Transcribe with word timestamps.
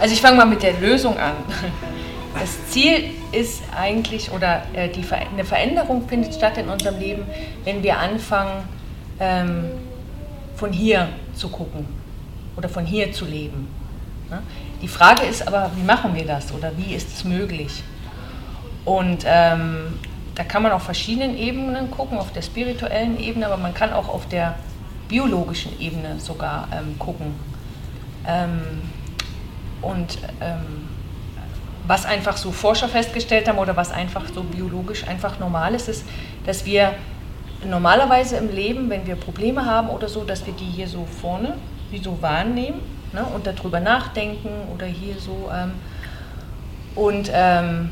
Also 0.00 0.14
ich 0.14 0.20
fange 0.20 0.36
mal 0.36 0.46
mit 0.46 0.62
der 0.62 0.74
Lösung 0.74 1.18
an. 1.18 1.34
Das 2.38 2.68
Ziel 2.68 3.10
ist 3.32 3.62
eigentlich, 3.76 4.30
oder 4.30 4.62
äh, 4.72 4.88
die, 4.88 5.04
eine 5.10 5.44
Veränderung 5.44 6.06
findet 6.08 6.34
statt 6.34 6.56
in 6.58 6.68
unserem 6.68 7.00
Leben, 7.00 7.24
wenn 7.64 7.82
wir 7.82 7.98
anfangen, 7.98 8.62
ähm, 9.18 9.64
von 10.54 10.72
hier 10.72 11.08
zu 11.34 11.48
gucken 11.48 11.86
oder 12.56 12.68
von 12.68 12.84
hier 12.84 13.12
zu 13.12 13.24
leben. 13.24 13.68
Die 14.82 14.88
Frage 14.88 15.24
ist 15.24 15.46
aber, 15.46 15.70
wie 15.74 15.82
machen 15.82 16.14
wir 16.14 16.26
das 16.26 16.52
oder 16.52 16.72
wie 16.76 16.94
ist 16.94 17.08
es 17.12 17.24
möglich? 17.24 17.82
Und 18.84 19.24
ähm, 19.26 19.98
da 20.34 20.44
kann 20.44 20.62
man 20.62 20.72
auf 20.72 20.82
verschiedenen 20.82 21.36
Ebenen 21.36 21.90
gucken, 21.90 22.18
auf 22.18 22.32
der 22.32 22.42
spirituellen 22.42 23.18
Ebene, 23.18 23.46
aber 23.46 23.56
man 23.56 23.74
kann 23.74 23.92
auch 23.92 24.08
auf 24.08 24.28
der 24.28 24.54
biologischen 25.08 25.80
Ebene 25.80 26.20
sogar 26.20 26.68
ähm, 26.72 26.98
gucken. 26.98 27.34
Ähm, 28.26 28.60
und 29.82 30.18
ähm, 30.40 30.88
was 31.86 32.04
einfach 32.04 32.36
so 32.36 32.52
Forscher 32.52 32.88
festgestellt 32.88 33.48
haben 33.48 33.58
oder 33.58 33.76
was 33.76 33.90
einfach 33.90 34.26
so 34.32 34.42
biologisch 34.42 35.06
einfach 35.08 35.38
normal 35.38 35.74
ist, 35.74 35.88
ist, 35.88 36.04
dass 36.44 36.66
wir 36.66 36.92
normalerweise 37.66 38.36
im 38.36 38.50
Leben, 38.54 38.90
wenn 38.90 39.06
wir 39.06 39.16
Probleme 39.16 39.64
haben 39.64 39.88
oder 39.88 40.08
so, 40.08 40.24
dass 40.24 40.46
wir 40.46 40.52
die 40.52 40.64
hier 40.64 40.86
so 40.86 41.06
vorne 41.06 41.54
wie 41.90 41.98
so 41.98 42.20
wahrnehmen 42.20 42.80
ne, 43.12 43.24
und 43.34 43.46
darüber 43.46 43.80
nachdenken 43.80 44.50
oder 44.74 44.86
hier 44.86 45.16
so. 45.18 45.50
Ähm, 45.52 45.72
und, 46.94 47.30
ähm, 47.32 47.90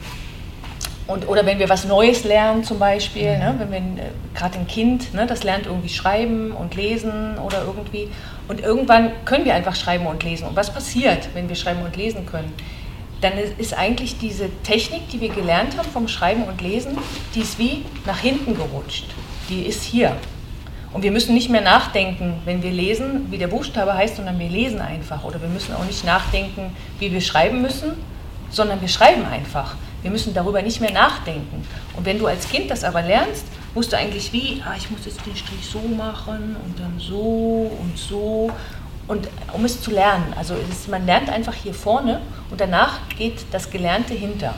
und, 1.06 1.28
oder 1.28 1.46
wenn 1.46 1.60
wir 1.60 1.68
was 1.68 1.84
Neues 1.84 2.24
lernen 2.24 2.64
zum 2.64 2.78
Beispiel, 2.80 3.38
ne, 3.38 3.54
wenn 3.58 3.70
wir 3.70 3.78
äh, 3.78 4.08
gerade 4.34 4.58
ein 4.58 4.66
Kind, 4.66 5.14
ne, 5.14 5.26
das 5.26 5.44
lernt 5.44 5.66
irgendwie 5.66 5.88
schreiben 5.88 6.50
und 6.50 6.74
lesen 6.74 7.38
oder 7.38 7.62
irgendwie. 7.64 8.08
Und 8.48 8.60
irgendwann 8.60 9.12
können 9.24 9.44
wir 9.44 9.54
einfach 9.54 9.76
schreiben 9.76 10.06
und 10.06 10.24
lesen. 10.24 10.48
Und 10.48 10.56
was 10.56 10.72
passiert, 10.72 11.28
wenn 11.34 11.48
wir 11.48 11.54
schreiben 11.54 11.82
und 11.82 11.96
lesen 11.96 12.26
können? 12.26 12.52
Dann 13.20 13.32
ist 13.38 13.72
eigentlich 13.72 14.18
diese 14.18 14.50
Technik, 14.62 15.08
die 15.10 15.20
wir 15.20 15.30
gelernt 15.30 15.78
haben 15.78 15.88
vom 15.88 16.06
Schreiben 16.06 16.42
und 16.44 16.60
Lesen, 16.60 16.98
die 17.34 17.40
ist 17.40 17.58
wie 17.58 17.84
nach 18.04 18.18
hinten 18.18 18.54
gerutscht. 18.54 19.06
Die 19.48 19.62
ist 19.62 19.84
hier. 19.84 20.14
Und 20.92 21.02
wir 21.02 21.10
müssen 21.10 21.34
nicht 21.34 21.48
mehr 21.48 21.62
nachdenken, 21.62 22.34
wenn 22.44 22.62
wir 22.62 22.70
lesen, 22.70 23.26
wie 23.30 23.38
der 23.38 23.46
Buchstabe 23.46 23.94
heißt, 23.94 24.16
sondern 24.16 24.38
wir 24.38 24.48
lesen 24.48 24.80
einfach. 24.80 25.24
Oder 25.24 25.40
wir 25.40 25.48
müssen 25.48 25.74
auch 25.74 25.84
nicht 25.84 26.04
nachdenken, 26.04 26.76
wie 26.98 27.10
wir 27.10 27.22
schreiben 27.22 27.62
müssen, 27.62 27.92
sondern 28.50 28.82
wir 28.82 28.88
schreiben 28.88 29.24
einfach. 29.24 29.76
Wir 30.06 30.12
müssen 30.12 30.34
darüber 30.34 30.62
nicht 30.62 30.80
mehr 30.80 30.92
nachdenken. 30.92 31.66
Und 31.96 32.06
wenn 32.06 32.20
du 32.20 32.28
als 32.28 32.48
Kind 32.48 32.70
das 32.70 32.84
aber 32.84 33.02
lernst, 33.02 33.44
musst 33.74 33.92
du 33.92 33.96
eigentlich 33.96 34.32
wie, 34.32 34.62
ah, 34.64 34.74
ich 34.78 34.88
muss 34.88 35.04
jetzt 35.04 35.26
den 35.26 35.34
Strich 35.34 35.66
so 35.68 35.80
machen 35.80 36.54
und 36.64 36.78
dann 36.78 36.94
so 36.96 37.72
und 37.80 37.98
so. 37.98 38.48
Und 39.08 39.26
um 39.52 39.64
es 39.64 39.80
zu 39.80 39.90
lernen, 39.90 40.32
also 40.38 40.54
ist, 40.70 40.88
man 40.88 41.06
lernt 41.06 41.28
einfach 41.28 41.54
hier 41.54 41.74
vorne 41.74 42.20
und 42.52 42.60
danach 42.60 43.00
geht 43.18 43.46
das 43.50 43.68
Gelernte 43.68 44.14
hinter. 44.14 44.54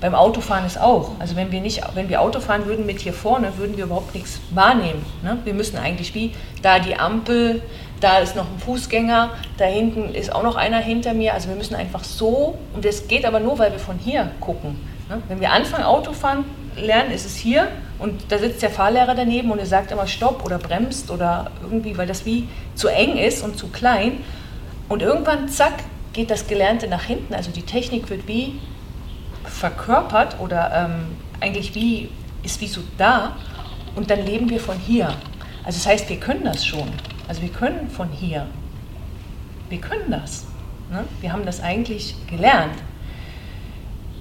Beim 0.00 0.14
Autofahren 0.14 0.64
ist 0.64 0.80
auch. 0.80 1.10
Also 1.18 1.36
wenn 1.36 1.52
wir 1.52 1.60
nicht, 1.60 1.82
wenn 1.92 2.08
wir 2.08 2.22
Auto 2.22 2.40
würden 2.64 2.86
mit 2.86 3.00
hier 3.00 3.12
vorne, 3.12 3.58
würden 3.58 3.76
wir 3.76 3.84
überhaupt 3.84 4.14
nichts 4.14 4.40
wahrnehmen. 4.52 5.04
Ne? 5.22 5.36
Wir 5.44 5.52
müssen 5.52 5.76
eigentlich 5.76 6.14
wie 6.14 6.32
da 6.62 6.78
die 6.78 6.96
Ampel, 6.96 7.60
da 8.00 8.18
ist 8.18 8.36
noch 8.36 8.46
ein 8.46 8.58
Fußgänger, 8.58 9.30
da 9.56 9.64
hinten 9.64 10.14
ist 10.14 10.32
auch 10.32 10.42
noch 10.42 10.56
einer 10.56 10.78
hinter 10.78 11.14
mir. 11.14 11.34
Also 11.34 11.48
wir 11.48 11.56
müssen 11.56 11.74
einfach 11.74 12.04
so, 12.04 12.58
und 12.74 12.84
das 12.84 13.08
geht 13.08 13.24
aber 13.24 13.40
nur, 13.40 13.58
weil 13.58 13.72
wir 13.72 13.78
von 13.78 13.98
hier 13.98 14.30
gucken. 14.40 14.78
Ne? 15.08 15.22
Wenn 15.28 15.40
wir 15.40 15.52
anfangen 15.52 15.84
Autofahren 15.84 16.44
lernen, 16.76 17.10
ist 17.10 17.26
es 17.26 17.36
hier 17.36 17.68
und 17.98 18.30
da 18.30 18.38
sitzt 18.38 18.62
der 18.62 18.70
Fahrlehrer 18.70 19.14
daneben 19.14 19.50
und 19.50 19.58
er 19.58 19.66
sagt 19.66 19.90
immer 19.90 20.06
Stopp 20.06 20.44
oder 20.44 20.58
bremst 20.58 21.10
oder 21.10 21.50
irgendwie, 21.62 21.96
weil 21.98 22.06
das 22.06 22.24
wie 22.24 22.48
zu 22.74 22.88
eng 22.88 23.16
ist 23.16 23.42
und 23.42 23.58
zu 23.58 23.68
klein. 23.68 24.24
Und 24.88 25.02
irgendwann, 25.02 25.48
zack, 25.48 25.74
geht 26.12 26.30
das 26.30 26.46
Gelernte 26.46 26.88
nach 26.88 27.02
hinten. 27.02 27.34
Also 27.34 27.50
die 27.50 27.62
Technik 27.62 28.08
wird 28.10 28.26
wie 28.28 28.60
verkörpert 29.44 30.36
oder 30.40 30.70
ähm, 30.74 31.16
eigentlich 31.40 31.74
wie, 31.74 32.10
ist 32.42 32.60
wie 32.60 32.66
so 32.66 32.80
da 32.96 33.36
und 33.96 34.10
dann 34.10 34.24
leben 34.24 34.48
wir 34.48 34.60
von 34.60 34.78
hier. 34.78 35.08
Also 35.64 35.78
das 35.78 35.86
heißt, 35.86 36.08
wir 36.08 36.18
können 36.18 36.44
das 36.44 36.64
schon. 36.64 36.88
Also 37.28 37.42
wir 37.42 37.50
können 37.50 37.90
von 37.90 38.08
hier. 38.08 38.46
Wir 39.68 39.78
können 39.78 40.10
das. 40.10 40.46
Ne? 40.90 41.04
Wir 41.20 41.32
haben 41.32 41.44
das 41.44 41.60
eigentlich 41.62 42.14
gelernt. 42.26 42.74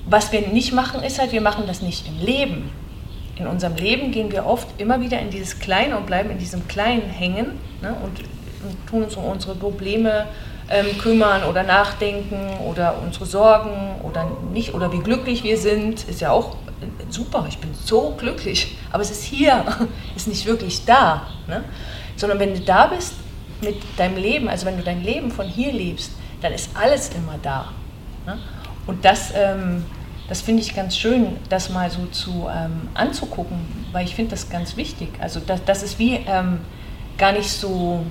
Was 0.05 0.31
wir 0.31 0.41
nicht 0.41 0.73
machen, 0.73 1.01
ist 1.01 1.19
halt, 1.19 1.31
wir 1.31 1.41
machen 1.41 1.63
das 1.67 1.81
nicht 1.81 2.07
im 2.07 2.19
Leben. 2.19 2.69
In 3.37 3.47
unserem 3.47 3.75
Leben 3.75 4.11
gehen 4.11 4.31
wir 4.31 4.45
oft 4.45 4.67
immer 4.79 5.01
wieder 5.01 5.19
in 5.19 5.29
dieses 5.29 5.59
Kleine 5.59 5.97
und 5.97 6.05
bleiben 6.05 6.29
in 6.29 6.37
diesem 6.37 6.67
Kleinen 6.67 7.09
hängen 7.09 7.59
ne? 7.81 7.95
und, 8.03 8.19
und 8.19 8.87
tun 8.87 9.03
uns 9.03 9.15
um 9.15 9.25
unsere 9.25 9.55
Probleme 9.55 10.25
ähm, 10.69 10.97
kümmern 10.97 11.43
oder 11.43 11.63
nachdenken 11.63 12.57
oder 12.65 12.95
unsere 13.01 13.25
Sorgen 13.25 14.01
oder 14.03 14.29
nicht 14.51 14.73
oder 14.73 14.91
wie 14.91 14.99
glücklich 14.99 15.43
wir 15.43 15.57
sind, 15.57 16.03
ist 16.09 16.19
ja 16.19 16.31
auch 16.31 16.57
super, 17.09 17.45
ich 17.47 17.57
bin 17.59 17.73
so 17.73 18.15
glücklich, 18.17 18.77
aber 18.91 19.01
es 19.01 19.11
ist 19.11 19.23
hier, 19.23 19.63
ist 20.15 20.27
nicht 20.27 20.45
wirklich 20.45 20.85
da. 20.85 21.27
Ne? 21.47 21.63
Sondern 22.17 22.39
wenn 22.39 22.53
du 22.53 22.59
da 22.59 22.87
bist 22.87 23.13
mit 23.61 23.77
deinem 23.97 24.17
Leben, 24.17 24.49
also 24.49 24.65
wenn 24.65 24.77
du 24.77 24.83
dein 24.83 25.03
Leben 25.03 25.31
von 25.31 25.47
hier 25.47 25.71
lebst, 25.71 26.11
dann 26.41 26.51
ist 26.51 26.69
alles 26.75 27.09
immer 27.09 27.35
da. 27.41 27.71
Ne? 28.25 28.37
Und 28.85 29.05
das, 29.05 29.31
ähm, 29.35 29.85
das 30.27 30.41
finde 30.41 30.61
ich 30.61 30.75
ganz 30.75 30.97
schön, 30.97 31.37
das 31.49 31.69
mal 31.69 31.89
so 31.89 32.05
zu, 32.07 32.47
ähm, 32.53 32.89
anzugucken, 32.93 33.57
weil 33.91 34.05
ich 34.05 34.15
finde 34.15 34.31
das 34.31 34.49
ganz 34.49 34.75
wichtig. 34.77 35.09
Also 35.19 35.39
das, 35.39 35.63
das 35.63 35.83
ist 35.83 35.99
wie 35.99 36.19
ähm, 36.27 36.59
gar 37.17 37.31
nicht 37.31 37.49
so 37.49 38.03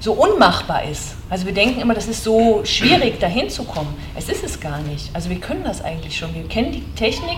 so 0.00 0.14
unmachbar 0.14 0.84
ist. 0.84 1.14
Also 1.28 1.44
wir 1.44 1.52
denken 1.52 1.78
immer, 1.80 1.92
das 1.94 2.08
ist 2.08 2.24
so 2.24 2.64
schwierig, 2.64 3.20
dahin 3.20 3.50
zu 3.50 3.64
kommen. 3.64 3.94
Es 4.16 4.30
ist 4.30 4.42
es 4.42 4.58
gar 4.58 4.80
nicht. 4.80 5.10
Also 5.14 5.28
wir 5.28 5.38
können 5.38 5.62
das 5.62 5.84
eigentlich 5.84 6.16
schon. 6.16 6.34
Wir 6.34 6.48
kennen 6.48 6.72
die 6.72 6.82
Technik, 6.94 7.36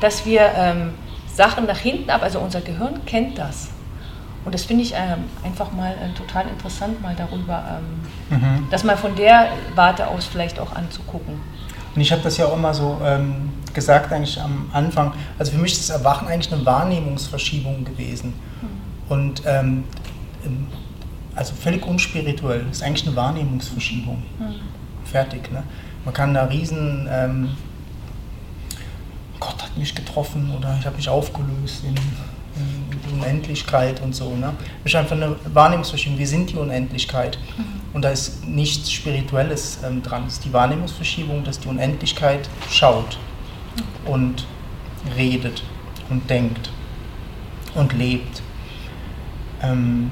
dass 0.00 0.24
wir 0.24 0.50
ähm, 0.56 0.94
Sachen 1.32 1.66
nach 1.66 1.78
hinten 1.78 2.08
ab, 2.08 2.22
also 2.22 2.40
unser 2.40 2.62
Gehirn 2.62 3.04
kennt 3.04 3.36
das. 3.36 3.68
Und 4.48 4.54
das 4.54 4.64
finde 4.64 4.82
ich 4.82 4.94
ähm, 4.94 5.24
einfach 5.44 5.72
mal 5.72 5.92
äh, 5.92 6.16
total 6.16 6.48
interessant, 6.48 7.02
mal 7.02 7.14
darüber, 7.14 7.82
ähm, 8.30 8.38
mhm. 8.38 8.66
das 8.70 8.82
mal 8.82 8.96
von 8.96 9.14
der 9.14 9.50
Warte 9.74 10.08
aus 10.08 10.24
vielleicht 10.24 10.58
auch 10.58 10.74
anzugucken. 10.74 11.34
Und 11.94 12.00
ich 12.00 12.10
habe 12.12 12.22
das 12.22 12.38
ja 12.38 12.46
auch 12.46 12.56
immer 12.56 12.72
so 12.72 12.98
ähm, 13.04 13.50
gesagt, 13.74 14.10
eigentlich 14.10 14.40
am 14.40 14.70
Anfang. 14.72 15.12
Also 15.38 15.52
für 15.52 15.58
mich 15.58 15.72
ist 15.72 15.90
das 15.90 15.98
Erwachen 15.98 16.28
eigentlich 16.28 16.50
eine 16.50 16.64
Wahrnehmungsverschiebung 16.64 17.84
gewesen. 17.84 18.32
Mhm. 18.62 19.12
Und 19.12 19.42
ähm, 19.44 19.84
also 21.34 21.52
völlig 21.52 21.86
unspirituell. 21.86 22.64
Das 22.68 22.78
ist 22.78 22.82
eigentlich 22.82 23.06
eine 23.06 23.16
Wahrnehmungsverschiebung. 23.16 24.22
Mhm. 24.38 24.54
Fertig. 25.04 25.52
Ne? 25.52 25.62
Man 26.06 26.14
kann 26.14 26.32
da 26.32 26.44
riesen, 26.44 27.06
ähm, 27.10 27.50
Gott 29.38 29.62
hat 29.62 29.76
mich 29.76 29.94
getroffen 29.94 30.50
oder 30.56 30.74
ich 30.80 30.86
habe 30.86 30.96
mich 30.96 31.10
aufgelöst 31.10 31.84
in, 31.84 31.94
die 32.58 33.14
Unendlichkeit 33.14 34.00
und 34.02 34.14
so. 34.14 34.34
Ne? 34.34 34.54
Das 34.84 34.92
ist 34.92 34.96
einfach 34.96 35.16
eine 35.16 35.36
Wahrnehmungsverschiebung. 35.52 36.18
Wir 36.18 36.26
sind 36.26 36.50
die 36.50 36.56
Unendlichkeit. 36.56 37.38
Mhm. 37.56 37.64
Und 37.94 38.02
da 38.02 38.10
ist 38.10 38.46
nichts 38.46 38.90
Spirituelles 38.92 39.78
ähm, 39.84 40.02
dran. 40.02 40.24
Es 40.26 40.34
ist 40.34 40.44
die 40.44 40.52
Wahrnehmungsverschiebung, 40.52 41.44
dass 41.44 41.58
die 41.58 41.68
Unendlichkeit 41.68 42.48
schaut 42.70 43.18
mhm. 44.06 44.12
und 44.12 44.46
redet 45.16 45.62
und 46.10 46.28
denkt 46.28 46.70
und 47.74 47.92
lebt. 47.92 48.42
Ähm, 49.62 50.10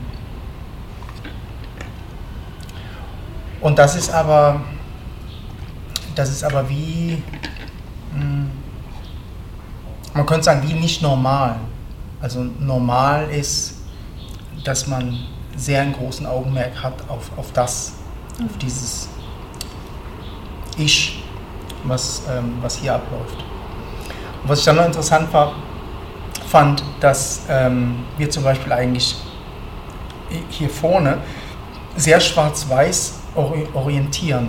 Und 3.67 3.79
das 3.79 3.97
ist 3.97 4.11
aber, 4.11 4.61
das 6.15 6.31
ist 6.31 6.45
aber 6.45 6.69
wie, 6.69 7.23
hm, 8.15 8.51
man 10.15 10.27
könnte 10.27 10.45
sagen, 10.45 10.63
wie 10.69 10.75
nicht 10.75 11.03
normal. 11.03 11.57
Also 12.27 12.45
normal 12.59 13.31
ist, 13.31 13.75
dass 14.65 14.89
man 14.89 15.17
sehr 15.55 15.83
einen 15.83 15.93
großen 15.93 16.27
Augenmerk 16.27 16.83
hat 16.83 16.95
auf, 17.07 17.31
auf 17.37 17.53
das, 17.53 17.93
auf 18.45 18.59
dieses 18.59 19.09
Ich, 20.77 21.23
was, 21.85 22.23
ähm, 22.29 22.55
was 22.63 22.79
hier 22.79 22.97
abläuft. 22.97 23.37
Und 24.43 24.49
was 24.49 24.59
ich 24.59 24.65
dann 24.65 24.75
noch 24.75 24.87
interessant 24.87 25.33
war, 25.33 25.55
fand, 26.49 26.83
dass 26.99 27.43
ähm, 27.49 28.05
wir 28.19 28.29
zum 28.29 28.43
Beispiel 28.43 28.73
eigentlich 28.73 29.15
hier 30.49 30.69
vorne 30.69 31.19
sehr 31.95 32.19
schwarz-weiß 32.19 33.21
orientieren. 33.73 34.49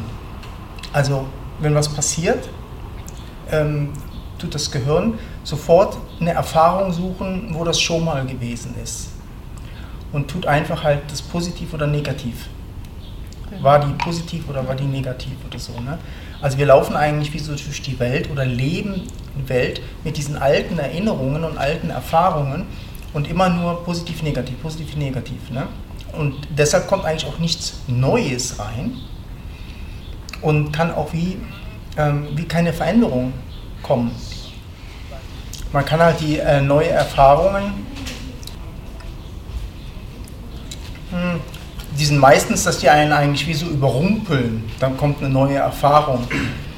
Also 0.94 1.28
wenn 1.60 1.76
was 1.76 1.90
passiert, 1.90 2.50
ähm, 3.52 3.94
tut 4.40 4.56
das 4.56 4.72
Gehirn 4.72 5.20
sofort 5.48 5.98
eine 6.20 6.32
Erfahrung 6.32 6.92
suchen, 6.92 7.52
wo 7.54 7.64
das 7.64 7.80
schon 7.80 8.04
mal 8.04 8.26
gewesen 8.26 8.76
ist. 8.84 9.12
Und 10.12 10.30
tut 10.30 10.46
einfach 10.46 10.84
halt 10.84 11.04
das 11.10 11.22
positiv 11.22 11.74
oder 11.74 11.88
negativ. 11.88 12.50
War 13.62 13.80
die 13.80 13.94
positiv 13.94 14.50
oder 14.50 14.68
war 14.68 14.76
die 14.76 14.84
negativ 14.84 15.36
oder 15.50 15.58
so. 15.58 15.72
Ne? 15.80 15.98
Also 16.42 16.58
wir 16.58 16.66
laufen 16.66 16.98
eigentlich 16.98 17.34
wie 17.34 17.40
so 17.40 17.54
durch 17.56 17.82
die 17.82 17.98
Welt 17.98 18.30
oder 18.30 18.44
leben 18.44 19.04
in 19.38 19.48
Welt 19.48 19.82
mit 20.04 20.18
diesen 20.18 20.36
alten 20.36 20.80
Erinnerungen 20.80 21.46
und 21.46 21.58
alten 21.58 21.92
Erfahrungen 21.92 22.66
und 23.14 23.30
immer 23.30 23.48
nur 23.48 23.86
positiv, 23.86 24.24
negativ, 24.24 24.62
positiv, 24.62 24.98
negativ. 24.98 25.50
Ne? 25.50 25.68
Und 26.12 26.36
deshalb 26.58 26.88
kommt 26.88 27.06
eigentlich 27.06 27.26
auch 27.26 27.40
nichts 27.40 27.80
Neues 27.88 28.60
rein. 28.60 28.98
und 30.42 30.72
kann 30.72 30.94
auch 30.94 31.14
wie, 31.14 31.38
ähm, 31.98 32.28
wie 32.36 32.44
keine 32.44 32.74
Veränderung 32.74 33.34
kommen. 33.82 34.12
Man 35.74 35.86
kann 35.86 36.00
halt 36.00 36.20
die 36.22 36.40
äh, 36.40 36.62
neue 36.62 36.90
Erfahrungen, 36.90 37.86
hm, 41.12 41.40
die 41.98 42.06
sind 42.06 42.20
meistens, 42.20 42.64
dass 42.64 42.78
die 42.78 42.90
einen 42.90 43.12
eigentlich 43.12 43.48
wie 43.48 43.54
so 43.54 43.66
überrumpeln. 43.66 44.70
Dann 44.80 44.98
kommt 44.98 45.20
eine 45.20 45.30
neue 45.30 45.56
Erfahrung 45.56 46.28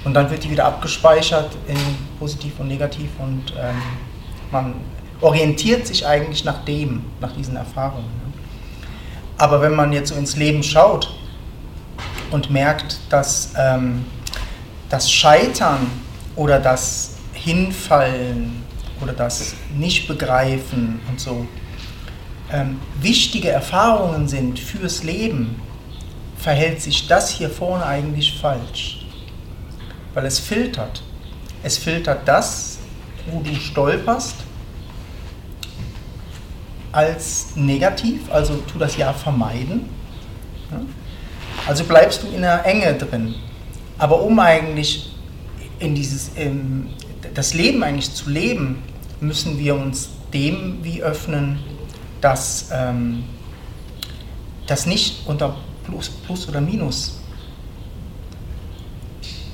und 0.05 0.13
dann 0.13 0.29
wird 0.31 0.43
die 0.43 0.49
wieder 0.49 0.65
abgespeichert 0.65 1.51
in 1.67 1.77
positiv 2.19 2.53
und 2.59 2.67
negativ 2.67 3.09
und 3.19 3.53
ähm, 3.59 3.75
man 4.51 4.73
orientiert 5.21 5.85
sich 5.85 6.07
eigentlich 6.07 6.45
nach 6.45 6.63
dem, 6.63 7.05
nach 7.19 7.33
diesen 7.33 7.55
Erfahrungen. 7.57 8.05
Ne? 8.05 8.33
Aber 9.37 9.61
wenn 9.61 9.75
man 9.75 9.91
jetzt 9.93 10.09
so 10.09 10.15
ins 10.15 10.35
Leben 10.35 10.63
schaut 10.63 11.13
und 12.31 12.49
merkt, 12.49 12.99
dass 13.09 13.53
ähm, 13.57 14.05
das 14.89 15.11
Scheitern 15.11 15.87
oder 16.35 16.59
das 16.59 17.17
Hinfallen 17.33 18.63
oder 19.01 19.13
das 19.13 19.55
Nichtbegreifen 19.75 20.99
und 21.09 21.19
so 21.19 21.47
ähm, 22.51 22.79
wichtige 22.99 23.49
Erfahrungen 23.49 24.27
sind 24.27 24.59
fürs 24.59 25.03
Leben, 25.03 25.61
verhält 26.37 26.81
sich 26.81 27.07
das 27.07 27.29
hier 27.29 27.49
vorne 27.49 27.85
eigentlich 27.85 28.39
falsch. 28.39 29.05
Weil 30.13 30.25
es 30.25 30.39
filtert. 30.39 31.03
Es 31.63 31.77
filtert 31.77 32.27
das, 32.27 32.79
wo 33.29 33.41
du 33.41 33.53
stolperst, 33.55 34.35
als 36.91 37.55
negativ, 37.55 38.31
also 38.31 38.55
tu 38.55 38.79
das 38.79 38.97
ja 38.97 39.13
vermeiden. 39.13 39.89
Also 41.67 41.83
bleibst 41.83 42.23
du 42.23 42.27
in 42.27 42.41
der 42.41 42.65
Enge 42.65 42.95
drin. 42.95 43.35
Aber 43.97 44.21
um 44.21 44.39
eigentlich 44.39 45.13
in 45.79 45.93
dieses, 45.93 46.31
das 47.33 47.53
Leben 47.53 47.83
eigentlich 47.83 48.13
zu 48.13 48.29
leben, 48.29 48.83
müssen 49.19 49.59
wir 49.59 49.75
uns 49.75 50.09
dem 50.33 50.83
wie 50.83 51.01
öffnen, 51.01 51.59
dass 52.21 52.69
ähm, 52.71 53.23
das 54.67 54.85
nicht 54.85 55.27
unter 55.27 55.55
Plus, 55.85 56.09
Plus 56.09 56.47
oder 56.47 56.61
Minus 56.61 57.19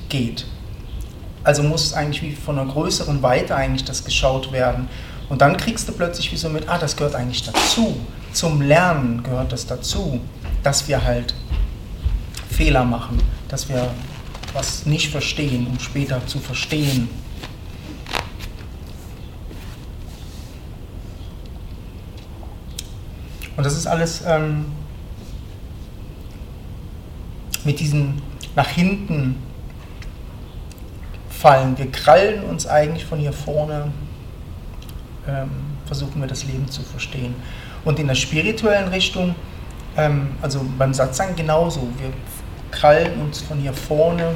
geht. 0.08 0.46
Also 1.44 1.62
muss 1.62 1.94
eigentlich 1.94 2.22
wie 2.22 2.32
von 2.32 2.58
einer 2.58 2.70
größeren 2.70 3.22
Weite 3.22 3.54
eigentlich 3.54 3.84
das 3.84 4.04
geschaut 4.04 4.52
werden. 4.52 4.88
Und 5.28 5.40
dann 5.40 5.56
kriegst 5.56 5.88
du 5.88 5.92
plötzlich 5.92 6.30
wie 6.32 6.36
so 6.36 6.48
mit, 6.48 6.68
ah, 6.68 6.78
das 6.78 6.96
gehört 6.96 7.14
eigentlich 7.14 7.44
dazu. 7.44 7.96
Zum 8.32 8.60
Lernen 8.60 9.22
gehört 9.22 9.52
das 9.52 9.66
dazu, 9.66 10.20
dass 10.62 10.88
wir 10.88 11.02
halt 11.02 11.34
Fehler 12.50 12.84
machen, 12.84 13.18
dass 13.48 13.68
wir 13.68 13.90
was 14.52 14.86
nicht 14.86 15.10
verstehen, 15.10 15.66
um 15.66 15.78
später 15.78 16.24
zu 16.26 16.38
verstehen. 16.38 17.08
Und 23.56 23.64
das 23.64 23.74
ist 23.74 23.86
alles 23.86 24.22
ähm, 24.26 24.66
mit 27.64 27.80
diesen 27.80 28.22
nach 28.54 28.68
hinten 28.68 29.36
fallen. 31.30 31.76
Wir 31.76 31.90
krallen 31.90 32.44
uns 32.44 32.66
eigentlich 32.66 33.04
von 33.04 33.18
hier 33.18 33.32
vorne, 33.32 33.92
ähm, 35.28 35.50
versuchen 35.86 36.20
wir 36.20 36.28
das 36.28 36.44
Leben 36.44 36.68
zu 36.68 36.82
verstehen. 36.82 37.34
Und 37.84 37.98
in 37.98 38.06
der 38.06 38.14
spirituellen 38.14 38.88
Richtung, 38.88 39.34
ähm, 39.96 40.30
also 40.42 40.64
beim 40.78 40.92
Satzang 40.92 41.36
genauso, 41.36 41.82
wir 41.98 42.12
krallen 42.70 43.20
uns 43.20 43.40
von 43.40 43.58
hier 43.58 43.72
vorne 43.72 44.34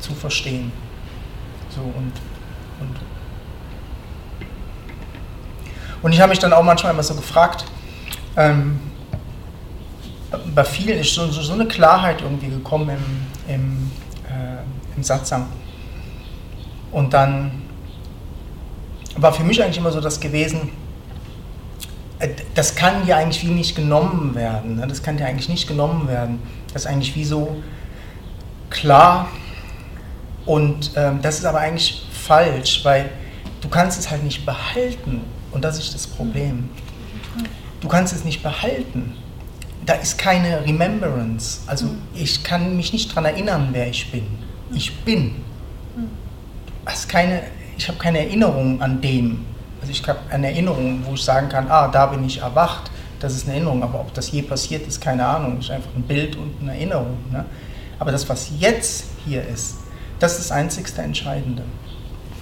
zu 0.00 0.14
verstehen. 0.14 0.72
So 1.68 1.80
und, 1.80 2.12
und, 2.80 2.96
und 6.02 6.12
ich 6.12 6.20
habe 6.20 6.30
mich 6.30 6.38
dann 6.38 6.52
auch 6.52 6.62
manchmal 6.62 6.92
immer 6.92 7.02
so 7.02 7.14
gefragt, 7.14 7.64
ähm, 8.40 8.80
bei 10.54 10.64
vielen 10.64 11.00
ist 11.00 11.14
so, 11.14 11.26
so, 11.28 11.52
eine 11.52 11.66
Klarheit 11.66 12.22
irgendwie 12.22 12.48
gekommen 12.48 12.90
im, 13.48 13.54
im, 13.54 13.90
äh, 14.28 14.96
im 14.96 15.02
Satzang. 15.02 15.46
Und 16.92 17.12
dann 17.12 17.62
war 19.16 19.32
für 19.32 19.42
mich 19.42 19.62
eigentlich 19.62 19.78
immer 19.78 19.92
so 19.92 20.00
das 20.00 20.20
gewesen, 20.20 20.70
äh, 22.18 22.28
das 22.54 22.74
kann 22.74 23.06
ja 23.06 23.16
eigentlich 23.16 23.44
wie 23.44 23.50
nicht 23.50 23.74
genommen 23.74 24.34
werden. 24.34 24.76
Ne? 24.76 24.86
Das 24.86 25.02
kann 25.02 25.18
ja 25.18 25.26
eigentlich 25.26 25.48
nicht 25.48 25.66
genommen 25.66 26.08
werden. 26.08 26.40
Das 26.72 26.82
ist 26.82 26.86
eigentlich 26.86 27.14
wie 27.16 27.24
so 27.24 27.62
klar. 28.70 29.28
Und 30.46 30.92
ähm, 30.96 31.20
das 31.22 31.38
ist 31.38 31.44
aber 31.44 31.58
eigentlich 31.58 32.06
falsch, 32.12 32.84
weil 32.84 33.10
du 33.60 33.68
kannst 33.68 33.98
es 33.98 34.10
halt 34.10 34.22
nicht 34.22 34.46
behalten. 34.46 35.22
Und 35.52 35.64
das 35.64 35.78
ist 35.78 35.94
das 35.94 36.06
Problem. 36.06 36.70
Du 37.80 37.88
kannst 37.88 38.12
es 38.12 38.24
nicht 38.24 38.42
behalten. 38.42 39.14
Da 39.86 39.94
ist 39.94 40.18
keine 40.18 40.64
Remembrance. 40.64 41.60
Also 41.66 41.86
mhm. 41.86 42.02
ich 42.14 42.42
kann 42.44 42.76
mich 42.76 42.92
nicht 42.92 43.10
daran 43.10 43.24
erinnern, 43.24 43.68
wer 43.72 43.88
ich 43.88 44.10
bin. 44.12 44.26
Ich 44.72 44.94
bin. 45.04 45.36
Du 46.84 47.08
keine, 47.08 47.42
ich 47.76 47.88
habe 47.88 47.98
keine 47.98 48.18
Erinnerung 48.18 48.80
an 48.82 49.00
dem. 49.00 49.44
Also 49.80 49.92
ich 49.92 50.06
habe 50.06 50.18
eine 50.30 50.48
Erinnerung, 50.48 51.02
wo 51.04 51.14
ich 51.14 51.22
sagen 51.22 51.48
kann, 51.48 51.68
ah, 51.70 51.88
da 51.88 52.06
bin 52.06 52.24
ich 52.24 52.40
erwacht. 52.40 52.90
Das 53.18 53.34
ist 53.34 53.44
eine 53.44 53.54
Erinnerung. 53.54 53.82
Aber 53.82 54.00
ob 54.00 54.12
das 54.14 54.30
je 54.30 54.42
passiert 54.42 54.86
ist, 54.86 55.00
keine 55.00 55.24
Ahnung. 55.26 55.56
Das 55.56 55.66
ist 55.66 55.70
einfach 55.70 55.94
ein 55.96 56.02
Bild 56.02 56.36
und 56.36 56.54
eine 56.60 56.72
Erinnerung. 56.72 57.16
Ne? 57.30 57.44
Aber 57.98 58.12
das, 58.12 58.28
was 58.28 58.50
jetzt 58.58 59.06
hier 59.24 59.46
ist, 59.46 59.76
das 60.18 60.32
ist 60.32 60.50
das 60.50 60.52
einzigste 60.52 61.02
Entscheidende. 61.02 61.62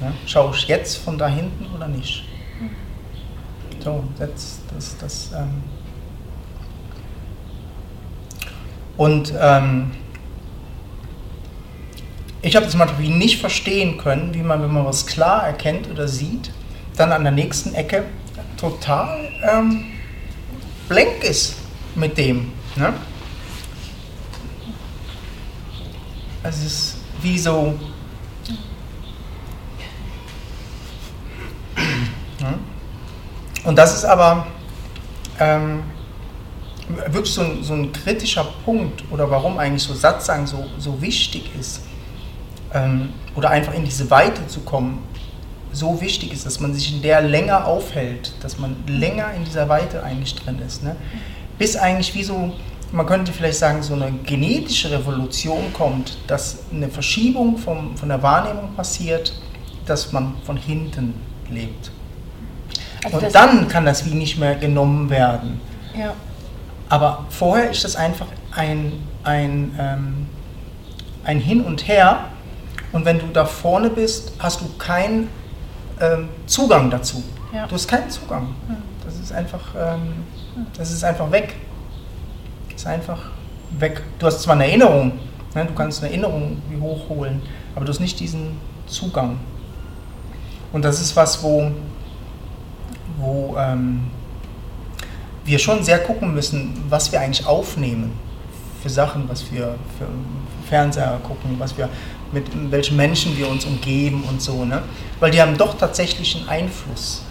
Ne? 0.00 0.12
Schaue 0.26 0.54
ich 0.54 0.66
jetzt 0.66 0.96
von 0.96 1.16
da 1.18 1.28
hinten 1.28 1.66
oder 1.74 1.88
nicht? 1.88 2.24
So, 3.80 4.04
das, 4.18 4.58
das, 4.74 4.98
das 4.98 5.30
ähm 5.32 5.62
und 8.96 9.32
ähm, 9.40 9.92
ich 12.42 12.56
habe 12.56 12.66
das 12.66 12.74
manchmal 12.74 13.02
nicht 13.02 13.40
verstehen 13.40 13.96
können, 13.96 14.34
wie 14.34 14.42
man, 14.42 14.60
wenn 14.60 14.72
man 14.72 14.84
was 14.84 15.06
klar 15.06 15.46
erkennt 15.46 15.88
oder 15.88 16.08
sieht, 16.08 16.52
dann 16.96 17.12
an 17.12 17.22
der 17.22 17.32
nächsten 17.32 17.74
Ecke 17.74 18.04
total 18.56 19.28
ähm, 19.48 19.84
blank 20.88 21.22
ist 21.22 21.56
mit 21.94 22.18
dem. 22.18 22.52
Ne? 22.74 22.92
Es 26.42 26.64
ist 26.64 26.96
wie 27.22 27.38
so. 27.38 27.78
Und 33.64 33.76
das 33.76 33.94
ist 33.94 34.04
aber 34.04 34.46
ähm, 35.38 35.82
wirklich 37.08 37.34
so 37.34 37.42
ein, 37.42 37.62
so 37.62 37.74
ein, 37.74 37.92
kritischer 37.92 38.46
Punkt 38.64 39.04
oder 39.10 39.30
warum 39.30 39.58
eigentlich 39.58 39.82
so 39.82 39.94
Satzang 39.94 40.46
so, 40.46 40.64
so 40.78 41.00
wichtig 41.00 41.50
ist 41.58 41.82
ähm, 42.72 43.10
oder 43.34 43.50
einfach 43.50 43.74
in 43.74 43.84
diese 43.84 44.10
Weite 44.10 44.46
zu 44.46 44.60
kommen, 44.60 45.02
so 45.72 46.00
wichtig 46.00 46.32
ist, 46.32 46.46
dass 46.46 46.60
man 46.60 46.72
sich 46.72 46.94
in 46.94 47.02
der 47.02 47.20
länger 47.20 47.66
aufhält, 47.66 48.32
dass 48.40 48.58
man 48.58 48.76
länger 48.86 49.32
in 49.34 49.44
dieser 49.44 49.68
Weite 49.68 50.02
eigentlich 50.02 50.34
drin 50.34 50.60
ist. 50.66 50.82
Ne? 50.82 50.96
Bis 51.58 51.76
eigentlich 51.76 52.14
wie 52.14 52.24
so, 52.24 52.52
man 52.90 53.04
könnte 53.04 53.32
vielleicht 53.32 53.58
sagen, 53.58 53.82
so 53.82 53.94
eine 53.94 54.10
genetische 54.24 54.90
Revolution 54.90 55.72
kommt, 55.74 56.16
dass 56.26 56.60
eine 56.72 56.88
Verschiebung 56.88 57.58
vom, 57.58 57.96
von 57.96 58.08
der 58.08 58.22
Wahrnehmung 58.22 58.74
passiert, 58.74 59.32
dass 59.84 60.12
man 60.12 60.36
von 60.44 60.56
hinten 60.56 61.14
lebt. 61.50 61.90
Also 63.04 63.18
und 63.18 63.34
dann 63.34 63.68
kann 63.68 63.84
das 63.84 64.04
wie 64.04 64.14
nicht 64.14 64.38
mehr 64.38 64.54
genommen 64.56 65.10
werden. 65.10 65.60
Ja. 65.96 66.14
Aber 66.88 67.26
vorher 67.28 67.70
ist 67.70 67.84
das 67.84 67.96
einfach 67.96 68.26
ein, 68.54 68.92
ein, 69.22 69.74
ähm, 69.78 70.26
ein 71.24 71.38
Hin 71.38 71.60
und 71.62 71.86
Her. 71.86 72.24
Und 72.92 73.04
wenn 73.04 73.18
du 73.18 73.26
da 73.26 73.44
vorne 73.44 73.90
bist, 73.90 74.32
hast 74.38 74.60
du 74.60 74.68
keinen 74.78 75.28
ähm, 76.00 76.28
Zugang 76.46 76.90
dazu. 76.90 77.22
Ja. 77.52 77.66
Du 77.66 77.74
hast 77.74 77.86
keinen 77.86 78.10
Zugang. 78.10 78.54
Das 79.04 79.16
ist 79.16 79.32
einfach, 79.32 79.74
ähm, 79.76 80.24
das 80.76 80.90
ist 80.90 81.04
einfach 81.04 81.30
weg. 81.30 81.54
Das 82.70 82.82
ist 82.82 82.86
einfach 82.86 83.30
weg. 83.78 84.02
Du 84.18 84.26
hast 84.26 84.42
zwar 84.42 84.54
eine 84.54 84.66
Erinnerung, 84.66 85.12
ne? 85.54 85.64
du 85.64 85.74
kannst 85.74 86.02
eine 86.02 86.10
Erinnerung 86.10 86.62
hochholen, 86.80 87.42
aber 87.74 87.84
du 87.84 87.92
hast 87.92 88.00
nicht 88.00 88.18
diesen 88.20 88.58
Zugang. 88.86 89.38
Und 90.72 90.84
das 90.84 91.00
ist 91.00 91.16
was, 91.16 91.42
wo 91.42 91.70
wo 93.18 93.56
ähm, 93.58 94.10
wir 95.44 95.58
schon 95.58 95.82
sehr 95.82 95.98
gucken 95.98 96.34
müssen, 96.34 96.84
was 96.88 97.10
wir 97.12 97.20
eigentlich 97.20 97.46
aufnehmen 97.46 98.12
für 98.82 98.90
Sachen, 98.90 99.28
was 99.28 99.50
wir 99.50 99.76
für 99.98 100.06
Fernseher 100.68 101.18
gucken, 101.26 101.56
was 101.58 101.76
wir 101.76 101.88
mit 102.30 102.44
welchen 102.70 102.96
Menschen 102.96 103.36
wir 103.38 103.48
uns 103.48 103.64
umgeben 103.64 104.24
und 104.28 104.42
so, 104.42 104.64
ne? 104.64 104.82
Weil 105.18 105.30
die 105.30 105.40
haben 105.40 105.56
doch 105.56 105.78
tatsächlich 105.78 106.36
einen 106.36 106.48
Einfluss. 106.48 107.22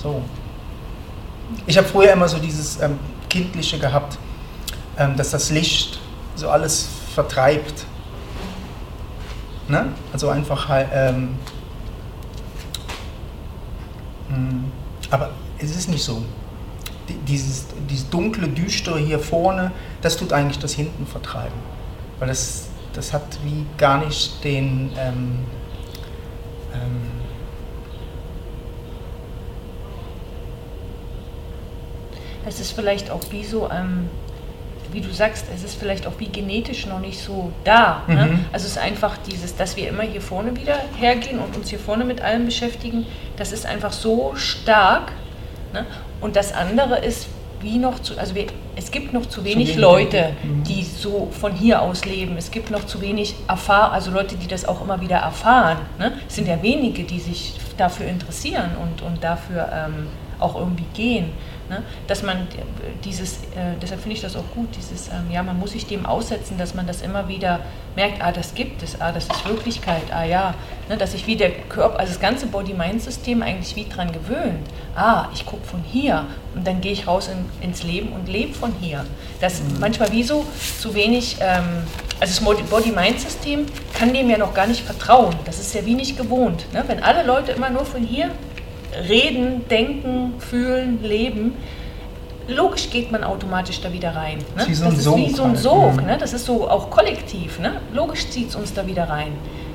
So. 0.00 0.22
Ich 1.66 1.76
habe 1.76 1.86
früher 1.86 2.12
immer 2.12 2.28
so 2.28 2.38
dieses 2.38 2.80
ähm, 2.80 2.98
Kindliche 3.28 3.78
gehabt, 3.78 4.18
ähm, 4.96 5.16
dass 5.16 5.30
das 5.30 5.50
Licht 5.50 5.98
so 6.36 6.48
alles 6.48 6.88
vertreibt. 7.12 7.84
Ne? 9.68 9.88
Also 10.12 10.28
einfach 10.28 10.68
halt. 10.68 10.88
Ähm, 10.92 11.30
hm, 14.28 14.72
aber 15.10 15.30
es 15.58 15.76
ist 15.76 15.88
nicht 15.88 16.02
so. 16.02 16.22
Dieses, 17.26 17.66
dieses 17.88 18.08
dunkle, 18.08 18.48
düstere 18.48 18.98
hier 18.98 19.18
vorne, 19.18 19.72
das 20.00 20.16
tut 20.16 20.32
eigentlich 20.32 20.60
das 20.60 20.74
hinten 20.74 21.06
vertreiben. 21.06 21.58
Weil 22.18 22.28
das, 22.28 22.68
das 22.92 23.12
hat 23.12 23.38
wie 23.44 23.66
gar 23.76 24.04
nicht 24.04 24.44
den. 24.44 24.90
Ähm, 24.96 25.38
ähm, 26.72 27.10
es 32.46 32.60
ist 32.60 32.72
vielleicht 32.72 33.10
auch 33.10 33.20
wie 33.30 33.44
so, 33.44 33.68
ähm, 33.70 34.08
wie 34.92 35.00
du 35.00 35.12
sagst, 35.12 35.46
es 35.54 35.62
ist 35.62 35.78
vielleicht 35.78 36.06
auch 36.06 36.14
wie 36.18 36.28
genetisch 36.28 36.86
noch 36.86 37.00
nicht 37.00 37.20
so 37.20 37.52
da. 37.64 38.02
Ne? 38.06 38.26
Mhm. 38.26 38.44
Also 38.52 38.66
es 38.66 38.72
ist 38.72 38.78
einfach 38.78 39.18
dieses, 39.18 39.56
dass 39.56 39.76
wir 39.76 39.88
immer 39.88 40.02
hier 40.02 40.20
vorne 40.20 40.56
wieder 40.56 40.76
hergehen 40.96 41.38
und 41.38 41.56
uns 41.56 41.70
hier 41.70 41.78
vorne 41.78 42.04
mit 42.04 42.20
allem 42.20 42.44
beschäftigen, 42.44 43.06
das 43.40 43.52
ist 43.52 43.64
einfach 43.64 43.92
so 43.92 44.34
stark. 44.36 45.12
Ne? 45.72 45.86
Und 46.20 46.36
das 46.36 46.52
andere 46.52 46.98
ist 46.98 47.26
wie 47.62 47.78
noch 47.78 47.98
zu, 48.00 48.18
also 48.18 48.34
wir, 48.34 48.46
es 48.76 48.90
gibt 48.90 49.14
noch 49.14 49.26
zu 49.26 49.44
wenig, 49.44 49.72
zu 49.72 49.72
wenig 49.72 49.76
Leute, 49.76 50.32
mhm. 50.42 50.64
die 50.64 50.82
so 50.82 51.28
von 51.32 51.52
hier 51.52 51.80
aus 51.80 52.04
leben. 52.04 52.36
Es 52.36 52.50
gibt 52.50 52.70
noch 52.70 52.84
zu 52.84 53.00
wenig 53.00 53.34
Erfahrung, 53.48 53.94
also 53.94 54.10
Leute, 54.10 54.36
die 54.36 54.46
das 54.46 54.66
auch 54.66 54.82
immer 54.82 55.00
wieder 55.00 55.16
erfahren. 55.16 55.78
Ne? 55.98 56.12
Es 56.28 56.36
sind 56.36 56.48
ja 56.48 56.62
wenige, 56.62 57.04
die 57.04 57.18
sich 57.18 57.54
dafür 57.78 58.06
interessieren 58.06 58.72
und, 58.80 59.00
und 59.00 59.24
dafür 59.24 59.70
ähm, 59.72 60.08
auch 60.38 60.54
irgendwie 60.56 60.86
gehen. 60.92 61.32
Ne? 61.70 61.84
Dass 62.08 62.24
man 62.24 62.48
dieses, 63.04 63.34
äh, 63.54 63.76
deshalb 63.80 64.00
finde 64.00 64.16
ich 64.16 64.22
das 64.22 64.34
auch 64.34 64.44
gut, 64.56 64.66
dieses, 64.76 65.06
ähm, 65.06 65.30
ja, 65.30 65.40
man 65.44 65.56
muss 65.56 65.70
sich 65.70 65.86
dem 65.86 66.04
aussetzen, 66.04 66.58
dass 66.58 66.74
man 66.74 66.84
das 66.88 67.00
immer 67.00 67.28
wieder 67.28 67.60
merkt, 67.94 68.20
ah, 68.20 68.32
das 68.32 68.56
gibt 68.56 68.82
es, 68.82 69.00
ah, 69.00 69.12
das 69.12 69.26
ist 69.26 69.48
Wirklichkeit, 69.48 70.02
ah 70.12 70.24
ja, 70.24 70.54
ne? 70.88 70.96
dass 70.96 71.12
sich 71.12 71.28
wie 71.28 71.36
der 71.36 71.50
Körper, 71.50 72.00
also 72.00 72.12
das 72.12 72.20
ganze 72.20 72.48
Body-Mind-System 72.48 73.42
eigentlich 73.42 73.76
wie 73.76 73.88
dran 73.88 74.10
gewöhnt. 74.10 74.66
Ah, 74.96 75.28
ich 75.32 75.46
gucke 75.46 75.64
von 75.64 75.84
hier 75.84 76.26
und 76.56 76.66
dann 76.66 76.80
gehe 76.80 76.90
ich 76.90 77.06
raus 77.06 77.28
in, 77.28 77.48
ins 77.64 77.84
Leben 77.84 78.10
und 78.12 78.28
lebe 78.28 78.52
von 78.52 78.72
hier. 78.80 79.06
Das 79.40 79.60
mhm. 79.60 79.78
manchmal 79.78 80.10
wie 80.10 80.24
so 80.24 80.44
zu 80.80 80.92
wenig, 80.94 81.36
ähm, 81.40 81.84
also 82.18 82.44
das 82.44 82.68
Body-Mind-System 82.68 83.66
kann 83.94 84.12
dem 84.12 84.28
ja 84.28 84.38
noch 84.38 84.54
gar 84.54 84.66
nicht 84.66 84.82
vertrauen. 84.82 85.36
Das 85.44 85.60
ist 85.60 85.72
ja 85.72 85.86
wie 85.86 85.94
nicht 85.94 86.16
gewohnt. 86.16 86.66
Ne? 86.72 86.82
Wenn 86.88 87.00
alle 87.00 87.22
Leute 87.22 87.52
immer 87.52 87.70
nur 87.70 87.84
von 87.84 88.02
hier 88.02 88.30
reden, 89.08 89.66
denken, 89.68 90.34
fühlen, 90.38 91.02
leben, 91.02 91.54
logisch 92.48 92.90
geht 92.90 93.12
man 93.12 93.24
automatisch 93.24 93.80
da 93.80 93.92
wieder 93.92 94.14
rein. 94.14 94.38
Ne? 94.56 94.64
Wie 94.66 94.74
so 94.74 94.84
das 94.86 94.94
ist 94.94 95.04
Sog 95.04 95.16
wie 95.16 95.30
so 95.30 95.44
ein 95.44 95.56
Sog, 95.56 95.96
halt. 95.96 96.06
ne? 96.06 96.18
das 96.18 96.32
ist 96.32 96.44
so 96.46 96.68
auch 96.68 96.90
kollektiv. 96.90 97.58
Ne? 97.58 97.80
Logisch 97.92 98.28
zieht 98.28 98.50
es 98.50 98.56
uns 98.56 98.74
da 98.74 98.86
wieder 98.86 99.08
rein. 99.08 99.32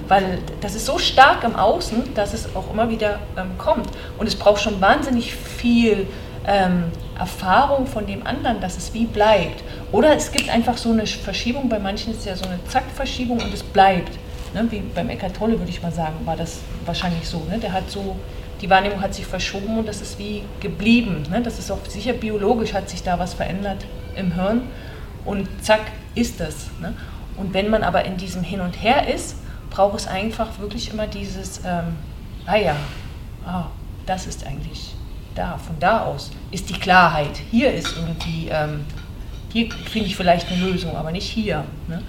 Weil 0.07 0.39
das 0.61 0.75
ist 0.75 0.85
so 0.85 0.99
stark 0.99 1.43
im 1.43 1.55
Außen, 1.55 2.13
dass 2.13 2.33
es 2.33 2.55
auch 2.55 2.71
immer 2.71 2.89
wieder 2.89 3.19
ähm, 3.37 3.57
kommt. 3.57 3.89
Und 4.17 4.27
es 4.27 4.35
braucht 4.35 4.61
schon 4.61 4.79
wahnsinnig 4.79 5.33
viel 5.33 6.07
ähm, 6.45 6.91
Erfahrung 7.17 7.87
von 7.87 8.05
dem 8.05 8.25
anderen, 8.27 8.59
dass 8.61 8.77
es 8.77 8.93
wie 8.93 9.05
bleibt. 9.05 9.63
Oder 9.91 10.15
es 10.15 10.31
gibt 10.31 10.49
einfach 10.49 10.77
so 10.77 10.91
eine 10.91 11.07
Verschiebung, 11.07 11.69
bei 11.69 11.79
manchen 11.79 12.11
ist 12.11 12.19
es 12.19 12.25
ja 12.25 12.35
so 12.35 12.45
eine 12.45 12.59
Zack-Verschiebung 12.67 13.39
und 13.39 13.51
es 13.51 13.63
bleibt. 13.63 14.11
Ne? 14.53 14.67
Wie 14.69 14.79
beim 14.79 15.09
Eckart 15.09 15.35
Tolle 15.35 15.57
würde 15.57 15.71
ich 15.71 15.81
mal 15.81 15.91
sagen, 15.91 16.15
war 16.25 16.35
das 16.35 16.59
wahrscheinlich 16.85 17.27
so. 17.27 17.39
Ne? 17.49 17.57
Der 17.57 17.73
hat 17.73 17.89
so 17.89 18.15
die 18.61 18.69
Wahrnehmung 18.69 19.01
hat 19.01 19.13
sich 19.13 19.25
verschoben 19.25 19.77
und 19.77 19.87
das 19.87 20.01
ist 20.01 20.17
wie 20.17 20.43
geblieben. 20.59 21.23
Ne? 21.29 21.41
Das 21.41 21.59
ist 21.59 21.71
auch 21.71 21.85
sicher 21.87 22.13
biologisch 22.13 22.73
hat 22.73 22.89
sich 22.89 23.03
da 23.03 23.19
was 23.19 23.33
verändert 23.33 23.85
im 24.15 24.33
Hirn 24.33 24.63
und 25.25 25.47
zack 25.61 25.81
ist 26.15 26.39
das. 26.39 26.67
Ne? 26.79 26.93
Und 27.37 27.53
wenn 27.53 27.69
man 27.69 27.83
aber 27.83 28.05
in 28.05 28.17
diesem 28.17 28.43
Hin 28.43 28.61
und 28.61 28.81
Her 28.81 29.13
ist, 29.13 29.35
braucht 29.69 29.99
es 29.99 30.07
einfach 30.07 30.59
wirklich 30.59 30.91
immer 30.91 31.07
dieses, 31.07 31.59
ähm, 31.65 31.95
ah 32.45 32.55
ja, 32.55 32.75
ah, 33.45 33.65
das 34.05 34.25
ist 34.25 34.45
eigentlich 34.45 34.95
da, 35.35 35.57
von 35.57 35.77
da 35.79 36.03
aus 36.03 36.31
ist 36.51 36.69
die 36.69 36.79
Klarheit. 36.79 37.37
Hier 37.51 37.73
ist 37.73 37.95
irgendwie, 37.97 38.47
ähm, 38.49 38.85
hier 39.51 39.69
finde 39.71 40.07
ich 40.07 40.15
vielleicht 40.15 40.49
eine 40.49 40.65
Lösung, 40.65 40.95
aber 40.95 41.11
nicht 41.11 41.29
hier. 41.29 41.65
Ne? 41.87 42.01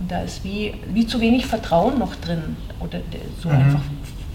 Und 0.00 0.10
da 0.10 0.22
ist 0.22 0.42
wie, 0.42 0.74
wie 0.88 1.06
zu 1.06 1.20
wenig 1.20 1.46
Vertrauen 1.46 1.98
noch 1.98 2.16
drin 2.16 2.56
oder 2.80 3.00
so 3.40 3.48
mhm. 3.48 3.54
einfach 3.54 3.82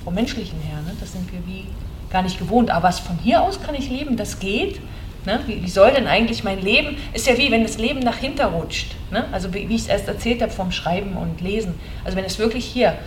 vom 0.08 0.14
Menschlichen 0.14 0.58
her. 0.62 0.78
Ne? 0.86 0.94
Das 1.02 1.12
sind 1.12 1.30
wir 1.34 1.46
wie 1.46 1.66
gar 2.10 2.22
nicht 2.22 2.40
gewohnt. 2.40 2.72
Aber 2.72 2.88
was 2.88 2.98
von 2.98 3.20
hier 3.22 3.42
aus 3.42 3.62
kann 3.62 3.76
ich 3.76 3.90
leben, 3.90 4.16
das 4.16 4.40
geht. 4.40 4.80
Ne? 5.26 5.42
Wie, 5.48 5.62
wie, 5.62 5.70
soll 5.70 5.92
denn 5.92 6.08
eigentlich 6.08 6.46
mein 6.46 6.62
Leben, 6.62 6.96
ist 7.12 7.28
ja 7.28 7.38
wie 7.38 7.52
wenn 7.52 7.64
das 7.64 7.78
Leben 7.78 8.00
nach 8.00 8.16
hinten 8.16 8.46
rutscht. 8.46 8.96
Ne? 9.12 9.26
Also 9.34 9.54
wie, 9.54 9.68
wie 9.68 9.76
ich 9.76 9.82
es 9.82 9.88
erst 9.90 10.08
erzählt 10.08 10.42
habe 10.42 10.54
vom 10.54 10.72
Schreiben 10.72 11.18
und 11.18 11.42
Lesen. 11.42 11.76
Also 12.06 12.16
wenn 12.16 12.24
es 12.24 12.40
wirklich 12.40 12.64
hier 12.64 12.98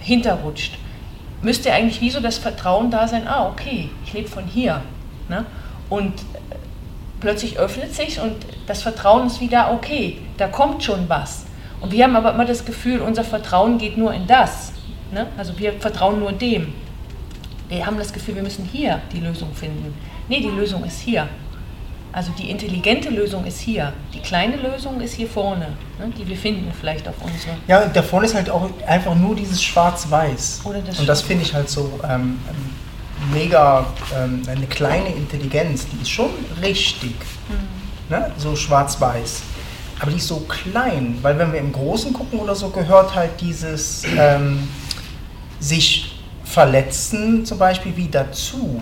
hinterrutscht, 0.00 0.78
müsste 1.42 1.72
eigentlich 1.72 2.00
wie 2.00 2.10
so 2.10 2.18
das 2.18 2.38
Vertrauen 2.38 2.90
da 2.90 3.06
sein, 3.06 3.28
ah 3.28 3.46
okay, 3.46 3.90
ich 4.04 4.12
lebe 4.12 4.26
von 4.26 4.44
hier. 4.44 4.82
Ne? 5.28 5.46
Und 5.88 6.14
plötzlich 7.20 7.56
öffnet 7.60 7.94
sich 7.94 8.18
und 8.18 8.34
das 8.66 8.82
Vertrauen 8.82 9.28
ist 9.28 9.40
wieder, 9.40 9.72
okay, 9.72 10.18
da 10.38 10.48
kommt 10.48 10.82
schon 10.82 11.08
was. 11.08 11.46
Und 11.80 11.92
wir 11.92 12.02
haben 12.02 12.16
aber 12.16 12.34
immer 12.34 12.46
das 12.46 12.64
Gefühl, 12.64 13.00
unser 13.00 13.22
Vertrauen 13.22 13.78
geht 13.78 13.96
nur 13.96 14.12
in 14.12 14.26
das. 14.26 14.67
Ne? 15.12 15.26
Also 15.36 15.58
wir 15.58 15.72
vertrauen 15.74 16.20
nur 16.20 16.32
dem. 16.32 16.72
Wir 17.68 17.84
haben 17.84 17.98
das 17.98 18.12
Gefühl, 18.12 18.36
wir 18.36 18.42
müssen 18.42 18.64
hier 18.64 19.00
die 19.12 19.20
Lösung 19.20 19.54
finden. 19.54 19.94
Nee, 20.28 20.40
die 20.40 20.48
Lösung 20.48 20.84
ist 20.84 21.00
hier. 21.00 21.28
Also 22.12 22.32
die 22.38 22.50
intelligente 22.50 23.10
Lösung 23.10 23.44
ist 23.44 23.60
hier. 23.60 23.92
Die 24.14 24.20
kleine 24.20 24.56
Lösung 24.56 25.00
ist 25.00 25.14
hier 25.14 25.28
vorne, 25.28 25.68
ne, 25.98 26.10
die 26.16 26.26
wir 26.26 26.36
finden 26.36 26.72
vielleicht 26.78 27.06
auf 27.06 27.14
unsere. 27.20 27.54
Ja, 27.66 27.86
da 27.86 28.02
vorne 28.02 28.26
ist 28.26 28.34
halt 28.34 28.48
auch 28.48 28.68
einfach 28.86 29.14
nur 29.14 29.36
dieses 29.36 29.62
Schwarz-Weiß. 29.62 30.62
Und 30.64 31.08
das 31.08 31.20
finde 31.20 31.44
ich 31.44 31.52
halt 31.52 31.68
so 31.68 32.00
ähm, 32.08 32.38
mega, 33.32 33.86
ähm, 34.16 34.42
eine 34.48 34.66
kleine 34.66 35.14
Intelligenz, 35.14 35.86
die 35.92 36.00
ist 36.00 36.10
schon 36.10 36.30
richtig. 36.62 37.14
Mhm. 37.48 38.16
Ne? 38.16 38.32
So 38.38 38.56
schwarz-weiß. 38.56 39.42
Aber 40.00 40.10
die 40.10 40.16
ist 40.16 40.28
so 40.28 40.40
klein, 40.40 41.18
weil 41.20 41.38
wenn 41.38 41.52
wir 41.52 41.60
im 41.60 41.72
Großen 41.72 42.12
gucken 42.14 42.38
oder 42.38 42.54
so, 42.54 42.70
gehört 42.70 43.14
halt 43.14 43.40
dieses. 43.40 44.04
Ähm, 44.16 44.68
sich 45.60 46.18
verletzen 46.44 47.44
zum 47.44 47.58
Beispiel 47.58 47.96
wie 47.96 48.08
dazu. 48.08 48.80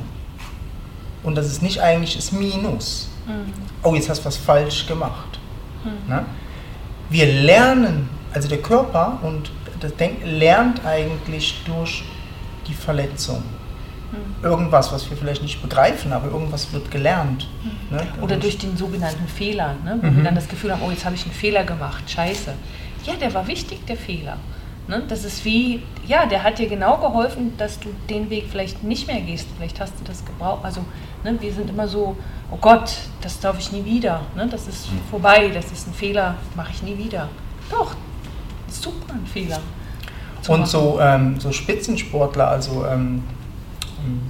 Und 1.22 1.34
das 1.34 1.46
ist 1.46 1.62
nicht 1.62 1.80
eigentlich 1.80 2.16
das 2.16 2.32
Minus. 2.32 3.08
Mhm. 3.26 3.52
Oh, 3.82 3.94
jetzt 3.94 4.08
hast 4.08 4.20
du 4.20 4.26
was 4.26 4.36
falsch 4.36 4.86
gemacht. 4.86 5.38
Mhm. 5.84 6.14
Ne? 6.14 6.24
Wir 7.10 7.26
lernen, 7.26 8.08
also 8.32 8.48
der 8.48 8.62
Körper 8.62 9.18
und 9.22 9.50
das 9.80 9.94
Denken 9.96 10.26
lernt 10.26 10.84
eigentlich 10.84 11.62
durch 11.66 12.04
die 12.66 12.74
Verletzung. 12.74 13.42
Mhm. 14.12 14.44
Irgendwas, 14.44 14.92
was 14.92 15.08
wir 15.10 15.16
vielleicht 15.16 15.42
nicht 15.42 15.60
begreifen, 15.60 16.12
aber 16.12 16.28
irgendwas 16.28 16.72
wird 16.72 16.90
gelernt. 16.90 17.48
Mhm. 17.62 17.96
Ne? 17.96 18.06
Oder 18.22 18.36
durch 18.36 18.58
den 18.58 18.76
sogenannten 18.76 19.26
Fehler, 19.26 19.74
ne? 19.84 19.98
wo 19.98 20.02
wir 20.02 20.10
mhm. 20.10 20.24
dann 20.24 20.34
das 20.34 20.48
Gefühl 20.48 20.72
haben, 20.72 20.82
oh, 20.86 20.90
jetzt 20.90 21.04
habe 21.04 21.16
ich 21.16 21.24
einen 21.24 21.34
Fehler 21.34 21.64
gemacht, 21.64 22.08
scheiße. 22.08 22.52
Ja, 23.04 23.14
der 23.14 23.34
war 23.34 23.46
wichtig, 23.46 23.84
der 23.86 23.96
Fehler. 23.96 24.36
Ne? 24.88 25.02
Das 25.08 25.24
ist 25.24 25.44
wie, 25.44 25.82
ja, 26.06 26.26
der 26.26 26.44
hat 26.44 26.58
dir 26.58 26.68
genau 26.68 26.98
geholfen, 26.98 27.56
dass 27.58 27.80
du 27.80 27.88
den 28.08 28.30
Weg 28.30 28.46
vielleicht 28.50 28.84
nicht 28.84 29.06
mehr 29.06 29.20
gehst. 29.20 29.48
Vielleicht 29.56 29.80
hast 29.80 29.94
du 29.98 30.04
das 30.04 30.24
gebraucht. 30.24 30.64
Also 30.64 30.82
ne, 31.24 31.36
wir 31.40 31.52
sind 31.52 31.70
immer 31.70 31.88
so, 31.88 32.16
oh 32.52 32.56
Gott, 32.60 32.96
das 33.20 33.40
darf 33.40 33.58
ich 33.58 33.72
nie 33.72 33.84
wieder. 33.84 34.22
Ne? 34.36 34.46
Das 34.48 34.68
ist 34.68 34.92
mhm. 34.92 35.00
vorbei, 35.10 35.50
das 35.52 35.72
ist 35.72 35.88
ein 35.88 35.94
Fehler, 35.94 36.36
mache 36.54 36.70
ich 36.72 36.82
nie 36.82 36.96
wieder. 36.96 37.28
Doch, 37.70 37.96
ist 38.68 38.82
super 38.82 39.14
ein 39.14 39.26
Fehler. 39.26 39.58
Und 40.46 40.68
so, 40.68 41.00
ähm, 41.00 41.40
so 41.40 41.50
Spitzensportler, 41.50 42.46
also 42.46 42.86
ähm, 42.86 43.24
ähm, 44.04 44.20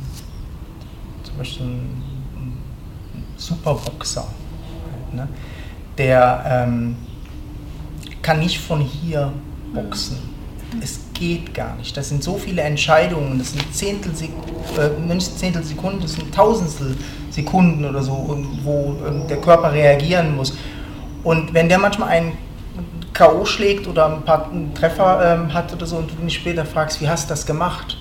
zum 1.23 1.37
Beispiel 1.37 1.67
ein, 1.67 2.03
Superboxer, 3.37 4.27
ne? 5.13 5.29
der 5.99 6.43
ähm, 6.49 6.97
kann 8.23 8.39
nicht 8.39 8.59
von 8.59 8.81
hier 8.81 9.31
boxen 9.75 10.36
es 10.83 11.01
geht 11.15 11.55
gar 11.55 11.77
nicht. 11.77 11.97
Das 11.97 12.09
sind 12.09 12.23
so 12.23 12.37
viele 12.37 12.63
Entscheidungen, 12.63 13.39
das 13.39 13.53
sind 13.53 13.75
Zehntel, 13.75 14.13
äh, 14.79 15.13
nicht 15.13 15.39
Zehntel 15.39 15.63
Sekunden, 15.63 16.01
das 16.01 16.15
sind 16.15 16.35
Tausendstel 16.35 16.97
Sekunden 17.31 17.85
oder 17.85 18.03
so, 18.03 18.45
wo 18.63 18.97
ähm, 19.07 19.27
der 19.29 19.39
Körper 19.39 19.73
reagieren 19.73 20.37
muss. 20.37 20.57
Und 21.23 21.53
wenn 21.55 21.69
der 21.69 21.79
manchmal 21.79 22.09
einen 22.11 22.33
K.O. 23.13 23.45
schlägt 23.45 23.87
oder 23.87 24.15
ein 24.15 24.23
paar 24.23 24.51
Treffer 24.75 25.35
ähm, 25.35 25.53
hat 25.53 25.73
oder 25.73 25.87
so 25.87 25.97
und 25.97 26.11
du 26.11 26.23
ihn 26.23 26.31
später 26.31 26.65
fragst, 26.65 27.01
wie 27.01 27.09
hast 27.09 27.29
du 27.29 27.33
das 27.33 27.47
gemacht? 27.47 27.97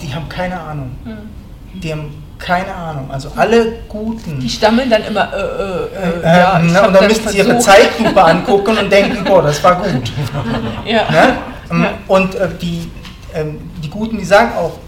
Die 0.00 0.14
haben 0.14 0.28
keine 0.28 0.58
Ahnung. 0.60 0.92
Mhm. 1.04 1.80
Die 1.80 1.92
haben 1.92 2.25
keine 2.38 2.74
Ahnung. 2.74 3.10
Also 3.10 3.32
alle 3.36 3.80
Guten. 3.88 4.40
Die 4.40 4.48
stammeln 4.48 4.90
dann 4.90 5.04
immer, 5.04 5.32
äh, 5.32 5.36
äh, 5.36 6.20
äh, 6.20 6.20
äh 6.20 6.38
ja, 6.38 6.58
ne? 6.58 6.86
Und 6.86 6.94
dann 6.94 7.06
müssen 7.06 7.28
sie 7.28 7.38
ihre 7.38 7.58
Zeitlupe 7.58 8.22
angucken 8.22 8.76
und 8.76 8.90
denken, 8.90 9.24
boah, 9.24 9.42
das 9.42 9.62
war 9.62 9.76
gut. 9.76 10.12
Ja. 10.84 11.10
Ne? 11.10 11.36
Ähm. 11.70 11.86
Und 12.06 12.34
äh, 12.34 12.48
die, 12.60 12.90
ähm, 13.34 13.70
die 13.82 13.90
Guten, 13.90 14.18
die 14.18 14.24
sagen 14.24 14.52
auch, 14.56 14.78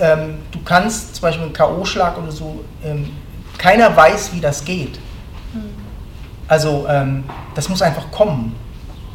ähm, 0.00 0.38
du 0.52 0.60
kannst 0.64 1.16
zum 1.16 1.22
Beispiel 1.22 1.44
einen 1.44 1.52
K.O.-Schlag 1.52 2.16
oder 2.16 2.30
so, 2.30 2.64
ähm, 2.84 3.10
keiner 3.56 3.96
weiß, 3.96 4.32
wie 4.34 4.40
das 4.40 4.64
geht. 4.64 4.96
Hm. 5.52 5.62
Also 6.46 6.86
ähm, 6.88 7.24
das 7.54 7.68
muss 7.68 7.82
einfach 7.82 8.10
kommen. 8.12 8.54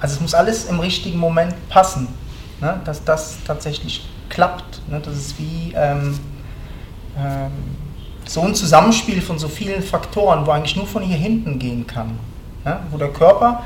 Also 0.01 0.15
es 0.15 0.21
muss 0.21 0.33
alles 0.33 0.65
im 0.65 0.79
richtigen 0.79 1.17
Moment 1.17 1.53
passen. 1.69 2.09
ne? 2.59 2.81
dass 2.83 3.03
das 3.03 3.37
tatsächlich 3.45 4.05
klappt. 4.29 4.81
Ne? 4.89 4.99
Das 5.03 5.15
ist 5.15 5.39
wie 5.39 5.73
ähm, 5.77 6.19
ähm, 7.17 7.51
so 8.25 8.41
ein 8.41 8.55
Zusammenspiel 8.55 9.21
von 9.21 9.37
so 9.39 9.47
vielen 9.47 9.81
Faktoren, 9.81 10.45
wo 10.45 10.51
eigentlich 10.51 10.75
nur 10.75 10.87
von 10.87 11.03
hier 11.03 11.17
hinten 11.17 11.59
gehen 11.59 11.87
kann. 11.87 12.19
Ne? 12.65 12.79
Wo 12.91 12.97
der 12.97 13.09
Körper 13.09 13.63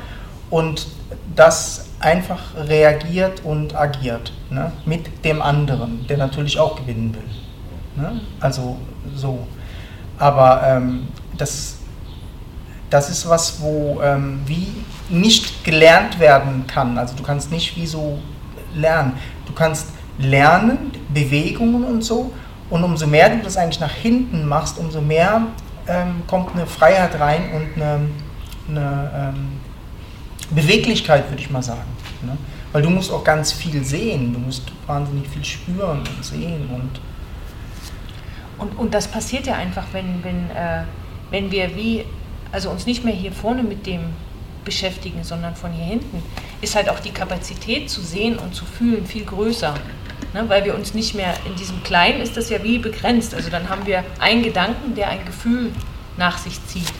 und 0.50 0.88
das 1.34 1.86
einfach 2.00 2.54
reagiert 2.56 3.44
und 3.44 3.74
agiert 3.74 4.32
ne? 4.50 4.72
mit 4.84 5.24
dem 5.24 5.42
anderen, 5.42 6.06
der 6.08 6.18
natürlich 6.18 6.58
auch 6.58 6.76
gewinnen 6.76 7.14
will. 7.14 8.02
Ne? 8.02 8.20
Also 8.40 8.76
so. 9.14 9.46
Aber 10.18 10.62
ähm, 10.64 11.08
das, 11.36 11.78
das 12.90 13.10
ist 13.10 13.28
was, 13.28 13.60
wo 13.60 14.00
ähm, 14.02 14.40
wie 14.46 14.68
nicht 15.08 15.64
gelernt 15.64 16.18
werden 16.18 16.66
kann. 16.66 16.98
Also 16.98 17.14
du 17.16 17.22
kannst 17.22 17.50
nicht 17.50 17.76
wie 17.76 17.86
so 17.86 18.18
lernen. 18.74 19.14
Du 19.46 19.52
kannst 19.52 19.88
lernen, 20.18 20.92
Bewegungen 21.12 21.84
und 21.84 22.02
so. 22.02 22.32
Und 22.70 22.84
umso 22.84 23.06
mehr 23.06 23.30
du 23.30 23.42
das 23.42 23.56
eigentlich 23.56 23.80
nach 23.80 23.92
hinten 23.92 24.46
machst, 24.46 24.78
umso 24.78 25.00
mehr 25.00 25.42
ähm, 25.86 26.22
kommt 26.26 26.54
eine 26.54 26.66
Freiheit 26.66 27.18
rein 27.18 27.50
und 27.54 27.82
eine, 27.82 28.00
eine 28.68 29.10
ähm, 29.34 29.60
Beweglichkeit, 30.50 31.30
würde 31.30 31.40
ich 31.40 31.50
mal 31.50 31.62
sagen. 31.62 31.88
Ne? 32.22 32.36
Weil 32.72 32.82
du 32.82 32.90
musst 32.90 33.10
auch 33.10 33.24
ganz 33.24 33.52
viel 33.52 33.82
sehen, 33.82 34.34
du 34.34 34.38
musst 34.40 34.70
wahnsinnig 34.86 35.28
viel 35.28 35.44
spüren 35.44 36.00
und 36.00 36.24
sehen 36.24 36.68
und 36.72 37.00
und, 38.58 38.76
und 38.78 38.92
das 38.92 39.08
passiert 39.08 39.46
ja 39.46 39.54
einfach, 39.54 39.86
wenn, 39.92 40.22
wenn, 40.24 40.50
äh, 40.50 40.82
wenn 41.30 41.50
wir 41.50 41.74
wie, 41.76 42.04
also 42.52 42.70
uns 42.70 42.86
nicht 42.86 43.04
mehr 43.04 43.14
hier 43.14 43.32
vorne 43.32 43.62
mit 43.62 43.86
dem 43.86 44.00
beschäftigen, 44.64 45.22
sondern 45.22 45.54
von 45.54 45.72
hier 45.72 45.84
hinten, 45.84 46.22
ist 46.60 46.74
halt 46.74 46.88
auch 46.88 46.98
die 46.98 47.10
Kapazität 47.10 47.88
zu 47.88 48.00
sehen 48.02 48.36
und 48.36 48.54
zu 48.54 48.64
fühlen 48.64 49.06
viel 49.06 49.24
größer. 49.24 49.74
Ne? 50.34 50.48
Weil 50.48 50.64
wir 50.64 50.74
uns 50.74 50.94
nicht 50.94 51.14
mehr 51.14 51.34
in 51.46 51.56
diesem 51.56 51.82
Kleinen 51.82 52.20
ist 52.20 52.36
das 52.36 52.50
ja 52.50 52.62
wie 52.62 52.78
begrenzt. 52.78 53.34
Also 53.34 53.50
dann 53.50 53.68
haben 53.68 53.86
wir 53.86 54.04
einen 54.18 54.42
Gedanken, 54.42 54.94
der 54.94 55.08
ein 55.08 55.24
Gefühl 55.24 55.72
nach 56.16 56.38
sich 56.38 56.64
zieht. 56.66 56.92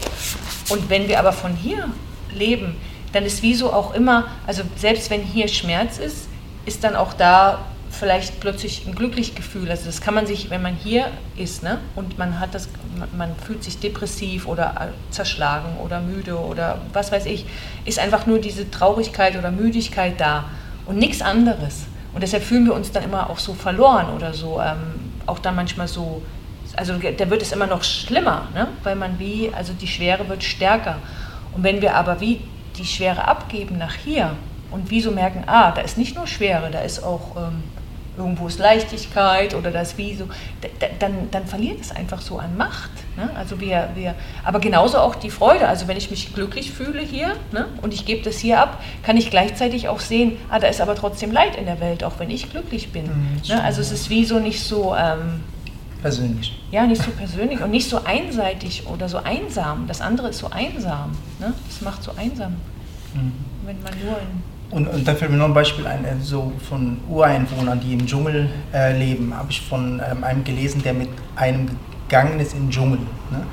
Und 0.69 0.89
wenn 0.89 1.07
wir 1.07 1.19
aber 1.19 1.33
von 1.33 1.55
hier 1.55 1.89
leben, 2.33 2.75
dann 3.13 3.25
ist 3.25 3.41
wieso 3.41 3.73
auch 3.73 3.93
immer, 3.93 4.27
also 4.45 4.63
selbst 4.75 5.09
wenn 5.09 5.21
hier 5.21 5.47
Schmerz 5.47 5.97
ist, 5.97 6.27
ist 6.65 6.83
dann 6.83 6.95
auch 6.95 7.13
da 7.13 7.65
vielleicht 7.91 8.39
plötzlich 8.39 8.85
ein 8.85 8.93
glückliches 8.93 9.35
Gefühl. 9.35 9.69
Also 9.69 9.85
das 9.85 10.01
kann 10.01 10.13
man 10.13 10.27
sich, 10.27 10.49
wenn 10.49 10.61
man 10.61 10.75
hier 10.75 11.07
ist, 11.35 11.63
ne, 11.63 11.79
und 11.95 12.17
man 12.17 12.39
hat 12.39 12.53
das, 12.53 12.69
man 13.17 13.35
fühlt 13.35 13.63
sich 13.63 13.79
depressiv 13.79 14.47
oder 14.47 14.89
zerschlagen 15.09 15.77
oder 15.83 15.99
müde 15.99 16.37
oder 16.37 16.81
was 16.93 17.11
weiß 17.11 17.25
ich, 17.25 17.45
ist 17.85 17.99
einfach 17.99 18.25
nur 18.27 18.39
diese 18.39 18.69
Traurigkeit 18.69 19.37
oder 19.37 19.51
Müdigkeit 19.51 20.19
da 20.19 20.45
und 20.85 20.97
nichts 20.97 21.21
anderes. 21.21 21.87
Und 22.13 22.21
deshalb 22.23 22.43
fühlen 22.43 22.65
wir 22.65 22.73
uns 22.73 22.91
dann 22.91 23.03
immer 23.03 23.29
auch 23.29 23.39
so 23.39 23.53
verloren 23.53 24.07
oder 24.15 24.33
so, 24.33 24.59
ähm, 24.59 25.11
auch 25.25 25.39
dann 25.39 25.55
manchmal 25.55 25.87
so, 25.87 26.21
also 26.75 26.93
da 26.97 27.29
wird 27.29 27.41
es 27.41 27.51
immer 27.51 27.67
noch 27.67 27.83
schlimmer, 27.83 28.47
ne? 28.53 28.67
weil 28.83 28.95
man 28.95 29.19
wie, 29.19 29.51
also 29.53 29.73
die 29.73 29.87
Schwere 29.87 30.27
wird 30.27 30.43
stärker. 30.43 30.97
Und 31.55 31.63
wenn 31.63 31.81
wir 31.81 31.95
aber 31.95 32.19
wie 32.19 32.41
die 32.77 32.85
Schwere 32.85 33.27
abgeben 33.27 33.77
nach 33.77 33.93
hier 33.93 34.35
und 34.71 34.89
wie 34.89 35.01
so 35.01 35.11
merken, 35.11 35.43
ah, 35.47 35.71
da 35.71 35.81
ist 35.81 35.97
nicht 35.97 36.15
nur 36.15 36.27
Schwere, 36.27 36.69
da 36.71 36.79
ist 36.79 37.03
auch 37.03 37.35
ähm, 37.37 37.63
irgendwo 38.19 38.47
ist 38.47 38.59
Leichtigkeit 38.59 39.55
oder 39.55 39.71
das 39.71 39.97
wie 39.97 40.15
so, 40.15 40.27
dann, 40.99 41.29
dann 41.31 41.45
verliert 41.45 41.81
es 41.81 41.91
einfach 41.91 42.21
so 42.21 42.37
an 42.37 42.57
Macht. 42.57 42.91
Ne? 43.17 43.29
Also 43.35 43.59
wir, 43.59 43.89
wir, 43.95 44.15
aber 44.43 44.59
genauso 44.59 44.99
auch 44.99 45.15
die 45.15 45.29
Freude. 45.29 45.67
Also 45.67 45.87
wenn 45.87 45.97
ich 45.97 46.11
mich 46.11 46.33
glücklich 46.33 46.71
fühle 46.71 47.01
hier 47.01 47.35
ne, 47.51 47.65
und 47.81 47.93
ich 47.93 48.05
gebe 48.05 48.23
das 48.23 48.37
hier 48.37 48.59
ab, 48.59 48.81
kann 49.03 49.17
ich 49.17 49.29
gleichzeitig 49.31 49.87
auch 49.87 49.99
sehen, 49.99 50.37
ah, 50.49 50.59
da 50.59 50.67
ist 50.67 50.81
aber 50.81 50.95
trotzdem 50.95 51.31
Leid 51.31 51.55
in 51.55 51.65
der 51.65 51.79
Welt, 51.79 52.03
auch 52.03 52.19
wenn 52.19 52.29
ich 52.29 52.51
glücklich 52.51 52.91
bin. 52.91 53.05
Mhm, 53.05 53.41
ne? 53.47 53.63
Also 53.63 53.81
es 53.81 53.91
ist 53.91 54.09
wie 54.09 54.25
so 54.25 54.39
nicht 54.39 54.61
so 54.61 54.95
ähm, 54.95 55.43
persönlich. 56.01 56.61
Ja, 56.71 56.85
nicht 56.85 57.01
so 57.01 57.11
persönlich 57.11 57.61
und 57.61 57.71
nicht 57.71 57.89
so 57.89 58.03
einseitig 58.03 58.87
oder 58.87 59.09
so 59.09 59.17
einsam. 59.17 59.87
Das 59.87 60.01
andere 60.01 60.29
ist 60.29 60.39
so 60.39 60.49
einsam. 60.49 61.17
Ne? 61.39 61.53
Das 61.67 61.81
macht 61.81 62.03
so 62.03 62.11
einsam, 62.15 62.57
mhm. 63.13 63.33
wenn 63.65 63.81
man 63.81 63.93
nur 64.03 64.17
in 64.17 64.48
und, 64.71 64.87
und 64.87 65.07
da 65.07 65.15
fällt 65.15 65.31
mir 65.31 65.37
noch 65.37 65.45
ein 65.45 65.53
Beispiel 65.53 65.87
ein, 65.87 66.05
äh, 66.05 66.15
so 66.21 66.51
von 66.69 66.99
Ureinwohnern, 67.09 67.79
die 67.79 67.93
im 67.93 68.05
Dschungel 68.05 68.49
äh, 68.73 68.97
leben, 68.97 69.33
habe 69.35 69.49
ich 69.49 69.61
von 69.61 70.01
ähm, 70.09 70.23
einem 70.23 70.43
gelesen, 70.43 70.83
der 70.83 70.93
mit 70.93 71.09
einem 71.35 71.69
gegangen 72.07 72.39
ist 72.39 72.53
in 72.53 72.65
den 72.65 72.69
Dschungel. 72.71 72.99
Ne? 73.31 73.43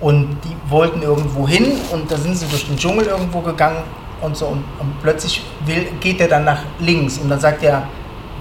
Und 0.00 0.36
die 0.44 0.70
wollten 0.70 1.02
irgendwo 1.02 1.48
hin 1.48 1.72
und 1.92 2.10
da 2.10 2.16
sind 2.16 2.36
sie 2.36 2.46
durch 2.46 2.66
den 2.66 2.76
Dschungel 2.76 3.06
irgendwo 3.06 3.40
gegangen 3.40 3.82
und 4.20 4.36
so 4.36 4.46
und, 4.46 4.64
und 4.78 5.00
plötzlich 5.02 5.42
will, 5.66 5.86
geht 6.00 6.20
er 6.20 6.28
dann 6.28 6.44
nach 6.44 6.60
links 6.78 7.18
und 7.18 7.28
dann 7.28 7.40
sagt 7.40 7.62
er, 7.62 7.88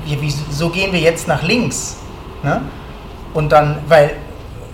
wieso 0.06 0.70
gehen 0.70 0.92
wir 0.92 1.00
jetzt 1.00 1.28
nach 1.28 1.42
links? 1.44 1.98
Ne? 2.44 2.62
Und 3.34 3.52
dann, 3.52 3.78
weil 3.88 4.12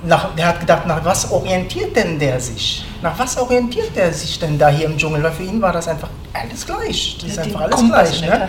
nach, 0.03 0.33
der 0.35 0.47
hat 0.47 0.59
gedacht, 0.59 0.87
nach 0.87 1.03
was 1.05 1.31
orientiert 1.31 1.95
denn 1.95 2.19
der 2.19 2.39
sich? 2.39 2.85
Nach 3.01 3.17
was 3.17 3.37
orientiert 3.37 3.95
der 3.95 4.11
sich 4.13 4.39
denn 4.39 4.57
da 4.57 4.69
hier 4.69 4.87
im 4.87 4.97
Dschungel? 4.97 5.21
Weil 5.23 5.31
für 5.31 5.43
ihn 5.43 5.61
war 5.61 5.73
das 5.73 5.87
einfach 5.87 6.09
alles 6.33 6.65
gleich. 6.65 7.17
Das 7.21 7.31
ist 7.31 7.39
einfach 7.39 7.61
alles 7.61 7.83
gleich. 7.85 8.21
Ne? 8.21 8.47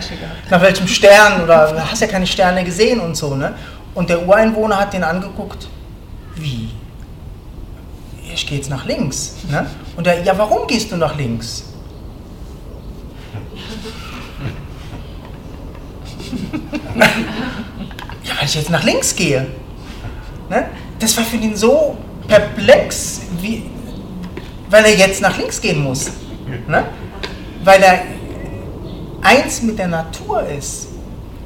Nach 0.49 0.61
welchem 0.61 0.87
Stern 0.87 1.41
oder 1.43 1.85
hast 1.89 2.01
ja 2.01 2.07
keine 2.07 2.27
Sterne 2.27 2.63
gesehen 2.63 2.99
und 2.99 3.15
so. 3.15 3.35
Ne? 3.35 3.53
Und 3.93 4.09
der 4.09 4.25
Ureinwohner 4.25 4.79
hat 4.79 4.93
den 4.93 5.03
angeguckt, 5.03 5.67
wie? 6.35 6.69
Ich 8.33 8.47
gehe 8.47 8.57
jetzt 8.57 8.69
nach 8.69 8.85
links. 8.85 9.35
Ne? 9.49 9.65
Und 9.97 10.05
der, 10.05 10.21
ja, 10.23 10.37
warum 10.37 10.67
gehst 10.67 10.91
du 10.91 10.97
nach 10.97 11.17
links? 11.17 11.65
ja, 16.95 18.35
weil 18.37 18.45
ich 18.45 18.55
jetzt 18.55 18.69
nach 18.69 18.83
links 18.83 19.15
gehe. 19.15 19.47
Ne? 20.49 20.69
Das 20.99 21.17
war 21.17 21.23
für 21.25 21.37
ihn 21.37 21.55
so 21.55 21.97
perplex, 22.27 23.21
wie, 23.41 23.63
weil 24.69 24.85
er 24.85 24.95
jetzt 24.95 25.21
nach 25.21 25.37
links 25.37 25.59
gehen 25.59 25.83
muss. 25.83 26.11
Ne? 26.67 26.85
Weil 27.63 27.83
er 27.83 27.99
eins 29.21 29.61
mit 29.61 29.77
der 29.77 29.87
Natur 29.87 30.43
ist, 30.43 30.87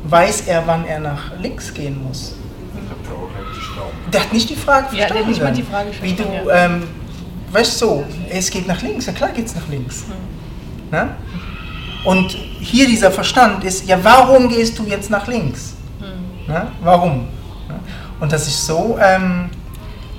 weiß 0.05 0.41
er, 0.47 0.65
wann 0.65 0.85
er 0.85 0.99
nach 0.99 1.37
links 1.39 1.73
gehen 1.73 2.03
muss. 2.03 2.35
Der 4.11 4.21
hat 4.21 4.33
nicht 4.33 4.49
die 4.49 4.55
Frage 4.55 4.87
verstanden. 4.95 5.23
Ja, 5.23 5.27
nicht 5.27 5.43
mal 5.43 5.51
die 5.51 5.63
Frage 5.63 5.89
Wie 6.01 6.13
du, 6.13 6.23
ja. 6.23 6.65
ähm, 6.65 6.83
weißt 7.51 7.81
du, 7.81 7.85
so, 7.85 8.05
es 8.29 8.49
geht 8.49 8.67
nach 8.67 8.81
links, 8.81 9.05
ja 9.07 9.13
klar 9.13 9.29
geht 9.31 9.47
es 9.47 9.55
nach 9.55 9.67
links. 9.67 10.05
Mhm. 10.07 10.91
Ne? 10.91 11.09
Und 12.03 12.31
hier 12.59 12.87
dieser 12.87 13.11
Verstand 13.11 13.63
ist, 13.63 13.87
ja 13.87 13.97
warum 14.01 14.47
gehst 14.47 14.77
du 14.77 14.83
jetzt 14.85 15.09
nach 15.09 15.27
links? 15.27 15.73
Mhm. 15.99 16.53
Ne? 16.53 16.67
Warum? 16.81 17.21
Ne? 17.67 17.79
Und 18.19 18.31
das 18.31 18.47
ist 18.47 18.65
so, 18.65 18.97
ähm, 19.01 19.49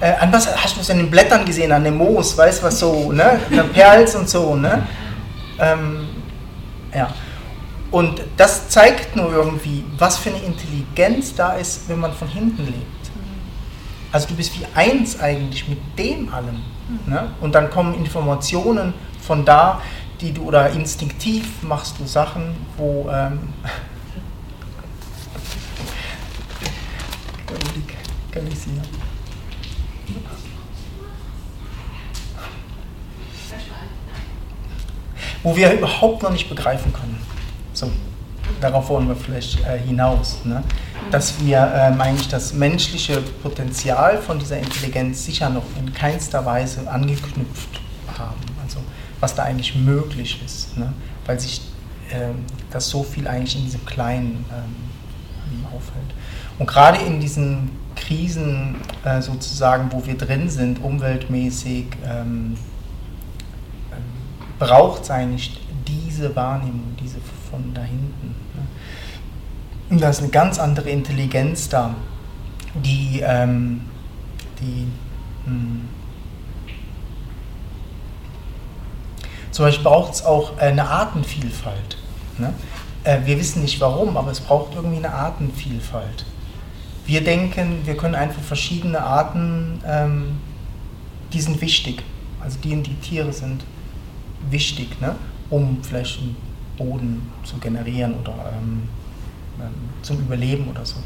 äh, 0.00 0.12
an 0.20 0.32
was 0.32 0.54
hast 0.56 0.76
du 0.76 0.80
es 0.80 0.90
an 0.90 0.98
den 0.98 1.10
Blättern 1.10 1.44
gesehen, 1.44 1.72
an 1.72 1.84
dem 1.84 1.96
Moos, 1.96 2.36
weißt 2.36 2.60
du 2.60 2.66
was 2.66 2.78
so, 2.78 3.12
ne? 3.12 3.40
Perls 3.72 4.14
und 4.14 4.28
so, 4.28 4.54
ne? 4.54 4.86
Ähm, 5.58 6.08
ja. 6.94 7.08
Und 7.90 8.20
das 8.36 8.68
zeigt 8.68 9.16
nur 9.16 9.32
irgendwie, 9.32 9.84
was 9.96 10.18
für 10.18 10.30
eine 10.30 10.40
Intelligenz 10.40 11.34
da 11.34 11.52
ist, 11.52 11.88
wenn 11.88 12.00
man 12.00 12.12
von 12.12 12.28
hinten 12.28 12.64
lebt. 12.64 12.86
Also 14.12 14.28
du 14.28 14.34
bist 14.34 14.58
wie 14.58 14.66
eins 14.74 15.20
eigentlich 15.20 15.68
mit 15.68 15.78
dem 15.98 16.32
allem. 16.32 16.62
Ne? 17.06 17.30
Und 17.40 17.54
dann 17.54 17.70
kommen 17.70 17.94
Informationen 17.94 18.94
von 19.20 19.44
da, 19.44 19.80
die 20.20 20.32
du 20.32 20.44
oder 20.44 20.70
instinktiv 20.70 21.62
machst 21.62 21.98
du 21.98 22.06
Sachen, 22.06 22.56
wo 22.76 23.08
ähm, 23.10 23.52
wo 35.42 35.56
wir 35.56 35.72
überhaupt 35.72 36.22
noch 36.22 36.30
nicht 36.30 36.48
begreifen 36.48 36.92
können. 36.92 37.18
So, 37.72 37.90
darauf 38.60 38.88
wollen 38.88 39.08
wir 39.08 39.16
vielleicht 39.16 39.60
äh, 39.66 39.78
hinaus. 39.78 40.38
Ne? 40.44 40.62
Dass 41.10 41.40
wir 41.40 41.72
ähm, 41.74 42.00
eigentlich 42.00 42.28
das 42.28 42.52
menschliche 42.52 43.20
Potenzial 43.42 44.18
von 44.18 44.38
dieser 44.38 44.58
Intelligenz 44.58 45.24
sicher 45.24 45.50
noch 45.50 45.64
in 45.78 45.92
keinster 45.92 46.44
Weise 46.44 46.90
angeknüpft 46.90 47.80
haben. 48.18 48.40
Also 48.62 48.78
was 49.20 49.34
da 49.34 49.44
eigentlich 49.44 49.74
möglich 49.76 50.40
ist. 50.44 50.76
Ne? 50.76 50.92
Weil 51.26 51.38
sich 51.38 51.60
ähm, 52.10 52.44
das 52.70 52.88
so 52.88 53.02
viel 53.02 53.28
eigentlich 53.28 53.56
in 53.56 53.64
diesem 53.64 53.84
Kleinen 53.84 54.44
ähm, 54.50 55.64
aufhält. 55.66 56.14
Und 56.58 56.66
gerade 56.66 56.98
in 57.04 57.20
diesen 57.20 57.70
Krisen 57.94 58.76
äh, 59.04 59.20
sozusagen, 59.20 59.90
wo 59.92 60.04
wir 60.06 60.16
drin 60.16 60.48
sind, 60.48 60.82
umweltmäßig, 60.82 61.86
ähm, 62.04 62.56
braucht 64.58 65.02
es 65.02 65.10
eigentlich 65.10 65.60
diese 65.86 66.34
Wahrnehmung, 66.34 66.96
diese 67.00 67.18
von 67.50 67.74
da 67.74 67.82
hinten. 67.82 68.34
Ne? 68.54 68.66
Und 69.90 70.00
da 70.00 70.10
ist 70.10 70.20
eine 70.20 70.30
ganz 70.30 70.58
andere 70.58 70.90
Intelligenz 70.90 71.68
da, 71.68 71.94
die, 72.74 73.20
ähm, 73.24 73.82
die 74.60 74.86
mh, 75.48 75.52
hm, 75.52 75.88
zum 79.56 79.64
Beispiel 79.64 79.84
braucht 79.84 80.12
es 80.12 80.24
auch 80.24 80.58
eine 80.58 80.86
Artenvielfalt. 80.86 81.96
Ne? 82.36 82.52
Äh, 83.04 83.20
wir 83.24 83.38
wissen 83.38 83.62
nicht 83.62 83.80
warum, 83.80 84.16
aber 84.16 84.30
es 84.30 84.40
braucht 84.40 84.74
irgendwie 84.74 84.98
eine 84.98 85.14
Artenvielfalt. 85.14 86.26
Wir 87.06 87.22
denken, 87.24 87.80
wir 87.84 87.96
können 87.96 88.16
einfach 88.16 88.42
verschiedene 88.42 89.00
Arten, 89.00 89.80
ähm, 89.86 90.40
die 91.32 91.40
sind 91.40 91.60
wichtig. 91.60 92.02
Also 92.42 92.58
die, 92.62 92.82
die 92.82 92.96
Tiere 92.96 93.32
sind 93.32 93.64
wichtig, 94.50 95.00
ne? 95.00 95.14
um 95.50 95.78
vielleicht 95.82 96.20
einen 96.20 96.36
Boden 96.76 97.30
zu 97.44 97.56
generieren 97.58 98.14
oder 98.20 98.52
ähm, 98.52 98.82
ähm, 99.60 99.72
zum 100.02 100.18
Überleben 100.18 100.68
oder 100.68 100.84
so. 100.84 100.96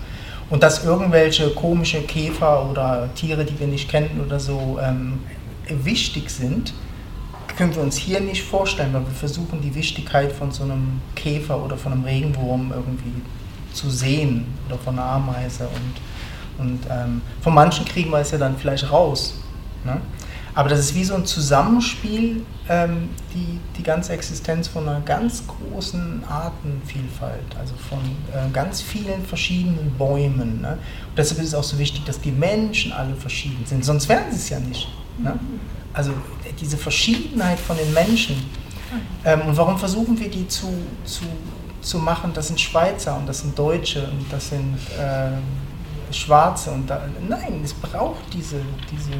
Und 0.48 0.62
dass 0.62 0.84
irgendwelche 0.84 1.50
komische 1.50 2.02
Käfer 2.02 2.68
oder 2.68 3.08
Tiere, 3.14 3.44
die 3.44 3.58
wir 3.58 3.68
nicht 3.68 3.88
kennen 3.88 4.20
oder 4.24 4.40
so, 4.40 4.78
ähm, 4.82 5.20
wichtig 5.68 6.28
sind, 6.30 6.74
können 7.56 7.74
wir 7.74 7.82
uns 7.82 7.96
hier 7.96 8.20
nicht 8.20 8.42
vorstellen, 8.42 8.92
weil 8.92 9.02
wir 9.02 9.12
versuchen, 9.12 9.60
die 9.60 9.74
Wichtigkeit 9.74 10.32
von 10.32 10.50
so 10.50 10.64
einem 10.64 11.00
Käfer 11.14 11.62
oder 11.62 11.76
von 11.76 11.92
einem 11.92 12.04
Regenwurm 12.04 12.72
irgendwie 12.74 13.22
zu 13.72 13.90
sehen 13.90 14.46
oder 14.66 14.78
von 14.78 14.98
einer 14.98 15.06
Ameise. 15.06 15.68
Und, 15.68 16.66
und 16.66 16.80
ähm, 16.90 17.20
von 17.40 17.54
manchen 17.54 17.84
kriegen 17.84 18.10
wir 18.10 18.18
es 18.18 18.30
ja 18.30 18.38
dann 18.38 18.56
vielleicht 18.56 18.90
raus. 18.90 19.34
Ne? 19.84 20.00
Aber 20.54 20.68
das 20.68 20.80
ist 20.80 20.94
wie 20.94 21.04
so 21.04 21.14
ein 21.14 21.24
Zusammenspiel, 21.24 22.44
ähm, 22.68 23.10
die, 23.34 23.58
die 23.76 23.82
ganze 23.82 24.12
Existenz 24.12 24.68
von 24.68 24.88
einer 24.88 25.00
ganz 25.00 25.44
großen 25.46 26.24
Artenvielfalt, 26.28 27.56
also 27.58 27.74
von 27.88 27.98
äh, 27.98 28.50
ganz 28.52 28.82
vielen 28.82 29.24
verschiedenen 29.24 29.92
Bäumen. 29.96 30.60
Ne? 30.60 30.72
Und 30.72 31.18
deshalb 31.18 31.40
ist 31.40 31.48
es 31.48 31.54
auch 31.54 31.64
so 31.64 31.78
wichtig, 31.78 32.04
dass 32.04 32.20
die 32.20 32.32
Menschen 32.32 32.92
alle 32.92 33.14
verschieden 33.14 33.64
sind, 33.64 33.84
sonst 33.84 34.08
wären 34.08 34.30
sie 34.30 34.36
es 34.36 34.48
ja 34.48 34.58
nicht. 34.58 34.88
Ne? 35.18 35.38
Also 35.92 36.12
diese 36.60 36.76
Verschiedenheit 36.76 37.58
von 37.58 37.76
den 37.76 37.92
Menschen. 37.92 38.36
Ähm, 39.24 39.42
und 39.42 39.56
warum 39.56 39.78
versuchen 39.78 40.18
wir 40.18 40.30
die 40.30 40.48
zu, 40.48 40.68
zu, 41.04 41.24
zu 41.80 41.98
machen? 41.98 42.32
Das 42.34 42.48
sind 42.48 42.60
Schweizer 42.60 43.16
und 43.16 43.28
das 43.28 43.40
sind 43.40 43.56
Deutsche 43.58 44.02
und 44.02 44.26
das 44.30 44.48
sind 44.48 44.76
äh, 44.98 46.12
Schwarze. 46.12 46.72
Und 46.72 46.88
da, 46.88 47.02
nein, 47.28 47.60
es 47.64 47.72
braucht 47.72 48.32
diese, 48.32 48.60
diese 48.90 49.12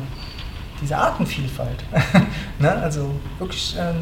diese 0.80 0.96
Artenvielfalt. 0.96 1.84
ne? 2.58 2.70
Also 2.70 3.10
wirklich 3.38 3.76
ähm, 3.78 3.96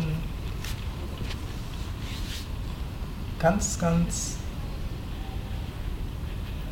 ganz, 3.38 3.78
ganz. 3.78 4.36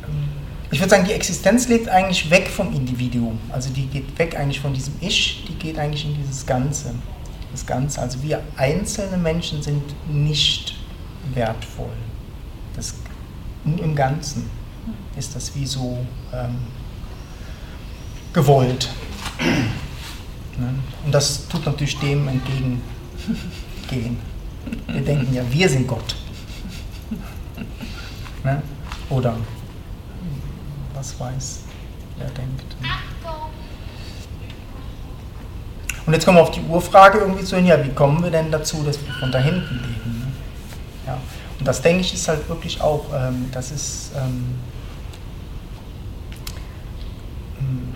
Ähm, 0.03 0.29
ich 0.71 0.79
würde 0.79 0.89
sagen, 0.89 1.05
die 1.05 1.13
Existenz 1.13 1.67
lebt 1.67 1.87
eigentlich 1.89 2.29
weg 2.29 2.47
vom 2.47 2.73
Individuum. 2.73 3.39
Also 3.49 3.69
die 3.69 3.87
geht 3.87 4.17
weg 4.19 4.37
eigentlich 4.37 4.59
von 4.59 4.73
diesem 4.73 4.93
Ich, 4.99 5.45
die 5.47 5.55
geht 5.55 5.79
eigentlich 5.79 6.05
in 6.05 6.15
dieses 6.15 6.45
Ganze. 6.45 6.93
Das 7.51 7.65
Ganze. 7.65 8.01
Also 8.01 8.21
wir 8.21 8.41
einzelne 8.57 9.17
Menschen 9.17 9.61
sind 9.61 9.83
nicht 10.09 10.75
wertvoll. 11.33 11.95
Das, 12.75 12.95
Im 13.65 13.95
Ganzen 13.95 14.49
ist 15.17 15.35
das 15.35 15.55
wie 15.55 15.65
so 15.65 15.97
ähm, 16.33 16.57
gewollt. 18.33 18.89
Ne? 20.57 20.73
Und 21.05 21.13
das 21.13 21.47
tut 21.47 21.65
natürlich 21.65 21.97
dem 21.99 22.27
entgegengehen. 22.27 22.81
Wir 24.87 25.01
denken 25.01 25.33
ja, 25.33 25.43
wir 25.49 25.69
sind 25.69 25.87
Gott. 25.87 26.15
Ne? 28.43 28.61
Oder 29.09 29.35
was 30.93 31.19
weiß, 31.19 31.59
wer 32.17 32.29
denkt. 32.29 32.75
Und 36.05 36.13
jetzt 36.13 36.25
kommen 36.25 36.37
wir 36.37 36.41
auf 36.41 36.51
die 36.51 36.61
Urfrage 36.61 37.19
irgendwie 37.19 37.43
zu 37.43 37.57
hin, 37.57 37.65
ja, 37.65 37.83
wie 37.83 37.89
kommen 37.89 38.23
wir 38.23 38.31
denn 38.31 38.49
dazu, 38.49 38.81
dass 38.83 38.97
wir 39.05 39.13
von 39.15 39.31
da 39.31 39.39
hinten 39.39 39.75
leben? 39.75 40.19
Ne? 40.19 40.31
Ja. 41.05 41.17
Und 41.59 41.67
das 41.67 41.81
denke 41.81 42.01
ich 42.01 42.13
ist 42.13 42.27
halt 42.27 42.47
wirklich 42.47 42.81
auch, 42.81 43.05
ähm, 43.13 43.47
das 43.51 43.71
ist, 43.71 44.11
ähm, 44.15 44.55
hm, 47.59 47.93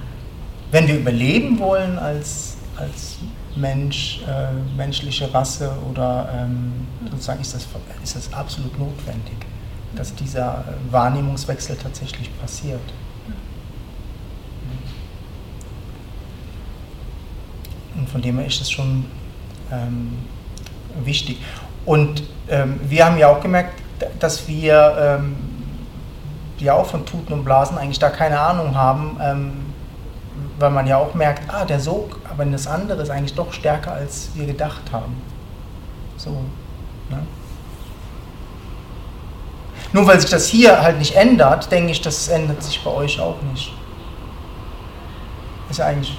wenn 0.71 0.87
wir 0.87 0.97
überleben 0.97 1.57
wollen 1.59 1.97
als 1.97 2.50
als 2.81 3.17
Mensch, 3.55 4.21
äh, 4.27 4.51
menschliche 4.75 5.33
Rasse 5.33 5.71
oder 5.89 6.29
ähm, 6.35 6.87
sozusagen 7.09 7.41
ist 7.41 7.53
das, 7.53 7.67
ist 8.03 8.15
das 8.15 8.33
absolut 8.33 8.77
notwendig, 8.79 9.37
dass 9.95 10.15
dieser 10.15 10.63
Wahrnehmungswechsel 10.89 11.77
tatsächlich 11.77 12.29
passiert. 12.39 12.81
Und 17.95 18.09
von 18.09 18.21
dem 18.21 18.37
her 18.37 18.47
ist 18.47 18.61
es 18.61 18.71
schon 18.71 19.05
ähm, 19.71 20.17
wichtig. 21.03 21.37
Und 21.85 22.23
ähm, 22.49 22.79
wir 22.83 23.05
haben 23.05 23.17
ja 23.17 23.27
auch 23.27 23.41
gemerkt, 23.41 23.81
dass 24.19 24.47
wir 24.47 25.19
ähm, 25.19 25.35
ja 26.57 26.73
auch 26.73 26.85
von 26.85 27.05
Tuten 27.05 27.33
und 27.33 27.43
Blasen 27.43 27.77
eigentlich 27.77 27.99
da 27.99 28.09
keine 28.09 28.39
Ahnung 28.39 28.75
haben, 28.75 29.17
ähm, 29.21 29.51
weil 30.61 30.69
man 30.69 30.87
ja 30.87 30.97
auch 30.97 31.13
merkt, 31.13 31.53
ah, 31.53 31.65
der 31.65 31.79
Sog, 31.79 32.19
aber 32.29 32.45
das 32.45 32.67
andere 32.67 33.01
ist 33.01 33.09
eigentlich 33.09 33.33
doch 33.33 33.51
stärker, 33.51 33.93
als 33.93 34.29
wir 34.35 34.45
gedacht 34.45 34.91
haben. 34.91 35.21
So. 36.17 36.29
Ne? 37.09 37.19
Nur 39.93 40.07
weil 40.07 40.19
sich 40.19 40.29
das 40.29 40.47
hier 40.47 40.81
halt 40.81 40.99
nicht 40.99 41.15
ändert, 41.15 41.71
denke 41.71 41.91
ich, 41.91 42.01
das 42.01 42.27
ändert 42.29 42.63
sich 42.63 42.81
bei 42.83 42.91
euch 42.91 43.19
auch 43.19 43.41
nicht. 43.51 43.73
Ist 45.69 45.79
ja 45.79 45.87
eigentlich 45.87 46.17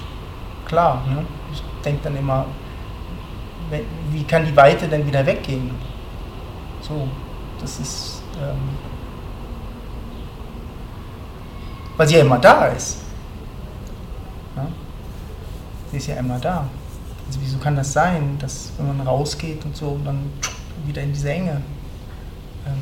klar. 0.67 1.03
Ne? 1.07 1.25
Ich 1.51 1.63
denke 1.83 2.01
dann 2.03 2.17
immer, 2.17 2.45
wie 4.11 4.23
kann 4.23 4.45
die 4.45 4.55
Weite 4.55 4.87
denn 4.87 5.07
wieder 5.07 5.25
weggehen? 5.25 5.71
So, 6.81 7.07
das 7.59 7.79
ist. 7.79 8.21
Ähm, 8.41 8.57
weil 11.95 12.07
sie 12.07 12.15
ja 12.15 12.21
immer 12.21 12.39
da 12.39 12.67
ist. 12.67 13.02
Sie 15.93 15.97
ist 15.97 16.07
ja 16.07 16.15
immer 16.15 16.39
da. 16.39 16.67
Also 17.27 17.39
wieso 17.39 17.59
kann 17.59 17.75
das 17.75 17.93
sein, 17.93 18.35
dass 18.39 18.71
wenn 18.79 18.97
man 18.97 19.05
rausgeht 19.05 19.63
und 19.63 19.77
so, 19.77 19.99
dann 20.03 20.31
wieder 20.87 21.03
in 21.03 21.13
diese 21.13 21.31
Enge, 21.31 21.61
ähm, 22.65 22.73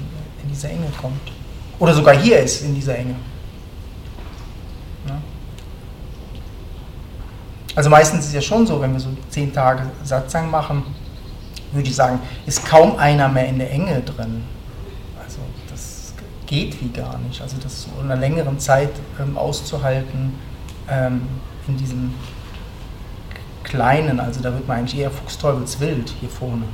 in 0.41 0.49
diese 0.49 0.69
Enge 0.69 0.85
kommt? 0.99 1.19
Oder 1.77 1.93
sogar 1.93 2.15
hier 2.15 2.39
ist, 2.39 2.61
in 2.61 2.73
dieser 2.73 2.97
Enge. 2.97 3.15
Ja? 5.09 5.17
Also 7.75 7.89
meistens 7.89 8.21
ist 8.21 8.27
es 8.27 8.33
ja 8.33 8.41
schon 8.41 8.65
so, 8.65 8.79
wenn 8.79 8.93
wir 8.93 8.99
so 9.01 9.09
zehn 9.29 9.51
Tage 9.51 9.83
Satzang 10.05 10.49
machen, 10.49 10.81
würde 11.73 11.89
ich 11.89 11.95
sagen, 11.95 12.17
ist 12.45 12.65
kaum 12.65 12.95
einer 12.95 13.27
mehr 13.27 13.49
in 13.49 13.59
der 13.59 13.71
Enge 13.71 13.99
drin. 14.03 14.41
Also 15.21 15.39
das 15.69 16.13
geht 16.45 16.81
wie 16.81 16.87
gar 16.87 17.17
nicht. 17.17 17.41
Also 17.41 17.57
das 17.61 17.83
so 17.83 17.89
in 17.99 18.09
einer 18.09 18.21
längeren 18.21 18.57
Zeit 18.57 18.91
ähm, 19.19 19.37
auszuhalten 19.37 20.33
ähm, 20.89 21.23
in 21.67 21.75
diesem 21.75 22.13
Kleinen, 23.71 24.19
also 24.19 24.41
da 24.41 24.53
wird 24.53 24.67
man 24.67 24.79
eigentlich 24.79 24.99
eher 24.99 25.09
fuchsteufelswild 25.09 26.13
hier 26.19 26.29
vorne. 26.29 26.65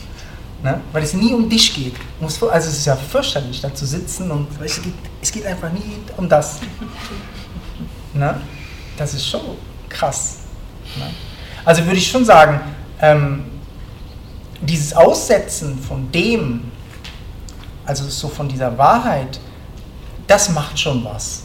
ne? 0.64 0.80
Weil 0.90 1.04
es 1.04 1.14
nie 1.14 1.32
um 1.32 1.48
dich 1.48 1.72
geht. 1.72 1.94
Also 2.20 2.48
es 2.50 2.78
ist 2.78 2.84
ja 2.84 2.96
fürchterlich, 2.96 3.60
da 3.60 3.72
zu 3.72 3.86
sitzen 3.86 4.28
und 4.28 4.48
es 4.60 4.82
geht, 4.82 4.94
es 5.22 5.30
geht 5.30 5.46
einfach 5.46 5.72
nie 5.72 5.98
um 6.16 6.28
das. 6.28 6.58
ne? 8.14 8.40
Das 8.96 9.14
ist 9.14 9.24
schon 9.24 9.56
krass. 9.88 10.38
Ne? 10.96 11.10
Also 11.64 11.84
würde 11.84 11.98
ich 11.98 12.10
schon 12.10 12.24
sagen, 12.24 12.60
ähm, 13.00 13.44
dieses 14.60 14.94
Aussetzen 14.94 15.78
von 15.78 16.10
dem, 16.10 16.72
also 17.86 18.08
so 18.08 18.26
von 18.26 18.48
dieser 18.48 18.76
Wahrheit, 18.76 19.38
das 20.26 20.48
macht 20.48 20.76
schon 20.76 21.04
was. 21.04 21.44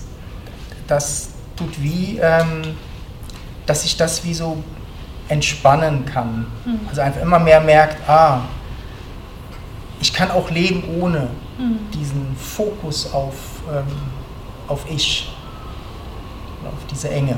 Das 0.87 1.29
tut 1.55 1.79
wie, 1.83 2.17
ähm, 2.19 2.75
dass 3.67 3.83
sich 3.83 3.95
das 3.95 4.23
wie 4.23 4.33
so 4.33 4.63
entspannen 5.29 6.05
kann. 6.05 6.45
Mhm. 6.65 6.79
Also 6.87 7.01
einfach 7.01 7.21
immer 7.21 7.39
mehr 7.39 7.61
merkt, 7.61 8.07
ah, 8.09 8.41
ich 9.99 10.13
kann 10.13 10.31
auch 10.31 10.49
leben 10.49 10.83
ohne 11.01 11.29
mhm. 11.57 11.79
diesen 11.93 12.35
Fokus 12.35 13.11
auf, 13.13 13.33
ähm, 13.71 13.85
auf 14.67 14.85
Ich, 14.89 15.31
auf 16.65 16.85
diese 16.89 17.09
Enge. 17.09 17.37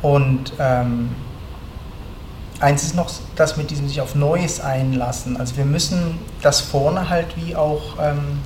Und 0.00 0.52
ähm, 0.60 1.10
eins 2.60 2.82
ist 2.82 2.94
noch 2.94 3.10
das 3.36 3.56
mit 3.56 3.70
diesem 3.70 3.88
sich 3.88 4.00
auf 4.00 4.14
Neues 4.14 4.60
einlassen. 4.60 5.36
Also 5.36 5.56
wir 5.56 5.64
müssen 5.64 6.18
das 6.42 6.60
vorne 6.60 7.08
halt 7.08 7.36
wie 7.36 7.54
auch 7.54 7.98
ähm, 8.00 8.40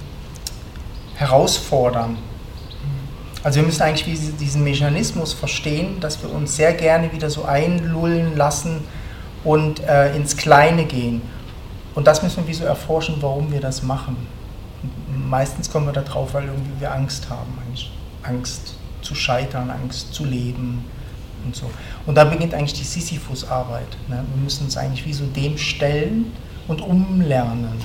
herausfordern. 1.17 2.19
Also 3.43 3.61
wir 3.61 3.67
müssen 3.67 3.83
eigentlich 3.83 4.37
diesen 4.39 4.63
Mechanismus 4.63 5.33
verstehen, 5.33 5.99
dass 6.01 6.23
wir 6.23 6.33
uns 6.33 6.55
sehr 6.55 6.75
gerne 6.75 7.13
wieder 7.13 7.29
so 7.29 7.45
einlullen 7.45 8.37
lassen 8.37 8.85
und 9.43 9.81
äh, 9.81 10.15
ins 10.15 10.37
Kleine 10.37 10.85
gehen. 10.85 11.23
Und 11.95 12.07
das 12.07 12.23
müssen 12.23 12.45
wir 12.45 12.49
wie 12.49 12.55
so 12.55 12.65
erforschen, 12.65 13.17
warum 13.21 13.51
wir 13.51 13.61
das 13.61 13.83
machen. 13.83 14.17
Meistens 15.29 15.71
kommen 15.71 15.87
wir 15.87 15.93
da 15.93 16.03
drauf, 16.03 16.35
weil 16.35 16.45
irgendwie 16.45 16.81
wir 16.81 16.93
Angst 16.93 17.29
haben. 17.29 17.53
Angst 18.23 18.75
zu 19.03 19.15
scheitern, 19.17 19.71
Angst 19.71 20.15
zu 20.15 20.25
leben 20.25 20.85
und 21.45 21.57
so. 21.57 21.71
Und 22.07 22.15
da 22.15 22.25
beginnt 22.25 22.55
eigentlich 22.55 22.75
die 22.75 22.85
Sisyphus-Arbeit. 22.85 23.89
Ne? 24.09 24.25
Wir 24.35 24.43
müssen 24.43 24.65
uns 24.65 24.77
eigentlich 24.77 25.05
wie 25.07 25.13
so 25.13 25.25
dem 25.27 25.59
stellen 25.59 26.33
und 26.69 26.81
umlernen. 26.81 27.81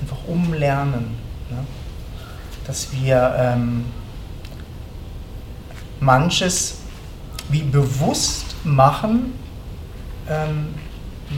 Einfach 0.00 0.18
umlernen. 0.26 1.16
Ne? 1.50 1.58
Dass 2.66 2.92
wir 2.92 3.34
ähm, 3.38 3.84
manches 6.00 6.78
wie 7.48 7.62
bewusst 7.62 8.56
machen, 8.64 9.32
ähm, 10.28 10.74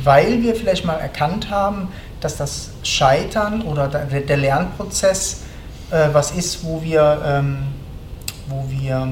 weil 0.03 0.43
wir 0.43 0.55
vielleicht 0.55 0.85
mal 0.85 0.95
erkannt 0.95 1.51
haben, 1.51 1.89
dass 2.21 2.37
das 2.37 2.71
Scheitern 2.83 3.63
oder 3.63 3.89
der, 3.89 4.37
Lernprozess 4.37 5.43
äh, 5.91 6.09
was 6.13 6.33
ist, 6.33 6.65
wo 6.65 6.83
wir, 6.83 7.23
ähm, 7.25 7.59
wo 8.49 8.65
wir 8.69 9.09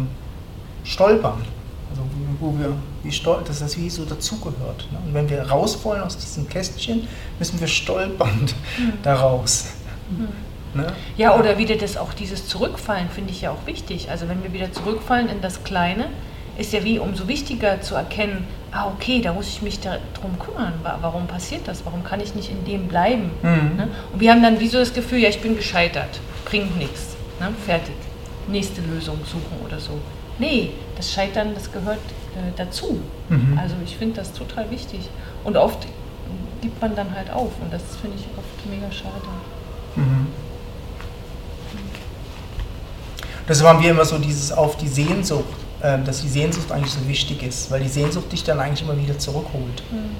stolpern. 0.84 1.42
Also 1.98 2.10
wo 2.40 2.56
wir, 2.58 2.76
wie 3.02 3.12
stol 3.12 3.42
dass 3.46 3.58
das 3.58 3.76
wie 3.76 3.90
so 3.90 4.04
dazugehört. 4.04 4.86
Ne? 4.92 4.98
Und 5.04 5.14
wenn 5.14 5.28
wir 5.28 5.42
raus 5.42 5.84
wollen 5.84 6.02
aus 6.02 6.16
diesem 6.16 6.48
Kästchen, 6.48 7.08
müssen 7.38 7.58
wir 7.58 7.66
stolpernd 7.66 8.54
mhm. 8.78 8.92
daraus. 9.02 9.66
Mhm. 10.10 10.28
Ne? 10.74 10.92
Ja, 11.16 11.36
oder 11.36 11.58
wieder 11.58 11.76
das 11.76 11.96
auch 11.96 12.12
dieses 12.12 12.46
Zurückfallen 12.46 13.08
finde 13.08 13.30
ich 13.32 13.40
ja 13.40 13.50
auch 13.50 13.66
wichtig. 13.66 14.10
Also 14.10 14.28
wenn 14.28 14.42
wir 14.42 14.52
wieder 14.52 14.70
zurückfallen 14.72 15.28
in 15.28 15.40
das 15.40 15.64
Kleine, 15.64 16.08
ist 16.58 16.72
ja 16.72 16.84
wie 16.84 16.98
umso 16.98 17.26
wichtiger 17.28 17.80
zu 17.80 17.94
erkennen, 17.94 18.46
ah 18.72 18.88
okay, 18.88 19.20
da 19.20 19.32
muss 19.32 19.48
ich 19.48 19.62
mich 19.62 19.80
darum 19.80 20.38
kümmern. 20.38 20.74
Warum 20.82 21.26
passiert 21.26 21.66
das? 21.66 21.86
Warum 21.86 22.04
kann 22.04 22.20
ich 22.20 22.34
nicht 22.34 22.50
in 22.50 22.64
dem 22.64 22.88
bleiben? 22.88 23.30
Mhm. 23.42 23.76
Ne? 23.76 23.88
Und 24.12 24.20
wir 24.20 24.30
haben 24.30 24.42
dann 24.42 24.60
wie 24.60 24.68
so 24.68 24.78
das 24.78 24.92
Gefühl, 24.92 25.18
ja, 25.18 25.28
ich 25.28 25.40
bin 25.40 25.56
gescheitert, 25.56 26.20
bringt 26.44 26.76
nichts, 26.76 27.16
ne? 27.40 27.48
fertig, 27.64 27.94
nächste 28.48 28.82
Lösung 28.82 29.18
suchen 29.24 29.64
oder 29.64 29.78
so. 29.80 29.98
Nee, 30.38 30.72
das 30.96 31.12
Scheitern, 31.12 31.54
das 31.54 31.70
gehört 31.72 31.98
äh, 31.98 32.52
dazu. 32.56 33.00
Mhm. 33.28 33.58
Also 33.60 33.74
ich 33.84 33.96
finde 33.96 34.16
das 34.16 34.32
total 34.32 34.70
wichtig. 34.70 35.08
Und 35.44 35.56
oft 35.56 35.86
gibt 36.60 36.80
man 36.80 36.94
dann 36.94 37.14
halt 37.14 37.30
auf 37.30 37.52
und 37.62 37.72
das 37.72 37.82
finde 38.00 38.16
ich 38.18 38.26
oft 38.36 38.70
mega 38.70 38.90
schade. 38.92 39.12
Mhm. 39.96 40.26
Deshalb 43.48 43.68
haben 43.68 43.82
wir 43.82 43.90
immer 43.90 44.04
so 44.04 44.18
dieses 44.18 44.52
auf 44.52 44.76
die 44.76 44.88
Sehnsucht 44.88 45.54
ähm, 45.80 46.04
dass 46.04 46.22
die 46.22 46.28
Sehnsucht 46.28 46.72
eigentlich 46.72 46.92
so 46.92 47.06
wichtig 47.06 47.42
ist, 47.44 47.70
weil 47.70 47.80
die 47.80 47.88
Sehnsucht 47.88 48.32
dich 48.32 48.42
dann 48.42 48.58
eigentlich 48.58 48.82
immer 48.82 48.98
wieder 48.98 49.16
zurückholt. 49.16 49.82
Mhm. 49.92 50.16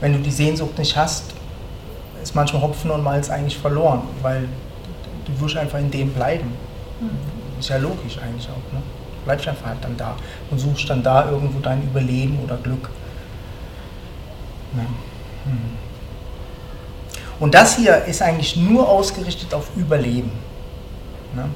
Wenn 0.00 0.12
du 0.12 0.20
die 0.20 0.30
Sehnsucht 0.30 0.78
nicht 0.78 0.96
hast, 0.96 1.32
ist 2.22 2.36
manchmal 2.36 2.62
Hopfen 2.62 2.90
und 2.92 3.02
Malz 3.02 3.28
eigentlich 3.28 3.58
verloren, 3.58 4.02
weil 4.22 4.48
du 5.24 5.40
wirst 5.40 5.56
einfach 5.56 5.80
in 5.80 5.90
dem 5.90 6.12
bleiben. 6.12 6.52
Mhm. 7.00 7.58
Ist 7.58 7.68
ja 7.68 7.78
logisch 7.78 8.18
eigentlich 8.18 8.48
auch. 8.48 8.72
Ne? 8.72 8.80
Einfach 9.26 9.54
halt 9.64 9.78
dann 9.82 9.96
da 9.96 10.16
und 10.50 10.58
suchst 10.58 10.88
dann 10.90 11.02
da 11.02 11.30
irgendwo 11.30 11.60
dein 11.60 11.82
Überleben 11.82 12.38
oder 12.42 12.56
Glück. 12.56 12.90
Ja. 14.76 14.82
Mhm. 14.82 15.82
Und 17.40 17.54
das 17.54 17.76
hier 17.76 18.04
ist 18.04 18.22
eigentlich 18.22 18.56
nur 18.56 18.88
ausgerichtet 18.88 19.52
auf 19.52 19.70
Überleben. 19.76 20.30
Ne? 21.34 21.48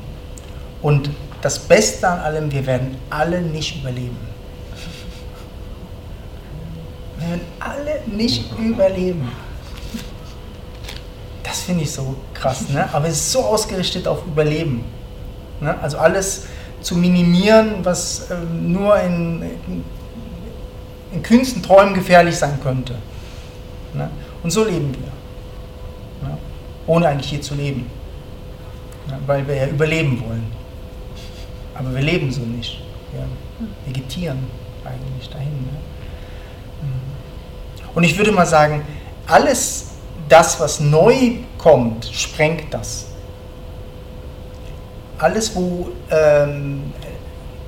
Und 0.82 1.10
das 1.42 1.60
Beste 1.60 2.08
an 2.08 2.18
allem, 2.18 2.50
wir 2.50 2.66
werden 2.66 2.96
alle 3.08 3.40
nicht 3.40 3.76
überleben. 3.76 4.16
Wir 7.18 7.28
werden 7.28 7.40
alle 7.60 8.00
nicht 8.06 8.50
überleben. 8.58 9.30
Das 11.44 11.60
finde 11.60 11.84
ich 11.84 11.92
so 11.92 12.16
krass, 12.34 12.68
ne? 12.68 12.88
aber 12.92 13.06
es 13.06 13.14
ist 13.14 13.32
so 13.32 13.44
ausgerichtet 13.44 14.08
auf 14.08 14.26
Überleben. 14.26 14.84
Ne? 15.60 15.74
Also 15.80 15.98
alles 15.98 16.46
zu 16.86 16.94
minimieren, 16.94 17.84
was 17.84 18.30
ähm, 18.30 18.72
nur 18.72 18.96
in, 19.00 19.42
in, 21.12 21.22
kühnsten 21.24 21.60
Träumen 21.60 21.94
gefährlich 21.94 22.36
sein 22.36 22.60
könnte. 22.62 22.94
Ne? 23.92 24.08
Und 24.44 24.50
so 24.50 24.62
leben 24.62 24.94
wir. 24.94 26.28
Ne? 26.28 26.38
Ohne 26.86 27.08
eigentlich 27.08 27.30
hier 27.30 27.42
zu 27.42 27.56
leben. 27.56 27.90
Ne? 29.08 29.18
Weil 29.26 29.44
wir 29.48 29.56
ja 29.56 29.66
überleben 29.66 30.22
wollen. 30.24 30.46
Aber 31.74 31.92
wir 31.92 32.02
leben 32.02 32.30
so 32.30 32.42
nicht. 32.42 32.80
Wir 33.10 33.26
vegetieren 33.84 34.38
eigentlich 34.84 35.28
dahin. 35.28 35.48
Ne? 35.48 35.80
Und 37.96 38.04
ich 38.04 38.16
würde 38.16 38.30
mal 38.30 38.46
sagen, 38.46 38.84
alles 39.26 39.88
das, 40.28 40.60
was 40.60 40.78
neu 40.78 41.38
kommt, 41.58 42.04
sprengt 42.12 42.72
das. 42.72 43.06
Alles, 45.18 45.54
wo 45.56 45.88
ähm, 46.10 46.92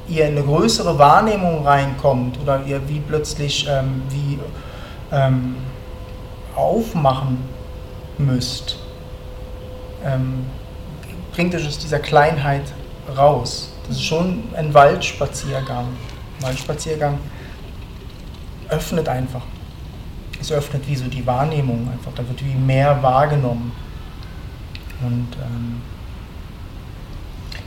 ihr 0.09 0.27
eine 0.27 0.43
größere 0.43 0.99
Wahrnehmung 0.99 1.67
reinkommt 1.67 2.39
oder 2.41 2.63
ihr 2.65 2.87
wie 2.89 3.01
plötzlich 3.01 3.67
ähm, 3.69 4.03
wie 4.11 4.39
ähm, 5.13 5.57
aufmachen 6.55 7.39
müsst, 8.19 8.79
ähm, 10.05 10.47
bringt 11.33 11.55
euch 11.55 11.67
aus 11.67 11.79
dieser 11.79 12.01
Kleinheit 12.01 12.73
raus. 13.17 13.73
Das 13.87 13.97
ist 13.97 14.05
schon 14.05 14.45
ein 14.55 14.75
Waldspaziergang. 14.75 15.87
Ein 16.39 16.43
Waldspaziergang 16.43 17.19
öffnet 18.69 19.09
einfach. 19.09 19.43
Es 20.41 20.53
öffnet 20.53 20.87
wie 20.87 20.97
so 20.97 21.07
die 21.07 21.27
Wahrnehmung 21.27 21.89
einfach. 21.91 22.13
Da 22.15 22.29
wird 22.29 22.45
wie 22.45 22.55
mehr 22.55 23.03
wahrgenommen. 23.03 23.73
Und 25.01 25.29
ähm 25.37 25.81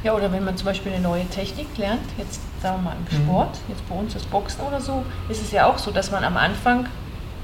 ja, 0.04 0.14
oder 0.14 0.32
wenn 0.32 0.44
man 0.44 0.58
zum 0.58 0.66
Beispiel 0.66 0.92
eine 0.92 1.02
neue 1.02 1.26
Technik 1.28 1.78
lernt, 1.78 2.02
jetzt 2.18 2.40
sagen 2.62 2.84
wir 2.84 2.92
mal 2.92 2.96
im 2.96 3.20
mhm. 3.20 3.24
Sport, 3.24 3.50
mhm. 3.50 3.74
jetzt 3.74 3.90
bei 3.90 3.96
uns 3.96 4.14
das 4.14 4.24
Boxen 4.24 4.62
oder 4.62 4.82
so, 4.82 5.04
ist 5.30 5.42
es 5.42 5.52
ja 5.52 5.68
auch 5.68 5.78
so, 5.78 5.92
dass 5.92 6.12
man 6.12 6.24
am 6.24 6.38
Anfang 6.38 6.88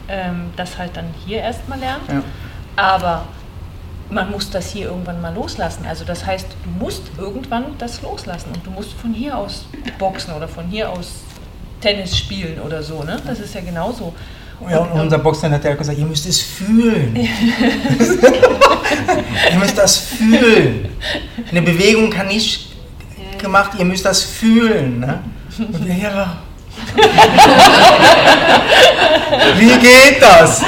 ähm, 0.08 0.52
das 0.56 0.78
halt 0.78 0.98
dann 0.98 1.14
hier 1.26 1.40
erstmal 1.40 1.80
lernt. 1.80 2.08
Ja. 2.10 2.24
Aber 2.76 3.26
man 4.10 4.32
muss 4.32 4.50
das 4.50 4.72
hier 4.72 4.88
irgendwann 4.88 5.22
mal 5.22 5.34
loslassen. 5.34 5.86
Also 5.86 6.06
das 6.06 6.26
heißt, 6.26 6.48
du 6.64 6.70
musst 6.84 7.04
irgendwann 7.18 7.78
das 7.78 8.02
loslassen 8.02 8.52
und 8.54 8.66
du 8.66 8.72
musst 8.72 8.94
von 8.94 9.14
hier 9.14 9.38
aus 9.38 9.66
boxen 10.00 10.34
oder 10.34 10.48
von 10.48 10.66
hier 10.68 10.90
aus 10.90 11.24
Tennis 11.82 12.18
spielen 12.18 12.60
oder 12.62 12.82
so. 12.84 13.04
Ne? 13.04 13.22
Das 13.26 13.40
ist 13.40 13.54
ja 13.54 13.62
genauso. 13.62 14.14
Ja, 14.70 14.80
und 14.80 15.00
unser 15.00 15.20
Boxer 15.20 15.50
hat 15.52 15.64
ja 15.64 15.76
gesagt, 15.76 15.98
ihr 15.98 16.06
müsst 16.06 16.26
es 16.26 16.42
fühlen. 16.42 17.16
ihr 19.52 19.60
müsst 19.60 19.78
das 19.78 19.98
fühlen. 19.98 20.90
Eine 21.52 21.62
Bewegung 21.62 22.10
kann 22.10 22.28
nicht 22.28 22.76
gemacht, 23.38 23.72
ihr 23.78 23.86
müsst 23.86 24.06
das 24.06 24.24
fühlen. 24.24 25.00
Ne? 25.00 25.20
Und 25.60 25.86
wir, 25.86 25.96
ja, 25.96 26.38
Wie 29.58 29.78
geht 29.80 30.22
das? 30.22 30.62
Ne? 30.62 30.68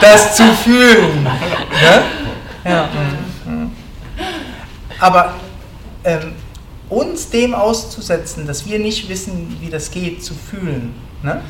Das 0.00 0.36
zu 0.36 0.54
fühlen. 0.54 1.22
Ne? 1.22 2.02
Ja. 2.64 2.88
Aber 4.98 5.34
ähm, 6.04 6.32
uns 6.88 7.28
dem 7.28 7.54
auszusetzen, 7.54 8.46
dass 8.46 8.64
wir 8.66 8.78
nicht 8.78 9.06
wissen, 9.08 9.58
wie 9.60 9.68
das 9.68 9.90
geht, 9.90 10.24
zu 10.24 10.34
fühlen, 10.34 10.94
ne? 11.22 11.42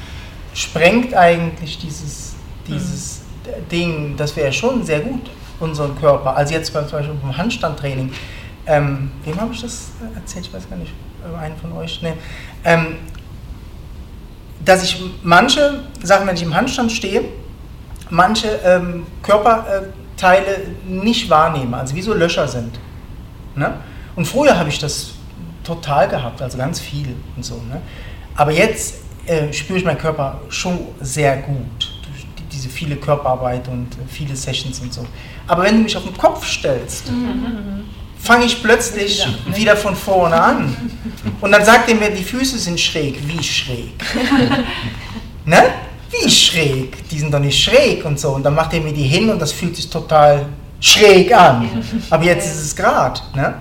Sprengt 0.55 1.15
eigentlich 1.15 1.79
dieses, 1.79 2.35
dieses 2.67 3.21
mhm. 3.45 3.69
Ding, 3.69 4.17
dass 4.17 4.35
wir 4.37 4.45
ja 4.45 4.53
schon 4.53 4.85
sehr 4.85 5.01
gut 5.01 5.31
unseren 5.61 5.99
Körper, 5.99 6.37
also 6.37 6.55
jetzt 6.55 6.73
zum 6.73 6.83
Beispiel 6.91 7.15
beim 7.23 7.37
Handstandtraining, 7.37 8.13
ähm, 8.67 9.11
wem 9.25 9.41
habe 9.41 9.53
ich 9.53 9.61
das 9.61 9.91
erzählt? 10.15 10.47
Ich 10.47 10.55
weiß 10.55 10.69
gar 10.71 10.77
nicht, 10.77 10.93
einen 11.39 11.57
von 11.57 11.73
euch. 11.73 12.01
Ne? 12.03 12.15
Ähm, 12.65 12.97
dass 14.65 14.83
ich 14.83 15.03
manche 15.23 15.85
Sachen, 16.03 16.27
wenn 16.27 16.37
ich 16.37 16.43
im 16.43 16.55
Handstand 16.55 16.91
stehe, 16.91 17.25
manche 18.09 18.49
ähm, 18.65 19.07
Körperteile 19.23 20.63
nicht 20.87 21.29
wahrnehme, 21.29 21.77
also 21.77 21.95
wie 21.95 22.03
so 22.03 22.15
Löcher 22.15 22.49
sind. 22.49 22.79
Ne? 23.55 23.75
Und 24.17 24.27
früher 24.27 24.59
habe 24.59 24.71
ich 24.71 24.79
das 24.79 25.11
total 25.63 26.09
gehabt, 26.09 26.41
also 26.41 26.57
ganz 26.57 26.81
viel 26.81 27.15
und 27.37 27.45
so. 27.45 27.57
Ne? 27.57 27.81
Aber 28.37 28.53
jetzt 28.53 29.04
äh, 29.27 29.53
spüre 29.53 29.79
ich 29.79 29.85
meinen 29.85 29.99
Körper 29.99 30.41
schon 30.49 30.79
sehr 31.01 31.39
gut 31.39 32.01
durch 32.07 32.27
diese 32.53 32.69
viele 32.69 32.97
Körperarbeit 32.97 33.69
und 33.69 33.89
viele 34.09 34.37
Sessions 34.37 34.81
und 34.81 34.93
so. 34.93 35.07
Aber 35.47 35.65
wenn 35.65 35.77
du 35.77 35.83
mich 35.83 35.97
auf 35.97 36.05
den 36.05 36.17
Kopf 36.17 36.47
stellst, 36.47 37.11
mhm 37.11 37.85
fange 38.25 38.47
ich 38.47 38.63
plötzlich 38.63 39.27
wieder. 39.27 39.57
wieder 39.57 39.77
von 39.77 39.95
vorne 39.95 40.41
an. 40.41 40.77
Und 41.41 41.53
dann 41.53 41.65
sagt 41.65 41.89
er 41.91 41.95
mir, 41.95 42.11
die 42.11 42.25
Füße 42.25 42.59
sind 42.59 42.81
schräg. 42.81 43.19
Wie 43.29 43.43
schräg? 43.43 43.93
ne? 45.45 45.63
Wie 46.11 46.31
schräg? 46.31 47.09
Die 47.11 47.19
sind 47.19 47.33
doch 47.33 47.39
nicht 47.39 47.63
schräg 47.63 48.05
und 48.05 48.19
so. 48.19 48.31
Und 48.31 48.43
dann 48.43 48.55
macht 48.55 48.73
er 48.73 48.81
mir 48.81 48.95
die 48.95 49.03
hin 49.03 49.29
und 49.29 49.41
das 49.41 49.53
fühlt 49.53 49.77
sich 49.77 49.91
total 49.91 50.47
schräg 50.81 51.35
an. 51.35 51.69
Aber 52.11 52.25
jetzt 52.25 52.47
ist 52.47 52.63
es 52.63 52.77
gerade. 52.77 53.21
Ne? 53.35 53.55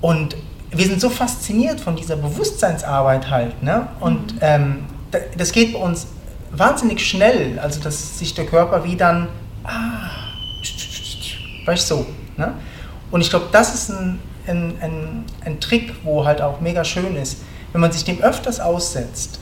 Und 0.00 0.36
wir 0.70 0.86
sind 0.86 1.00
so 1.00 1.08
fasziniert 1.08 1.80
von 1.80 1.96
dieser 1.96 2.16
Bewusstseinsarbeit 2.16 3.30
halt. 3.30 3.62
Ne? 3.62 3.88
Und 4.00 4.34
mhm. 4.34 4.38
ähm, 4.40 4.84
das 5.36 5.52
geht 5.52 5.72
bei 5.72 5.78
uns 5.78 6.06
wahnsinnig 6.50 7.06
schnell. 7.06 7.58
Also, 7.58 7.80
dass 7.80 8.18
sich 8.18 8.34
der 8.34 8.46
Körper 8.46 8.84
wie 8.84 8.96
dann, 8.96 9.28
ah, 9.64 10.10
weißt 11.64 11.90
du, 11.90 11.94
so. 11.94 12.06
Ne? 12.36 12.52
Und 13.10 13.20
ich 13.20 13.30
glaube, 13.30 13.46
das 13.52 13.74
ist 13.74 13.90
ein, 13.90 14.18
ein, 14.46 14.74
ein, 14.80 15.24
ein 15.44 15.60
Trick, 15.60 15.94
wo 16.04 16.24
halt 16.24 16.42
auch 16.42 16.60
mega 16.60 16.84
schön 16.84 17.16
ist. 17.16 17.38
Wenn 17.72 17.80
man 17.80 17.92
sich 17.92 18.04
dem 18.04 18.20
öfters 18.20 18.60
aussetzt, 18.60 19.40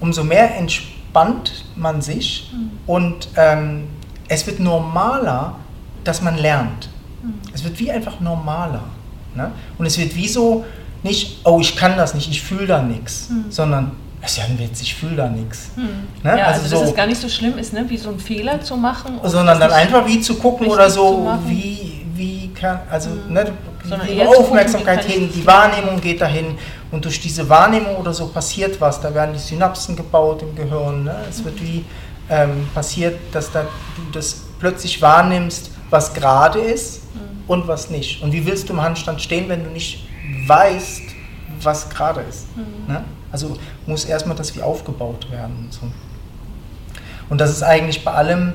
umso 0.00 0.24
mehr 0.24 0.56
entspannt 0.56 1.64
man 1.74 2.02
sich 2.02 2.52
mhm. 2.52 2.70
und 2.86 3.28
ähm, 3.36 3.88
es 4.28 4.46
wird 4.46 4.60
normaler, 4.60 5.56
dass 6.04 6.22
man 6.22 6.36
lernt. 6.36 6.90
Mhm. 7.22 7.34
Es 7.54 7.64
wird 7.64 7.78
wie 7.78 7.90
einfach 7.90 8.20
normaler. 8.20 8.84
Ne? 9.36 9.50
Und 9.78 9.86
es 9.86 9.98
wird 9.98 10.14
wie 10.16 10.28
so, 10.28 10.64
nicht, 11.02 11.40
oh, 11.44 11.60
ich 11.60 11.76
kann 11.76 11.96
das 11.96 12.14
nicht, 12.14 12.30
ich 12.30 12.42
fühle 12.42 12.66
da 12.66 12.82
nichts, 12.82 13.28
mhm. 13.30 13.44
sondern 13.50 13.92
es 14.22 14.32
ist 14.32 14.38
ja 14.38 14.44
ein 14.44 14.58
Witz, 14.58 14.80
ich 14.80 14.94
fühle 14.94 15.16
da 15.16 15.28
nichts. 15.28 15.70
Mhm. 15.76 15.82
Ne? 16.22 16.38
Ja, 16.38 16.46
also, 16.46 16.62
also 16.62 16.70
dass 16.70 16.80
so, 16.80 16.90
es 16.90 16.96
gar 16.96 17.06
nicht 17.06 17.20
so 17.20 17.28
schlimm 17.28 17.58
ist, 17.58 17.72
ne? 17.72 17.84
wie 17.88 17.96
so 17.96 18.08
einen 18.08 18.18
Fehler 18.18 18.60
zu 18.60 18.76
machen. 18.76 19.20
Sondern 19.22 19.60
dann 19.60 19.72
einfach 19.72 20.06
wie 20.06 20.20
zu 20.20 20.34
gucken 20.36 20.66
oder 20.66 20.90
so, 20.90 21.28
wie, 21.46 22.04
wie 22.14 22.50
kann, 22.54 22.80
also 22.90 23.10
mhm. 23.10 23.32
ne, 23.32 23.52
die 24.08 24.22
Aufmerksamkeit 24.22 25.02
gucken, 25.02 25.20
hin, 25.20 25.30
die 25.32 25.46
Wahrnehmung 25.46 26.00
geht 26.00 26.20
dahin 26.20 26.58
und 26.90 27.04
durch 27.04 27.20
diese 27.20 27.48
Wahrnehmung 27.48 27.96
oder 27.96 28.12
so 28.12 28.28
passiert 28.28 28.80
was, 28.80 29.00
da 29.00 29.14
werden 29.14 29.32
die 29.32 29.38
Synapsen 29.38 29.94
gebaut 29.94 30.42
im 30.42 30.54
Gehirn. 30.54 31.04
Ne? 31.04 31.14
Es 31.28 31.44
wird 31.44 31.60
wie 31.62 31.84
ähm, 32.28 32.68
passiert, 32.74 33.18
dass 33.32 33.52
da, 33.52 33.62
du 33.62 34.02
das 34.12 34.42
plötzlich 34.58 35.00
wahrnimmst, 35.00 35.70
was 35.90 36.12
gerade 36.12 36.58
ist 36.58 37.02
mhm. 37.14 37.20
Und 37.46 37.68
was 37.68 37.90
nicht. 37.90 38.22
Und 38.22 38.32
wie 38.32 38.46
willst 38.46 38.68
du 38.68 38.72
im 38.72 38.82
Handstand 38.82 39.20
stehen, 39.20 39.48
wenn 39.48 39.64
du 39.64 39.70
nicht 39.70 40.06
weißt, 40.46 41.02
was 41.60 41.88
gerade 41.88 42.20
ist? 42.22 42.56
Mhm. 42.56 42.92
Ne? 42.92 43.04
Also 43.30 43.56
muss 43.86 44.04
erstmal 44.04 44.36
das 44.36 44.54
wie 44.56 44.62
aufgebaut 44.62 45.30
werden. 45.30 45.56
Und, 45.64 45.72
so. 45.72 45.80
und 47.28 47.40
das 47.40 47.50
ist 47.50 47.62
eigentlich 47.62 48.04
bei 48.04 48.12
allem, 48.12 48.54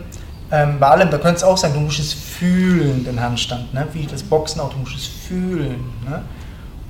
ähm, 0.52 0.80
bei 0.80 0.88
allem, 0.88 1.10
da 1.10 1.18
könntest 1.18 1.44
du 1.44 1.48
auch 1.48 1.58
sagen, 1.58 1.74
du 1.74 1.80
musst 1.82 2.00
es 2.00 2.14
fühlen, 2.14 3.04
den 3.04 3.20
Handstand, 3.20 3.74
ne? 3.74 3.88
wie 3.94 4.06
das 4.06 4.24
Boxen 4.24 4.60
auch, 4.62 4.72
du 4.72 4.80
musst 4.80 4.96
es 4.96 5.08
fühlen. 5.08 5.86
Ne? 6.08 6.24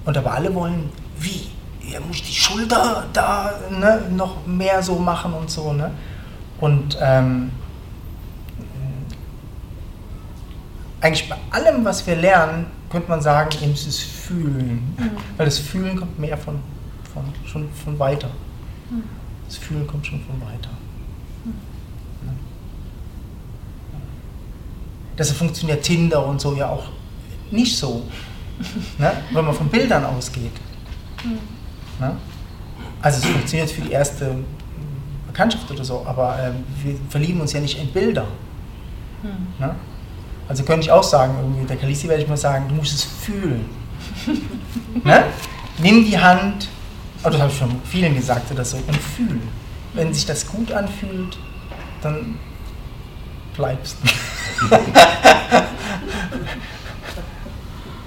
Und 0.05 0.17
aber 0.17 0.33
alle 0.33 0.53
wollen, 0.55 0.89
wie? 1.19 1.47
Ja, 1.91 1.99
muss 1.99 2.21
die 2.23 2.33
Schulter 2.33 3.05
da 3.11 3.53
ne, 3.69 4.01
noch 4.11 4.45
mehr 4.45 4.81
so 4.81 4.95
machen 4.95 5.33
und 5.33 5.49
so. 5.49 5.73
Ne? 5.73 5.91
Und 6.59 6.97
ähm, 7.01 7.51
eigentlich 11.01 11.27
bei 11.27 11.35
allem, 11.49 11.83
was 11.83 12.05
wir 12.05 12.15
lernen, 12.15 12.67
könnte 12.89 13.09
man 13.09 13.21
sagen, 13.21 13.49
müsst 13.67 13.87
es 13.87 13.99
fühlen. 13.99 14.95
Mhm. 14.97 15.11
Weil 15.35 15.45
das 15.45 15.57
Fühlen 15.57 15.97
kommt 15.97 16.19
mehr 16.19 16.37
von, 16.37 16.59
von, 17.13 17.23
schon 17.45 17.67
von 17.83 17.97
weiter. 17.97 18.29
Mhm. 18.89 19.03
Das 19.45 19.57
Fühlen 19.57 19.87
kommt 19.87 20.05
schon 20.05 20.21
von 20.21 20.39
weiter. 20.41 20.69
Mhm. 21.43 21.53
Deshalb 25.17 25.37
funktioniert 25.37 25.83
Tinder 25.83 26.25
und 26.25 26.39
so 26.39 26.55
ja 26.55 26.69
auch 26.69 26.85
nicht 27.49 27.75
so. 27.75 28.03
ne? 28.97 29.11
Wenn 29.31 29.45
man 29.45 29.55
von 29.55 29.67
Bildern 29.67 30.05
ausgeht. 30.05 30.53
Mhm. 31.23 31.39
Ne? 31.99 32.15
Also 33.01 33.19
es 33.19 33.25
funktioniert 33.25 33.71
für 33.71 33.81
die 33.81 33.91
erste 33.91 34.35
Bekanntschaft 35.25 35.69
oder 35.71 35.83
so, 35.83 36.05
aber 36.05 36.37
äh, 36.39 36.51
wir 36.83 36.95
verlieben 37.09 37.41
uns 37.41 37.53
ja 37.53 37.59
nicht 37.59 37.79
in 37.79 37.87
Bilder. 37.91 38.27
Mhm. 39.23 39.59
Ne? 39.59 39.75
Also 40.51 40.63
könnte 40.65 40.83
ich 40.83 40.91
auch 40.91 41.01
sagen, 41.01 41.33
irgendwie, 41.39 41.65
der 41.65 41.77
Kalisi 41.77 42.09
werde 42.09 42.23
ich 42.23 42.27
mal 42.27 42.35
sagen, 42.35 42.65
du 42.67 42.75
musst 42.75 42.93
es 42.93 43.05
fühlen. 43.05 43.69
ne? 45.05 45.23
Nimm 45.77 46.03
die 46.03 46.19
Hand, 46.19 46.67
oh, 47.23 47.29
das 47.29 47.39
habe 47.39 47.49
ich 47.49 47.57
schon 47.57 47.81
vielen 47.85 48.15
gesagt 48.15 48.51
oder 48.51 48.65
so, 48.65 48.75
und 48.75 48.97
fühl. 48.97 49.39
Wenn 49.93 50.13
sich 50.13 50.25
das 50.25 50.45
gut 50.45 50.73
anfühlt, 50.73 51.37
dann 52.01 52.37
bleibst 53.55 53.95
du. 54.03 54.09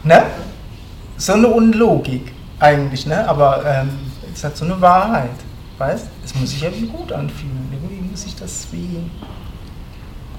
ne? 0.03 0.27
So 1.17 1.33
eine 1.33 1.49
Unlogik 1.49 2.31
eigentlich, 2.59 3.07
ne? 3.07 3.27
aber 3.27 3.65
ähm, 3.65 3.89
es 4.35 4.45
hat 4.45 4.55
so 4.55 4.67
eine 4.67 4.79
Wahrheit. 4.83 5.31
Weißt? 5.79 6.09
Es 6.23 6.35
muss 6.35 6.51
sich 6.51 6.61
ja 6.61 6.69
wie 6.79 6.89
gut 6.89 7.11
anfühlen. 7.11 7.71
Irgendwie 7.73 8.11
muss 8.11 8.21
sich 8.21 8.37
das 8.37 8.67
wie 8.71 8.99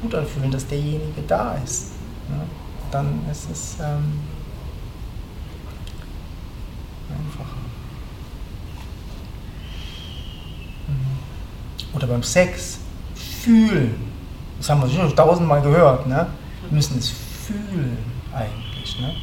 gut 0.03 0.13
anfühlen, 0.13 0.51
dass 0.51 0.67
derjenige 0.67 1.23
da 1.27 1.57
ist. 1.65 1.94
Dann 2.91 3.21
ist 3.29 3.49
es 3.51 3.75
ähm, 3.79 4.19
einfacher. 7.09 7.57
Mhm. 10.87 11.95
Oder 11.95 12.07
beim 12.07 12.23
Sex 12.23 12.79
fühlen. 13.15 13.95
Das 14.57 14.69
haben 14.69 14.81
wir 14.81 14.89
schon 14.89 15.15
tausendmal 15.15 15.61
gehört. 15.61 16.07
Ne? 16.07 16.27
Wir 16.69 16.75
müssen 16.75 16.97
es 16.97 17.09
fühlen 17.09 17.97
eigentlich. 18.33 18.99
Ne? 18.99 19.13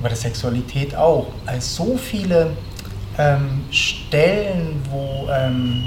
Bei 0.00 0.08
der 0.08 0.16
Sexualität 0.16 0.94
auch. 0.96 1.28
Also 1.46 1.84
so 1.84 1.96
viele 1.96 2.56
ähm, 3.18 3.64
Stellen, 3.70 4.82
wo, 4.90 5.28
ähm, 5.30 5.82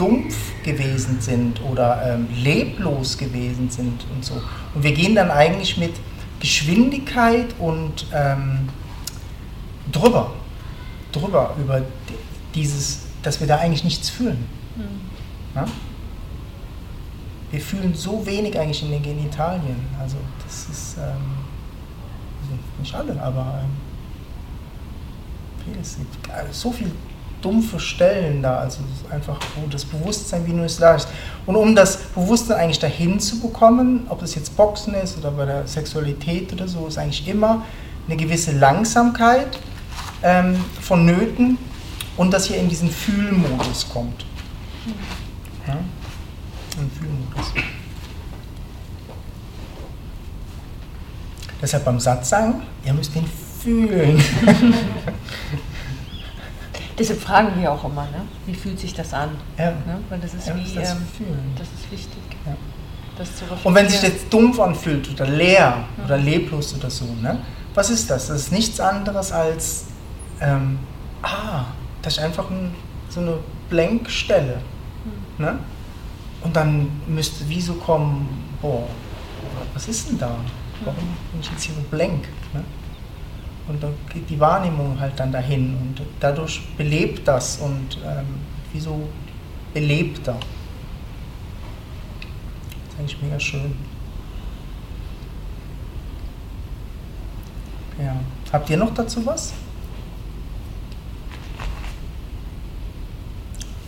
dumpf 0.00 0.34
gewesen 0.62 1.20
sind 1.20 1.60
oder 1.62 2.02
ähm, 2.14 2.26
leblos 2.34 3.18
gewesen 3.18 3.68
sind 3.68 4.06
und 4.14 4.24
so. 4.24 4.40
Und 4.74 4.82
wir 4.82 4.92
gehen 4.92 5.14
dann 5.14 5.30
eigentlich 5.30 5.76
mit 5.76 5.92
Geschwindigkeit 6.40 7.54
und 7.58 8.06
ähm, 8.14 8.70
drüber, 9.92 10.32
drüber 11.12 11.54
über 11.60 11.82
dieses, 12.54 13.02
dass 13.22 13.40
wir 13.40 13.46
da 13.46 13.58
eigentlich 13.58 13.84
nichts 13.84 14.08
fühlen. 14.08 14.46
Mhm. 14.76 15.60
Wir 17.50 17.60
fühlen 17.60 17.94
so 17.94 18.24
wenig 18.24 18.58
eigentlich 18.58 18.82
in 18.82 18.92
den 18.92 19.02
Genitalien. 19.02 19.76
Also 20.00 20.16
das 20.46 20.68
ist 20.70 20.96
ähm, 20.96 21.04
also 22.40 22.58
nicht 22.78 22.94
alle, 22.94 23.20
aber 23.20 23.60
ähm, 23.64 23.89
es 25.80 25.96
gibt 25.96 26.28
so 26.52 26.72
viele 26.72 26.90
dumpfe 27.42 27.80
Stellen 27.80 28.42
da, 28.42 28.58
also 28.58 28.80
einfach, 29.10 29.38
wo 29.56 29.68
das 29.68 29.84
Bewusstsein 29.84 30.46
wie 30.46 30.52
nur 30.52 30.66
ist 30.66 30.80
da 30.80 30.94
ist. 30.94 31.08
Und 31.46 31.56
um 31.56 31.74
das 31.74 31.98
Bewusstsein 31.98 32.58
eigentlich 32.58 32.78
dahin 32.78 33.18
zu 33.20 33.40
bekommen, 33.40 34.06
ob 34.08 34.20
das 34.20 34.34
jetzt 34.34 34.56
Boxen 34.56 34.94
ist 34.94 35.18
oder 35.18 35.30
bei 35.30 35.46
der 35.46 35.66
Sexualität 35.66 36.52
oder 36.52 36.68
so, 36.68 36.86
ist 36.86 36.98
eigentlich 36.98 37.26
immer 37.26 37.64
eine 38.06 38.16
gewisse 38.16 38.52
Langsamkeit 38.52 39.58
ähm, 40.22 40.62
vonnöten 40.80 41.58
und 42.16 42.32
dass 42.32 42.50
ihr 42.50 42.56
in 42.56 42.68
diesen 42.68 42.90
Fühlmodus 42.90 43.88
kommt. 43.88 44.26
Ja? 45.66 45.74
Im 46.78 46.90
Fühlmodus. 46.90 47.52
Deshalb 51.62 51.84
beim 51.84 52.00
Satz 52.00 52.30
sagen, 52.30 52.62
ihr 52.84 52.94
müsst 52.94 53.14
den 53.14 53.24
fühlen. 53.62 54.22
Deshalb 56.98 57.20
fragen 57.20 57.60
wir 57.60 57.72
auch 57.72 57.84
immer, 57.84 58.02
ne? 58.02 58.22
wie 58.46 58.54
fühlt 58.54 58.78
sich 58.78 58.92
das 58.92 59.14
an? 59.14 59.30
Ja. 59.56 59.70
Ne? 59.70 60.00
Weil 60.10 60.18
das 60.18 60.34
ist 60.34 60.48
ja, 60.48 60.54
wie, 60.54 60.74
das, 60.74 60.92
ähm, 60.92 60.98
fühlen. 61.16 61.52
das 61.56 61.68
ist 61.68 61.90
wichtig. 61.90 62.22
Ja. 62.44 62.54
Das 63.16 63.28
Und 63.64 63.74
wenn 63.74 63.88
sich 63.88 64.02
jetzt 64.02 64.32
dumpf 64.32 64.60
anfühlt 64.60 65.10
oder 65.10 65.26
leer 65.26 65.84
mhm. 65.96 66.04
oder 66.04 66.18
leblos 66.18 66.74
oder 66.74 66.90
so, 66.90 67.06
ne? 67.06 67.38
was 67.74 67.90
ist 67.90 68.10
das? 68.10 68.28
Das 68.28 68.36
ist 68.36 68.52
nichts 68.52 68.80
anderes 68.80 69.32
als, 69.32 69.86
ähm, 70.40 70.78
ah, 71.22 71.64
das 72.02 72.18
ist 72.18 72.22
einfach 72.22 72.50
ein, 72.50 72.74
so 73.08 73.20
eine 73.20 73.38
Blankstelle. 73.70 74.60
Mhm. 75.38 75.44
Ne? 75.44 75.58
Und 76.42 76.56
dann 76.56 76.90
müsste 77.06 77.48
wie 77.48 77.60
so 77.60 77.74
kommen, 77.74 78.28
boah, 78.60 78.86
was 79.74 79.88
ist 79.88 80.08
denn 80.08 80.18
da? 80.18 80.36
Warum 80.84 81.00
bin 81.32 81.40
ich 81.40 81.50
jetzt 81.50 81.62
hier 81.64 81.74
so 81.74 81.82
blank? 81.90 82.28
Und 83.70 83.80
dann 83.80 83.94
geht 84.12 84.28
die 84.28 84.40
Wahrnehmung 84.40 84.98
halt 84.98 85.12
dann 85.20 85.30
dahin 85.30 85.76
und 85.76 86.02
dadurch 86.18 86.60
belebt 86.76 87.28
das 87.28 87.58
und 87.58 87.98
ähm, 88.04 88.26
wie 88.72 88.80
so 88.80 89.08
belebter. 89.72 90.32
Das 92.72 92.94
ist 92.94 92.98
eigentlich 92.98 93.22
mega 93.22 93.38
schön. 93.38 93.76
Ja. 98.02 98.16
Habt 98.52 98.68
ihr 98.70 98.76
noch 98.76 98.92
dazu 98.92 99.24
was? 99.24 99.52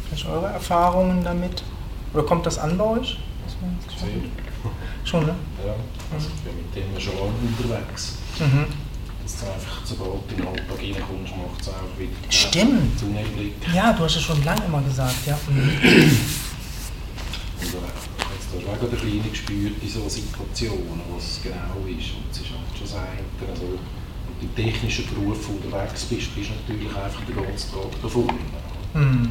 Vielleicht 0.06 0.28
eure 0.28 0.46
Erfahrungen 0.46 1.24
damit? 1.24 1.64
Oder 2.14 2.22
kommt 2.22 2.46
das 2.46 2.56
an 2.56 2.78
bei 2.78 2.84
euch? 2.84 3.18
Schon, 5.04 5.26
ne? 5.26 5.34
Ja, 5.66 5.74
also 6.14 6.28
ich 6.28 6.42
bin 6.42 6.56
mit 6.56 6.72
denen 6.72 7.00
schon 7.00 7.14
unterwegs. 7.14 8.18
Mhm 8.38 8.91
dass 9.22 9.36
du 9.40 9.46
einfach, 9.46 9.80
sobald 9.84 10.30
du 10.30 10.34
in 10.36 10.46
Alltag 10.46 10.78
reinkommst, 10.78 11.32
macht 11.36 11.60
es 11.60 11.68
auch 11.68 11.98
wieder 11.98 12.12
Stimmt. 12.30 12.98
Tunnelblick. 13.00 13.54
Ja, 13.74 13.92
du 13.92 14.04
hast 14.04 14.16
es 14.16 14.22
schon 14.22 14.42
lange 14.44 14.64
immer 14.64 14.82
gesagt, 14.82 15.26
ja. 15.26 15.38
Und 15.46 15.58
äh, 15.58 15.72
jetzt 16.02 16.24
hast 17.60 17.72
du 18.52 18.68
auch 18.68 18.90
der 18.90 18.98
Kleine 18.98 19.28
gespürt 19.30 19.74
in 19.82 19.88
so 19.88 20.08
Situationen, 20.08 21.00
was 21.14 21.24
es 21.24 21.42
genau 21.42 21.86
ist. 21.86 22.10
Und 22.16 22.30
es 22.30 22.38
ist 22.38 22.50
halt 22.50 22.76
schon 22.76 22.86
das 22.86 22.94
eine. 22.94 23.50
Also, 23.50 23.62
wenn 23.62 24.36
du 24.40 24.46
im 24.46 24.54
technischen 24.54 25.06
Beruf 25.14 25.48
unterwegs 25.48 26.02
bist, 26.04 26.34
bist 26.34 26.50
du 26.50 26.54
natürlich 26.72 26.96
einfach 26.96 27.22
den 27.24 27.36
ganzen 27.36 27.70
Tag 27.72 28.02
davon. 28.02 28.26
Mhm. 28.94 29.30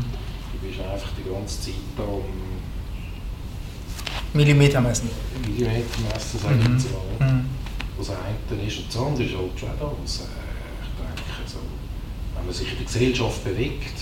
Du 0.53 0.67
bist 0.67 0.79
einfach 0.79 1.09
die 1.17 1.29
ganze 1.29 1.61
Zeit 1.61 1.73
am 1.97 2.23
Millimeter 4.33 4.79
messen. 4.81 5.09
Millimeter 5.41 5.99
messen, 6.13 6.39
sage 6.39 6.55
ich 6.61 6.67
Mhm. 6.67 6.73
jetzt 6.77 6.87
mal. 7.19 7.27
Mhm. 7.33 7.45
Was 8.01 8.09
eine 8.09 8.63
ist 8.63 8.77
und 8.79 8.87
das 8.89 8.97
andere 8.97 9.23
ist 9.23 9.35
halt 9.37 9.59
schon 9.59 9.69
das. 9.77 10.19
Äh, 10.21 10.23
ich 10.23 10.97
denke, 10.97 11.45
so, 11.45 11.59
wenn 12.35 12.45
man 12.45 12.53
sich 12.53 12.69
in 12.71 12.77
der 12.77 12.85
Gesellschaft 12.85 13.43
bewegt, 13.43 13.97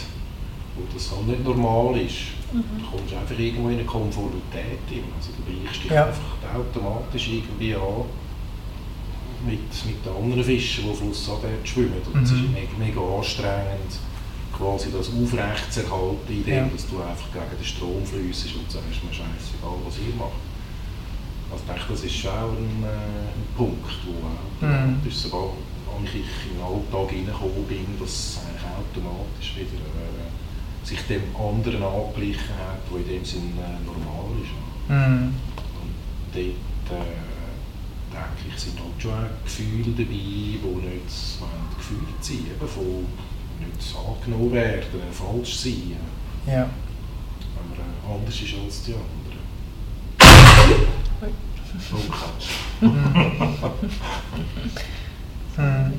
wo 0.78 0.84
das 0.94 1.12
halt 1.12 1.28
nicht 1.28 1.44
normal 1.44 2.00
ist, 2.00 2.40
Mhm. 2.54 2.64
dann 2.80 2.90
kommst 2.90 3.12
du 3.14 3.18
einfach 3.18 3.38
irgendwo 3.38 3.68
in 3.70 3.76
eine 3.76 3.84
Konformität 3.86 4.80
hin. 4.90 5.04
Also 5.18 5.30
du 5.38 5.44
gleichst 5.46 5.84
dich 5.84 5.92
Ja. 5.92 6.08
einfach 6.08 6.40
automatisch 6.56 7.28
irgendwie 7.28 7.76
an 7.76 8.06
mit, 9.46 9.60
mit 9.86 10.06
den 10.06 10.16
anderen 10.16 10.44
Fischen, 10.44 10.86
die 10.90 10.96
flussabwärts 10.96 11.70
schwimmen. 11.70 12.02
Und 12.14 12.24
es 12.24 12.32
Mhm. 12.32 12.38
ist 12.46 12.52
mega, 12.52 12.76
mega 12.80 13.02
anstrengend, 13.18 13.94
quasi 14.58 14.92
das 14.92 15.10
aufrecht 15.10 15.72
zu 15.74 15.84
erhalten, 15.84 16.28
indem 16.30 16.56
Ja. 16.56 16.70
dass 16.74 16.88
du 16.90 16.96
einfach 17.02 17.30
gegen 17.34 17.52
den 17.60 17.66
Strom 17.66 18.06
fließt 18.06 18.56
und 18.56 18.72
sagst, 18.72 19.04
mir 19.04 19.14
scheißegal, 19.14 19.78
was 19.86 19.96
ihr 20.00 20.16
macht. 20.16 20.42
Also 21.52 21.64
ich 21.66 21.72
denke, 21.72 21.86
das 21.94 22.04
ist 22.04 22.16
schon 22.16 22.32
auch 22.32 22.52
ein, 22.54 22.84
äh, 22.84 23.34
ein 23.34 23.48
Punkt, 23.58 23.92
wo 24.06 24.14
auch 24.28 24.62
Mhm. 24.62 25.02
ist 25.08 25.22
ich 26.14 26.30
in 26.52 26.58
den 26.58 26.64
Alltag 26.64 27.12
reingekommen 27.14 27.66
bin, 27.68 27.86
dass 28.00 28.40
eigentlich 28.46 28.70
automatisch 28.70 29.56
wieder 29.58 29.82
äh, 29.98 30.86
sich 30.86 31.02
dem 31.10 31.24
anderen 31.36 31.84
angeglichen 31.84 32.54
hat, 32.56 32.82
was 32.90 33.02
in 33.02 33.08
dem 33.08 33.26
Sinn 33.26 33.54
äh, 33.58 33.80
normal 33.86 34.32
ist. 34.44 34.54
Mhm. 34.90 35.34
Und 35.82 35.94
dort 36.34 37.00
äh, 37.02 37.18
denke 38.14 38.42
ich, 38.48 38.60
sind 38.62 38.80
halt 38.80 39.02
schon 39.02 39.12
auch 39.14 39.44
Gefühle 39.44 39.92
dabei, 39.98 40.06
die 40.14 40.60
nicht 40.62 41.40
gefühlt 41.78 42.22
sein 42.22 42.46
eben 42.46 42.68
von 42.68 43.06
nicht 43.60 43.96
angenommen 43.96 44.52
werden, 44.54 45.02
falsch 45.12 45.56
sein, 45.58 45.98
Ja. 46.48 46.70
wenn 47.58 47.70
man 47.70 47.80
äh, 47.80 48.16
anders 48.16 48.36
ist 48.42 48.54
als 48.56 48.84
die 48.84 48.94
anderen. 48.94 49.19
Okay. 51.92 52.86
Mhm. 55.58 55.94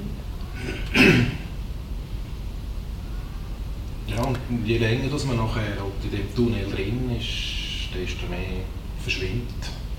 Ja, 4.07 4.23
und 4.25 4.39
je 4.65 4.79
länger 4.79 5.09
dass 5.09 5.25
man 5.25 5.37
nachher 5.37 5.63
halt 5.63 6.05
in 6.05 6.11
dem 6.11 6.35
Tunnel 6.35 6.65
drin 6.71 7.11
ist, 7.17 7.95
desto 7.95 8.27
mehr 8.27 8.65
verschwimmt, 9.03 9.53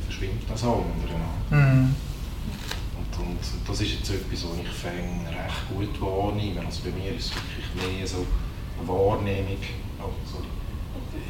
verschwimmt 0.05 0.43
das 0.49 0.63
andere. 0.63 0.85
ne? 1.49 1.57
Mhm. 1.57 1.95
Und, 2.97 3.19
und, 3.19 3.29
und 3.29 3.39
das 3.67 3.81
ist 3.81 3.91
jetzt 3.93 4.09
etwas, 4.09 4.43
was 4.43 4.57
ich 4.61 4.69
fäng 4.69 5.25
recht 5.27 5.69
gut 5.69 6.01
wahrnehme. 6.01 6.65
Also 6.65 6.81
bei 6.83 6.91
mir 6.91 7.15
ist 7.15 7.27
es 7.27 7.35
wirklich 7.35 7.97
mehr 7.97 8.07
so 8.07 8.25
eine 8.79 8.87
Wahrnehmung. 8.87 9.57
Also 9.99 10.43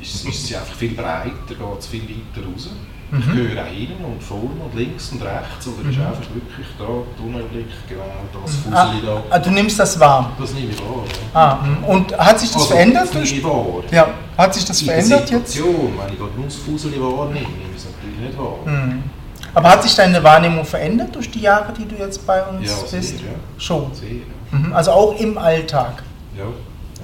ist, 0.02 0.26
ist 0.26 0.47
sie 0.47 0.56
einfach 0.56 0.76
viel 0.76 0.93
breiter, 0.93 1.34
geht 1.47 1.80
es 1.80 1.88
viel 1.88 2.04
weiter 2.04 2.47
raus. 2.47 2.70
Ich 3.14 3.26
Mhm. 3.28 3.34
höre 3.34 3.62
auch 3.62 3.68
hin 3.68 3.89
und 4.05 4.24
vorne 4.24 4.62
und 4.64 4.74
links 4.74 5.12
und 5.12 5.22
rechts. 5.22 5.68
Oder 5.68 5.89
ist 5.89 5.97
Mhm. 5.97 6.05
einfach 6.05 6.22
wirklich 6.34 6.68
da, 6.80 6.86
Tunnelblick, 7.18 7.66
genau 7.89 8.03
das 8.34 8.53
Ah, 8.72 8.86
Fuseli 8.86 9.05
da. 9.05 9.24
ah, 9.30 9.39
du 9.39 9.49
nimmst 9.51 9.80
das 9.80 9.99
wahr. 9.99 10.32
Das 10.39 10.53
nehme 10.53 10.70
ich 10.72 10.80
wahr. 10.80 11.03
Ja. 11.34 11.39
Ah, 11.39 11.59
mhm. 11.66 11.84
und 11.84 12.18
hat 12.18 12.39
sich 12.39 12.49
das 12.51 12.62
Also, 12.62 12.74
verändert? 12.74 13.03
Das 13.07 13.14
nehme 13.14 13.26
ich 13.26 13.43
wahr. 13.43 13.66
Ja, 13.91 14.07
hat 14.38 14.53
sich 14.53 14.64
das 14.66 14.82
In 14.82 14.88
der 14.88 14.95
verändert 14.95 15.30
jetzt? 15.32 15.57
Wenn 15.57 15.66
ich 16.14 16.18
gerade 16.20 16.32
nur 16.38 16.45
das 16.45 16.55
Fuseli 16.55 17.01
wahrnehme, 17.01 17.39
nehme 17.49 17.72
ich 17.76 17.78
es 17.78 17.86
natürlich 17.91 18.20
nicht 18.28 18.38
wahr. 18.39 18.55
Mhm. 18.66 19.03
Aber 19.53 19.70
hat 19.70 19.84
sich 19.84 19.93
deine 19.95 20.24
Wahrnehmung 20.24 20.64
verändert 20.64 21.14
durch 21.14 21.30
die 21.30 21.41
Jahre, 21.41 21.74
die 21.74 21.86
du 21.86 21.95
jetzt 22.01 22.26
bei 22.26 22.41
uns 22.43 22.70
Ja, 22.70 22.88
sehr, 22.88 22.99
bist? 22.99 23.16
ja. 23.20 23.28
Schon. 23.57 23.93
Sehr, 23.93 24.07
ja. 24.09 24.57
Mhm. 24.57 24.72
Also 24.74 24.91
auch 24.91 25.20
im 25.20 25.38
Alltag. 25.38 26.01
Ja. 26.38 26.45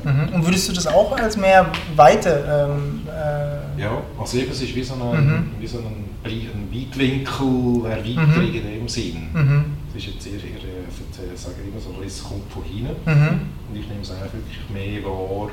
Mhm. 0.03 0.33
Und 0.33 0.45
würdest 0.45 0.67
du 0.69 0.73
das 0.73 0.87
auch 0.87 1.11
als 1.17 1.37
mehr 1.37 1.65
Weite? 1.95 2.43
Ähm, 2.71 3.01
äh, 3.07 3.81
ja, 3.81 3.91
also 4.19 4.37
eben, 4.37 4.51
es 4.51 4.61
ist 4.61 4.75
wie 4.75 4.83
so 4.83 4.93
ein, 4.95 5.25
Mhm. 5.25 5.51
wie 5.59 5.67
so 5.67 5.77
ein, 5.79 5.85
ein 6.23 6.69
Weitwinkel-Erweiterung 6.71 8.47
Mhm. 8.49 8.55
in 8.55 8.79
dem 8.79 8.87
Sinn. 8.87 9.27
mhm. 9.33 9.65
Es 9.95 10.03
ist 10.03 10.13
jetzt 10.13 10.27
eher, 10.27 10.33
eher 10.33 10.39
äh, 10.41 11.33
ich 11.33 11.39
sage 11.41 11.55
immer 11.67 11.79
so, 11.81 11.89
es 12.05 12.23
kommt 12.23 12.51
von 12.51 12.63
hinten. 12.63 12.93
Mhm. 13.05 13.39
Und 13.69 13.75
ich 13.79 13.87
nehme 13.87 14.01
es 14.01 14.11
einfach 14.11 14.27
wirklich 14.33 14.59
mehr 14.69 15.03
wahr. 15.03 15.49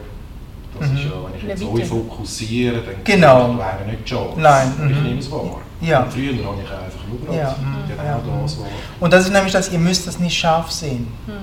Das 0.78 0.90
Mhm. 0.90 0.96
ist 0.96 1.04
ja, 1.04 1.10
wenn 1.24 1.38
ich 1.38 1.44
jetzt 1.60 1.64
euch 1.72 1.84
fokussiere, 1.86 2.74
dann 2.76 2.94
Genau. 3.04 3.56
wäre 3.56 3.84
nicht 3.86 4.00
die 4.00 4.10
Chance. 4.10 4.40
Nein, 4.40 4.72
Aber 4.78 4.90
Ich 4.90 4.96
mhm. 4.96 5.02
nehme 5.04 5.20
es 5.20 5.30
wahr. 5.30 5.60
Ja. 5.80 6.02
Und 6.02 6.12
früher 6.12 6.32
habe 6.32 6.56
ich 6.62 6.70
einfach 6.70 7.06
nur 7.08 7.20
gerade 7.26 7.38
Ja, 7.38 7.56
mhm. 7.60 7.88
genau 7.88 8.02
Ja, 8.04 8.42
das 8.42 8.58
wahr. 8.58 8.66
Und 9.00 9.12
das 9.12 9.24
ist 9.24 9.32
nämlich 9.32 9.52
das, 9.52 9.70
ihr 9.72 9.78
müsst 9.78 10.06
das 10.06 10.18
nicht 10.18 10.36
scharf 10.36 10.70
sehen. 10.70 11.06
Hm. 11.26 11.34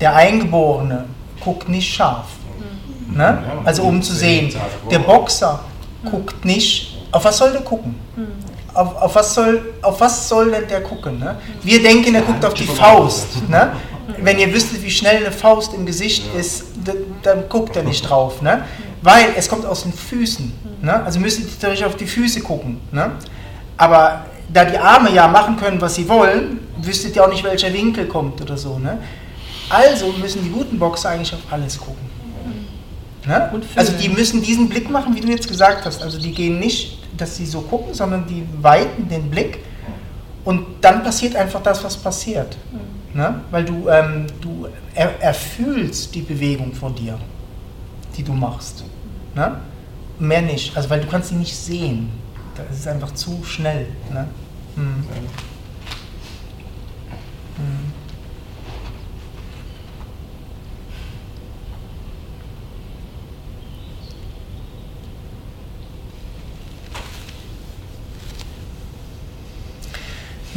Der 0.00 0.14
Eingeborene 0.16 1.04
guckt 1.40 1.68
nicht 1.68 1.92
scharf. 1.94 2.26
Ne? 3.14 3.42
Also 3.64 3.82
um 3.82 4.02
zu 4.02 4.14
sehen, 4.14 4.54
der. 4.90 5.00
Boxer 5.00 5.60
guckt 6.10 6.44
nicht, 6.44 6.98
auf 7.12 7.24
was 7.24 7.38
soll 7.38 7.52
der 7.52 7.62
gucken? 7.62 7.94
Auf, 8.72 8.96
auf, 8.96 9.14
was 9.14 9.34
soll, 9.34 9.74
auf 9.82 10.00
was 10.00 10.28
soll 10.28 10.50
der 10.52 10.80
gucken? 10.82 11.18
Ne? 11.18 11.36
Wir 11.62 11.82
denken, 11.82 12.14
er 12.14 12.22
guckt 12.22 12.44
auf 12.44 12.54
die. 12.54 12.64
Faust. 12.64 13.48
Ne? 13.48 13.72
Wenn 14.18 14.38
ihr 14.38 14.52
wüsstet, 14.52 14.82
wie 14.82 14.90
schnell 14.90 15.18
eine 15.18 15.32
Faust 15.32 15.74
im 15.74 15.86
Gesicht 15.86 16.24
ist, 16.38 16.64
dann 17.22 17.48
guckt 17.48 17.76
er 17.76 17.82
nicht 17.82 18.08
drauf. 18.08 18.42
Ne? 18.42 18.64
Weil 19.02 19.26
es 19.36 19.48
kommt 19.48 19.66
aus 19.66 19.82
den 19.82 19.92
Füßen. 19.92 20.52
Ne? 20.82 21.02
Also 21.02 21.20
müsst 21.20 21.40
ihr 21.40 21.46
theoretisch 21.58 21.84
auf 21.84 21.96
die 21.96 22.06
Füße 22.06 22.40
gucken. 22.40 22.80
Ne? 22.92 23.12
Aber 23.76 24.24
da 24.52 24.64
die 24.64 24.78
Arme 24.78 25.10
ja 25.12 25.28
machen 25.28 25.56
können, 25.56 25.80
was 25.80 25.94
sie 25.94 26.08
wollen, 26.08 26.60
wüsstet 26.78 27.16
ihr 27.16 27.24
auch 27.24 27.30
nicht, 27.30 27.44
welcher 27.44 27.72
Winkel 27.72 28.06
kommt 28.06 28.40
oder 28.40 28.56
so. 28.56 28.78
Ne? 28.78 28.98
Also 29.68 30.12
müssen 30.20 30.42
die 30.42 30.50
guten 30.50 30.78
Boxer 30.78 31.10
eigentlich 31.10 31.32
auf 31.32 31.40
alles 31.50 31.78
gucken. 31.78 32.09
Ne? 33.26 33.50
Also 33.76 33.92
die 33.92 34.08
müssen 34.08 34.42
diesen 34.42 34.68
Blick 34.68 34.90
machen, 34.90 35.14
wie 35.14 35.20
du 35.20 35.28
jetzt 35.28 35.48
gesagt 35.48 35.84
hast. 35.84 36.02
Also 36.02 36.18
die 36.18 36.32
gehen 36.32 36.58
nicht, 36.58 36.98
dass 37.16 37.36
sie 37.36 37.46
so 37.46 37.60
gucken, 37.60 37.92
sondern 37.92 38.26
die 38.26 38.46
weiten 38.62 39.08
den 39.08 39.30
Blick 39.30 39.58
und 40.44 40.66
dann 40.80 41.02
passiert 41.02 41.36
einfach 41.36 41.62
das, 41.62 41.84
was 41.84 41.96
passiert. 41.96 42.56
Ne? 43.12 43.40
Weil 43.50 43.64
du, 43.64 43.88
ähm, 43.88 44.26
du 44.40 44.68
er, 44.94 45.20
erfühlst 45.20 46.14
die 46.14 46.22
Bewegung 46.22 46.72
von 46.72 46.94
dir, 46.94 47.18
die 48.16 48.22
du 48.22 48.32
machst. 48.32 48.84
Ne? 49.34 49.60
Mehr 50.18 50.42
nicht, 50.42 50.76
also 50.76 50.88
weil 50.90 51.00
du 51.00 51.08
kannst 51.08 51.28
sie 51.30 51.34
nicht 51.34 51.54
sehen. 51.54 52.10
Das 52.54 52.78
ist 52.78 52.88
einfach 52.88 53.12
zu 53.14 53.42
schnell. 53.44 53.86
Ne? 54.12 54.26
Hm. 54.76 55.04
Hm. 57.56 57.89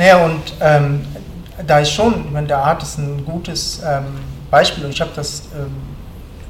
Naja, 0.04 0.26
und 0.26 0.42
ähm, 0.60 1.06
da 1.66 1.80
ist 1.80 1.92
schon, 1.92 2.26
ich 2.26 2.32
meine, 2.32 2.46
der 2.46 2.58
Art 2.58 2.84
ist 2.84 2.98
ein 2.98 3.24
gutes 3.24 3.82
ähm, 3.88 4.04
Beispiel 4.52 4.84
und 4.84 4.92
ich 4.92 5.00
habe 5.00 5.12
das 5.16 5.44
ähm, 5.56 5.72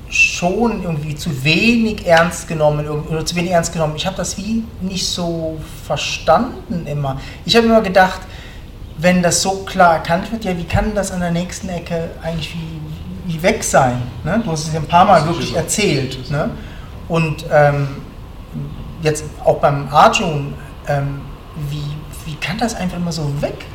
schon 0.10 0.82
irgendwie 0.82 1.16
zu 1.16 1.43
wenig 1.43 2.08
ernst 2.08 2.47
genommen 2.47 2.88
oder 2.89 3.24
zu 3.24 3.36
wenig 3.36 3.51
ernst 3.51 3.72
genommen. 3.72 3.93
Ich 3.95 4.08
habe 4.08 4.18
das 4.18 4.39
wie 4.39 4.64
nicht 4.82 5.06
so 5.06 5.60
verstanden 5.86 6.88
immer. 6.88 7.22
Ich 7.45 7.56
habe 7.56 7.68
immer 7.68 7.82
gedacht, 7.82 8.22
wenn 8.97 9.22
das 9.22 9.43
so 9.43 9.58
klar 9.66 9.97
erkannt 9.97 10.32
wird, 10.32 10.45
ja, 10.45 10.58
wie 10.58 10.64
kann 10.64 10.95
das 10.95 11.12
an 11.12 11.20
der 11.20 11.30
nächsten 11.30 11.70
Ecke 11.70 12.10
eigentlich 12.24 12.56
wie, 12.56 13.34
wie 13.36 13.43
weg 13.43 13.64
sein? 13.64 14.01
Ne? 14.24 14.41
Du 14.43 14.51
hast 14.51 14.66
es 14.66 14.74
ja 14.74 14.80
ein 14.80 14.88
paar 14.88 15.06
Mal 15.06 15.28
wirklich 15.28 15.56
erzählt. 15.56 16.32
Ne? 16.32 16.49
Und 17.08 17.45
ähm, 17.51 17.88
jetzt 19.04 19.26
auch 19.45 19.60
beim 19.60 19.89
Arjun, 19.91 20.56
ähm, 20.88 21.22
wie, 21.70 21.84
wie 22.26 22.36
kann 22.36 22.58
das 22.58 22.76
einfach 22.76 22.98
immer 22.98 23.12
so 23.12 23.42
weg, 23.42 23.66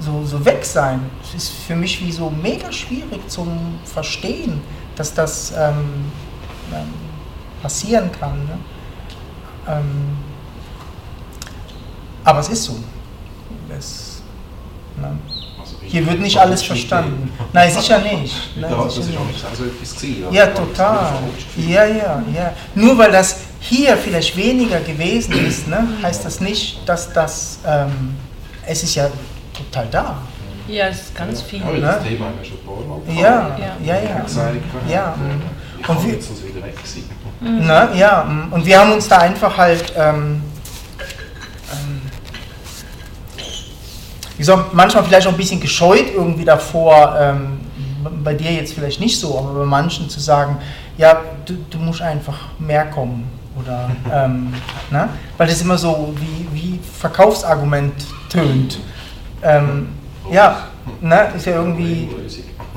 so, 0.00 0.24
so 0.24 0.44
weg 0.44 0.64
sein? 0.64 1.00
Es 1.22 1.34
ist 1.34 1.48
für 1.50 1.76
mich 1.76 2.00
wie 2.04 2.12
so 2.12 2.30
mega 2.30 2.70
schwierig 2.72 3.28
zum 3.28 3.78
Verstehen, 3.84 4.60
dass 4.96 5.14
das 5.14 5.52
ähm, 5.56 6.10
ähm, 6.72 6.92
passieren 7.62 8.10
kann. 8.12 8.44
Ne? 8.46 8.58
Ähm, 9.68 10.16
aber 12.24 12.40
es 12.40 12.48
ist 12.48 12.64
so. 12.64 12.76
Es, 13.68 14.22
ne? 14.96 15.16
Hier 15.90 16.06
wird 16.06 16.20
nicht 16.20 16.38
alles 16.38 16.60
ist 16.60 16.66
verstanden. 16.66 17.32
Nein, 17.52 17.70
sicher 17.70 17.98
nicht. 17.98 18.34
Nein, 18.56 18.70
Ja, 18.70 18.84
das 18.84 18.94
sicher 18.94 19.08
ist 19.10 19.16
auch 19.18 19.26
nicht. 19.26 19.44
Also 19.44 19.64
Ja, 20.30 20.30
ich 20.30 20.40
habe 20.40 20.52
das 20.52 20.68
total. 20.68 21.12
Ja, 21.56 21.84
ja, 21.84 22.22
ja. 22.34 22.52
Nur 22.74 22.96
weil 22.96 23.10
das 23.10 23.40
hier 23.58 23.96
vielleicht 23.96 24.36
weniger 24.36 24.80
gewesen 24.80 25.34
ist, 25.44 25.66
ne, 25.66 25.86
heißt 26.02 26.24
das 26.24 26.40
nicht, 26.40 26.88
dass 26.88 27.12
das, 27.12 27.58
ähm, 27.66 28.14
es 28.66 28.82
ist 28.84 28.94
ja 28.94 29.08
total 29.52 29.88
da. 29.90 30.18
Ja, 30.68 30.86
es 30.86 31.00
ist 31.00 31.14
ganz 31.16 31.42
viel. 31.42 31.58
Ja, 31.58 31.66
ne? 31.72 31.80
das 31.80 32.04
Thema 32.04 32.26
haben 32.26 32.34
wir 32.38 32.44
schon 32.44 32.58
gehabt. 33.08 33.20
Ja, 33.20 33.56
Ja. 33.84 33.94
ja, 33.94 34.02
ja. 34.02 34.24
Ja. 34.88 35.14
Und 35.88 36.06
wir-. 36.06 36.18
Ne, 37.40 37.88
ja, 37.94 38.46
und 38.50 38.64
wir 38.64 38.78
haben 38.78 38.92
uns 38.92 39.08
da 39.08 39.18
einfach 39.18 39.56
halt, 39.56 39.92
ähm, 39.96 40.42
wie 44.40 44.42
gesagt, 44.42 44.72
manchmal 44.72 45.04
vielleicht 45.04 45.26
auch 45.26 45.32
ein 45.32 45.36
bisschen 45.36 45.60
gescheut 45.60 46.06
irgendwie 46.14 46.46
davor, 46.46 47.14
ähm, 47.20 47.60
bei 48.24 48.32
dir 48.32 48.50
jetzt 48.50 48.72
vielleicht 48.72 48.98
nicht 48.98 49.20
so, 49.20 49.38
aber 49.38 49.52
bei 49.52 49.66
manchen 49.66 50.08
zu 50.08 50.18
sagen, 50.18 50.56
ja, 50.96 51.20
du, 51.44 51.56
du 51.68 51.76
musst 51.76 52.00
einfach 52.00 52.38
mehr 52.58 52.86
kommen. 52.86 53.28
Oder, 53.60 53.90
ähm, 54.10 54.54
ne? 54.90 55.10
weil 55.36 55.46
das 55.46 55.60
immer 55.60 55.76
so 55.76 56.14
wie, 56.16 56.48
wie 56.54 56.80
Verkaufsargument 56.98 57.92
tönt. 58.30 58.78
Ähm, 59.42 59.88
ja, 60.32 60.68
ne? 61.02 61.28
ist 61.36 61.44
ja 61.44 61.56
irgendwie. 61.56 62.08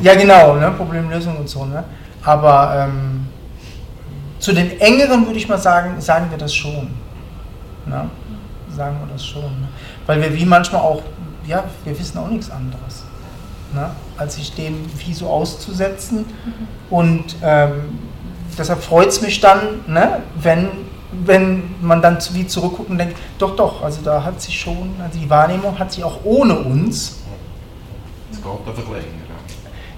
Ja, 0.02 0.16
genau, 0.16 0.56
ne? 0.56 0.70
Problemlösung 0.72 1.38
und 1.38 1.48
so. 1.48 1.64
Ne? 1.64 1.82
Aber 2.26 2.90
ähm, 2.90 3.26
zu 4.38 4.52
den 4.52 4.82
engeren 4.82 5.26
würde 5.26 5.40
ich 5.40 5.48
mal 5.48 5.58
sagen, 5.58 6.02
sagen 6.02 6.30
wir 6.30 6.38
das 6.38 6.54
schon. 6.54 6.90
Ne? 7.86 8.10
Sagen 8.76 8.98
wir 9.00 9.14
das 9.14 9.26
schon. 9.26 9.44
Ne? 9.44 9.70
Weil 10.06 10.22
wir 10.22 10.34
wie 10.34 10.44
manchmal 10.44 10.82
auch, 10.82 11.04
ja, 11.48 11.64
wir 11.84 12.00
wissen 12.00 12.18
auch 12.18 12.28
nichts 12.28 12.50
anderes. 12.50 13.04
Ne? 13.74 13.90
Als 14.18 14.36
sich 14.36 14.54
dem 14.54 14.86
wie 14.98 15.14
so 15.14 15.28
auszusetzen. 15.28 16.20
Mhm. 16.20 16.68
Und 16.90 17.36
ähm, 17.42 18.00
deshalb 18.58 18.84
freut 18.84 19.10
es 19.10 19.22
mich 19.22 19.40
dann, 19.42 19.82
ne, 19.88 20.22
wenn, 20.36 20.70
wenn 21.12 21.76
man 21.82 22.02
dann 22.02 22.20
wie 22.34 22.46
zurückguckt 22.46 22.90
und 22.90 22.98
denkt, 22.98 23.18
doch, 23.38 23.56
doch, 23.56 23.82
also 23.82 24.02
da 24.04 24.24
hat 24.24 24.42
sich 24.42 24.60
schon, 24.60 24.96
also 25.04 25.18
die 25.18 25.30
Wahrnehmung 25.30 25.78
hat 25.80 25.92
sich 25.92 26.04
auch 26.04 26.20
ohne 26.24 26.60
uns. 26.60 27.20
Es 28.32 28.38
geht 28.38 28.46
einfach 28.46 28.92
länger. 28.92 29.24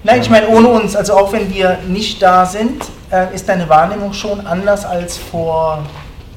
Nein, 0.06 0.20
ich 0.20 0.30
meine 0.30 0.48
ohne 0.48 0.68
uns, 0.68 0.94
also 0.94 1.14
auch 1.14 1.32
wenn 1.32 1.52
wir 1.52 1.78
nicht 1.88 2.22
da 2.22 2.46
sind, 2.46 2.84
äh, 3.10 3.34
ist 3.34 3.48
deine 3.48 3.68
Wahrnehmung 3.68 4.12
schon 4.12 4.46
anders 4.46 4.84
als 4.84 5.18
vor 5.18 5.82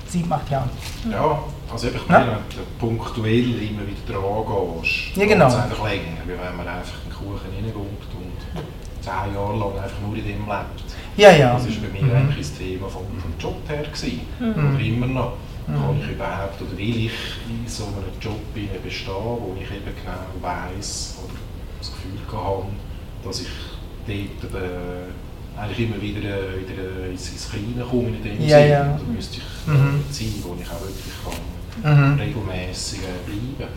sieben, 0.08 0.34
acht 0.34 0.50
Jahren. 0.50 0.72
Ja, 1.12 1.40
also 1.72 1.88
ich 1.88 2.08
meine, 2.08 2.28
wenn 2.28 2.36
du 2.50 2.64
punktuell 2.80 3.62
immer 3.62 3.82
wieder 3.86 4.20
dran 4.20 4.82
gehst, 4.82 5.18
ja, 5.18 5.26
genau. 5.26 5.48
es 5.48 5.56
einfach 5.56 5.84
länger, 5.84 6.22
wie 6.26 6.32
wenn 6.32 6.58
man 6.58 6.68
einfach 6.68 6.98
einen 7.04 7.14
Kuchen 7.14 7.50
reingeht 7.54 7.76
und 7.76 9.02
zehn 9.02 9.34
Jahre 9.34 9.58
lang 9.58 9.78
einfach 9.78 10.02
nur 10.06 10.16
in 10.16 10.24
dem 10.24 10.46
lebt. 10.46 10.84
Ja, 11.18 11.32
ja. 11.32 11.54
Das 11.54 11.66
war 11.66 11.74
bei 11.82 12.00
mir 12.00 12.04
mhm. 12.04 12.16
eigentlich 12.16 12.48
das 12.48 12.58
Thema 12.58 12.88
vom, 12.88 13.04
vom 13.20 13.34
Job 13.40 13.58
her. 13.68 13.84
Gewesen. 13.84 14.22
Mhm. 14.40 14.76
Oder 14.76 14.84
immer 14.84 15.08
noch. 15.08 15.34
Mhm. 15.68 15.76
Kann 15.76 16.00
ich 16.02 16.10
überhaupt, 16.10 16.62
oder 16.62 16.78
will 16.78 17.06
ich 17.06 17.12
in 17.48 17.68
so 17.68 17.86
einem 17.86 18.18
Job 18.20 18.40
bestehen, 18.54 19.14
wo 19.14 19.56
ich 19.56 19.70
eben 19.70 19.84
genau 19.84 20.26
weiss 20.42 21.18
oder 21.24 21.34
das 21.78 21.92
Gefühl 21.92 22.20
habe, 22.32 22.66
dass 23.24 23.42
ich 23.42 23.48
dort 24.08 24.54
äh, 24.56 25.60
eigentlich 25.60 25.90
immer 25.90 26.02
wieder, 26.02 26.20
äh, 26.20 26.62
wieder 26.62 27.10
ins, 27.12 27.30
ins 27.30 27.50
Kleine 27.50 27.86
komme 27.88 28.08
in 28.08 28.24
dem 28.24 28.42
ja, 28.42 28.58
Sinne. 28.58 28.70
Ja. 28.70 28.96
Oder 28.96 29.04
müsste 29.14 29.38
ich 29.38 29.68
mhm. 29.68 30.04
sein, 30.10 30.34
wo 30.44 30.56
ich 30.60 30.68
auch 30.68 30.82
wirklich 30.82 31.14
kann, 31.24 31.59
mhm. 31.84 32.18
regelmäßig 32.20 33.00
äh, 33.00 33.56
bleiben 33.58 33.74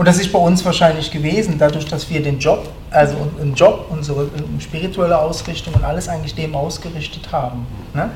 und 0.00 0.06
das 0.06 0.18
ist 0.18 0.32
bei 0.32 0.38
uns 0.38 0.64
wahrscheinlich 0.64 1.10
gewesen, 1.10 1.56
dadurch, 1.58 1.84
dass 1.84 2.08
wir 2.08 2.22
den 2.22 2.38
Job, 2.38 2.70
also 2.90 3.16
einen 3.38 3.54
Job, 3.54 3.84
unsere 3.90 4.30
spirituelle 4.58 5.18
Ausrichtung 5.18 5.74
und 5.74 5.84
alles 5.84 6.08
eigentlich 6.08 6.34
dem 6.34 6.54
ausgerichtet 6.54 7.30
haben. 7.30 7.66
Ne? 7.92 8.10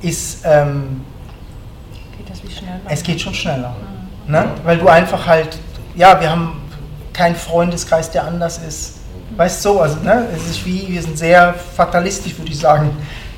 Ist, 0.00 0.42
ähm, 0.44 1.00
geht 2.16 2.30
das 2.30 2.40
wie 2.44 2.50
schneller? 2.52 2.80
Es 2.88 3.02
geht 3.02 3.20
schon 3.20 3.34
schneller. 3.34 3.74
Mhm. 4.26 4.32
Ne? 4.32 4.50
Weil 4.62 4.78
du 4.78 4.86
einfach 4.86 5.26
halt, 5.26 5.58
ja, 5.96 6.20
wir 6.20 6.30
haben 6.30 6.60
keinen 7.12 7.34
Freundeskreis, 7.34 8.12
der 8.12 8.24
anders 8.24 8.58
ist. 8.58 9.00
Weißt 9.36 9.64
du, 9.64 9.70
so, 9.70 9.80
also 9.80 9.98
ne, 9.98 10.24
es 10.36 10.48
ist 10.48 10.64
wie, 10.64 10.86
wir 10.86 11.02
sind 11.02 11.18
sehr 11.18 11.52
fatalistisch, 11.52 12.38
würde 12.38 12.52
ich 12.52 12.58
sagen, 12.58 12.90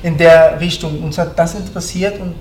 in 0.03 0.17
der 0.17 0.59
Richtung. 0.59 1.03
Uns 1.03 1.17
hat 1.17 1.37
das 1.39 1.55
interessiert 1.55 2.19
und 2.21 2.35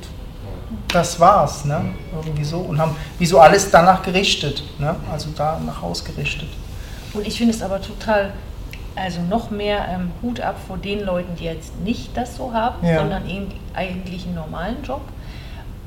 das 0.93 1.19
war's, 1.21 1.65
ne? 1.65 1.81
irgendwie 2.15 2.45
so. 2.45 2.59
Und 2.59 2.79
haben 2.79 2.97
wie 3.19 3.27
so 3.27 3.41
alles 3.41 3.71
danach 3.71 4.03
gerichtet, 4.03 4.63
ne? 4.79 4.97
also 5.13 5.31
danach 5.37 5.83
ausgerichtet. 5.83 6.49
Und 7.13 7.27
ich 7.27 7.39
finde 7.39 7.55
es 7.55 7.63
aber 7.63 7.81
total, 7.81 8.33
also 8.95 9.21
noch 9.23 9.51
mehr 9.51 9.87
ähm, 9.89 10.11
Hut 10.23 10.41
ab 10.41 10.57
vor 10.67 10.77
den 10.77 11.05
Leuten, 11.05 11.35
die 11.37 11.45
jetzt 11.45 11.79
nicht 11.81 12.17
das 12.17 12.37
so 12.37 12.53
haben, 12.53 12.87
ja. 12.87 12.99
sondern 12.99 13.29
eben 13.29 13.49
eigentlich 13.75 14.27
einen 14.27 14.35
normalen 14.35 14.83
Job. 14.83 15.03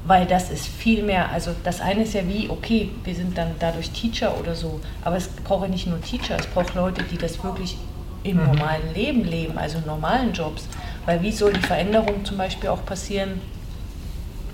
Weil 0.06 0.26
das 0.26 0.50
ist 0.50 0.68
viel 0.68 1.02
mehr, 1.02 1.32
also 1.32 1.52
das 1.64 1.80
eine 1.80 2.04
ist 2.04 2.14
ja 2.14 2.28
wie, 2.28 2.50
okay, 2.50 2.90
wir 3.06 3.16
sind 3.16 3.38
dann 3.38 3.52
dadurch 3.60 3.92
Teacher 3.92 4.38
oder 4.38 4.54
so, 4.54 4.82
aber 5.02 5.16
es 5.16 5.30
braucht 5.30 5.64
ja 5.64 5.70
nicht 5.70 5.88
nur 5.88 6.02
Teacher, 6.02 6.36
es 6.38 6.46
braucht 6.48 6.76
Leute, 6.76 7.04
die 7.04 7.18
das 7.18 7.42
wirklich 7.42 7.78
im 8.24 8.38
mhm. 8.38 8.48
normalen 8.48 8.94
Leben 8.94 9.24
leben, 9.24 9.58
also 9.58 9.78
in 9.78 9.86
normalen 9.86 10.34
Jobs. 10.34 10.68
Weil 11.06 11.22
wie 11.22 11.32
soll 11.32 11.54
die 11.54 11.62
Veränderung 11.62 12.26
zum 12.26 12.38
Beispiel 12.38 12.70
auch 12.70 12.84
passieren, 12.86 13.40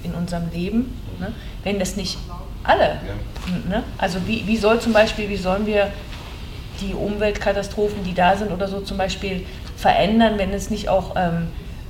in 0.04 0.14
unserem 0.14 0.50
Leben, 0.52 0.98
ne? 1.20 1.32
wenn 1.64 1.80
das 1.80 1.96
nicht 1.96 2.18
alle, 2.64 3.00
ne? 3.68 3.84
also 3.98 4.20
wie, 4.28 4.46
wie 4.48 4.58
soll 4.58 4.80
zum 4.80 4.94
Beispiel, 4.94 5.30
wie 5.30 5.38
sollen 5.38 5.66
wir 5.66 5.92
die 6.82 6.94
Umweltkatastrophen, 6.94 8.04
die 8.04 8.14
da 8.14 8.36
sind 8.36 8.52
oder 8.52 8.68
so 8.68 8.82
zum 8.82 8.98
Beispiel 8.98 9.46
verändern, 9.76 10.38
wenn 10.38 10.52
es 10.52 10.70
nicht 10.70 10.90
auch 10.90 11.16
ähm, 11.16 11.48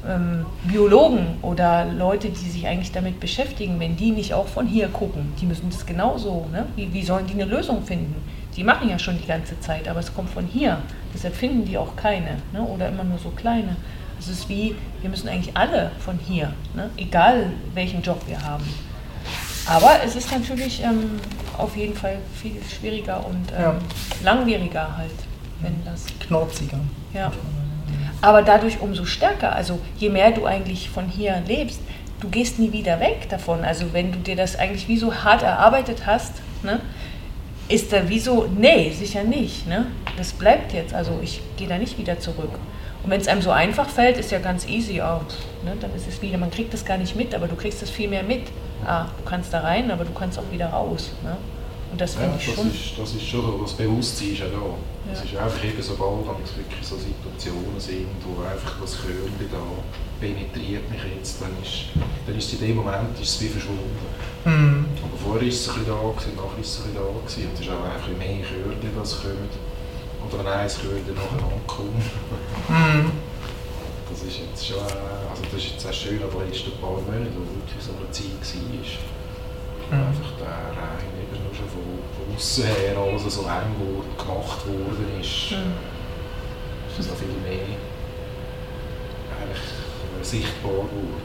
ähm, 0.08 0.46
Biologen 0.64 1.38
oder 1.42 1.86
Leute, 1.86 2.30
die 2.30 2.50
sich 2.50 2.68
eigentlich 2.68 2.92
damit 2.92 3.20
beschäftigen, 3.20 3.80
wenn 3.80 3.96
die 3.98 4.12
nicht 4.12 4.34
auch 4.34 4.48
von 4.48 4.68
hier 4.68 4.88
gucken, 4.88 5.34
die 5.42 5.46
müssen 5.46 5.70
das 5.70 5.86
genauso, 5.86 6.48
ne? 6.52 6.66
wie, 6.76 6.92
wie 6.94 7.04
sollen 7.04 7.28
die 7.28 7.34
eine 7.34 7.46
Lösung 7.46 7.84
finden? 7.84 8.16
Die 8.56 8.64
machen 8.64 8.90
ja 8.90 8.98
schon 8.98 9.18
die 9.18 9.28
ganze 9.28 9.60
Zeit, 9.60 9.88
aber 9.88 10.00
es 10.00 10.14
kommt 10.14 10.30
von 10.30 10.46
hier, 10.46 10.80
deshalb 11.14 11.36
finden 11.36 11.66
die 11.66 11.78
auch 11.78 11.96
keine 11.96 12.38
ne? 12.52 12.62
oder 12.62 12.90
immer 12.90 13.04
nur 13.04 13.18
so 13.20 13.30
kleine. 13.30 13.76
Es 14.20 14.28
ist 14.28 14.50
wie, 14.50 14.76
wir 15.02 15.10
müssen 15.10 15.30
eigentlich 15.30 15.56
alle 15.56 15.92
von 16.00 16.20
hier, 16.20 16.54
ne? 16.76 16.90
egal 16.98 17.52
welchen 17.74 18.02
Job 18.02 18.22
wir 18.28 18.42
haben. 18.42 18.66
Aber 19.66 20.04
es 20.04 20.16
ist 20.16 20.32
natürlich 20.32 20.84
ähm, 20.84 21.20
auf 21.58 21.76
jeden 21.78 21.96
Fall 21.96 22.18
viel 22.42 22.60
schwieriger 22.64 23.26
und 23.26 23.52
ähm, 23.56 23.62
ja. 23.62 23.76
langwieriger 24.24 24.98
halt, 24.98 25.12
wenn 25.62 25.76
das. 25.86 26.06
Knorziger. 26.20 26.80
Ja. 27.14 27.32
Aber 28.22 28.42
dadurch 28.42 28.82
umso 28.82 29.06
stärker. 29.06 29.56
Also 29.56 29.80
je 29.98 30.10
mehr 30.10 30.32
du 30.32 30.46
eigentlich 30.46 30.90
von 30.90 31.08
hier 31.08 31.42
lebst, 31.48 31.80
du 32.20 32.30
gehst 32.30 32.60
nie 32.60 32.72
wieder 32.72 33.00
weg 33.00 33.30
davon. 33.30 33.64
Also 33.64 33.94
wenn 33.94 34.12
du 34.12 34.20
dir 34.20 34.36
das 34.36 34.58
eigentlich 34.58 34.88
wie 34.88 34.98
so 34.98 35.14
hart 35.14 35.44
erarbeitet 35.44 36.06
hast, 36.06 36.34
ne, 36.64 36.82
ist 37.70 37.94
da 37.94 38.10
wie 38.10 38.20
so, 38.20 38.50
nee, 38.58 38.92
sicher 38.92 39.24
nicht. 39.24 39.68
Ne? 39.68 39.86
Das 40.18 40.34
bleibt 40.34 40.74
jetzt. 40.74 40.94
Also 40.94 41.20
ich 41.22 41.42
gehe 41.58 41.68
da 41.68 41.78
nicht 41.78 41.98
wieder 41.98 42.20
zurück. 42.20 42.52
Und 43.04 43.12
wenn 43.12 43.22
es 43.22 43.28
einem 43.28 43.42
so 43.42 43.52
einfach 43.52 43.90
fällt, 43.90 44.18
ist 44.18 44.32
ja 44.32 44.40
ganz 44.40 44.68
easy 44.68 45.02
auch. 45.02 45.22
Ne? 45.64 45.76
Dann 45.80 45.96
ist 45.96 46.08
es 46.08 46.22
wieder, 46.22 46.38
man 46.38 46.52
kriegt 46.52 46.74
das 46.74 46.84
gar 46.84 46.98
nicht 46.98 47.16
mit, 47.16 47.34
aber 47.34 47.48
du 47.48 47.56
kriegst 47.56 47.82
das 47.82 47.90
viel 47.90 48.10
mehr 48.10 48.24
mit. 48.24 48.44
Ah, 48.86 49.06
du 49.18 49.30
kannst 49.30 49.54
da 49.54 49.62
rein, 49.62 49.92
aber 49.92 50.06
du 50.06 50.14
kannst 50.14 50.38
auch 50.38 50.52
wieder 50.52 50.68
raus. 50.68 51.12
Ne? 51.24 51.38
Und 51.92 52.00
das 52.00 52.14
finde 52.14 52.32
ja, 52.32 52.36
ich 52.38 52.46
das 52.46 52.56
schon. 52.56 52.68
Ist, 52.68 53.00
das 53.00 53.14
ist 53.14 53.26
schon 53.26 53.42
so, 53.42 53.58
das 53.64 53.74
Bewusstsein 53.74 54.32
ist 54.34 54.40
ja 54.40 54.46
da. 54.48 55.12
Es 55.12 55.24
ist 55.24 55.36
einfach 55.36 55.64
eben 55.64 55.82
sobald 55.82 56.26
es 56.44 56.56
wirklich 56.56 56.86
so 56.86 56.96
Situationen 56.98 57.80
sind, 57.80 58.08
wo 58.26 58.44
einfach 58.44 58.80
das 58.82 59.02
Körnchen 59.02 59.50
da 59.52 59.58
penetriert 60.20 60.90
mich 60.92 61.02
jetzt, 61.16 61.42
dann 61.42 61.50
ist, 61.64 61.96
dann 62.28 62.38
ist 62.38 62.54
in 62.54 62.60
dem 62.60 62.76
Moment 62.76 63.20
ist 63.20 63.30
es 63.30 63.42
wie 63.42 63.48
verschwunden. 63.48 63.98
Mm. 64.46 64.86
Aber 65.02 65.18
vorher 65.18 65.48
ist 65.48 65.62
es 65.62 65.70
ein 65.70 65.80
bisschen 65.80 65.96
da 65.96 66.10
gewesen, 66.12 66.36
nachher 66.36 66.60
ist 66.60 66.70
es 66.70 66.78
ein 66.78 66.94
bisschen 66.94 66.96
da 66.96 67.08
gewesen. 67.10 67.48
Und 67.48 67.54
es 67.56 67.60
ist 67.62 67.72
auch 67.72 67.86
einfach 67.90 68.18
mehr 68.20 68.46
Körnchen, 68.46 68.92
das 68.96 69.22
kommt. 69.22 69.54
Oder 70.32 70.44
nein, 70.44 70.66
es 70.66 70.84
würde 70.84 71.12
nachher 71.12 71.46
ankommen. 71.46 72.04
Mm. 72.70 73.12
Das 74.10 74.24
ist 74.24 74.40
jetzt 74.40 74.68
schon, 74.68 74.82
also 74.82 75.44
das 75.52 75.54
ist 75.54 75.72
jetzt 75.74 75.88
auch 75.88 75.94
schön, 75.94 76.22
aber 76.24 76.44
in 76.44 76.52
ein 76.52 76.82
paar 76.82 76.92
Monate, 76.92 77.32
wo 77.34 77.46
wirklich 77.46 77.82
so 77.82 77.94
eine 77.98 78.10
Zeit 78.12 78.42
war, 78.42 80.00
mm. 80.00 80.08
einfach 80.08 80.32
der 80.40 80.48
Rhein 80.48 81.14
eben 81.18 81.44
nur 81.44 81.54
schon 81.54 81.70
von, 81.70 81.84
von 82.16 82.36
außen 82.36 82.66
her 82.66 82.98
alles 82.98 83.34
so 83.34 83.42
eng 83.42 83.74
wurde, 83.80 84.10
gemacht 84.18 84.68
worden 84.68 85.20
ist, 85.20 85.52
mm. 85.52 86.90
ist 86.90 87.00
es 87.00 87.08
noch 87.08 87.18
viel 87.18 87.28
mehr 87.44 87.66
eigentlich 89.40 89.80
sichtbar 90.22 90.72
geworden. 90.72 91.22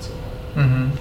So. 0.00 0.60
Mhm. 0.60 0.92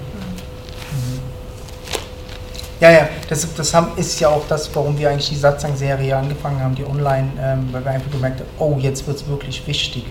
Ja, 2.82 2.91
ja, 2.91 3.09
das, 3.30 3.53
das 3.55 3.73
haben, 3.73 3.97
ist 3.97 4.19
ja 4.19 4.28
auch 4.30 4.45
das, 4.49 4.73
warum 4.76 4.97
wir 4.97 5.09
eigentlich 5.09 5.30
die 5.30 5.38
Satzang-Serie 5.38 6.15
angefangen 6.15 6.59
haben, 6.59 6.76
die 6.76 6.86
online, 6.86 7.30
ähm, 7.39 7.69
weil 7.71 7.86
wir 7.86 7.91
einfach 7.91 8.11
gemerkt 8.11 8.41
haben, 8.41 8.49
oh, 8.59 8.78
jetzt 8.80 9.07
wird 9.07 9.17
es 9.17 9.28
wirklich 9.28 9.65
wichtig. 9.65 10.05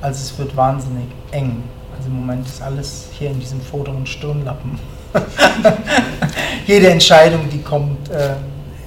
Also 0.00 0.20
es 0.20 0.38
wird 0.38 0.56
wahnsinnig 0.56 1.06
eng. 1.30 1.62
Also 1.96 2.08
im 2.08 2.16
Moment 2.16 2.46
ist 2.46 2.60
alles 2.60 3.08
hier 3.12 3.30
in 3.30 3.38
diesem 3.38 3.60
vorderen 3.60 4.04
Stirnlappen. 4.04 4.78
Jede 6.66 6.90
Entscheidung, 6.90 7.48
die 7.50 7.62
kommt, 7.62 8.10
äh, 8.10 8.34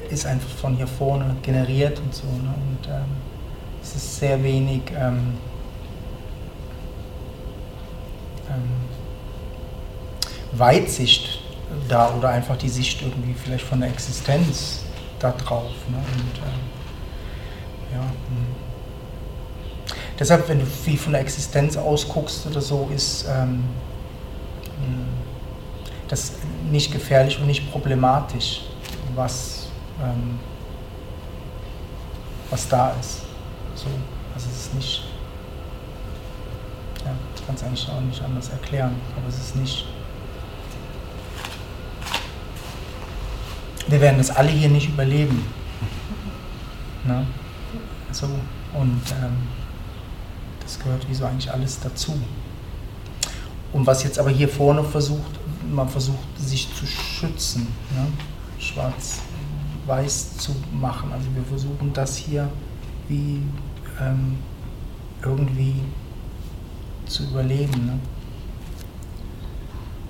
ist 0.09 0.25
einfach 0.25 0.49
von 0.59 0.75
hier 0.75 0.87
vorne 0.87 1.35
generiert 1.41 1.99
und 1.99 2.13
so. 2.13 2.27
Ne? 2.27 2.53
Und 2.53 2.87
ähm, 2.89 3.05
es 3.81 3.95
ist 3.95 4.19
sehr 4.19 4.41
wenig 4.43 4.81
ähm, 4.91 5.37
ähm 8.49 8.81
Weitsicht 10.53 11.40
da 11.87 12.13
oder 12.15 12.29
einfach 12.29 12.57
die 12.57 12.69
Sicht 12.69 13.01
irgendwie 13.01 13.33
vielleicht 13.33 13.65
von 13.65 13.79
der 13.79 13.89
Existenz 13.89 14.83
da 15.19 15.31
drauf. 15.31 15.71
Ne? 15.89 15.97
Und, 15.97 16.37
äh, 16.37 17.95
ja, 17.95 18.01
hm. 18.01 18.71
Deshalb, 20.19 20.47
wenn 20.49 20.59
du 20.59 20.65
wie 20.85 20.97
von 20.97 21.13
der 21.13 21.21
Existenz 21.21 21.77
ausguckst 21.77 22.45
oder 22.45 22.61
so, 22.61 22.89
ist 22.93 23.25
ähm, 23.27 23.63
hm, 24.79 25.07
das 26.07 26.33
nicht 26.69 26.91
gefährlich 26.91 27.39
und 27.39 27.47
nicht 27.47 27.71
problematisch, 27.71 28.61
was, 29.15 29.67
ähm, 30.01 30.39
was 32.49 32.67
da 32.67 32.93
ist. 32.99 33.21
So, 33.75 33.87
also 34.35 34.47
es 34.51 34.65
ist 34.65 34.75
nicht, 34.75 35.03
ja, 37.03 37.11
ich 37.35 37.45
kann 37.45 37.55
es 37.55 37.63
eigentlich 37.63 37.89
auch 37.89 38.01
nicht 38.01 38.21
anders 38.21 38.49
erklären, 38.49 38.95
aber 39.17 39.27
es 39.27 39.37
ist 39.37 39.55
nicht 39.55 39.87
wir 43.87 44.01
werden 44.01 44.17
das 44.17 44.29
alle 44.29 44.49
hier 44.49 44.69
nicht 44.69 44.89
überleben. 44.89 45.43
Ne? 47.05 47.25
So, 48.11 48.27
und 48.73 49.01
ähm, 49.23 49.47
das 50.61 50.79
gehört 50.79 51.07
wie 51.09 51.15
so 51.15 51.25
eigentlich 51.25 51.51
alles 51.51 51.79
dazu. 51.79 52.13
Und 53.73 53.87
was 53.87 54.03
jetzt 54.03 54.19
aber 54.19 54.29
hier 54.29 54.49
vorne 54.49 54.83
versucht, 54.83 55.39
man 55.71 55.87
versucht 55.87 56.17
sich 56.37 56.67
zu 56.75 56.85
schützen, 56.85 57.67
ne? 57.95 58.07
schwarz-weiß 58.59 60.37
zu 60.37 60.55
machen. 60.73 61.11
Also 61.13 61.27
wir 61.33 61.43
versuchen 61.43 61.91
das 61.93 62.17
hier 62.17 62.49
wie 63.07 63.41
ähm, 63.99 64.37
irgendwie 65.23 65.75
zu 67.05 67.23
überleben. 67.23 67.85
Ne? 67.85 67.99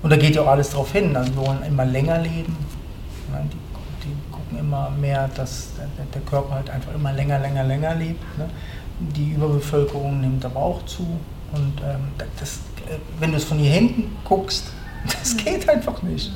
Und 0.02 0.10
da 0.10 0.16
geht 0.16 0.34
ja 0.34 0.42
auch 0.42 0.48
alles 0.48 0.70
drauf 0.70 0.92
hin. 0.92 1.16
Also 1.16 1.34
wir 1.34 1.46
wollen 1.46 1.62
immer 1.62 1.84
länger 1.84 2.18
leben. 2.18 2.56
Ne? 3.32 3.48
Die, 3.52 4.08
die, 4.08 4.14
gucken 4.30 4.58
immer 4.58 4.90
mehr, 4.90 5.28
dass 5.28 5.68
der, 5.76 6.06
der, 6.12 6.22
Körper 6.22 6.54
halt 6.54 6.70
einfach 6.70 6.94
immer 6.94 7.12
länger, 7.12 7.38
länger, 7.38 7.64
länger 7.64 7.94
lebt. 7.94 8.38
Ne? 8.38 8.48
Die 9.00 9.32
Überbevölkerung 9.32 10.20
nimmt 10.20 10.44
aber 10.44 10.60
auch 10.60 10.84
zu. 10.86 11.02
Und 11.52 11.80
ähm, 11.84 12.08
das, 12.38 12.56
äh, 12.88 12.98
wenn 13.18 13.30
du 13.30 13.36
es 13.36 13.44
von 13.44 13.58
hier 13.58 13.72
hinten 13.72 14.16
guckst, 14.24 14.66
das 15.06 15.36
geht 15.36 15.68
einfach 15.68 16.02
nicht. 16.02 16.32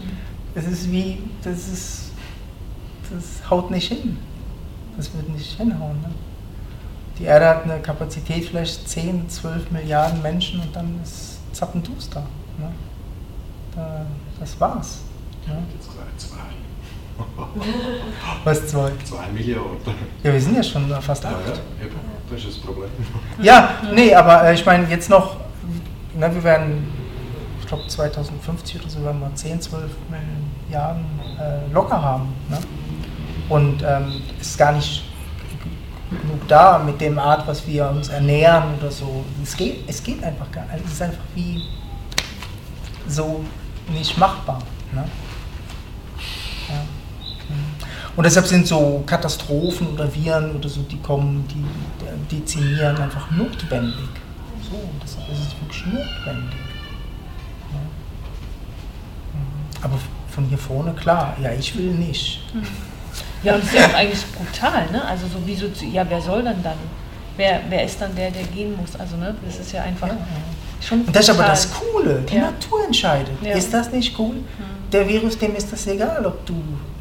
Das 0.55 0.65
ist 0.65 0.91
wie, 0.91 1.19
das 1.43 1.69
ist, 1.69 2.11
das 3.11 3.49
haut 3.51 3.71
nicht 3.71 3.89
hin. 3.89 4.19
Das 4.97 5.13
wird 5.15 5.29
nicht 5.29 5.57
hinhauen. 5.59 6.01
Ne? 6.01 6.11
Die 7.19 7.25
Erde 7.25 7.47
hat 7.47 7.65
eine 7.65 7.81
Kapazität 7.81 8.47
vielleicht 8.47 8.89
10, 8.89 9.29
12 9.29 9.71
Milliarden 9.71 10.23
Menschen 10.23 10.61
und 10.61 10.75
dann 10.75 11.01
ist 11.03 11.39
Zappenduster. 11.53 12.23
Ne? 12.59 12.71
das 14.41 14.59
war's. 14.61 15.01
Ne? 15.47 15.63
Jetzt 15.75 15.89
gesagt 15.89 16.21
zwei. 16.21 16.37
Was 18.45 18.67
zwei? 18.69 18.93
Zwei 19.05 19.29
Milliarden. 19.33 19.77
Ja, 20.23 20.33
wir 20.33 20.41
sind 20.41 20.57
ja 20.57 20.63
schon 20.63 20.89
fast 21.01 21.25
acht. 21.25 21.35
Ja, 21.47 21.53
ja. 21.53 21.91
Das 22.31 22.41
ist 22.41 22.49
das 22.49 22.59
Problem. 22.59 22.89
Ja, 23.41 23.71
nee, 23.95 24.15
aber 24.15 24.45
äh, 24.45 24.55
ich 24.55 24.67
meine, 24.67 24.89
jetzt 24.89 25.09
noch, 25.09 25.37
ne, 26.15 26.35
wir 26.35 26.43
werden, 26.43 26.93
ich 27.61 27.67
glaube 27.67 27.87
2050 27.87 28.81
oder 28.81 28.91
so, 28.91 29.05
werden 29.05 29.21
wir 29.21 29.35
10, 29.35 29.61
12 29.61 29.91
Milliarden 30.69 31.05
äh, 31.39 31.73
locker 31.73 32.03
haben. 32.03 32.35
Ne? 32.49 32.59
Und 33.49 33.83
ähm, 33.83 34.23
ist 34.41 34.59
gar 34.59 34.73
nicht 34.73 35.05
genug 36.11 36.49
da 36.49 36.79
mit 36.79 37.01
dem 37.01 37.19
Art, 37.19 37.47
was 37.47 37.67
wir 37.67 37.89
uns 37.89 38.09
ernähren 38.09 38.75
oder 38.79 38.91
so. 38.91 39.25
Es 39.43 39.57
geht, 39.57 39.89
es 39.89 40.03
geht 40.03 40.23
einfach 40.23 40.51
gar 40.51 40.65
nicht. 40.67 40.85
Es 40.85 40.93
ist 40.93 41.03
einfach 41.03 41.25
wie 41.35 41.63
so 43.09 43.45
nicht 43.93 44.19
machbar. 44.19 44.59
Ne? 44.93 45.05
Und 48.17 48.25
deshalb 48.25 48.47
sind 48.47 48.67
so 48.67 49.03
Katastrophen 49.07 49.89
oder 49.89 50.13
Viren 50.15 50.57
oder 50.57 50.69
so, 50.69 50.81
die 50.83 50.99
kommen, 50.99 51.47
die 51.49 52.35
dezimieren 52.35 52.97
einfach 52.97 53.31
notwendig. 53.31 54.09
So, 54.71 54.81
deshalb 55.03 55.29
ist 55.31 55.41
es 55.41 55.55
wirklich 55.61 55.85
notwendig. 55.87 56.59
Ja. 57.73 57.79
Aber 59.83 59.99
von 60.31 60.45
hier 60.47 60.59
vorne, 60.59 60.93
klar, 60.95 61.37
ja, 61.43 61.53
ich 61.53 61.77
will 61.77 61.93
nicht. 61.93 62.41
Ja, 63.43 63.55
und 63.55 63.63
das 63.63 63.73
ist 63.73 63.79
ja 63.79 63.87
auch 63.87 63.95
eigentlich 63.95 64.25
brutal, 64.33 64.91
ne? 64.91 65.05
Also 65.05 65.27
so 65.27 65.39
wieso, 65.45 65.67
ja, 65.93 66.05
wer 66.09 66.21
soll 66.21 66.43
dann 66.43 66.63
dann? 66.63 66.79
Wer, 67.37 67.61
wer 67.69 67.85
ist 67.85 68.01
dann 68.01 68.15
der, 68.17 68.31
der 68.31 68.45
gehen 68.45 68.75
muss? 68.77 68.99
Also, 68.99 69.17
ne, 69.17 69.35
das 69.45 69.59
ist 69.59 69.73
ja 69.73 69.83
einfach 69.83 70.09
ja. 70.09 70.17
schon 70.81 71.03
Und 71.03 71.15
das 71.15 71.29
ist 71.29 71.35
aber 71.35 71.49
das 71.49 71.71
Coole, 71.71 72.25
die 72.29 72.37
ja. 72.37 72.51
Natur 72.51 72.87
entscheidet. 72.87 73.37
Ja. 73.43 73.55
Ist 73.55 73.75
das 73.75 73.93
nicht 73.93 74.19
cool? 74.19 74.37
Mhm. 74.37 74.91
Der 74.91 75.07
Virus, 75.07 75.37
dem 75.37 75.55
ist 75.55 75.71
das 75.71 75.87
egal, 75.87 76.25
ob 76.25 76.47
du 76.47 76.55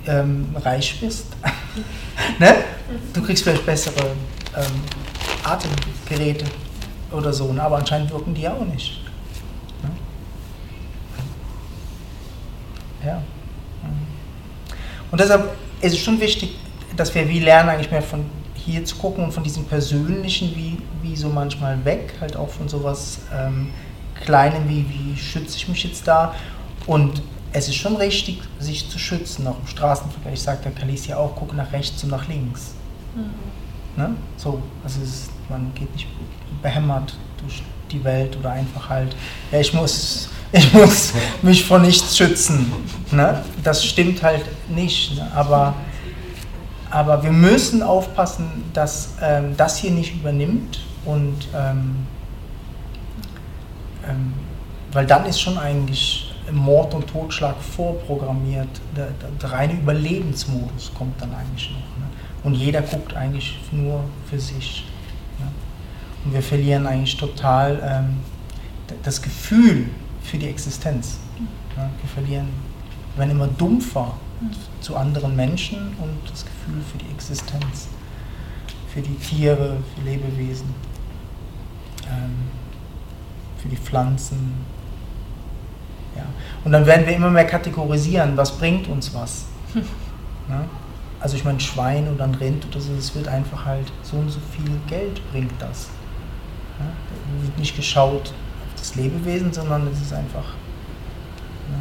ähm, 0.08 0.56
reich 0.64 1.00
bist. 1.00 1.28
ne? 2.40 2.56
Du 3.14 3.22
kriegst 3.22 3.44
vielleicht 3.44 3.66
bessere 3.66 4.12
ähm, 4.56 4.84
Atemgeräte 5.44 6.46
oder 7.12 7.34
so, 7.34 7.52
ne? 7.52 7.62
aber 7.62 7.78
anscheinend 7.78 8.12
wirken 8.12 8.34
die 8.34 8.48
auch 8.48 8.66
nicht. 8.66 9.02
Ne? 9.84 9.90
Ja. 13.06 13.22
Und 15.12 15.22
deshalb 15.22 15.56
ist 15.82 15.94
es 15.94 16.00
schon 16.00 16.20
wichtig, 16.20 16.58
dass 16.96 17.14
wir 17.14 17.28
wie 17.30 17.40
lernen, 17.40 17.70
eigentlich 17.70 17.92
mehr 17.92 18.02
von 18.02 18.26
hier 18.56 18.84
zu 18.84 18.96
gucken 18.96 19.24
und 19.24 19.32
von 19.32 19.44
diesem 19.44 19.66
Persönlichen, 19.66 20.56
wie, 20.56 20.78
wie 21.02 21.16
so 21.16 21.30
manchmal 21.30 21.84
weg, 21.86 22.14
halt 22.20 22.36
auch 22.36 22.50
von 22.50 22.68
sowas 22.68 23.20
ähm, 23.34 23.70
Kleinem, 24.24 24.68
wie, 24.68 24.86
wie 24.90 25.18
schütze 25.18 25.58
ich 25.58 25.68
mich 25.68 25.84
jetzt 25.84 26.08
da. 26.08 26.34
Und 26.88 27.22
es 27.56 27.70
ist 27.70 27.76
schon 27.76 27.96
richtig, 27.96 28.42
sich 28.60 28.90
zu 28.90 29.00
schützen, 29.00 29.48
auch 29.48 29.58
im 29.58 29.68
Straßenverkehr. 29.68 30.34
Ich 30.34 30.42
sagte 30.42 30.72
Kalis 30.72 31.08
ja 31.08 31.16
auch, 31.16 31.36
gucke 31.36 31.56
nach 31.56 31.72
rechts 31.72 32.04
und 32.04 32.10
nach 32.10 32.28
links. 32.28 32.74
Mhm. 33.16 34.02
Ne? 34.02 34.16
So, 34.36 34.62
also 34.84 35.02
ist, 35.02 35.30
man 35.48 35.72
geht 35.74 35.92
nicht 35.94 36.08
behämmert 36.62 37.16
durch 37.38 37.64
die 37.92 38.04
Welt 38.04 38.36
oder 38.36 38.52
einfach 38.52 38.90
halt, 38.90 39.16
ja, 39.54 39.62
ich 39.62 39.74
muss, 39.74 40.28
ich 40.52 40.74
muss 40.74 41.14
mich 41.42 41.64
vor 41.64 41.80
nichts 41.80 42.18
schützen. 42.18 42.74
Ne? 43.12 43.42
Das 43.64 43.86
stimmt 43.86 44.22
halt 44.22 44.44
nicht. 44.68 45.16
Ne? 45.16 45.32
Aber, 45.34 45.76
aber 46.90 47.24
wir 47.24 47.32
müssen 47.32 47.82
aufpassen, 47.82 48.66
dass 48.74 49.14
ähm, 49.22 49.56
das 49.56 49.78
hier 49.78 49.92
nicht 49.92 50.14
übernimmt 50.14 50.82
und 51.06 51.48
ähm, 51.56 52.06
ähm, 54.06 54.34
weil 54.92 55.06
dann 55.06 55.26
ist 55.26 55.40
schon 55.40 55.58
eigentlich 55.58 56.35
Mord 56.52 56.94
und 56.94 57.08
Totschlag 57.08 57.56
vorprogrammiert. 57.62 58.68
Der, 58.96 59.08
der, 59.08 59.30
der 59.42 59.52
reine 59.52 59.74
Überlebensmodus 59.74 60.92
kommt 60.94 61.20
dann 61.22 61.34
eigentlich 61.34 61.72
noch. 61.72 61.78
Ne? 61.78 62.10
Und 62.44 62.56
jeder 62.56 62.82
guckt 62.82 63.16
eigentlich 63.16 63.60
nur 63.72 64.04
für 64.30 64.40
sich. 64.40 64.86
Ne? 65.40 65.48
Und 66.24 66.34
wir 66.34 66.42
verlieren 66.42 66.86
eigentlich 66.86 67.18
total 67.18 67.80
ähm, 67.84 68.18
das 69.04 69.22
Gefühl 69.22 69.90
für 70.22 70.38
die 70.38 70.48
Existenz. 70.48 71.18
Ne? 71.76 71.90
Wir 72.02 72.10
verlieren, 72.10 72.50
werden 73.16 73.32
immer 73.32 73.48
dumpfer 73.48 74.14
zu 74.82 74.96
anderen 74.96 75.36
Menschen 75.36 75.96
und 76.02 76.30
das 76.30 76.46
Gefühl 76.46 76.82
für 76.92 76.98
die 76.98 77.12
Existenz, 77.12 77.88
für 78.94 79.02
die 79.02 79.16
Tiere, 79.16 79.78
für 79.96 80.02
Lebewesen, 80.10 80.68
ähm, 82.08 82.36
für 83.58 83.70
die 83.70 83.78
Pflanzen, 83.78 84.54
ja. 86.16 86.24
Und 86.64 86.72
dann 86.72 86.86
werden 86.86 87.06
wir 87.06 87.16
immer 87.16 87.30
mehr 87.30 87.46
kategorisieren, 87.46 88.38
was 88.38 88.58
bringt 88.58 88.88
uns 88.88 89.14
was. 89.14 89.46
Ja? 89.74 90.66
Also 91.18 91.38
ich 91.38 91.44
meine, 91.44 91.60
Schwein 91.60 92.14
oder 92.14 92.26
ein 92.26 92.36
Rind 92.36 92.68
oder 92.68 92.80
so, 92.80 92.94
es 92.94 93.16
wird 93.16 93.28
einfach 93.28 93.66
halt 93.66 93.92
so 94.04 94.18
und 94.18 94.30
so 94.30 94.40
viel 94.52 94.70
Geld 94.88 95.20
bringt 95.32 95.60
das. 95.60 95.88
Ja? 96.78 96.86
Da 96.86 97.44
wird 97.44 97.58
nicht 97.58 97.76
geschaut 97.76 98.28
auf 98.28 98.76
das 98.78 98.96
Lebewesen, 98.96 99.52
sondern 99.52 99.88
es 99.88 100.02
ist 100.02 100.14
einfach 100.14 100.44
ja, 100.44 101.78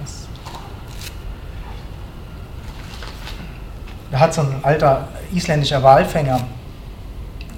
das. 0.00 0.26
Da 4.10 4.18
hat 4.18 4.34
so 4.34 4.40
ein 4.40 4.64
alter 4.64 5.06
isländischer 5.32 5.80
Walfänger, 5.80 6.40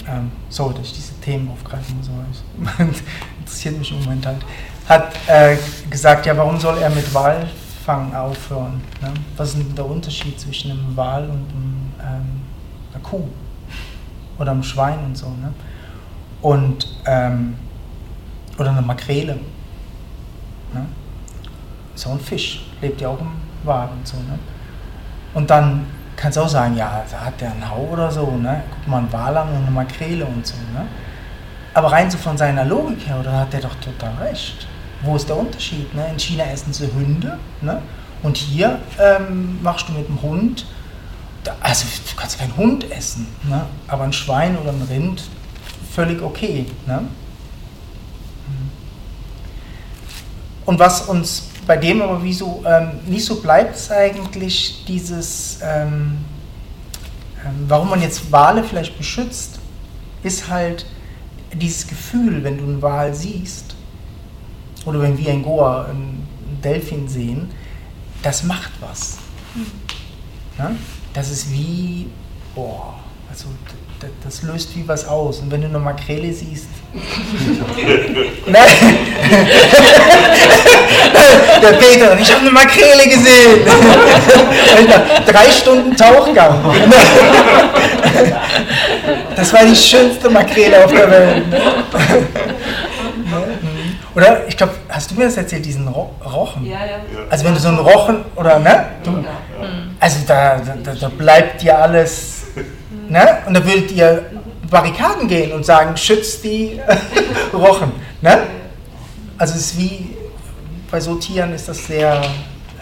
ähm, 0.07 0.31
so, 0.51 0.71
dass 0.71 0.87
ich 0.87 0.93
diese 0.93 1.15
Themen 1.21 1.51
aufgreifen 1.51 1.97
muss, 1.97 2.11
aber 2.11 2.85
interessiert 3.39 3.79
mich 3.79 3.91
im 3.91 4.01
Moment 4.01 4.27
halt 4.27 4.45
hat 4.91 5.13
äh, 5.29 5.57
gesagt, 5.89 6.27
ja, 6.27 6.37
warum 6.37 6.59
soll 6.59 6.79
er 6.79 6.91
mit 6.91 7.15
Walfang 7.15 8.13
aufhören? 8.13 8.83
Ne? 9.01 9.15
Was 9.37 9.51
ist 9.51 9.59
denn 9.59 9.75
der 9.77 9.87
Unterschied 9.87 10.39
zwischen 10.39 10.73
einem 10.73 10.97
Wal 10.97 11.23
und 11.23 11.31
einem, 11.31 11.93
ähm, 12.01 12.41
einer 12.93 13.03
Kuh 13.05 13.29
oder 14.37 14.51
einem 14.51 14.65
Schwein 14.65 14.99
und 15.05 15.17
so? 15.17 15.29
Ne? 15.29 15.55
Und, 16.43 16.89
ähm, 17.07 17.55
oder 18.59 18.71
einer 18.71 18.83
Makrele. 18.83 19.35
Ne? 20.75 20.87
So 21.95 22.11
ein 22.11 22.19
Fisch, 22.19 22.67
lebt 22.81 23.01
ja 23.01 23.11
auch 23.11 23.21
im 23.21 23.31
Wal 23.63 23.91
und 23.97 24.05
so. 24.05 24.17
Ne? 24.17 24.41
Und 25.35 25.49
dann 25.51 25.87
kannst 26.17 26.37
du 26.37 26.43
auch 26.43 26.49
sagen, 26.49 26.77
ja, 26.77 27.05
da 27.09 27.27
hat 27.27 27.41
der 27.41 27.53
einen 27.53 27.71
Hau 27.71 27.91
oder 27.93 28.11
so, 28.11 28.29
ne? 28.33 28.65
guck 28.75 28.89
mal, 28.89 28.99
ein 28.99 29.13
Wal 29.13 29.37
an 29.37 29.51
und 29.51 29.63
eine 29.63 29.71
Makrele 29.71 30.27
und 30.27 30.45
so. 30.45 30.57
Ne? 30.75 30.85
Aber 31.75 31.93
rein 31.93 32.11
so 32.11 32.19
von 32.19 32.37
seiner 32.37 32.65
Logik 32.65 33.07
her, 33.07 33.21
oder 33.21 33.33
hat 33.39 33.53
der 33.53 33.61
doch 33.61 33.77
total 33.77 34.15
recht? 34.21 34.67
Wo 35.03 35.17
ist 35.17 35.29
der 35.29 35.37
Unterschied? 35.37 35.95
Ne? 35.95 36.09
In 36.11 36.19
China 36.19 36.45
essen 36.45 36.73
sie 36.73 36.89
Hunde 36.93 37.39
ne? 37.63 37.83
und 38.23 38.37
hier 38.37 38.81
ähm, 38.99 39.59
machst 39.63 39.89
du 39.89 39.93
mit 39.93 40.09
dem 40.09 40.21
Hund, 40.21 40.67
also 41.61 41.87
du 42.11 42.17
kannst 42.17 42.39
keinen 42.39 42.57
Hund 42.57 42.91
essen, 42.91 43.27
ne? 43.49 43.65
aber 43.89 44.05
ein 44.05 44.13
Schwein 44.13 44.59
oder 44.59 44.71
ein 44.71 44.83
Rind, 44.91 45.23
völlig 45.93 46.23
okay. 46.23 46.67
Ne? 46.87 47.09
Und 50.67 50.79
was 50.79 51.03
uns 51.03 51.51
bei 51.67 51.77
dem 51.77 52.03
aber 52.03 52.23
wieso 52.23 52.63
ähm, 52.67 53.01
nicht 53.07 53.25
so 53.25 53.41
bleibt, 53.41 53.77
ist 53.77 53.91
eigentlich 53.91 54.85
dieses, 54.87 55.61
ähm, 55.63 56.19
ähm, 57.45 57.65
warum 57.69 57.91
man 57.91 58.03
jetzt 58.03 58.31
Wale 58.33 58.65
vielleicht 58.65 58.97
beschützt, 58.99 59.59
ist 60.23 60.49
halt 60.49 60.87
dieses 61.53 61.87
Gefühl, 61.87 62.45
wenn 62.45 62.59
du 62.59 62.65
einen 62.65 62.83
Wal 62.83 63.15
siehst, 63.15 63.70
oder 64.87 65.01
wenn 65.03 65.17
wir 65.19 65.31
in 65.31 65.43
Goa 65.43 65.87
einen 65.87 66.27
Delfin 66.63 67.09
sehen, 67.09 67.51
das 68.23 68.43
macht 68.45 68.71
was. 68.81 69.19
Ne? 70.59 70.77
Das 71.13 71.31
ist 71.31 71.53
wie, 71.53 72.07
boah, 72.55 72.95
also 73.31 73.47
das 74.25 74.43
löst 74.43 74.75
wie 74.77 74.87
was 74.87 75.07
aus. 75.07 75.41
Und 75.41 75.51
wenn 75.51 75.61
du 75.61 75.69
eine 75.69 75.79
Makrele 75.79 76.33
siehst. 76.33 76.69
Nein! 78.47 78.67
Der 81.63 81.73
Peter, 81.75 82.19
ich 82.19 82.31
habe 82.31 82.41
eine 82.41 82.51
Makrele 82.51 83.05
gesehen! 83.05 83.61
Drei 85.27 85.51
Stunden 85.51 85.95
Tauchgang. 85.97 86.59
Das 89.37 89.53
war 89.53 89.65
die 89.65 89.77
schönste 89.77 90.31
Makrele 90.31 90.85
auf 90.85 90.93
der 90.93 91.11
Welt. 91.11 91.45
Oder 94.15 94.47
ich 94.49 94.57
glaube, 94.57 94.73
hast 94.89 95.11
du 95.11 95.15
mir 95.15 95.25
das 95.25 95.37
erzählt, 95.37 95.65
diesen 95.65 95.87
Ro 95.87 96.11
Rochen? 96.25 96.67
Ja, 96.67 96.85
ja. 96.85 96.99
Also 97.29 97.45
wenn 97.45 97.55
du 97.55 97.61
so 97.61 97.69
einen 97.69 97.79
Rochen 97.79 98.25
oder 98.37 98.59
ne? 98.59 98.87
Du, 99.05 99.25
also 100.01 100.19
da, 100.27 100.59
da, 100.59 100.95
da 100.95 101.09
bleibt 101.09 101.63
dir 101.63 101.79
alles 101.79 102.41
Ne? 103.11 103.39
Und 103.47 103.55
da 103.55 103.65
würdet 103.65 103.91
ihr 103.91 104.31
Barrikaden 104.71 105.27
gehen 105.27 105.53
und 105.53 105.67
sagen, 105.67 105.97
schützt 105.97 106.45
die 106.45 106.81
Rochen. 107.53 107.93
Ne? 108.21 108.39
Also 109.37 109.55
es 109.55 109.73
ist 109.73 109.79
wie, 109.79 110.17
bei 110.91 111.01
so 111.01 111.17
Tieren 111.17 111.53
ist 111.53 111.69
das 111.69 111.87
sehr, 111.87 112.23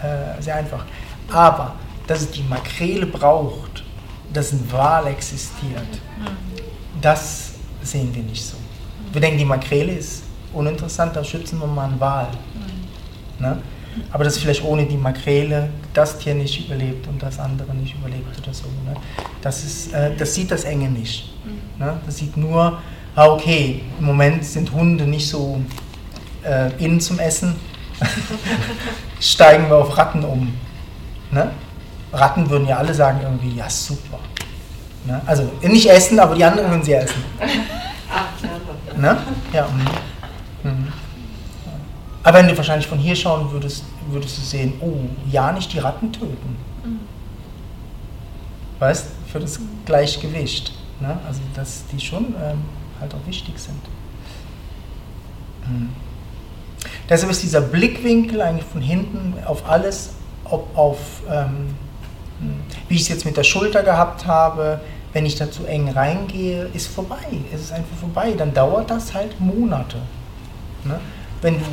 äh, 0.03 0.41
sehr 0.41 0.55
einfach. 0.55 0.85
Aber, 1.31 1.75
dass 2.05 2.21
es 2.21 2.31
die 2.31 2.43
Makrele 2.43 3.07
braucht, 3.07 3.83
dass 4.31 4.51
ein 4.51 4.71
Wal 4.71 5.07
existiert, 5.07 5.99
das 7.01 7.53
sehen 7.81 8.13
wir 8.13 8.21
nicht 8.21 8.45
so. 8.45 8.57
Wir 9.11 9.21
denken, 9.21 9.39
die 9.39 9.45
Makrele 9.45 9.93
ist 9.93 10.23
uninteressant, 10.53 11.15
da 11.15 11.23
schützen 11.23 11.59
wir 11.59 11.67
mal 11.67 11.85
einen 11.85 11.99
Wal. 11.99 12.27
Ne? 13.39 13.57
aber 14.11 14.23
dass 14.23 14.37
vielleicht 14.37 14.63
ohne 14.63 14.85
die 14.85 14.97
Makrele 14.97 15.69
das 15.93 16.17
Tier 16.19 16.35
nicht 16.35 16.65
überlebt 16.65 17.07
und 17.07 17.21
das 17.21 17.39
andere 17.39 17.73
nicht 17.75 17.95
überlebt 17.95 18.37
oder 18.41 18.53
so. 18.53 18.65
Ne? 18.85 18.95
Das, 19.41 19.63
ist, 19.63 19.93
äh, 19.93 20.15
das 20.15 20.33
sieht 20.33 20.51
das 20.51 20.63
Enge 20.63 20.89
nicht. 20.89 21.33
Mhm. 21.45 21.83
Ne? 21.83 21.99
Das 22.05 22.17
sieht 22.17 22.37
nur, 22.37 22.79
ah, 23.15 23.27
okay, 23.27 23.81
im 23.99 24.05
Moment 24.05 24.45
sind 24.45 24.71
Hunde 24.71 25.05
nicht 25.05 25.27
so 25.27 25.59
äh, 26.43 26.71
innen 26.83 27.01
zum 27.01 27.19
Essen, 27.19 27.55
steigen 29.19 29.69
wir 29.69 29.77
auf 29.77 29.97
Ratten 29.97 30.23
um. 30.23 30.53
Ne? 31.31 31.51
Ratten 32.13 32.49
würden 32.49 32.67
ja 32.67 32.77
alle 32.77 32.93
sagen 32.93 33.19
irgendwie, 33.21 33.55
ja 33.55 33.69
super. 33.69 34.19
Ne? 35.05 35.21
Also 35.25 35.51
nicht 35.61 35.89
essen, 35.89 36.19
aber 36.19 36.35
die 36.35 36.43
anderen 36.43 36.69
würden 36.69 36.83
sie 36.83 36.93
essen. 36.93 37.23
ne? 38.97 39.17
Ja. 39.53 39.67
Mhm. 40.63 40.87
Aber 42.23 42.39
wenn 42.39 42.47
du 42.47 42.57
wahrscheinlich 42.57 42.87
von 42.87 42.97
hier 42.97 43.15
schauen 43.15 43.51
würdest, 43.51 43.85
würdest 44.09 44.37
du 44.37 44.41
sehen, 44.41 44.73
oh, 44.81 44.97
ja, 45.31 45.51
nicht 45.51 45.71
die 45.73 45.79
Ratten 45.79 46.11
töten. 46.11 46.57
Mhm. 46.83 46.99
Weißt 48.79 49.07
für 49.31 49.39
das 49.39 49.59
Gleichgewicht. 49.85 50.73
Ne? 50.99 51.17
Also, 51.27 51.41
dass 51.55 51.83
die 51.91 51.99
schon 51.99 52.35
ähm, 52.43 52.59
halt 52.99 53.13
auch 53.13 53.25
wichtig 53.25 53.57
sind. 53.57 53.79
Mhm. 55.67 55.89
Deshalb 57.07 57.31
ist 57.31 57.43
dieser 57.43 57.61
Blickwinkel 57.61 58.41
eigentlich 58.41 58.65
von 58.65 58.81
hinten 58.81 59.33
auf 59.45 59.67
alles, 59.69 60.11
ob 60.45 60.77
auf, 60.77 60.97
ähm, 61.29 61.75
hm, 62.39 62.59
wie 62.87 62.95
ich 62.95 63.01
es 63.01 63.07
jetzt 63.09 63.25
mit 63.25 63.37
der 63.37 63.43
Schulter 63.43 63.83
gehabt 63.83 64.25
habe, 64.25 64.81
wenn 65.13 65.25
ich 65.25 65.35
da 65.35 65.49
zu 65.49 65.65
eng 65.65 65.89
reingehe, 65.89 66.69
ist 66.73 66.87
vorbei. 66.87 67.17
Es 67.53 67.61
ist 67.61 67.71
einfach 67.71 67.97
vorbei. 67.97 68.33
Dann 68.37 68.53
dauert 68.53 68.91
das 68.91 69.13
halt 69.13 69.39
Monate. 69.39 69.97
Ne? 70.85 70.99
Wenn 71.41 71.59
du 71.59 71.65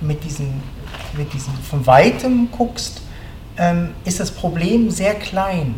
mit 0.00 0.24
diesen, 0.24 0.62
mit 1.16 1.32
diesen 1.32 1.54
von 1.54 1.86
weitem 1.86 2.50
guckst, 2.50 3.02
ähm, 3.56 3.90
ist 4.04 4.20
das 4.20 4.30
Problem 4.30 4.90
sehr 4.90 5.14
klein. 5.14 5.74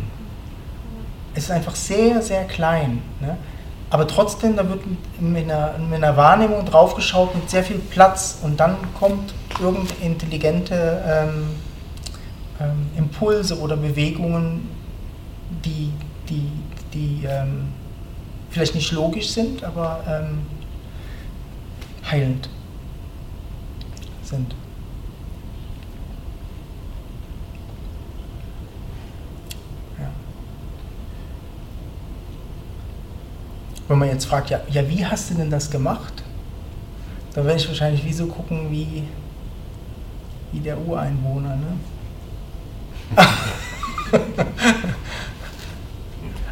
Es 1.33 1.45
ist 1.45 1.51
einfach 1.51 1.75
sehr, 1.75 2.21
sehr 2.21 2.45
klein. 2.45 3.01
Ne? 3.19 3.37
Aber 3.89 4.07
trotzdem, 4.07 4.55
da 4.55 4.67
wird 4.67 4.81
mit 5.19 5.43
einer, 5.43 5.77
mit 5.77 6.03
einer 6.03 6.17
Wahrnehmung 6.17 6.65
draufgeschaut 6.65 7.35
mit 7.35 7.49
sehr 7.49 7.63
viel 7.63 7.77
Platz 7.77 8.39
und 8.41 8.59
dann 8.59 8.77
kommt 8.97 9.33
irgendeine 9.61 9.99
intelligente 10.01 11.03
ähm, 11.07 11.47
ähm, 12.59 12.87
Impulse 12.97 13.59
oder 13.59 13.77
Bewegungen, 13.77 14.69
die, 15.63 15.91
die, 16.29 16.49
die 16.93 17.25
ähm, 17.25 17.67
vielleicht 18.49 18.75
nicht 18.75 18.91
logisch 18.91 19.29
sind, 19.29 19.63
aber 19.63 20.01
ähm, 20.07 20.39
heilend 22.09 22.49
sind. 24.25 24.55
Ja. 29.99 30.09
Wenn 33.87 33.99
man 33.99 34.09
jetzt 34.09 34.25
fragt, 34.25 34.49
ja, 34.49 34.61
ja, 34.69 34.87
wie 34.89 35.05
hast 35.05 35.29
du 35.29 35.35
denn 35.35 35.49
das 35.49 35.69
gemacht? 35.69 36.23
Dann 37.33 37.45
werde 37.45 37.59
ich 37.59 37.67
wahrscheinlich 37.67 38.03
wie 38.05 38.13
so 38.13 38.27
gucken 38.27 38.71
wie, 38.71 39.03
wie 40.51 40.59
der 40.59 40.79
Ureinwohner. 40.79 41.57
Ne? 41.57 41.77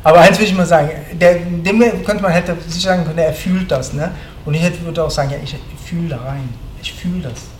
Aber 0.04 0.20
eins 0.20 0.38
will 0.38 0.46
ich 0.46 0.54
mal 0.54 0.66
sagen, 0.66 0.90
der, 1.14 1.36
dem 1.36 1.80
könnte 2.04 2.22
man 2.22 2.34
hätte 2.34 2.58
sich 2.68 2.84
sagen 2.84 3.06
können, 3.06 3.20
er 3.20 3.34
fühlt 3.34 3.72
das. 3.72 3.94
Ne? 3.94 4.12
Und 4.44 4.54
ich 4.54 4.62
hätte, 4.62 4.84
würde 4.84 5.06
auch 5.06 5.12
sagen, 5.12 5.32
ja, 5.32 5.38
ich 5.42 5.56
fühle 5.86 6.10
da 6.10 6.18
rein. 6.18 6.50
Ich 6.82 6.92
fühle 6.92 7.22
das 7.22 7.53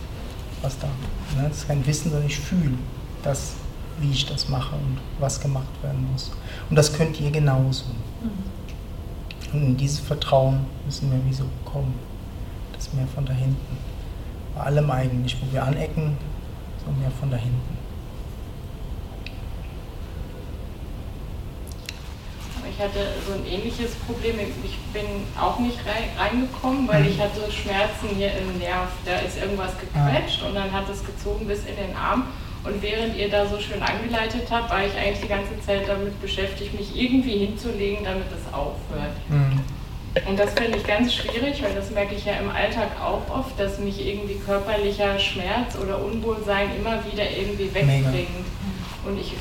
was 0.64 0.78
da. 0.78 0.88
Ne? 1.36 1.48
Das 1.48 1.58
ist 1.58 1.68
kein 1.68 1.86
Wissen, 1.86 2.10
sondern 2.10 2.26
ich 2.26 2.38
fühle 2.38 2.74
das, 3.22 3.52
wie 4.00 4.10
ich 4.10 4.26
das 4.26 4.48
mache 4.48 4.74
und 4.74 4.98
was 5.20 5.40
gemacht 5.40 5.68
werden 5.82 6.10
muss. 6.10 6.32
Und 6.70 6.76
das 6.76 6.92
könnt 6.92 7.20
ihr 7.20 7.30
genauso. 7.30 7.84
Mhm. 8.22 8.54
Und 9.52 9.62
in 9.62 9.76
dieses 9.76 10.00
Vertrauen 10.00 10.66
müssen 10.84 11.10
wir 11.12 11.20
wieso 11.26 11.44
kommen. 11.64 11.94
Das 12.72 12.92
mehr 12.92 13.06
von 13.14 13.24
da 13.24 13.32
hinten. 13.32 13.78
Bei 14.54 14.62
allem 14.62 14.90
eigentlich, 14.90 15.36
wo 15.40 15.52
wir 15.52 15.62
anecken, 15.62 16.16
so 16.84 16.90
mehr 17.00 17.10
von 17.20 17.30
da 17.30 17.36
hinten. 17.36 17.73
Ich 22.76 22.82
hatte 22.82 23.06
so 23.24 23.34
ein 23.34 23.46
ähnliches 23.46 23.94
Problem. 24.06 24.34
Ich 24.40 24.78
bin 24.92 25.06
auch 25.40 25.60
nicht 25.60 25.78
reingekommen, 26.18 26.88
weil 26.88 27.02
mhm. 27.02 27.08
ich 27.10 27.20
hatte 27.20 27.40
Schmerzen 27.50 28.08
hier 28.16 28.32
im 28.36 28.58
Nerv. 28.58 28.88
Da 29.04 29.18
ist 29.18 29.38
irgendwas 29.38 29.72
gequetscht 29.78 30.42
und 30.42 30.56
dann 30.56 30.72
hat 30.72 30.88
es 30.90 31.04
gezogen 31.04 31.46
bis 31.46 31.60
in 31.60 31.76
den 31.76 31.94
Arm. 31.94 32.26
Und 32.64 32.82
während 32.82 33.16
ihr 33.16 33.30
da 33.30 33.46
so 33.46 33.60
schön 33.60 33.80
angeleitet 33.80 34.48
habt, 34.50 34.70
war 34.70 34.84
ich 34.84 34.96
eigentlich 34.96 35.20
die 35.20 35.28
ganze 35.28 35.60
Zeit 35.60 35.86
damit 35.86 36.20
beschäftigt, 36.20 36.76
mich 36.76 36.96
irgendwie 36.96 37.46
hinzulegen, 37.46 38.04
damit 38.04 38.26
es 38.32 38.52
aufhört. 38.52 39.14
Mhm. 39.28 39.60
Und 40.26 40.38
das 40.38 40.52
finde 40.54 40.78
ich 40.78 40.86
ganz 40.86 41.12
schwierig, 41.14 41.62
weil 41.62 41.74
das 41.74 41.90
merke 41.90 42.14
ich 42.14 42.24
ja 42.24 42.34
im 42.34 42.48
Alltag 42.48 42.88
auch 43.00 43.22
oft, 43.30 43.58
dass 43.58 43.78
mich 43.78 44.04
irgendwie 44.04 44.36
körperlicher 44.36 45.18
Schmerz 45.18 45.76
oder 45.80 46.02
Unwohlsein 46.02 46.70
immer 46.76 46.98
wieder 47.04 47.24
irgendwie 47.30 47.72
wegbringt. 47.72 48.46
Und 49.04 49.20
ich 49.20 49.34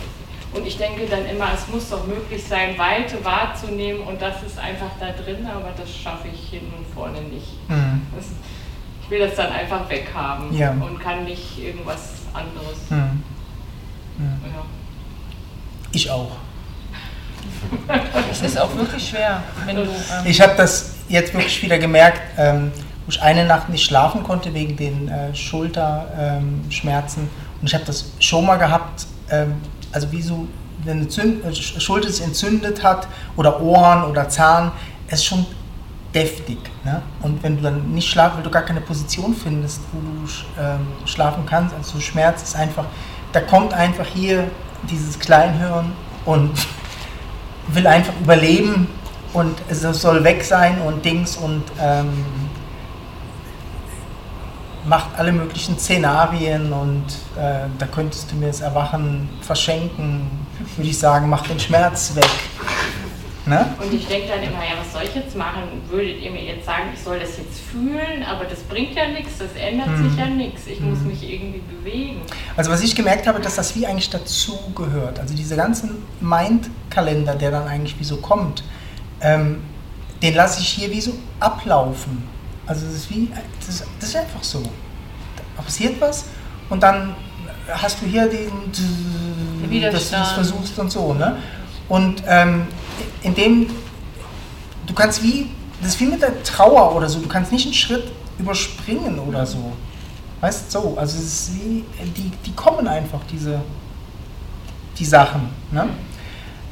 und 0.54 0.68
ich 0.68 0.78
denke 0.78 1.06
dann 1.08 1.26
immer, 1.26 1.48
es 1.54 1.68
muss 1.68 1.90
doch 1.90 2.06
möglich 2.06 2.44
sein, 2.44 2.78
Weite 2.78 3.24
wahrzunehmen 3.24 4.02
und 4.02 4.22
das 4.22 4.44
ist 4.44 4.60
einfach 4.60 4.92
da 5.00 5.12
drin, 5.12 5.48
aber 5.48 5.72
das 5.76 5.90
schaffe 5.90 6.28
ich 6.34 6.50
hin 6.50 6.72
und 6.78 6.86
vorne 6.94 7.22
nicht. 7.22 7.70
Mhm. 7.70 8.02
Das, 8.16 8.26
ich 9.02 9.10
will 9.10 9.20
das 9.20 9.36
dann 9.36 9.52
einfach 9.52 9.90
weghaben 9.90 10.56
ja. 10.56 10.72
und 10.72 11.00
kann 11.00 11.26
nicht 11.26 11.60
irgendwas 11.60 12.14
anderes. 12.34 12.78
Mhm. 12.90 13.24
Mhm. 14.18 14.40
Ja. 14.46 14.66
Ich 15.92 16.10
auch. 16.10 16.32
Es 18.32 18.42
ist 18.42 18.60
auch 18.60 18.76
wirklich 18.76 19.10
schwer, 19.10 19.44
wenn 19.66 19.76
du. 19.76 19.82
Ähm 19.84 19.90
ich 20.26 20.40
habe 20.42 20.54
das 20.56 20.96
jetzt 21.10 21.34
wirklich 21.34 21.62
wieder 21.62 21.78
gemerkt, 21.78 22.22
ähm, 22.38 22.72
wo 23.06 23.12
ich 23.12 23.22
eine 23.22 23.46
Nacht 23.46 23.70
nicht 23.70 23.84
schlafen 23.84 24.24
konnte 24.24 24.54
wegen 24.54 24.76
den 24.78 25.08
äh, 25.08 25.36
Schulterschmerzen. 25.36 27.24
Ähm, 27.24 27.30
und 27.62 27.68
ich 27.68 27.74
habe 27.74 27.86
das 27.86 28.12
schon 28.20 28.46
mal 28.46 28.58
gehabt, 28.58 29.08
ähm, 29.30 29.56
also 29.94 30.12
wie 30.12 30.22
so, 30.22 30.48
wenn 30.84 30.98
eine 30.98 31.08
Zünd 31.08 31.46
äh, 31.46 31.54
Schulter 31.54 32.10
sich 32.10 32.26
entzündet 32.26 32.84
hat 32.84 33.08
oder 33.38 33.62
Ohren 33.62 34.04
oder 34.04 34.28
Zahn, 34.28 34.72
ist 35.08 35.26
schon 35.26 35.46
deftig. 36.14 36.58
Ne? 36.84 37.02
Und 37.22 37.42
wenn 37.44 37.58
du 37.58 37.64
dann 37.64 37.92
nicht 37.92 38.10
schlafen, 38.10 38.38
weil 38.38 38.44
du 38.44 38.50
gar 38.50 38.64
keine 38.64 38.82
Position 38.82 39.34
findest, 39.34 39.82
wo 39.92 40.00
du 40.00 40.62
ähm, 40.62 40.88
schlafen 41.06 41.46
kannst, 41.46 41.76
also 41.76 42.00
Schmerz 42.00 42.44
ist 42.44 42.56
einfach, 42.56 42.86
da 43.32 43.42
kommt 43.42 43.74
einfach 43.74 44.06
hier 44.06 44.50
dieses 44.90 45.20
Kleinhirn 45.20 45.92
und 46.26 46.52
will 47.70 47.88
einfach 47.88 48.14
überleben 48.20 48.88
und 49.34 49.56
es 49.70 49.82
soll 49.82 50.24
weg 50.24 50.44
sein 50.44 50.80
und 50.82 51.04
Dings 51.04 51.38
und 51.38 51.64
ähm, 51.82 52.26
macht 54.86 55.18
alle 55.18 55.32
möglichen 55.32 55.78
Szenarien 55.78 56.74
und 56.74 57.06
äh, 57.38 57.68
da 57.80 57.86
könntest 57.86 58.32
du 58.32 58.36
mir 58.36 58.48
das 58.48 58.62
Erwachen 58.62 59.30
verschenken, 59.42 60.30
würde 60.76 60.90
ich 60.90 60.98
sagen, 60.98 61.30
mach 61.30 61.48
den 61.48 61.60
Schmerz 61.60 62.16
weg. 62.16 62.30
Ne? 63.46 63.76
Und 63.82 63.94
ich 63.94 64.08
denke 64.08 64.30
dann 64.30 64.42
immer, 64.42 64.64
ja, 64.64 64.80
was 64.80 64.94
soll 64.94 65.02
ich 65.04 65.16
jetzt 65.16 65.36
machen? 65.36 65.64
Würdet 65.90 66.22
ihr 66.22 66.32
mir 66.32 66.44
jetzt 66.44 66.66
sagen, 66.66 66.84
ich 66.94 67.02
soll 67.02 67.20
das 67.20 67.38
jetzt 67.38 67.60
fühlen, 67.60 68.24
aber 68.24 68.46
das 68.46 68.60
bringt 68.62 68.96
ja 68.96 69.10
nichts, 69.10 69.40
das 69.40 69.50
ändert 69.62 69.88
hm. 69.88 70.10
sich 70.10 70.18
ja 70.18 70.28
nichts. 70.28 70.66
Ich 70.66 70.80
hm. 70.80 70.90
muss 70.90 71.00
mich 71.00 71.30
irgendwie 71.30 71.60
bewegen. 71.60 72.22
Also 72.56 72.72
was 72.72 72.82
ich 72.82 72.96
gemerkt 72.96 73.28
habe, 73.28 73.42
dass 73.42 73.56
das 73.56 73.76
wie 73.76 73.86
eigentlich 73.86 74.10
dazu 74.10 74.58
gehört. 74.74 75.20
Also 75.20 75.36
dieser 75.36 75.58
ganze 75.58 75.90
Mind-Kalender, 76.22 77.36
der 77.36 77.52
dann 77.52 77.68
eigentlich 77.68 78.00
wie 78.00 78.06
so 78.06 78.18
kommt, 78.18 78.64
ähm, 79.20 79.62
den 80.22 80.36
lasse 80.36 80.62
ich 80.62 80.70
hier 80.70 80.90
wie 80.92 81.02
so 81.02 81.12
ablaufen. 81.42 82.24
Also 82.66 82.86
das 82.86 82.96
ist 82.96 83.10
wie, 83.10 83.30
das, 83.66 83.84
das 84.00 84.10
ist 84.10 84.16
einfach 84.16 84.44
so. 84.44 84.64
Da 85.56 85.62
passiert 85.62 86.00
was 86.00 86.26
und 86.70 86.82
dann 86.82 87.16
hast 87.70 88.02
du 88.02 88.06
hier 88.06 88.28
den, 88.28 88.52
dass 89.92 90.10
du 90.10 90.16
das 90.16 90.32
versuchst 90.32 90.78
und 90.80 90.92
so. 90.92 91.14
Ne? 91.14 91.38
Und 91.90 92.24
ähm, 92.28 92.68
indem 93.22 93.68
du 94.86 94.94
kannst 94.94 95.24
wie, 95.24 95.50
das 95.82 95.94
ist 95.94 96.00
wie 96.00 96.06
mit 96.06 96.22
der 96.22 96.44
Trauer 96.44 96.96
oder 96.96 97.10
so, 97.10 97.20
du 97.20 97.28
kannst 97.28 97.52
nicht 97.52 97.66
einen 97.66 97.74
Schritt 97.74 98.12
überspringen 98.40 99.20
oder 99.20 99.46
so. 99.46 99.74
Weißt 100.42 100.74
du, 100.74 100.80
so, 100.80 100.98
also 100.98 101.18
es 101.18 101.24
ist 101.24 101.56
wie, 101.56 101.86
die, 102.18 102.32
die 102.46 102.52
kommen 102.54 102.88
einfach, 102.88 103.20
diese, 103.32 103.62
die 104.98 105.06
Sachen. 105.06 105.50
Ne? 105.72 105.88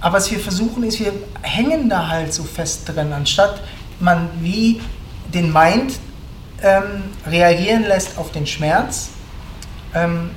Aber 0.01 0.17
was 0.17 0.29
wir 0.31 0.39
versuchen 0.39 0.83
ist, 0.83 0.99
wir 0.99 1.13
hängen 1.41 1.87
da 1.87 2.07
halt 2.07 2.33
so 2.33 2.43
fest 2.43 2.89
drin, 2.89 3.13
anstatt 3.13 3.61
man 3.99 4.29
wie 4.41 4.81
den 5.33 5.51
Mind 5.53 5.93
ähm, 6.61 7.03
reagieren 7.25 7.83
lässt 7.83 8.17
auf 8.17 8.31
den 8.31 8.45
Schmerz, 8.45 9.09
ähm, 9.93 10.31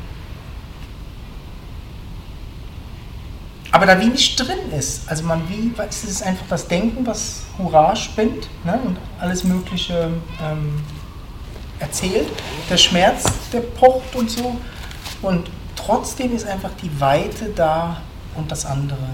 aber 3.70 3.86
da 3.86 4.00
wie 4.00 4.06
nicht 4.06 4.36
drin 4.38 4.70
ist. 4.76 5.08
Also 5.08 5.24
man 5.24 5.48
wie, 5.48 5.72
es 5.88 6.04
ist 6.04 6.22
einfach 6.22 6.46
das 6.48 6.68
Denken, 6.68 7.04
was 7.06 7.42
Hurra 7.58 7.96
spinnt 7.96 8.48
ne, 8.64 8.78
und 8.84 8.96
alles 9.18 9.42
Mögliche 9.42 10.10
ähm, 10.40 10.80
erzählt. 11.80 12.28
Der 12.70 12.76
Schmerz, 12.76 13.24
der 13.52 13.60
pocht 13.60 14.14
und 14.14 14.30
so. 14.30 14.56
Und 15.22 15.50
trotzdem 15.74 16.34
ist 16.36 16.46
einfach 16.46 16.70
die 16.82 17.00
Weite 17.00 17.50
da 17.54 18.00
und 18.36 18.50
das 18.52 18.64
andere 18.64 19.08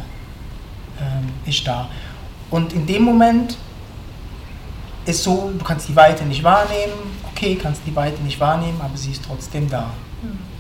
ähm, 1.01 1.31
ist 1.47 1.67
da. 1.67 1.89
Und 2.51 2.75
in 2.75 2.87
dem 2.87 3.03
Moment 3.03 3.57
ist 5.07 5.23
so, 5.23 5.53
du 5.57 5.65
kannst 5.65 5.89
die 5.89 5.97
Weite 5.97 6.25
nicht 6.25 6.43
wahrnehmen, 6.43 6.93
okay, 7.31 7.57
kannst 7.57 7.83
die 7.87 7.95
Weite 7.97 8.23
nicht 8.23 8.39
wahrnehmen, 8.41 8.81
aber 8.81 8.97
sie 8.97 9.13
ist 9.13 9.25
trotzdem 9.27 9.69
da. 9.69 9.91
Mhm 10.23 10.51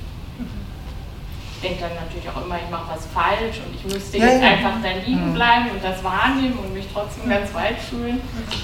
denke 1.62 1.80
dann 1.80 1.94
natürlich 1.94 2.28
auch 2.28 2.44
immer, 2.44 2.56
ich 2.56 2.70
mache 2.70 2.92
was 2.94 3.06
falsch 3.12 3.60
und 3.66 3.74
ich 3.74 3.84
müsste 3.92 4.18
ja, 4.18 4.26
jetzt 4.26 4.42
ja. 4.42 4.48
einfach 4.50 4.72
da 4.82 4.90
liegen 5.04 5.30
mhm. 5.30 5.34
bleiben 5.34 5.70
und 5.70 5.84
das 5.84 6.02
wahrnehmen 6.02 6.58
und 6.58 6.72
mich 6.72 6.86
trotzdem 6.92 7.28
ganz 7.28 7.52
weit 7.54 7.78
fühlen. 7.78 8.20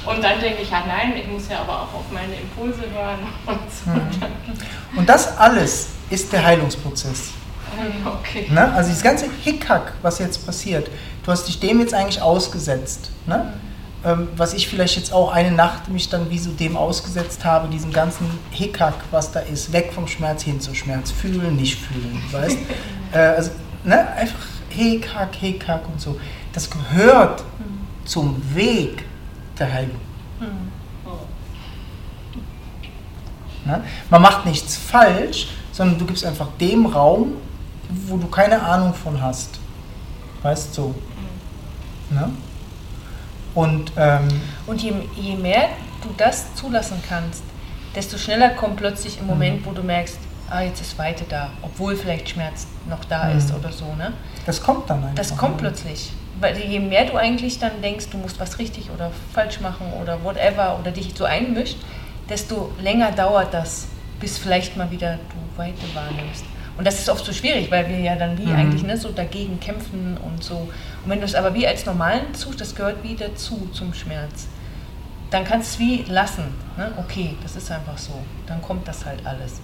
Und 0.07 0.25
dann 0.25 0.41
denke 0.41 0.63
ich, 0.63 0.71
ja 0.71 0.83
nein, 0.87 1.15
ich 1.17 1.27
muss 1.29 1.49
ja 1.49 1.61
aber 1.61 1.83
auch 1.83 1.95
auf 1.95 2.05
meine 2.13 2.35
Impulse 2.35 2.83
hören 2.93 3.19
und 3.47 3.59
so. 3.71 3.91
Mhm. 3.91 4.99
Und 4.99 5.09
das 5.09 5.37
alles 5.37 5.89
ist 6.11 6.33
der 6.33 6.45
Heilungsprozess. 6.45 7.31
Okay. 8.07 8.47
Ne? 8.49 8.73
Also 8.73 8.91
das 8.91 9.03
ganze 9.03 9.27
Hickhack, 9.43 9.93
was 10.01 10.19
jetzt 10.19 10.47
passiert, 10.47 10.89
du 11.25 11.31
hast 11.31 11.47
dich 11.47 11.61
dem 11.61 11.81
jetzt 11.81 11.93
eigentlich 11.93 12.23
ausgesetzt. 12.23 13.11
Ne? 13.27 13.53
Ähm, 14.07 14.29
was 14.37 14.55
ich 14.55 14.69
vielleicht 14.69 14.97
jetzt 14.97 15.13
auch 15.13 15.33
eine 15.33 15.51
Nacht 15.51 15.89
mich 15.89 16.09
dann 16.09 16.31
wie 16.31 16.39
so 16.39 16.53
dem 16.53 16.77
ausgesetzt 16.77 17.45
habe, 17.45 17.67
diesem 17.67 17.93
ganzen 17.93 18.31
Hickhack, 18.53 18.95
was 19.11 19.33
da 19.33 19.41
ist, 19.41 19.73
weg 19.73 19.91
vom 19.93 20.07
Schmerz 20.07 20.45
hin 20.45 20.61
zu 20.61 20.77
Schmerz, 20.77 21.11
fühlen, 21.11 21.57
nicht 21.57 21.77
fühlen, 21.77 22.23
weißt? 22.31 22.59
äh, 23.13 23.19
also, 23.19 23.51
ne, 23.83 24.09
einfach 24.13 24.39
Hickhack, 24.69 25.35
Hickhack 25.35 25.89
und 25.89 26.01
so. 26.01 26.21
Das 26.53 26.71
gehört 26.71 27.41
mhm. 27.59 28.07
zum 28.07 28.41
Weg 28.55 29.05
der 29.59 29.73
Heilung. 29.73 30.01
Mhm. 30.39 30.73
Ne? 33.65 33.83
Man 34.09 34.23
macht 34.23 34.47
nichts 34.47 34.77
falsch, 34.77 35.49
sondern 35.73 35.99
du 35.99 36.07
gibst 36.07 36.25
einfach 36.25 36.47
dem 36.61 36.87
Raum, 36.87 37.33
wo 38.07 38.17
du 38.19 38.29
keine 38.29 38.63
Ahnung 38.63 38.95
von 38.95 39.21
hast. 39.21 39.59
Weißt 40.43 40.79
du? 40.79 40.83
So. 40.83 40.95
Mhm. 42.11 42.17
Ne? 42.17 42.31
Und, 43.57 43.91
ähm, 43.97 44.29
und 44.67 44.83
je, 44.83 44.93
je 45.17 45.35
mehr 45.35 45.71
du 46.03 46.11
das 46.17 46.55
zulassen 46.55 47.03
kannst, 47.09 47.43
desto 47.95 48.19
schneller 48.19 48.51
kommt 48.51 48.77
plötzlich 48.77 49.19
im 49.19 49.27
Moment, 49.27 49.63
mhm. 49.63 49.67
wo 49.67 49.73
du 49.73 49.83
merkst, 49.83 50.19
ah, 50.51 50.61
jetzt 50.61 50.83
ist 50.83 50.99
Weite 50.99 51.25
da, 51.29 51.51
obwohl 51.63 51.97
vielleicht 51.97 52.29
Schmerz 52.29 52.67
noch 52.89 53.05
da 53.07 53.25
mhm. 53.25 53.39
ist 53.39 53.55
oder 53.55 53.73
so. 53.73 53.87
Ne? 53.97 54.13
Das 54.45 54.63
kommt 54.63 54.91
dann 54.91 55.03
einfach. 55.03 55.15
Das 55.15 55.37
kommt 55.37 55.57
plötzlich. 55.57 56.13
Weil 56.39 56.59
je 56.59 56.81
mehr 56.81 57.07
du 57.07 57.17
eigentlich 57.17 57.59
dann 57.59 57.81
denkst, 57.83 58.09
du 58.11 58.19
musst 58.19 58.39
was 58.39 58.59
richtig 58.59 58.91
oder 58.95 59.11
falsch 59.33 59.61
machen 59.61 59.87
oder 60.03 60.23
whatever 60.23 60.79
oder 60.79 60.91
dich 60.91 61.15
so 61.17 61.25
einmischt, 61.25 61.79
desto 62.29 62.73
länger 62.79 63.11
dauert 63.13 63.55
das, 63.55 63.87
bis 64.21 64.37
vielleicht 64.37 64.77
mal 64.77 64.91
wieder 64.91 65.15
du 65.15 65.59
Weite 65.59 65.83
wahrnimmst. 65.95 66.45
Und 66.77 66.87
das 66.87 66.99
ist 66.99 67.09
oft 67.09 67.25
so 67.25 67.33
schwierig, 67.33 67.71
weil 67.71 67.89
wir 67.89 67.99
ja 67.99 68.17
dann 68.17 68.37
wie 68.37 68.47
mhm. 68.47 68.57
eigentlich 68.57 68.83
ne, 68.83 68.99
so 68.99 69.11
dagegen 69.11 69.59
kämpfen 69.61 70.19
und 70.23 70.45
so. 70.45 70.69
Und 71.07 71.13
wenn 71.13 71.21
du 71.21 71.25
es 71.25 71.37
aber 71.37 71.55
wie 71.55 71.69
als 71.69 71.87
normalen 71.87 72.35
Zustand, 72.35 72.63
das 72.63 72.75
gehört 72.75 73.05
wie 73.05 73.15
dazu 73.15 73.69
zum 73.73 73.95
Schmerz, 73.95 74.49
dann 75.31 75.45
kannst 75.45 75.79
du 75.79 75.85
es 75.85 75.89
wie 75.89 76.03
lassen. 76.11 76.53
Ne? 76.77 76.91
Okay, 76.97 77.37
das 77.45 77.55
ist 77.55 77.71
einfach 77.71 77.97
so. 77.97 78.13
Dann 78.49 78.61
kommt 78.61 78.89
das 78.89 79.07
halt 79.07 79.25
alles. 79.25 79.61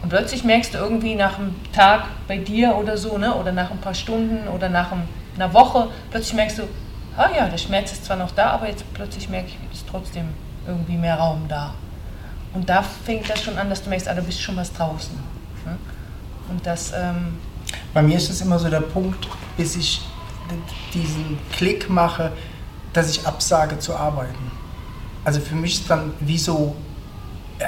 Und 0.00 0.10
plötzlich 0.10 0.44
merkst 0.44 0.74
du 0.74 0.78
irgendwie 0.78 1.16
nach 1.16 1.40
einem 1.40 1.56
Tag 1.72 2.04
bei 2.28 2.38
dir 2.38 2.76
oder 2.76 2.96
so, 2.96 3.18
ne? 3.18 3.34
oder 3.34 3.50
nach 3.50 3.72
ein 3.72 3.78
paar 3.78 3.94
Stunden 3.94 4.46
oder 4.46 4.68
nach 4.68 4.92
einer 5.34 5.52
Woche, 5.52 5.88
plötzlich 6.12 6.34
merkst 6.34 6.58
du, 6.58 6.62
ah 7.16 7.30
ja, 7.36 7.48
der 7.48 7.58
Schmerz 7.58 7.90
ist 7.90 8.04
zwar 8.04 8.16
noch 8.16 8.30
da, 8.30 8.50
aber 8.50 8.68
jetzt 8.68 8.84
plötzlich 8.94 9.28
merke 9.28 9.48
ich, 9.48 9.58
es 9.72 9.78
ist 9.78 9.88
trotzdem 9.90 10.28
irgendwie 10.68 10.98
mehr 10.98 11.16
Raum 11.16 11.46
da. 11.48 11.74
Und 12.54 12.68
da 12.68 12.84
fängt 12.84 13.28
das 13.28 13.42
schon 13.42 13.58
an, 13.58 13.68
dass 13.70 13.82
du 13.82 13.90
merkst, 13.90 14.06
ah, 14.06 14.14
du 14.14 14.22
bist 14.22 14.40
schon 14.40 14.56
was 14.56 14.72
draußen. 14.72 15.16
Ne? 15.64 15.76
Und 16.48 16.64
das. 16.64 16.92
Ähm 16.96 17.38
Bei 17.92 18.02
mir 18.02 18.16
ist 18.16 18.30
es 18.30 18.40
immer 18.40 18.60
so 18.60 18.70
der 18.70 18.82
Punkt, 18.82 19.26
bis 19.56 19.74
ich 19.74 20.02
diesen 20.94 21.38
Klick 21.52 21.88
mache, 21.90 22.32
dass 22.92 23.10
ich 23.10 23.26
absage 23.26 23.78
zu 23.78 23.94
arbeiten. 23.94 24.50
Also 25.24 25.40
für 25.40 25.54
mich 25.54 25.80
ist 25.80 25.90
dann 25.90 26.12
wie 26.20 26.38
so 26.38 26.74
äh, 27.58 27.64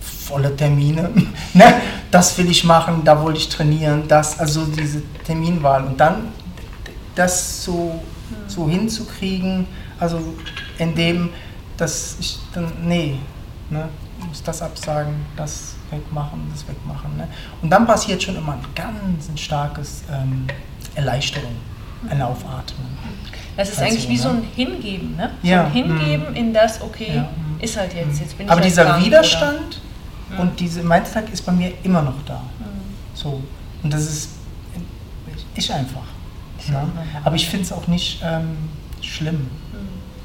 volle 0.00 0.54
Termine. 0.56 1.10
ne? 1.54 1.80
Das 2.10 2.36
will 2.38 2.50
ich 2.50 2.64
machen, 2.64 3.02
da 3.04 3.20
wollte 3.22 3.38
ich 3.38 3.48
trainieren, 3.48 4.08
das, 4.08 4.38
also 4.38 4.64
diese 4.64 5.02
Terminwahl. 5.24 5.84
Und 5.84 5.98
dann 5.98 6.28
das 7.14 7.64
so, 7.64 8.00
so 8.46 8.68
hinzukriegen, 8.68 9.66
also 9.98 10.20
indem, 10.78 11.30
dass 11.76 12.16
ich 12.20 12.38
dann, 12.54 12.72
nee, 12.82 13.18
ne, 13.70 13.88
muss 14.26 14.42
das 14.42 14.62
absagen, 14.62 15.14
das 15.36 15.74
wegmachen, 15.90 16.48
das 16.52 16.66
wegmachen. 16.68 17.16
Ne? 17.16 17.28
Und 17.62 17.70
dann 17.70 17.86
passiert 17.86 18.22
schon 18.22 18.36
immer 18.36 18.52
ein 18.52 18.66
ganz 18.74 19.28
ein 19.28 19.38
starkes 19.38 20.02
ähm, 20.10 20.46
Erleichterung, 20.98 21.52
eine 22.10 22.26
Aufatmung. 22.26 22.86
Das 23.56 23.70
ist 23.70 23.80
eigentlich 23.80 24.02
so, 24.02 24.08
wie 24.08 24.16
ne? 24.16 24.18
so 24.18 24.28
ein 24.28 24.42
Hingeben, 24.54 25.16
ne? 25.16 25.30
So 25.42 25.48
ja. 25.48 25.64
ein 25.64 25.72
Hingeben 25.72 26.32
mm. 26.32 26.36
in 26.36 26.52
das, 26.52 26.80
okay, 26.80 27.12
ja. 27.16 27.28
Ist 27.60 27.76
halt 27.76 27.92
jetzt, 27.92 28.20
jetzt 28.20 28.36
bin 28.36 28.46
ich 28.46 28.52
Aber 28.52 28.60
halt 28.60 28.70
dieser 28.70 28.84
krank, 28.84 29.04
Widerstand 29.04 29.80
oder? 30.30 30.40
und 30.42 30.60
diese 30.60 30.82
Mindfuck 30.82 31.24
ist 31.32 31.44
bei 31.44 31.52
mir 31.52 31.72
immer 31.82 32.02
noch 32.02 32.24
da. 32.24 32.36
Mm. 32.36 33.14
So. 33.14 33.42
Und 33.82 33.92
das 33.92 34.02
ist, 34.02 34.30
ist 35.56 35.70
einfach. 35.70 36.06
Ne? 36.68 36.86
Aber 37.24 37.36
ich 37.36 37.48
finde 37.48 37.64
es 37.64 37.72
auch 37.72 37.86
nicht 37.86 38.20
ähm, 38.22 38.56
schlimm. 39.00 39.48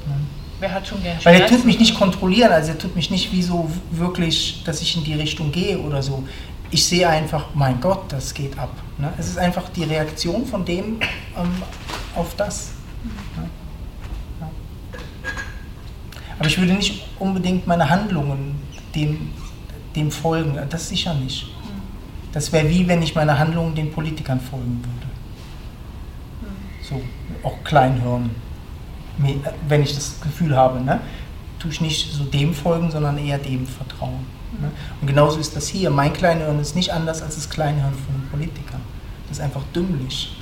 Ne? 0.06 0.14
Wer 0.60 0.72
hat 0.72 0.86
schon 0.86 1.02
gern 1.02 1.16
Weil 1.24 1.40
er 1.40 1.46
tut 1.46 1.64
mich 1.64 1.78
nicht 1.78 1.96
kontrollieren, 1.96 2.52
also 2.52 2.70
er 2.72 2.78
tut 2.78 2.94
mich 2.94 3.10
nicht 3.10 3.32
wie 3.32 3.42
so 3.42 3.70
wirklich, 3.90 4.62
dass 4.64 4.80
ich 4.80 4.96
in 4.96 5.04
die 5.04 5.14
Richtung 5.14 5.50
gehe 5.50 5.78
oder 5.78 6.02
so. 6.02 6.24
Ich 6.70 6.84
sehe 6.86 7.08
einfach, 7.08 7.54
mein 7.54 7.80
Gott, 7.80 8.10
das 8.10 8.34
geht 8.34 8.58
ab. 8.58 8.70
Ne? 8.98 9.12
Es 9.18 9.28
ist 9.28 9.38
einfach 9.38 9.68
die 9.68 9.84
Reaktion 9.84 10.44
von 10.46 10.64
dem 10.64 11.00
ähm, 11.36 11.62
auf 12.16 12.34
das. 12.36 12.72
Ne? 13.36 13.48
Ja. 14.40 14.50
Aber 16.38 16.48
ich 16.48 16.58
würde 16.58 16.72
nicht 16.72 17.04
unbedingt 17.18 17.66
meine 17.66 17.88
Handlungen 17.88 18.60
dem, 18.94 19.30
dem 19.94 20.10
folgen, 20.10 20.58
das 20.68 20.88
sicher 20.88 21.14
nicht. 21.14 21.46
Das 22.32 22.52
wäre 22.52 22.68
wie, 22.68 22.88
wenn 22.88 23.02
ich 23.02 23.14
meine 23.14 23.38
Handlungen 23.38 23.74
den 23.76 23.92
Politikern 23.92 24.40
folgen 24.40 24.82
würde. 24.82 25.06
So, 26.82 27.00
auch 27.46 27.62
Kleinhirn 27.62 28.30
wenn 29.68 29.82
ich 29.82 29.94
das 29.94 30.20
Gefühl 30.20 30.56
habe, 30.56 30.80
ne, 30.80 31.00
tue 31.58 31.70
ich 31.70 31.80
nicht 31.80 32.12
so 32.12 32.24
dem 32.24 32.54
folgen, 32.54 32.90
sondern 32.90 33.18
eher 33.18 33.38
dem 33.38 33.66
vertrauen. 33.66 34.26
Ne? 34.60 34.70
Und 35.00 35.06
genauso 35.06 35.38
ist 35.38 35.56
das 35.56 35.68
hier. 35.68 35.90
Mein 35.90 36.12
Kleinhirn 36.12 36.60
ist 36.60 36.74
nicht 36.76 36.92
anders 36.92 37.22
als 37.22 37.36
das 37.36 37.50
Kleinhirn 37.50 37.92
von 37.92 38.14
einem 38.14 38.28
Politiker. 38.28 38.80
Das 39.28 39.38
ist 39.38 39.44
einfach 39.44 39.62
dümmlich. 39.74 40.36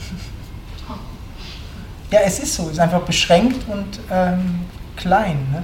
Ja, 2.11 2.21
es 2.25 2.39
ist 2.41 2.55
so. 2.55 2.65
Es 2.65 2.73
ist 2.73 2.79
einfach 2.79 3.03
beschränkt 3.03 3.67
und 3.69 4.01
ähm, 4.11 4.67
klein. 4.97 5.47
Ne? 5.51 5.63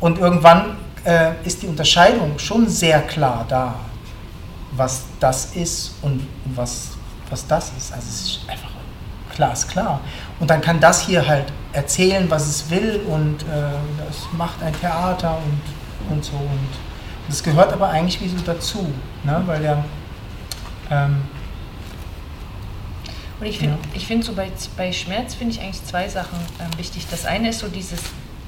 Und 0.00 0.18
irgendwann 0.18 0.76
äh, 1.04 1.32
ist 1.44 1.62
die 1.62 1.66
Unterscheidung 1.66 2.38
schon 2.38 2.68
sehr 2.68 3.02
klar 3.02 3.44
da, 3.48 3.74
was 4.72 5.04
das 5.20 5.54
ist 5.54 5.94
und 6.02 6.26
was, 6.54 6.92
was 7.28 7.46
das 7.46 7.72
ist. 7.76 7.92
Also 7.92 8.06
es 8.08 8.20
ist 8.20 8.40
einfach 8.48 8.70
glasklar. 9.34 10.00
Und 10.40 10.50
dann 10.50 10.60
kann 10.60 10.80
das 10.80 11.02
hier 11.02 11.26
halt 11.26 11.52
erzählen, 11.72 12.30
was 12.30 12.46
es 12.48 12.70
will 12.70 13.00
und 13.08 13.42
äh, 13.42 13.46
das 14.06 14.26
macht 14.36 14.62
ein 14.62 14.74
Theater 14.78 15.38
und, 15.38 16.14
und 16.14 16.24
so. 16.24 16.36
Und 16.36 16.91
das 17.32 17.42
gehört 17.42 17.72
aber 17.72 17.88
eigentlich 17.88 18.20
wie 18.20 18.28
so 18.28 18.36
dazu, 18.44 18.92
ne? 19.24 19.42
weil 19.46 19.64
ja. 19.64 19.82
Ähm, 20.90 21.22
und 23.40 23.46
ich 23.46 23.58
finde, 23.58 23.78
ja. 23.94 24.00
find 24.00 24.22
so 24.22 24.34
bei, 24.34 24.52
bei 24.76 24.92
Schmerz 24.92 25.34
finde 25.34 25.54
ich 25.54 25.60
eigentlich 25.62 25.82
zwei 25.82 26.08
Sachen 26.08 26.38
äh, 26.58 26.78
wichtig. 26.78 27.06
Das 27.10 27.24
eine 27.24 27.48
ist 27.48 27.60
so 27.60 27.68
dieses 27.68 28.00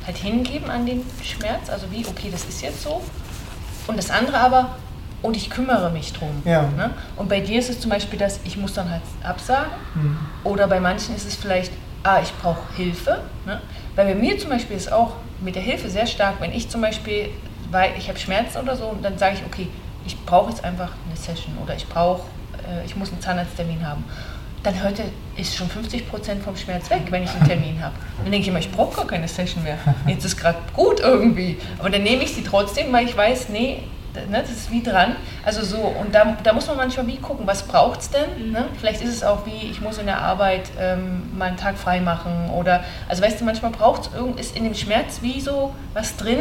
halt 0.06 0.18
hingeben 0.18 0.70
an 0.70 0.84
den 0.84 1.02
Schmerz, 1.22 1.70
also 1.70 1.86
wie, 1.90 2.06
okay, 2.06 2.28
das 2.30 2.44
ist 2.44 2.60
jetzt 2.60 2.82
so. 2.82 3.02
Und 3.86 3.96
das 3.96 4.10
andere 4.10 4.38
aber, 4.38 4.76
und 5.22 5.34
ich 5.34 5.48
kümmere 5.48 5.90
mich 5.90 6.12
drum. 6.12 6.42
Ja. 6.44 6.62
Ne? 6.76 6.90
Und 7.16 7.30
bei 7.30 7.40
dir 7.40 7.58
ist 7.58 7.70
es 7.70 7.80
zum 7.80 7.90
Beispiel 7.90 8.18
das, 8.18 8.38
ich 8.44 8.58
muss 8.58 8.74
dann 8.74 8.90
halt 8.90 9.02
absagen. 9.22 9.72
Mhm. 9.94 10.18
Oder 10.44 10.68
bei 10.68 10.78
manchen 10.78 11.16
ist 11.16 11.26
es 11.26 11.36
vielleicht, 11.36 11.72
ah, 12.02 12.20
ich 12.22 12.34
brauche 12.34 12.60
Hilfe. 12.76 13.22
Ne? 13.46 13.62
Weil 13.96 14.08
bei 14.08 14.14
mir 14.14 14.38
zum 14.38 14.50
Beispiel 14.50 14.76
ist 14.76 14.92
auch 14.92 15.14
mit 15.40 15.54
der 15.54 15.62
Hilfe 15.62 15.88
sehr 15.88 16.06
stark, 16.06 16.34
wenn 16.40 16.52
ich 16.52 16.68
zum 16.68 16.82
Beispiel, 16.82 17.30
weil 17.74 17.92
ich 17.98 18.08
habe 18.08 18.18
Schmerzen 18.18 18.58
oder 18.58 18.76
so, 18.76 18.96
dann 19.02 19.18
sage 19.18 19.36
ich, 19.36 19.44
okay, 19.44 19.68
ich 20.06 20.18
brauche 20.24 20.50
jetzt 20.50 20.64
einfach 20.64 20.92
eine 21.06 21.16
Session 21.16 21.58
oder 21.62 21.74
ich 21.74 21.86
brauche, 21.86 22.22
äh, 22.66 22.84
ich 22.86 22.96
muss 22.96 23.10
einen 23.10 23.20
Zahnarzttermin 23.20 23.86
haben 23.86 24.04
dann 24.64 24.82
heute 24.82 25.02
ist 25.36 25.54
schon 25.54 25.68
50 25.68 26.08
Prozent 26.08 26.42
vom 26.42 26.56
Schmerz 26.56 26.88
weg, 26.90 27.02
wenn 27.10 27.22
ich 27.22 27.30
einen 27.30 27.46
Termin 27.46 27.82
habe. 27.82 27.94
Dann 28.22 28.32
denke 28.32 28.42
ich 28.42 28.48
immer, 28.48 28.58
ich 28.58 28.72
brauche 28.72 28.96
gar 28.96 29.06
keine 29.06 29.28
Session 29.28 29.62
mehr. 29.62 29.76
Jetzt 30.06 30.24
ist 30.24 30.36
gerade 30.36 30.58
gut 30.72 31.00
irgendwie. 31.00 31.58
Aber 31.78 31.90
dann 31.90 32.02
nehme 32.02 32.22
ich 32.22 32.34
sie 32.34 32.42
trotzdem, 32.42 32.90
weil 32.92 33.04
ich 33.04 33.16
weiß, 33.16 33.50
nee, 33.50 33.82
ne, 34.14 34.40
das 34.40 34.50
ist 34.50 34.70
wie 34.70 34.82
dran. 34.82 35.16
Also 35.44 35.62
so, 35.62 35.76
und 35.76 36.14
da, 36.14 36.36
da 36.42 36.54
muss 36.54 36.66
man 36.66 36.78
manchmal 36.78 37.06
wie 37.06 37.18
gucken, 37.18 37.46
was 37.46 37.64
braucht 37.64 38.00
es 38.00 38.10
denn? 38.10 38.52
Ne? 38.52 38.66
Vielleicht 38.78 39.02
ist 39.02 39.12
es 39.12 39.22
auch 39.22 39.44
wie, 39.44 39.70
ich 39.70 39.82
muss 39.82 39.98
in 39.98 40.06
der 40.06 40.22
Arbeit 40.22 40.70
ähm, 40.80 41.36
mal 41.36 41.48
einen 41.48 41.56
Tag 41.58 41.76
frei 41.76 42.00
machen. 42.00 42.48
Oder, 42.50 42.84
also 43.08 43.22
weißt 43.22 43.40
du, 43.40 43.44
manchmal 43.44 43.70
braucht 43.70 44.10
es, 44.38 44.46
ist 44.46 44.56
in 44.56 44.64
dem 44.64 44.74
Schmerz 44.74 45.18
wie 45.20 45.40
so 45.42 45.74
was 45.92 46.16
drin, 46.16 46.40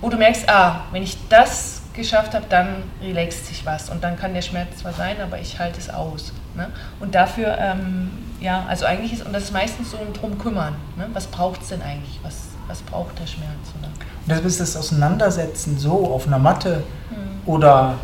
wo 0.00 0.08
du 0.08 0.16
merkst, 0.16 0.48
ah, 0.48 0.82
wenn 0.92 1.02
ich 1.02 1.16
das 1.28 1.82
geschafft 1.94 2.34
habe, 2.34 2.46
dann 2.48 2.84
relaxt 3.02 3.46
sich 3.46 3.66
was. 3.66 3.90
Und 3.90 4.02
dann 4.02 4.16
kann 4.16 4.32
der 4.32 4.42
Schmerz 4.42 4.78
zwar 4.78 4.92
sein, 4.92 5.20
aber 5.20 5.38
ich 5.40 5.58
halte 5.58 5.78
es 5.78 5.90
aus. 5.90 6.32
Ne? 6.54 6.70
Und 7.00 7.14
dafür, 7.14 7.58
ähm, 7.58 8.10
ja, 8.40 8.64
also 8.68 8.86
eigentlich 8.86 9.12
ist, 9.12 9.26
und 9.26 9.32
das 9.32 9.44
ist 9.44 9.52
meistens 9.52 9.90
so 9.90 9.98
ein 9.98 10.12
Drum 10.12 10.38
kümmern. 10.38 10.74
Ne? 10.96 11.08
Was 11.12 11.26
braucht 11.26 11.62
es 11.62 11.68
denn 11.68 11.82
eigentlich? 11.82 12.20
Was, 12.22 12.34
was 12.68 12.80
braucht 12.82 13.18
der 13.18 13.26
Schmerz? 13.26 13.50
Oder? 13.78 13.88
Und 13.88 14.44
das 14.44 14.52
ist 14.52 14.60
das 14.60 14.76
Auseinandersetzen 14.76 15.78
so 15.78 16.06
auf 16.06 16.26
einer 16.26 16.38
Matte 16.38 16.84
mhm. 17.10 17.48
oder 17.48 17.94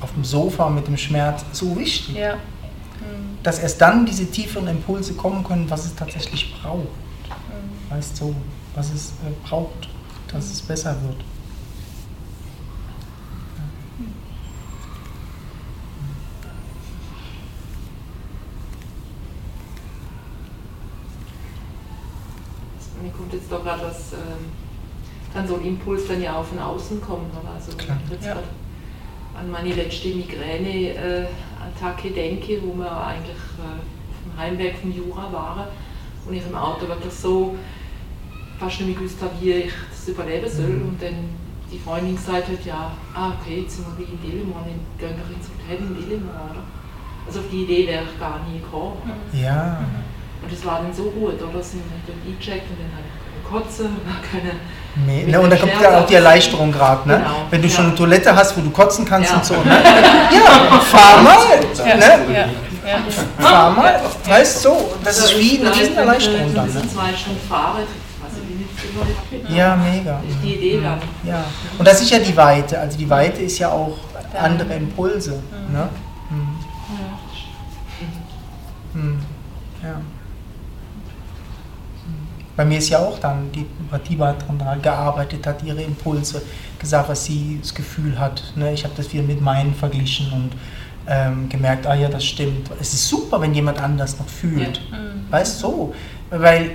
auf 0.00 0.12
dem 0.14 0.24
Sofa 0.24 0.68
mit 0.68 0.86
dem 0.86 0.96
Schmerz 0.96 1.44
so 1.52 1.76
wichtig. 1.78 2.16
Ja. 2.16 2.34
Mhm. 2.34 3.38
Dass 3.42 3.58
erst 3.58 3.80
dann 3.80 4.06
diese 4.06 4.30
tieferen 4.30 4.68
Impulse 4.68 5.14
kommen 5.14 5.44
können, 5.44 5.68
was 5.68 5.84
es 5.84 5.94
tatsächlich 5.94 6.54
braucht. 6.60 6.84
Mhm. 6.84 7.94
Weißt 7.94 8.20
du, 8.20 8.34
was 8.74 8.90
es 8.90 9.10
äh, 9.10 9.46
braucht, 9.46 9.88
dass 10.32 10.50
es 10.50 10.62
besser 10.62 10.96
wird. 11.02 11.22
kommt 23.32 23.32
jetzt 23.32 23.50
doch 23.50 23.62
gerade 23.62 23.84
was, 23.84 24.12
ähm, 24.12 24.52
dann 25.32 25.48
so 25.48 25.54
ein 25.56 25.64
Impuls 25.64 26.06
dann 26.08 26.20
ja 26.20 26.36
auch 26.36 26.44
von 26.44 26.58
außen 26.58 27.00
kommt. 27.00 27.32
Oder? 27.32 27.52
Also 27.54 27.74
Klar. 27.76 27.96
wenn 27.96 28.04
ich 28.06 28.12
jetzt 28.12 28.26
ja. 28.26 28.36
an 29.38 29.50
meine 29.50 29.72
letzte 29.74 30.08
Migräne-Attacke 30.08 32.08
äh, 32.08 32.12
denke, 32.12 32.60
wo 32.62 32.74
wir 32.74 32.90
eigentlich 32.90 33.36
äh, 33.36 33.80
vom 34.22 34.36
Heimweg 34.38 34.76
vom 34.78 34.92
Jura 34.92 35.32
waren 35.32 35.68
und 36.26 36.34
ich 36.34 36.46
im 36.46 36.54
Auto 36.54 36.86
wirklich 36.88 37.12
so 37.12 37.56
fast 38.62 38.80
nicht 38.80 38.88
mehr 38.88 38.96
gewusst 38.96 39.18
habe, 39.20 39.32
wie 39.40 39.50
ich 39.52 39.72
das 39.90 40.08
überleben 40.08 40.48
soll. 40.48 40.66
Mhm. 40.66 40.88
Und 40.88 41.02
dann 41.02 41.16
die 41.70 41.78
Freundin 41.78 42.16
gesagt 42.16 42.48
hat, 42.48 42.64
ja, 42.64 42.92
ah, 43.14 43.32
okay, 43.40 43.62
jetzt 43.62 43.76
sind 43.76 43.86
wir 43.98 44.06
in 44.06 44.20
Dillemore, 44.20 44.70
dann 45.00 45.08
gehen 45.10 45.18
wir 45.28 45.36
ins 45.36 45.48
Hotel 45.50 45.78
in 45.82 45.94
Dillemore. 45.96 46.62
Also 47.26 47.40
auf 47.40 47.46
die 47.50 47.62
Idee 47.64 47.86
wäre 47.86 48.04
ich 48.04 48.18
gar 48.18 48.40
nie 48.46 48.60
gekommen. 48.60 48.98
Ja. 49.32 49.80
Mhm. 49.80 50.44
Und 50.44 50.52
es 50.52 50.64
war 50.66 50.82
dann 50.82 50.92
so 50.92 51.04
gut, 51.04 51.40
oder? 51.40 51.62
Sind 51.62 51.82
wir 51.86 51.98
dann 52.06 52.18
eingecheckt 52.26 52.66
und 52.70 52.78
dann 52.78 52.92
halt 52.94 53.06
kotzen 53.48 53.86
und 53.86 54.30
können. 54.30 54.58
Nee, 55.06 55.24
ne, 55.24 55.40
und 55.40 55.50
da 55.50 55.56
kommt 55.56 55.72
ja 55.80 56.00
auch 56.00 56.06
die 56.06 56.14
Erleichterung 56.14 56.70
gerade, 56.70 57.08
ne? 57.08 57.16
Genau. 57.16 57.46
Wenn 57.48 57.62
du 57.62 57.68
ja. 57.68 57.74
schon 57.74 57.86
eine 57.86 57.94
Toilette 57.94 58.34
hast, 58.34 58.56
wo 58.56 58.60
du 58.60 58.70
kotzen 58.70 59.04
kannst 59.04 59.30
ja. 59.30 59.36
und 59.36 59.44
so, 59.44 59.54
ne? 59.54 59.62
Ja, 60.32 60.80
fahr 60.80 61.22
mal, 61.22 61.36
ja. 61.78 61.96
ne? 61.96 62.48
Ja. 62.84 62.98
Fahr 63.38 63.70
mal, 63.70 64.00
weißt 64.26 64.64
du, 64.64 64.68
so, 64.68 64.90
das 65.04 65.18
ist 65.18 65.38
wie 65.38 65.60
eine 65.60 65.74
Riesenerleichterung 65.74 66.54
dann, 66.54 66.66
ne? 66.66 66.82
zwei 66.88 67.16
Stunden 67.16 67.40
Fahrrad, 67.48 67.86
ja, 69.48 69.76
mega. 69.76 70.20
Die 70.42 70.54
Idee 70.54 70.80
dann. 70.82 70.98
Ja. 71.24 71.44
Und 71.78 71.86
das 71.86 72.00
ist 72.00 72.10
ja 72.10 72.18
die 72.18 72.36
Weite. 72.36 72.78
Also 72.78 72.98
die 72.98 73.08
Weite 73.08 73.42
ist 73.42 73.58
ja 73.58 73.70
auch 73.70 73.96
andere 74.38 74.74
Impulse. 74.74 75.42
Ne? 75.70 75.88
Mhm. 78.94 79.00
Mhm. 79.00 79.18
Ja 79.82 80.00
bei 82.56 82.64
mir 82.64 82.78
ist 82.78 82.90
ja 82.90 82.98
auch 82.98 83.18
dann, 83.18 83.50
die 83.52 83.66
Pratiba 83.88 84.34
daran 84.58 84.82
gearbeitet 84.82 85.46
hat, 85.46 85.62
ihre 85.62 85.82
Impulse, 85.82 86.42
gesagt, 86.78 87.08
was 87.08 87.24
sie 87.24 87.58
das 87.60 87.74
Gefühl 87.74 88.18
hat. 88.18 88.52
Ne? 88.56 88.72
Ich 88.72 88.84
habe 88.84 88.94
das 88.96 89.12
wieder 89.12 89.22
mit 89.22 89.40
meinen 89.40 89.74
verglichen 89.74 90.32
und 90.32 90.50
ähm, 91.06 91.48
gemerkt, 91.48 91.86
ah 91.86 91.94
ja, 91.94 92.08
das 92.08 92.24
stimmt. 92.24 92.70
Es 92.80 92.92
ist 92.92 93.08
super, 93.08 93.40
wenn 93.40 93.54
jemand 93.54 93.80
anders 93.80 94.18
noch 94.18 94.28
fühlt. 94.28 94.80
Ja. 94.90 94.98
Mhm. 94.98 95.30
Weißt 95.30 95.62
du, 95.62 95.66
so. 95.66 95.94
Weil 96.30 96.72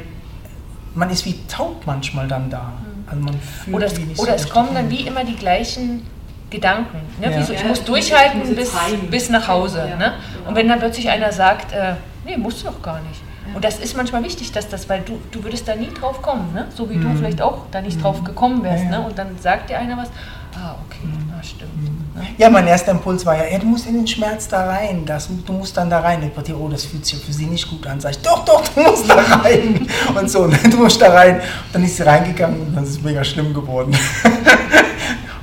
man 0.97 1.09
ist 1.09 1.25
wie 1.25 1.39
taub 1.47 1.83
manchmal 1.85 2.27
dann 2.27 2.49
da. 2.49 2.63
Mhm. 2.63 3.07
Also 3.07 3.23
man 3.23 3.39
fühlt 3.39 3.75
oder 3.75 3.85
es, 3.85 4.19
oder 4.19 4.35
es 4.35 4.49
kommen 4.49 4.73
dann 4.73 4.89
wie 4.89 5.01
immer 5.07 5.23
die 5.23 5.35
gleichen 5.35 6.05
Gedanken. 6.49 6.99
Ne? 7.21 7.31
Ja. 7.31 7.43
So, 7.43 7.53
ich 7.53 7.61
ja, 7.61 7.67
muss 7.67 7.83
durchhalten 7.83 8.55
bis, 8.55 8.71
bis 9.09 9.29
nach 9.29 9.47
Hause. 9.47 9.89
Ne? 9.97 10.13
Und 10.47 10.55
wenn 10.55 10.67
dann 10.67 10.79
plötzlich 10.79 11.09
einer 11.09 11.31
sagt, 11.31 11.73
äh, 11.73 11.95
nee, 12.25 12.37
musst 12.37 12.61
du 12.61 12.67
doch 12.67 12.81
gar 12.81 12.99
nicht. 13.01 13.21
Und 13.53 13.63
das 13.63 13.79
ist 13.79 13.95
manchmal 13.95 14.23
wichtig, 14.23 14.51
dass 14.51 14.67
das, 14.69 14.89
weil 14.89 15.01
du, 15.01 15.19
du 15.31 15.43
würdest 15.43 15.67
da 15.67 15.75
nie 15.75 15.89
drauf 15.89 16.21
kommen, 16.21 16.53
ne? 16.53 16.67
so 16.75 16.89
wie 16.89 16.95
mhm. 16.95 17.01
du 17.01 17.17
vielleicht 17.17 17.41
auch 17.41 17.65
da 17.71 17.81
nicht 17.81 18.01
drauf 18.01 18.21
mhm. 18.21 18.25
gekommen 18.25 18.63
wärst. 18.63 18.85
Ja, 18.85 18.91
ja. 18.91 18.99
Ne? 18.99 19.05
Und 19.05 19.17
dann 19.17 19.27
sagt 19.41 19.69
dir 19.69 19.77
einer 19.79 19.97
was, 19.97 20.09
ah, 20.55 20.75
okay, 20.85 21.05
mhm. 21.05 21.33
ah, 21.37 21.43
stimmt. 21.43 21.75
Mhm. 21.75 22.21
Ne? 22.21 22.27
Ja, 22.37 22.49
mein 22.49 22.67
erster 22.67 22.91
Impuls 22.91 23.25
war 23.25 23.37
ja, 23.37 23.43
ey, 23.43 23.59
du 23.59 23.65
musst 23.65 23.87
in 23.87 23.93
den 23.93 24.07
Schmerz 24.07 24.47
da 24.47 24.65
rein, 24.67 25.05
das, 25.05 25.29
du 25.45 25.53
musst 25.53 25.77
dann 25.77 25.89
da 25.89 25.99
rein. 25.99 26.21
Und 26.23 26.47
ich 26.47 26.55
oh, 26.55 26.67
das 26.67 26.85
fühlt 26.85 27.05
sich 27.05 27.19
für 27.19 27.33
sie 27.33 27.45
nicht 27.45 27.69
gut 27.69 27.85
an. 27.87 27.99
Sag 27.99 28.11
ich, 28.11 28.19
doch, 28.19 28.43
doch, 28.45 28.67
du 28.67 28.81
musst 28.81 29.09
da 29.09 29.15
rein. 29.15 29.87
Und 30.15 30.29
so, 30.29 30.47
ne? 30.47 30.57
du 30.69 30.77
musst 30.77 31.01
da 31.01 31.13
rein. 31.13 31.35
Und 31.35 31.43
dann 31.73 31.83
ist 31.83 31.97
sie 31.97 32.03
reingegangen 32.03 32.61
und 32.61 32.75
dann 32.75 32.83
ist 32.83 32.91
es 32.91 33.01
mega 33.01 33.23
schlimm 33.23 33.53
geworden. 33.53 33.91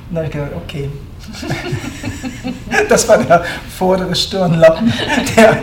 und 0.09 0.15
dann 0.15 0.17
habe 0.17 0.25
ich 0.25 0.31
gedacht, 0.31 0.51
okay. 0.55 0.89
das 2.89 3.07
war 3.09 3.17
der 3.17 3.43
vordere 3.77 4.15
Stirnlappen, 4.15 4.93
der 5.35 5.57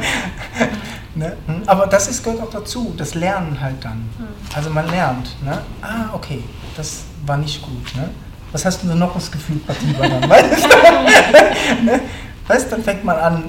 Ne? 1.14 1.36
Hm? 1.46 1.62
Aber 1.66 1.86
das 1.86 2.08
ist, 2.08 2.24
gehört 2.24 2.42
auch 2.42 2.50
dazu, 2.50 2.94
das 2.96 3.14
Lernen 3.14 3.60
halt 3.60 3.84
dann. 3.84 4.08
Hm. 4.16 4.28
Also 4.54 4.70
man 4.70 4.88
lernt. 4.88 5.42
Ne? 5.42 5.58
Ah, 5.82 6.06
okay, 6.12 6.42
das 6.76 7.04
war 7.26 7.36
nicht 7.36 7.62
gut. 7.62 7.94
Ne? 7.94 8.08
Was 8.52 8.64
hast 8.64 8.82
du 8.82 8.88
denn 8.88 8.98
noch 8.98 9.14
das 9.14 9.30
Gefühl, 9.30 9.60
dann? 9.66 10.30
Weißt 10.30 10.64
du? 10.64 12.00
weißt, 12.48 12.72
dann 12.72 12.82
fängt 12.82 13.04
man 13.04 13.16
an 13.16 13.44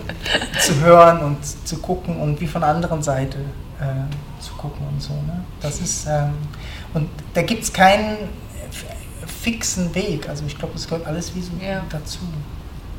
zu 0.60 0.80
hören 0.82 1.20
und 1.20 1.38
zu 1.46 1.78
gucken 1.78 2.20
und 2.20 2.40
wie 2.40 2.48
von 2.48 2.62
der 2.62 2.70
anderen 2.70 3.02
Seite 3.02 3.38
äh, 3.80 4.42
zu 4.42 4.54
gucken 4.54 4.86
und 4.88 5.02
so. 5.02 5.14
Ne? 5.14 5.44
Das 5.62 5.80
ist, 5.80 6.06
ähm, 6.08 6.34
und 6.94 7.10
da 7.34 7.42
gibt 7.42 7.64
es 7.64 7.74
keinen 7.74 8.18
fixen 9.44 9.94
Weg. 9.94 10.30
Also 10.30 10.46
ich 10.46 10.58
glaube, 10.58 10.76
es 10.76 10.88
gehört 10.88 11.06
alles 11.06 11.36
wie 11.36 11.42
so 11.42 11.52
ja. 11.62 11.82
dazu. 11.90 12.20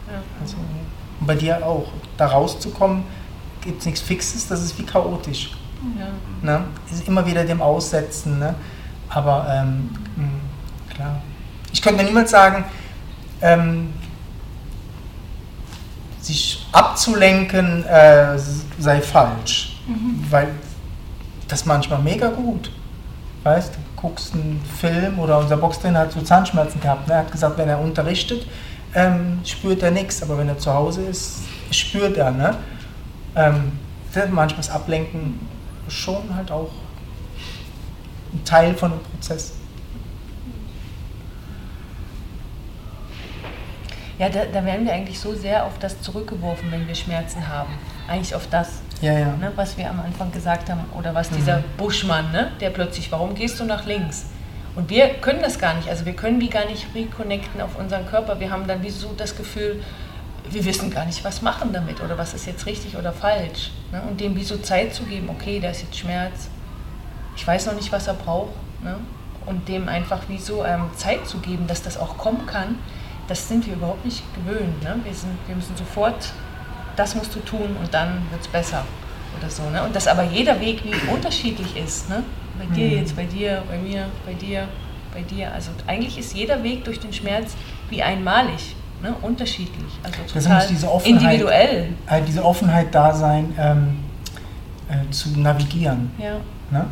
Ja. 0.06 0.20
Also, 0.40 0.56
und 0.56 1.26
bei 1.26 1.34
dir 1.34 1.64
auch, 1.64 1.86
da 2.16 2.26
rauszukommen, 2.26 3.04
gibt 3.64 3.80
es 3.80 3.86
nichts 3.86 4.00
Fixes, 4.00 4.46
das 4.46 4.62
ist 4.62 4.78
wie 4.78 4.84
chaotisch. 4.84 5.52
Ja. 5.98 6.08
Ne? 6.42 6.64
Ist 6.90 7.06
immer 7.08 7.26
wieder 7.26 7.44
dem 7.44 7.60
Aussetzen. 7.60 8.38
Ne? 8.38 8.54
Aber 9.08 9.46
ähm, 9.50 9.90
mh, 10.16 10.22
hm, 10.22 10.94
klar. 10.94 11.22
Ich 11.72 11.82
könnte 11.82 12.02
mir 12.02 12.08
niemals 12.08 12.30
sagen, 12.30 12.64
ähm, 13.40 13.92
sich 16.20 16.66
abzulenken 16.72 17.84
äh, 17.84 18.38
sei 18.78 19.00
falsch. 19.00 19.80
Mhm. 19.86 20.24
Weil 20.30 20.48
das 21.48 21.66
manchmal 21.66 22.00
mega 22.00 22.28
gut. 22.28 22.70
Weißt 23.42 23.74
du, 23.74 23.78
guckst 24.00 24.32
einen 24.32 24.62
Film 24.80 25.18
oder 25.18 25.38
unser 25.38 25.58
Boxtrainer 25.58 26.00
hat 26.00 26.12
so 26.12 26.22
Zahnschmerzen 26.22 26.80
gehabt. 26.80 27.08
Ne? 27.08 27.14
Er 27.14 27.20
hat 27.20 27.32
gesagt, 27.32 27.58
wenn 27.58 27.68
er 27.68 27.78
unterrichtet, 27.78 28.46
ähm, 28.94 29.40
spürt 29.44 29.82
er 29.82 29.90
nichts, 29.90 30.22
aber 30.22 30.38
wenn 30.38 30.48
er 30.48 30.58
zu 30.58 30.72
Hause 30.72 31.02
ist, 31.02 31.40
spürt 31.70 32.16
er. 32.16 32.30
Ne? 32.30 32.56
Ähm, 33.36 33.72
manchmal 34.30 34.56
das 34.56 34.70
Ablenken 34.70 35.40
schon 35.88 36.34
halt 36.34 36.50
auch 36.50 36.70
ein 38.32 38.44
Teil 38.44 38.74
von 38.74 38.92
dem 38.92 39.00
Prozess. 39.00 39.54
Ja, 44.18 44.28
da, 44.28 44.44
da, 44.44 44.64
werden 44.64 44.86
wir 44.86 44.92
eigentlich 44.92 45.18
so 45.18 45.34
sehr 45.34 45.64
auf 45.64 45.78
das 45.80 46.00
zurückgeworfen, 46.00 46.70
wenn 46.70 46.86
wir 46.86 46.94
Schmerzen 46.94 47.48
haben. 47.48 47.72
Eigentlich 48.08 48.34
auf 48.34 48.46
das. 48.48 48.80
Ja, 49.00 49.18
ja. 49.18 49.36
Ne, 49.36 49.52
was 49.56 49.76
wir 49.76 49.90
am 49.90 50.00
Anfang 50.00 50.30
gesagt 50.30 50.70
haben, 50.70 50.84
oder 50.96 51.14
was 51.14 51.30
dieser 51.30 51.58
Mhm. 51.58 51.64
Buschmann, 51.76 52.30
ne, 52.30 52.52
der 52.60 52.70
plötzlich, 52.70 53.10
warum 53.10 53.34
gehst 53.34 53.58
du 53.58 53.64
nach 53.64 53.86
links? 53.86 54.26
Und 54.76 54.88
wir 54.88 55.08
können 55.14 55.40
das 55.42 55.58
gar 55.58 55.74
nicht, 55.74 55.88
also 55.88 56.04
wir 56.04 56.14
können 56.14 56.40
wie 56.40 56.48
gar 56.48 56.64
nicht 56.66 56.86
reconnecten 56.94 57.60
auf 57.60 57.76
unseren 57.78 58.06
Körper. 58.06 58.38
Wir 58.38 58.50
haben 58.50 58.66
dann 58.66 58.82
wie 58.82 58.90
so 58.90 59.12
das 59.16 59.36
Gefühl, 59.36 59.82
wir 60.50 60.64
wissen 60.64 60.90
gar 60.90 61.04
nicht, 61.06 61.24
was 61.24 61.42
machen 61.42 61.72
damit 61.72 62.00
oder 62.02 62.18
was 62.18 62.34
ist 62.34 62.46
jetzt 62.46 62.66
richtig 62.66 62.96
oder 62.96 63.12
falsch. 63.12 63.70
Ne? 63.92 64.02
Und 64.08 64.20
dem 64.20 64.36
wie 64.36 64.44
so 64.44 64.56
Zeit 64.58 64.94
zu 64.94 65.04
geben, 65.04 65.28
okay, 65.30 65.58
da 65.60 65.70
ist 65.70 65.82
jetzt 65.82 65.96
Schmerz, 65.96 66.48
ich 67.36 67.46
weiß 67.46 67.66
noch 67.66 67.74
nicht, 67.74 67.90
was 67.92 68.06
er 68.06 68.14
braucht. 68.14 68.52
Ne? 68.82 68.96
Und 69.46 69.68
dem 69.68 69.88
einfach 69.88 70.22
wie 70.28 70.38
so 70.38 70.64
ähm, 70.64 70.90
Zeit 70.96 71.26
zu 71.26 71.38
geben, 71.38 71.66
dass 71.66 71.82
das 71.82 71.98
auch 71.98 72.16
kommen 72.18 72.46
kann, 72.46 72.76
das 73.28 73.48
sind 73.48 73.66
wir 73.66 73.74
überhaupt 73.74 74.04
nicht 74.04 74.22
gewöhnt. 74.34 74.82
Ne? 74.82 74.96
Wir, 75.02 75.14
sind, 75.14 75.36
wir 75.46 75.56
müssen 75.56 75.76
sofort, 75.76 76.30
das 76.96 77.14
musst 77.14 77.34
du 77.34 77.40
tun 77.40 77.76
und 77.80 77.92
dann 77.92 78.22
wird 78.30 78.42
es 78.42 78.48
besser 78.48 78.84
oder 79.38 79.50
so. 79.50 79.68
Ne? 79.70 79.82
Und 79.82 79.96
dass 79.96 80.06
aber 80.06 80.22
jeder 80.24 80.60
Weg 80.60 80.84
wie 80.84 80.94
unterschiedlich 81.10 81.76
ist. 81.76 82.08
Ne? 82.10 82.22
Bei 82.58 82.66
dir 82.74 82.86
Mhm. 82.86 82.98
jetzt, 82.98 83.16
bei 83.16 83.24
dir, 83.24 83.62
bei 83.68 83.78
mir, 83.78 84.06
bei 84.24 84.34
dir, 84.34 84.68
bei 85.12 85.22
dir. 85.22 85.52
Also 85.52 85.70
eigentlich 85.86 86.18
ist 86.18 86.34
jeder 86.34 86.62
Weg 86.62 86.84
durch 86.84 87.00
den 87.00 87.12
Schmerz 87.12 87.54
wie 87.90 88.02
einmalig, 88.02 88.76
ne? 89.04 89.14
unterschiedlich. 89.22 89.92
Also 90.02 90.18
total 90.40 90.56
muss 90.56 90.66
diese 90.68 90.90
Offenheit- 90.90 91.22
individuell. 91.22 91.88
Halt 92.06 92.28
diese 92.28 92.44
Offenheit 92.44 92.94
da 92.94 93.14
sein, 93.14 93.54
ähm, 93.58 93.98
äh, 94.88 95.10
zu 95.10 95.38
navigieren. 95.38 96.10
Ja. 96.18 96.36
Ne? 96.70 96.86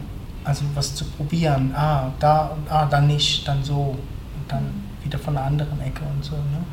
Also 0.44 0.64
was 0.74 0.94
zu 0.94 1.04
probieren. 1.04 1.72
Ah, 1.74 2.10
da, 2.18 2.56
ah, 2.68 2.86
dann 2.86 3.06
nicht, 3.06 3.46
dann 3.46 3.62
so. 3.64 3.96
Und 4.36 4.48
dann 4.48 4.84
wieder 5.02 5.18
von 5.18 5.36
einer 5.36 5.46
anderen 5.46 5.80
Ecke 5.80 6.02
und 6.14 6.24
so. 6.24 6.34
Ne? 6.34 6.64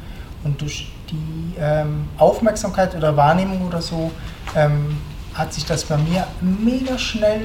Und 0.43 0.61
durch 0.61 0.91
die 1.09 1.55
ähm, 1.59 2.07
Aufmerksamkeit 2.17 2.95
oder 2.95 3.15
Wahrnehmung 3.15 3.65
oder 3.67 3.81
so 3.81 4.11
ähm, 4.55 4.97
hat 5.33 5.53
sich 5.53 5.65
das 5.65 5.83
bei 5.83 5.97
mir 5.97 6.25
mega 6.41 6.97
schnell 6.97 7.41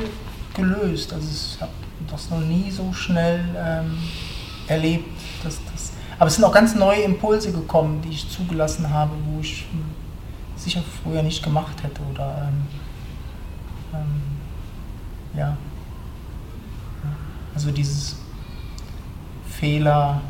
gelöst. 0.55 1.13
Also 1.13 1.27
ich 1.29 1.61
habe 1.61 1.73
das 2.11 2.31
noch 2.31 2.41
nie 2.41 2.71
so 2.71 2.93
schnell 2.93 3.41
ähm, 3.57 3.99
erlebt. 4.69 5.09
Dass 5.43 5.59
das, 5.73 5.93
aber 6.19 6.29
es 6.29 6.37
sind 6.37 6.45
auch 6.45 6.53
ganz 6.53 6.75
neue 6.75 7.03
Impulse 7.03 7.53
gekommen, 7.53 8.01
die 8.03 8.11
ich 8.11 8.31
zugelassen 8.31 8.91
habe, 8.91 9.13
wo 9.27 9.41
ich 9.41 9.67
hm, 9.71 9.85
sicher 10.57 10.83
früher 11.03 11.23
nicht 11.23 11.43
gemacht 11.43 11.83
hätte. 11.83 12.01
Oder 12.13 12.49
ähm, 12.49 12.63
ähm, 13.93 15.39
ja. 15.39 15.57
Also 17.55 17.71
dieses 17.71 18.17
Fehler 19.49 20.21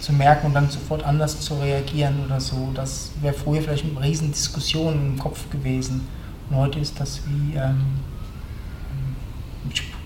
zu 0.00 0.12
merken 0.12 0.46
und 0.48 0.54
dann 0.54 0.68
sofort 0.68 1.04
anders 1.04 1.40
zu 1.40 1.54
reagieren 1.54 2.24
oder 2.24 2.40
so, 2.40 2.70
das 2.74 3.12
wäre 3.20 3.34
früher 3.34 3.62
vielleicht 3.62 3.84
eine 3.84 4.00
riesen 4.02 4.32
Diskussion 4.32 4.94
im 4.94 5.18
Kopf 5.18 5.48
gewesen. 5.50 6.06
Und 6.50 6.56
heute 6.56 6.80
ist 6.80 6.98
das 7.00 7.22
wie, 7.26 7.54
ähm, 7.54 8.00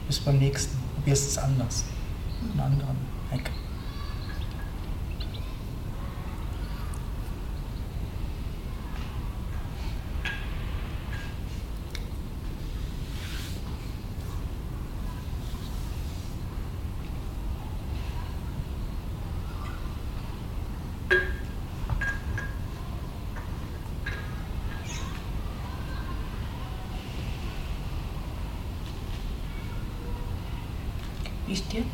bis 0.06 0.20
beim 0.20 0.38
nächsten, 0.38 0.76
probierst 0.94 1.30
es 1.30 1.38
anders, 1.38 1.84
in 2.42 2.60
einer 2.60 2.70
anderen 2.70 2.96
Ecke. 3.32 3.50
Ähm, 31.76 31.84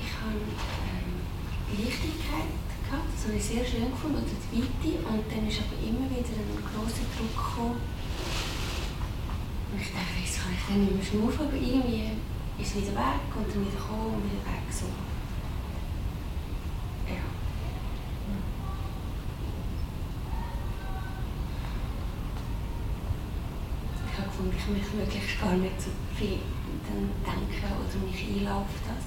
ich 0.00 0.08
habe 0.16 0.40
Leichtigkeit 1.76 2.56
gehabt, 2.88 3.12
das 3.12 3.28
habe 3.28 3.36
ich 3.36 3.44
sehr 3.44 3.60
schön 3.60 3.90
gefunden, 3.90 4.16
und 4.16 4.32
die 4.32 4.64
Weite. 4.64 5.04
Und 5.04 5.28
dann 5.28 5.44
ist 5.44 5.60
aber 5.60 5.76
immer 5.76 6.08
wieder 6.08 6.40
ein 6.40 6.64
grosser 6.64 7.04
Druck 7.12 7.36
gekommen. 7.36 7.84
Und 9.68 9.76
ich 9.76 9.92
dachte, 9.92 10.16
jetzt 10.24 10.40
kann 10.40 10.56
ich 10.56 10.64
dann 10.64 10.88
nicht 10.88 10.96
mehr 10.96 11.04
schnaufen, 11.04 11.44
aber 11.44 11.56
irgendwie 11.60 12.16
ist 12.56 12.72
es 12.72 12.80
wieder 12.80 12.96
weg 12.96 13.28
und 13.36 13.44
dann 13.44 13.60
wieder 13.60 13.76
gekommen 13.76 14.16
und 14.16 14.24
wieder 14.24 14.40
weg. 14.48 14.64
So. 14.72 14.88
Ja. 17.12 17.28
Ich 24.08 24.16
habe 24.16 24.32
gefunden, 24.32 24.56
ich 24.56 24.64
möchte 24.64 24.96
möglichst 24.96 25.36
gar 25.42 25.52
nicht 25.60 25.76
so 25.76 25.92
viel 26.16 26.40
dann 26.86 27.10
denken 27.24 27.64
oder 27.64 28.06
mich 28.06 28.26
einlaufen 28.28 28.62
auf 28.62 28.66
das. 28.86 29.04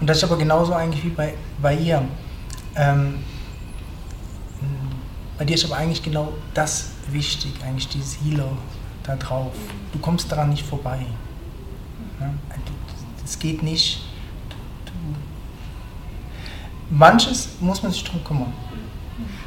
Und 0.00 0.06
das 0.10 0.18
ist 0.18 0.24
aber 0.24 0.36
genauso 0.36 0.74
eigentlich 0.74 1.04
wie 1.04 1.10
bei, 1.10 1.34
bei 1.60 1.74
ihr. 1.74 2.06
Ähm, 2.76 3.24
bei 5.38 5.44
dir 5.44 5.54
ist 5.54 5.64
aber 5.64 5.76
eigentlich 5.76 6.02
genau 6.02 6.32
das 6.54 6.90
wichtig, 7.08 7.52
eigentlich 7.64 7.88
dieses 7.88 8.18
Healer 8.22 8.50
da 9.02 9.16
drauf. 9.16 9.52
Du 9.92 9.98
kommst 9.98 10.30
daran 10.30 10.50
nicht 10.50 10.64
vorbei. 10.64 11.06
Es 13.24 13.38
geht 13.38 13.62
nicht. 13.62 14.02
Du, 14.84 14.92
manches 16.90 17.56
muss 17.60 17.82
man 17.82 17.92
sich 17.92 18.04
drum 18.04 18.22
kümmern. 18.22 18.52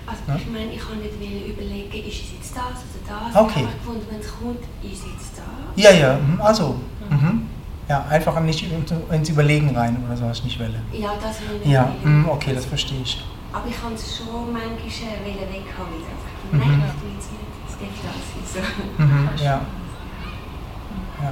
Also 0.10 0.22
Ja. 0.28 0.36
ich 0.36 0.48
meine, 0.52 0.74
ich 0.74 0.80
kann 0.80 0.98
nicht 1.00 1.48
überlegen, 1.48 1.92
ist 2.08 2.22
es 2.24 2.32
jetzt 2.34 2.56
das 2.56 2.82
oder 2.84 3.22
das. 3.32 3.36
Okay. 3.36 3.60
Ich 3.62 3.66
habe 3.68 3.78
gefunden, 3.78 4.06
wenn 4.10 4.20
es 4.20 4.32
kommt, 4.32 4.60
ist 4.84 5.04
es 5.06 5.12
jetzt 5.12 5.32
das. 5.38 5.84
Ja, 5.84 5.92
ja, 5.92 6.18
mhm, 6.18 6.42
also. 6.42 6.76
Mhm. 7.10 7.48
Ja, 7.88 8.06
einfach 8.08 8.40
nicht 8.42 8.64
ins 9.12 9.30
Überlegen 9.30 9.76
rein 9.76 9.98
oder 10.06 10.16
so, 10.16 10.26
was 10.26 10.38
ich 10.40 10.44
nicht 10.46 10.60
will. 10.60 10.76
Ja, 10.94 11.10
das 11.22 11.42
will 11.42 11.58
ich 11.58 11.66
nicht. 11.66 11.74
Ja, 11.74 11.92
mhm, 12.04 12.30
okay, 12.30 12.54
das 12.54 12.66
verstehe 12.66 13.02
ich. 13.02 13.24
Aber 13.52 13.68
ich 13.68 13.82
kann 13.82 13.94
es 13.94 14.18
schon 14.18 14.54
manchmal 14.54 14.70
äh, 14.78 15.54
weghaben. 15.54 15.94
Also, 15.94 16.30
Mhm. 16.52 16.60
Nein, 16.60 16.84
ich 16.88 17.04
will 17.04 17.18
es 17.20 17.28
nicht. 17.32 17.50
Es 17.68 17.78
gibt 17.78 17.94
das. 18.04 18.98
Mhm, 18.98 19.30
ja. 19.38 19.44
ja 19.44 19.60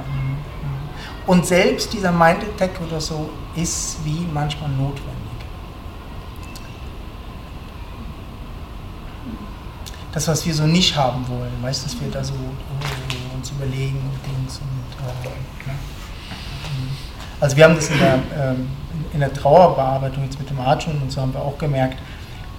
mhm, 0.06 0.30
mhm. 0.30 0.38
Und 1.26 1.46
selbst 1.46 1.92
dieser 1.92 2.10
Mind 2.12 2.38
Attack 2.42 2.80
oder 2.86 3.00
so 3.00 3.30
ist 3.54 3.98
wie 4.04 4.26
manchmal 4.32 4.70
notwendig. 4.70 5.17
Das, 10.18 10.26
was 10.26 10.44
wir 10.44 10.52
so 10.52 10.66
nicht 10.66 10.96
haben 10.96 11.24
wollen, 11.28 11.52
weißt 11.62 11.82
du, 11.82 11.84
dass 11.86 12.00
wir 12.00 12.10
da 12.10 12.24
so 12.24 12.32
oh, 12.34 13.36
uns 13.36 13.52
überlegen 13.52 14.00
und 14.00 14.18
Dings 14.26 14.58
und 14.58 15.06
äh, 15.06 15.28
ne? 15.68 15.74
Also 17.38 17.56
wir 17.56 17.62
haben 17.62 17.76
das 17.76 17.88
in 17.88 17.98
der, 18.00 18.18
ähm, 18.36 18.68
in 19.14 19.20
der 19.20 19.32
Trauerbearbeitung 19.32 20.24
jetzt 20.24 20.36
mit 20.40 20.50
dem 20.50 20.58
Arjun 20.58 21.00
und 21.00 21.12
so 21.12 21.20
haben 21.20 21.32
wir 21.32 21.40
auch 21.40 21.56
gemerkt, 21.56 21.98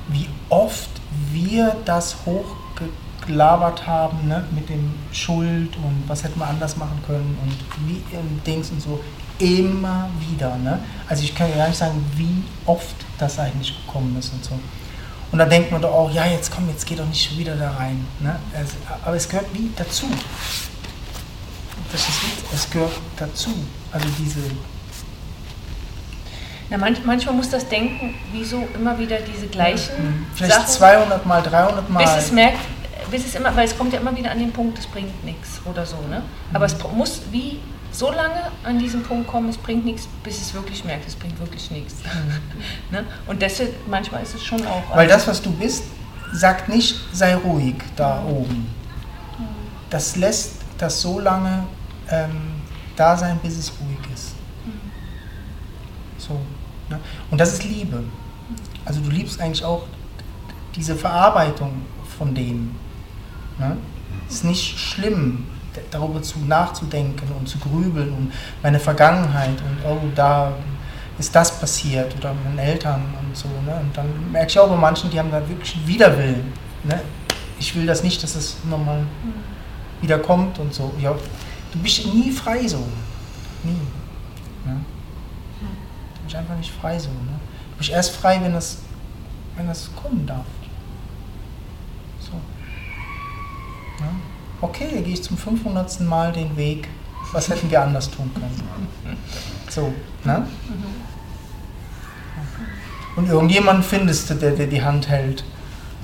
wie 0.07 0.29
oft 0.47 0.89
wir 1.33 1.75
das 1.83 2.15
hochgelabert 2.25 3.85
haben 3.85 4.29
ne, 4.29 4.45
mit 4.51 4.69
dem 4.69 4.93
Schuld 5.11 5.75
und 5.75 6.05
was 6.07 6.23
hätten 6.23 6.39
wir 6.39 6.47
anders 6.47 6.77
machen 6.77 7.03
können 7.05 7.37
und 7.43 7.89
wie 7.89 8.01
ähm, 8.15 8.39
Dings 8.47 8.69
und 8.69 8.81
so 8.81 9.01
immer 9.37 10.07
wieder. 10.29 10.57
Ne? 10.59 10.79
Also 11.09 11.23
ich 11.23 11.35
kann 11.35 11.49
ja 11.49 11.57
gar 11.57 11.67
nicht 11.67 11.77
sagen, 11.77 12.05
wie 12.15 12.41
oft 12.65 12.95
das 13.17 13.37
eigentlich 13.37 13.85
gekommen 13.85 14.15
ist 14.17 14.31
und 14.31 14.45
so. 14.45 14.57
Und 15.31 15.37
dann 15.39 15.49
denkt 15.49 15.71
man 15.71 15.81
doch 15.81 15.91
auch, 15.91 16.11
ja 16.11 16.25
jetzt 16.25 16.51
komm, 16.53 16.67
jetzt 16.69 16.85
geh 16.87 16.95
doch 16.95 17.05
nicht 17.05 17.27
schon 17.29 17.37
wieder 17.37 17.55
da 17.55 17.71
rein. 17.71 18.05
Ne? 18.19 18.39
Es, 18.53 18.69
aber 19.05 19.15
es 19.15 19.29
gehört 19.29 19.45
wie 19.53 19.69
dazu. 19.75 20.07
Das 21.91 22.01
ist, 22.01 22.19
es 22.53 22.69
gehört 22.69 22.91
dazu. 23.17 23.49
Also 23.91 24.07
diese 24.19 24.39
Na, 26.69 26.77
manch, 26.77 26.99
manchmal 27.03 27.33
muss 27.35 27.49
das 27.49 27.67
Denken, 27.67 28.13
wieso 28.31 28.67
immer 28.75 28.97
wieder 28.99 29.17
diese 29.21 29.47
gleichen 29.47 29.91
Mhm. 29.97 30.25
Vielleicht 30.35 30.53
Sachen, 30.53 30.67
200 30.67 31.25
Mal, 31.25 31.41
300 31.41 31.89
Mal. 31.89 32.03
bis 32.03 32.25
es 32.25 32.31
merkt, 32.31 32.59
bis 33.09 33.25
es 33.25 33.35
immer, 33.35 33.55
weil 33.55 33.65
es 33.65 33.75
kommt 33.77 33.91
ja 33.93 33.99
immer 33.99 34.15
wieder 34.15 34.29
an 34.31 34.37
den 34.39 34.51
Punkt, 34.51 34.77
es 34.77 34.85
bringt 34.85 35.23
nichts 35.25 35.61
oder 35.65 35.83
so, 35.85 35.95
ne? 36.09 36.21
Aber 36.53 36.65
es 36.65 36.75
br- 36.75 36.89
muss 36.89 37.21
wie 37.31 37.59
so 37.91 38.11
lange 38.11 38.51
an 38.63 38.79
diesen 38.79 39.03
Punkt 39.03 39.27
kommen, 39.27 39.49
es 39.49 39.57
bringt 39.57 39.85
nichts, 39.85 40.07
bis 40.23 40.41
es 40.41 40.53
wirklich 40.53 40.83
merkt, 40.85 41.07
es 41.07 41.15
bringt 41.15 41.39
wirklich 41.39 41.71
nichts. 41.71 41.95
ne? 42.91 43.05
Und 43.27 43.41
deshalb, 43.41 43.73
manchmal 43.87 44.23
ist 44.23 44.35
es 44.35 44.43
schon 44.43 44.65
auch. 44.65 44.95
Weil 44.95 45.07
das, 45.07 45.27
was 45.27 45.41
du 45.41 45.51
bist, 45.51 45.83
sagt 46.31 46.69
nicht, 46.69 46.95
sei 47.11 47.35
ruhig 47.35 47.75
da 47.95 48.23
oben. 48.23 48.67
Das 49.89 50.15
lässt 50.15 50.61
das 50.77 51.01
so 51.01 51.19
lange 51.19 51.65
ähm, 52.09 52.61
da 52.95 53.17
sein, 53.17 53.39
bis 53.41 53.57
es 53.57 53.71
ruhig 53.81 53.99
ist. 54.13 54.35
So. 56.17 56.39
Ne? 56.89 56.99
Und 57.31 57.39
das 57.39 57.53
ist 57.53 57.63
Liebe. 57.63 58.03
Also 58.85 59.01
du 59.01 59.09
liebst 59.09 59.41
eigentlich 59.41 59.63
auch 59.63 59.83
diese 60.75 60.95
Verarbeitung 60.95 61.81
von 62.17 62.35
dem. 62.35 62.75
Ne? 63.57 63.77
Es 64.27 64.35
ist 64.35 64.43
nicht 64.43 64.79
schlimm, 64.79 65.47
darüber 65.91 66.21
zu 66.21 66.39
nachzudenken 66.39 67.27
und 67.37 67.47
zu 67.47 67.57
grübeln 67.59 68.13
und 68.13 68.33
meine 68.63 68.79
Vergangenheit 68.79 69.49
und 69.49 69.89
oh, 69.89 69.99
da 70.15 70.53
ist 71.19 71.35
das 71.35 71.59
passiert 71.59 72.15
oder 72.17 72.33
meinen 72.33 72.57
Eltern 72.57 73.03
und 73.21 73.35
so. 73.35 73.49
Ne? 73.65 73.77
Und 73.81 73.95
dann 73.95 74.31
merke 74.31 74.49
ich 74.49 74.59
auch 74.59 74.69
bei 74.69 74.75
manchen, 74.75 75.09
die 75.11 75.19
haben 75.19 75.31
da 75.31 75.47
wirklich 75.47 75.75
einen 75.75 75.87
Widerwillen. 75.87 76.53
Ne? 76.85 77.01
Ich 77.59 77.75
will 77.75 77.85
das 77.85 78.03
nicht, 78.03 78.23
dass 78.23 78.35
es 78.35 78.57
nochmal 78.69 79.03
wieder 80.01 80.17
kommt 80.19 80.57
und 80.59 80.73
so. 80.73 80.93
Ja, 80.99 81.13
du 81.73 81.79
bist 81.79 82.05
nie 82.13 82.31
frei 82.31 82.65
so. 82.65 82.87
Nie. 83.63 83.81
Ne? 84.65 84.79
Du 86.15 86.23
bist 86.23 86.35
einfach 86.35 86.55
nicht 86.55 86.71
frei 86.71 86.97
so. 86.97 87.09
Ne? 87.09 87.39
Du 87.71 87.77
bist 87.79 87.89
erst 87.89 88.15
frei, 88.15 88.39
wenn 88.41 88.53
das, 88.53 88.77
wenn 89.57 89.67
das 89.67 89.89
kommen 90.01 90.25
darf. 90.25 90.45
So. 92.21 92.31
Ne? 94.03 94.09
Okay, 94.61 95.01
gehe 95.03 95.13
ich 95.13 95.23
zum 95.23 95.37
500. 95.37 96.01
Mal 96.01 96.31
den 96.31 96.55
Weg. 96.57 96.87
Was 97.31 97.49
hätten 97.49 97.69
wir 97.69 97.81
anders 97.81 98.09
tun 98.09 98.31
können? 98.33 99.17
So, 99.69 99.93
ne? 100.23 100.47
Und 103.15 103.29
irgendjemanden 103.29 103.83
findest 103.83 104.29
du, 104.29 104.35
der 104.35 104.51
dir 104.51 104.67
die 104.67 104.81
Hand 104.81 105.09
hält. 105.09 105.43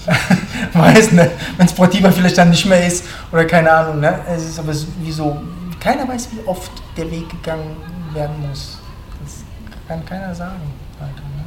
Weiß 0.73 1.11
nicht, 1.11 1.31
wenn 1.57 1.65
es 1.65 1.71
Sportiver 1.71 2.11
vielleicht 2.11 2.37
dann 2.37 2.49
nicht 2.49 2.65
mehr 2.65 2.85
ist 2.85 3.05
oder 3.31 3.45
keine 3.45 3.71
Ahnung. 3.71 3.99
Ne? 3.99 4.19
Es 4.27 4.43
ist 4.43 4.59
aber 4.59 4.73
wie 4.99 5.11
so, 5.11 5.41
keiner 5.79 6.07
weiß, 6.07 6.29
wie 6.31 6.47
oft 6.47 6.71
der 6.97 7.09
Weg 7.09 7.29
gegangen 7.29 7.77
werden 8.13 8.47
muss. 8.47 8.79
Das 9.23 9.43
kann 9.87 10.05
keiner 10.05 10.33
sagen. 10.33 10.61
Alter, 10.99 11.21
ne? 11.21 11.45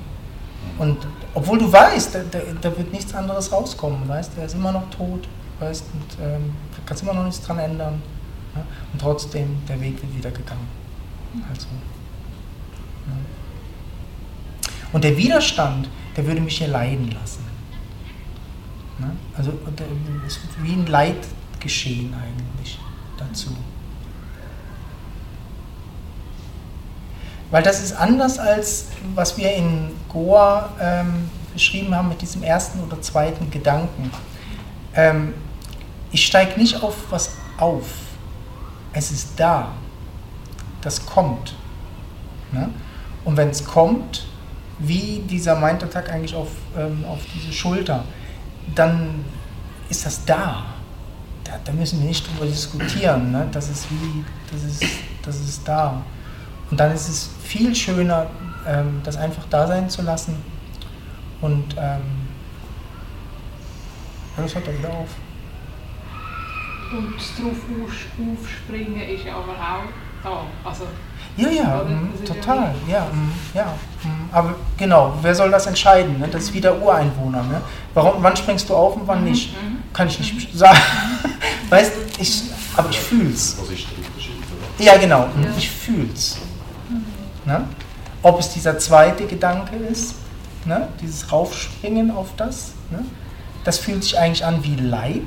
Und 0.79 1.07
obwohl 1.35 1.59
du 1.59 1.73
weißt, 1.73 2.15
da, 2.15 2.21
da, 2.31 2.39
da, 2.61 2.77
wird 2.77 2.93
nichts 2.93 3.15
anderes 3.15 3.53
rauskommen, 3.53 4.09
weißt 4.09 4.33
der 4.37 4.45
ist 4.45 4.55
immer 4.55 4.73
noch 4.73 4.89
tot, 4.91 5.29
weißt 5.61 5.85
und 5.93 6.25
ähm, 6.25 6.55
du 6.68 6.68
kannst 6.89 7.03
immer 7.03 7.13
noch 7.13 7.25
nichts 7.25 7.43
dran 7.43 7.59
ändern. 7.59 8.03
Ne? 8.55 8.65
Und 8.93 9.01
trotzdem, 9.01 9.59
der 9.69 9.79
Weg 9.81 10.01
wird 10.03 10.17
wieder 10.17 10.31
gegangen. 10.31 10.67
Also, 11.51 11.67
ne? 13.07 13.17
Und 14.93 15.05
der 15.05 15.17
Widerstand, 15.17 15.91
der 16.17 16.27
würde 16.27 16.41
mich 16.41 16.57
hier 16.57 16.69
leiden 16.69 17.11
lassen. 17.11 17.45
Ne? 18.99 19.11
Also 19.37 19.53
es 20.27 20.39
ist 20.39 20.63
wie 20.63 20.73
ein 20.73 20.87
Leidgeschehen 20.87 22.15
eigentlich 22.15 22.79
dazu. 23.19 23.55
Weil 27.51 27.63
das 27.63 27.83
ist 27.83 27.93
anders 27.93 28.39
als 28.39 28.89
was 29.15 29.37
wir 29.37 29.55
in 29.55 29.91
Goa 30.09 30.71
ähm, 30.81 31.31
beschrieben 31.53 31.95
haben 31.95 32.09
mit 32.09 32.21
diesem 32.21 32.43
ersten 32.43 32.81
oder 32.81 33.01
zweiten 33.01 33.51
Gedanken. 33.51 34.11
Ähm, 34.95 35.35
ich 36.11 36.27
steige 36.27 36.59
nicht 36.59 36.83
auf 36.83 36.95
was 37.11 37.37
auf. 37.59 37.87
Es 38.93 39.11
ist 39.11 39.39
da. 39.39 39.73
Das 40.81 41.05
kommt. 41.05 41.55
Ne? 42.53 42.71
Und 43.25 43.37
wenn 43.37 43.51
es 43.51 43.65
kommt, 43.65 44.27
wie 44.79 45.23
dieser 45.29 45.57
Mind-Attack 45.57 46.11
eigentlich 46.11 46.35
auf, 46.35 46.49
ähm, 46.77 47.05
auf 47.07 47.21
diese 47.35 47.53
Schulter, 47.53 48.05
dann 48.75 49.25
ist 49.89 50.07
das 50.07 50.25
da. 50.25 50.65
Da, 51.45 51.59
da 51.65 51.73
müssen 51.73 52.01
wir 52.01 52.07
nicht 52.07 52.27
drüber 52.27 52.47
diskutieren. 52.47 53.33
Ne? 53.33 53.49
Das 53.53 53.69
ist 53.69 53.91
wie, 53.91 54.25
das 54.53 54.63
ist, 54.63 54.85
das 55.23 55.41
ist 55.41 55.67
da. 55.67 56.03
Und 56.71 56.79
dann 56.79 56.93
ist 56.93 57.09
es 57.09 57.31
viel 57.43 57.75
schöner, 57.75 58.27
ähm, 58.67 59.01
das 59.05 59.17
einfach 59.17 59.45
da 59.51 59.67
sein 59.67 59.89
zu 59.91 60.03
lassen. 60.03 60.37
Und 61.41 61.75
ähm, 61.79 62.01
das 64.37 64.55
hört 64.55 64.67
dann 64.67 64.79
wieder 64.79 64.91
auf. 64.91 65.09
Und 66.91 67.17
drauf 67.17 67.57
aufspringen 68.19 69.01
ist 69.03 69.27
aber 69.27 69.53
auch 69.53 69.89
da. 70.23 70.69
Also 70.69 70.85
ja, 71.37 71.49
ja, 71.51 71.85
mh, 71.85 72.27
total. 72.27 72.75
Ja, 72.89 73.07
mh, 73.13 73.33
ja 73.55 73.65
mh. 74.03 74.11
Aber 74.33 74.55
genau, 74.77 75.15
wer 75.23 75.35
soll 75.35 75.51
das 75.51 75.67
entscheiden? 75.67 76.19
Ne? 76.19 76.29
Das 76.29 76.45
ist 76.45 76.55
wie 76.55 76.61
der 76.61 76.81
Ureinwohner. 76.81 77.43
Ne? 77.45 77.61
Warum, 77.95 78.23
wann 78.23 78.37
springst 78.37 78.69
du 78.69 78.75
auf 78.75 78.97
und 78.97 79.07
wann 79.07 79.25
nicht? 79.25 79.53
Mhm. 79.53 79.79
Kann 79.93 80.09
ich 80.09 80.19
nicht 80.19 80.53
sagen. 80.59 80.79
weißt 81.71 81.93
ich, 82.19 82.43
aber 82.77 82.91
ich 82.91 82.99
fühl's. 82.99 83.57
Ja, 84.79 84.97
genau, 84.97 85.29
ja. 85.43 85.51
ich 85.57 85.71
fühl's. 85.71 86.39
Ne? 87.45 87.65
Ob 88.23 88.41
es 88.41 88.53
dieser 88.53 88.79
zweite 88.79 89.27
Gedanke 89.27 89.77
ist, 89.77 90.17
ne? 90.65 90.89
dieses 91.01 91.31
Raufspringen 91.31 92.11
auf 92.11 92.29
das, 92.37 92.73
ne? 92.91 93.05
das 93.65 93.79
fühlt 93.79 94.03
sich 94.03 94.19
eigentlich 94.19 94.45
an 94.45 94.63
wie 94.65 94.77
Leid. 94.77 95.23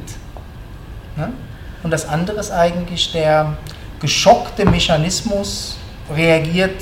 Ne? 1.15 1.33
Und 1.83 1.91
das 1.91 2.07
andere 2.07 2.39
ist 2.39 2.51
eigentlich 2.51 3.11
der 3.11 3.57
geschockte 3.99 4.65
Mechanismus, 4.65 5.77
reagiert 6.13 6.81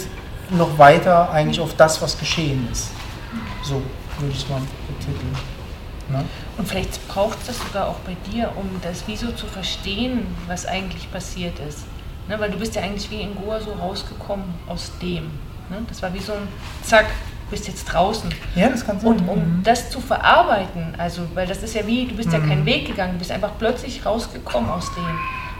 noch 0.49 0.77
weiter 0.77 1.29
eigentlich 1.31 1.59
auf 1.59 1.75
das, 1.75 2.01
was 2.01 2.17
geschehen 2.17 2.67
ist. 2.71 2.89
So 3.63 3.81
würde 4.19 4.33
ich 4.33 4.43
es 4.43 4.49
mal 4.49 4.61
betiteln. 4.87 5.35
Ne? 6.09 6.25
Und 6.57 6.67
vielleicht 6.67 7.07
braucht 7.07 7.39
es 7.41 7.47
das 7.47 7.59
sogar 7.59 7.87
auch 7.87 7.99
bei 7.99 8.15
dir, 8.31 8.51
um 8.55 8.67
das 8.81 9.03
Wieso 9.05 9.31
zu 9.31 9.45
verstehen, 9.45 10.25
was 10.47 10.65
eigentlich 10.65 11.11
passiert 11.11 11.59
ist. 11.59 11.83
Ne? 12.27 12.39
Weil 12.39 12.51
du 12.51 12.57
bist 12.57 12.75
ja 12.75 12.81
eigentlich 12.81 13.09
wie 13.11 13.21
in 13.21 13.35
Goa 13.35 13.59
so 13.59 13.73
rausgekommen 13.73 14.45
aus 14.67 14.91
dem. 15.01 15.25
Ne? 15.69 15.85
Das 15.87 16.01
war 16.01 16.13
wie 16.13 16.19
so 16.19 16.33
ein 16.33 16.47
Zack, 16.83 17.07
bist 17.49 17.67
jetzt 17.67 17.85
draußen. 17.85 18.33
Ja, 18.55 18.69
das 18.69 18.85
kann 18.85 18.99
sein. 18.99 19.09
Und 19.09 19.27
um 19.27 19.39
mhm. 19.39 19.63
das 19.63 19.89
zu 19.89 19.99
verarbeiten, 19.99 20.95
also, 20.97 21.23
weil 21.33 21.47
das 21.47 21.63
ist 21.63 21.75
ja 21.75 21.85
wie, 21.87 22.05
du 22.05 22.15
bist 22.15 22.29
mhm. 22.29 22.35
ja 22.35 22.39
keinen 22.39 22.65
Weg 22.65 22.87
gegangen, 22.87 23.13
du 23.13 23.19
bist 23.19 23.31
einfach 23.31 23.51
plötzlich 23.57 24.05
rausgekommen 24.05 24.69
aus 24.69 24.93
dem 24.95 25.05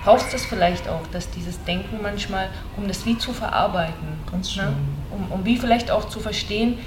brauchst 0.03 0.34
das 0.34 0.45
vielleicht 0.45 0.88
auch, 0.88 1.06
dass 1.11 1.30
dieses 1.30 1.64
Denken 1.66 1.99
manchmal, 2.02 2.49
um 2.78 2.88
das 2.88 3.06
wie 3.06 3.18
zu 3.18 3.34
verarbeiten, 3.34 4.07
Ganz 4.32 4.52
schön. 4.52 4.66
Ne? 4.66 4.74
Um, 5.11 5.32
um 5.32 5.45
wie 5.45 5.57
vielleicht 5.57 5.91
auch 5.91 6.07
zu 6.07 6.20
verstehen, 6.20 6.78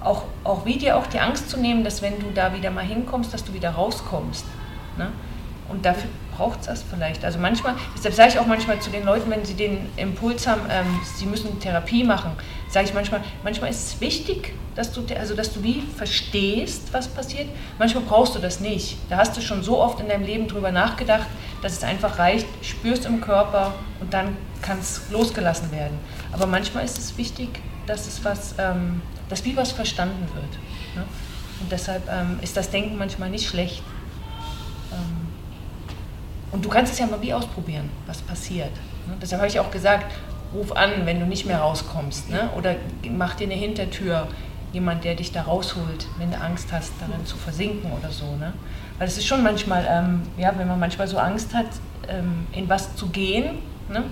auch, 0.00 0.24
auch 0.44 0.64
wie 0.64 0.76
dir 0.76 0.96
auch 0.96 1.06
die 1.06 1.18
Angst 1.18 1.50
zu 1.50 1.58
nehmen, 1.58 1.84
dass 1.84 2.00
wenn 2.02 2.18
du 2.18 2.30
da 2.34 2.54
wieder 2.54 2.70
mal 2.70 2.84
hinkommst, 2.84 3.32
dass 3.34 3.44
du 3.44 3.52
wieder 3.52 3.70
rauskommst. 3.70 4.44
Ne? 4.96 5.08
Und 5.68 5.84
dafür 5.84 6.08
braucht 6.36 6.60
es 6.60 6.66
das 6.66 6.82
vielleicht. 6.82 7.24
Also 7.24 7.38
manchmal, 7.38 7.74
deshalb 7.96 8.14
sage 8.14 8.30
ich 8.30 8.38
auch 8.38 8.46
manchmal 8.46 8.80
zu 8.80 8.90
den 8.90 9.04
Leuten, 9.04 9.30
wenn 9.30 9.44
sie 9.44 9.54
den 9.54 9.88
Impuls 9.96 10.46
haben, 10.46 10.62
ähm, 10.70 10.86
sie 11.16 11.26
müssen 11.26 11.60
Therapie 11.60 12.02
machen, 12.02 12.32
sage 12.70 12.86
ich 12.86 12.94
manchmal, 12.94 13.22
manchmal 13.42 13.70
ist 13.70 13.86
es 13.86 14.00
wichtig, 14.00 14.54
dass 14.76 14.92
du, 14.92 15.02
also 15.18 15.34
dass 15.34 15.52
du 15.52 15.62
wie 15.62 15.82
verstehst, 15.96 16.92
was 16.92 17.08
passiert. 17.08 17.48
Manchmal 17.78 18.04
brauchst 18.04 18.34
du 18.34 18.38
das 18.38 18.60
nicht. 18.60 18.96
Da 19.08 19.16
hast 19.18 19.36
du 19.36 19.40
schon 19.40 19.62
so 19.62 19.80
oft 19.80 20.00
in 20.00 20.08
deinem 20.08 20.24
Leben 20.24 20.46
drüber 20.46 20.70
nachgedacht, 20.70 21.26
dass 21.62 21.72
es 21.72 21.82
einfach 21.82 22.18
reicht, 22.18 22.46
spürst 22.62 23.04
im 23.06 23.20
Körper 23.20 23.74
und 24.00 24.14
dann 24.14 24.36
kann 24.62 24.78
es 24.78 25.02
losgelassen 25.10 25.72
werden. 25.72 25.98
Aber 26.32 26.46
manchmal 26.46 26.84
ist 26.84 26.98
es 26.98 27.18
wichtig, 27.18 27.48
dass 27.86 28.06
es 28.06 28.24
was, 28.24 28.54
ähm, 28.58 29.02
dass 29.28 29.44
wie 29.44 29.56
was 29.56 29.72
verstanden 29.72 30.26
wird. 30.34 30.52
Ne? 30.94 31.04
Und 31.60 31.72
deshalb 31.72 32.08
ähm, 32.08 32.38
ist 32.40 32.56
das 32.56 32.70
Denken 32.70 32.96
manchmal 32.96 33.30
nicht 33.30 33.48
schlecht. 33.48 33.82
Ähm, 34.92 35.28
und 36.52 36.64
du 36.64 36.68
kannst 36.68 36.92
es 36.92 36.98
ja 36.98 37.06
mal 37.06 37.20
wie 37.20 37.34
ausprobieren, 37.34 37.90
was 38.06 38.22
passiert. 38.22 38.72
Ne? 39.06 39.16
Deshalb 39.20 39.40
habe 39.42 39.50
ich 39.50 39.58
auch 39.58 39.70
gesagt, 39.70 40.12
ruf 40.54 40.72
an, 40.72 40.90
wenn 41.04 41.20
du 41.20 41.26
nicht 41.26 41.46
mehr 41.46 41.60
rauskommst. 41.60 42.30
Ne? 42.30 42.50
Oder 42.56 42.76
mach 43.10 43.34
dir 43.34 43.44
eine 43.44 43.54
Hintertür, 43.54 44.28
jemand, 44.72 45.04
der 45.04 45.14
dich 45.14 45.32
da 45.32 45.42
rausholt, 45.42 46.06
wenn 46.18 46.30
du 46.30 46.40
Angst 46.40 46.68
hast, 46.72 46.92
darin 47.00 47.24
zu 47.26 47.36
versinken 47.36 47.90
oder 47.92 48.10
so. 48.10 48.36
Ne? 48.36 48.52
Weil 48.98 49.08
es 49.08 49.16
ist 49.16 49.26
schon 49.26 49.42
manchmal, 49.42 49.86
ähm, 49.88 50.22
ja, 50.36 50.52
wenn 50.56 50.68
man 50.68 50.78
manchmal 50.78 51.08
so 51.08 51.18
Angst 51.18 51.54
hat, 51.54 51.66
ähm, 52.08 52.46
in 52.52 52.68
was 52.68 52.94
zu 52.96 53.08
gehen, 53.08 53.58
ne, 53.88 54.04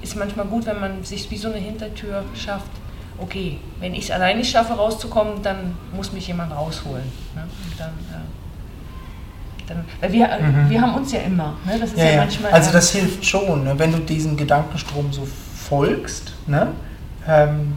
ist 0.00 0.16
manchmal 0.16 0.46
gut, 0.46 0.66
wenn 0.66 0.80
man 0.80 1.04
sich 1.04 1.30
wie 1.30 1.36
so 1.36 1.48
eine 1.48 1.58
Hintertür 1.58 2.24
schafft. 2.34 2.70
Okay, 3.18 3.58
wenn 3.78 3.94
ich 3.94 4.04
es 4.04 4.10
allein 4.10 4.38
nicht 4.38 4.50
schaffe, 4.50 4.72
rauszukommen, 4.72 5.42
dann 5.42 5.76
muss 5.94 6.12
mich 6.12 6.26
jemand 6.26 6.52
rausholen. 6.52 7.04
Ne? 7.34 7.42
Und 7.42 7.78
dann, 7.78 7.90
äh, 7.90 9.68
dann, 9.68 9.84
weil 10.00 10.12
wir, 10.12 10.26
mhm. 10.26 10.70
wir 10.70 10.80
haben 10.80 10.94
uns 10.94 11.12
ja 11.12 11.20
immer. 11.20 11.54
Ne? 11.64 11.78
Das 11.78 11.90
ist 11.90 11.98
ja, 11.98 12.04
ja, 12.06 12.16
manchmal. 12.16 12.50
Also 12.50 12.72
das 12.72 12.90
hilft 12.90 13.24
schon, 13.24 13.64
ne? 13.64 13.78
wenn 13.78 13.92
du 13.92 13.98
diesem 13.98 14.36
Gedankenstrom 14.36 15.12
so 15.12 15.28
folgst. 15.72 16.34
Ne? 16.46 16.68
Ähm, 17.26 17.72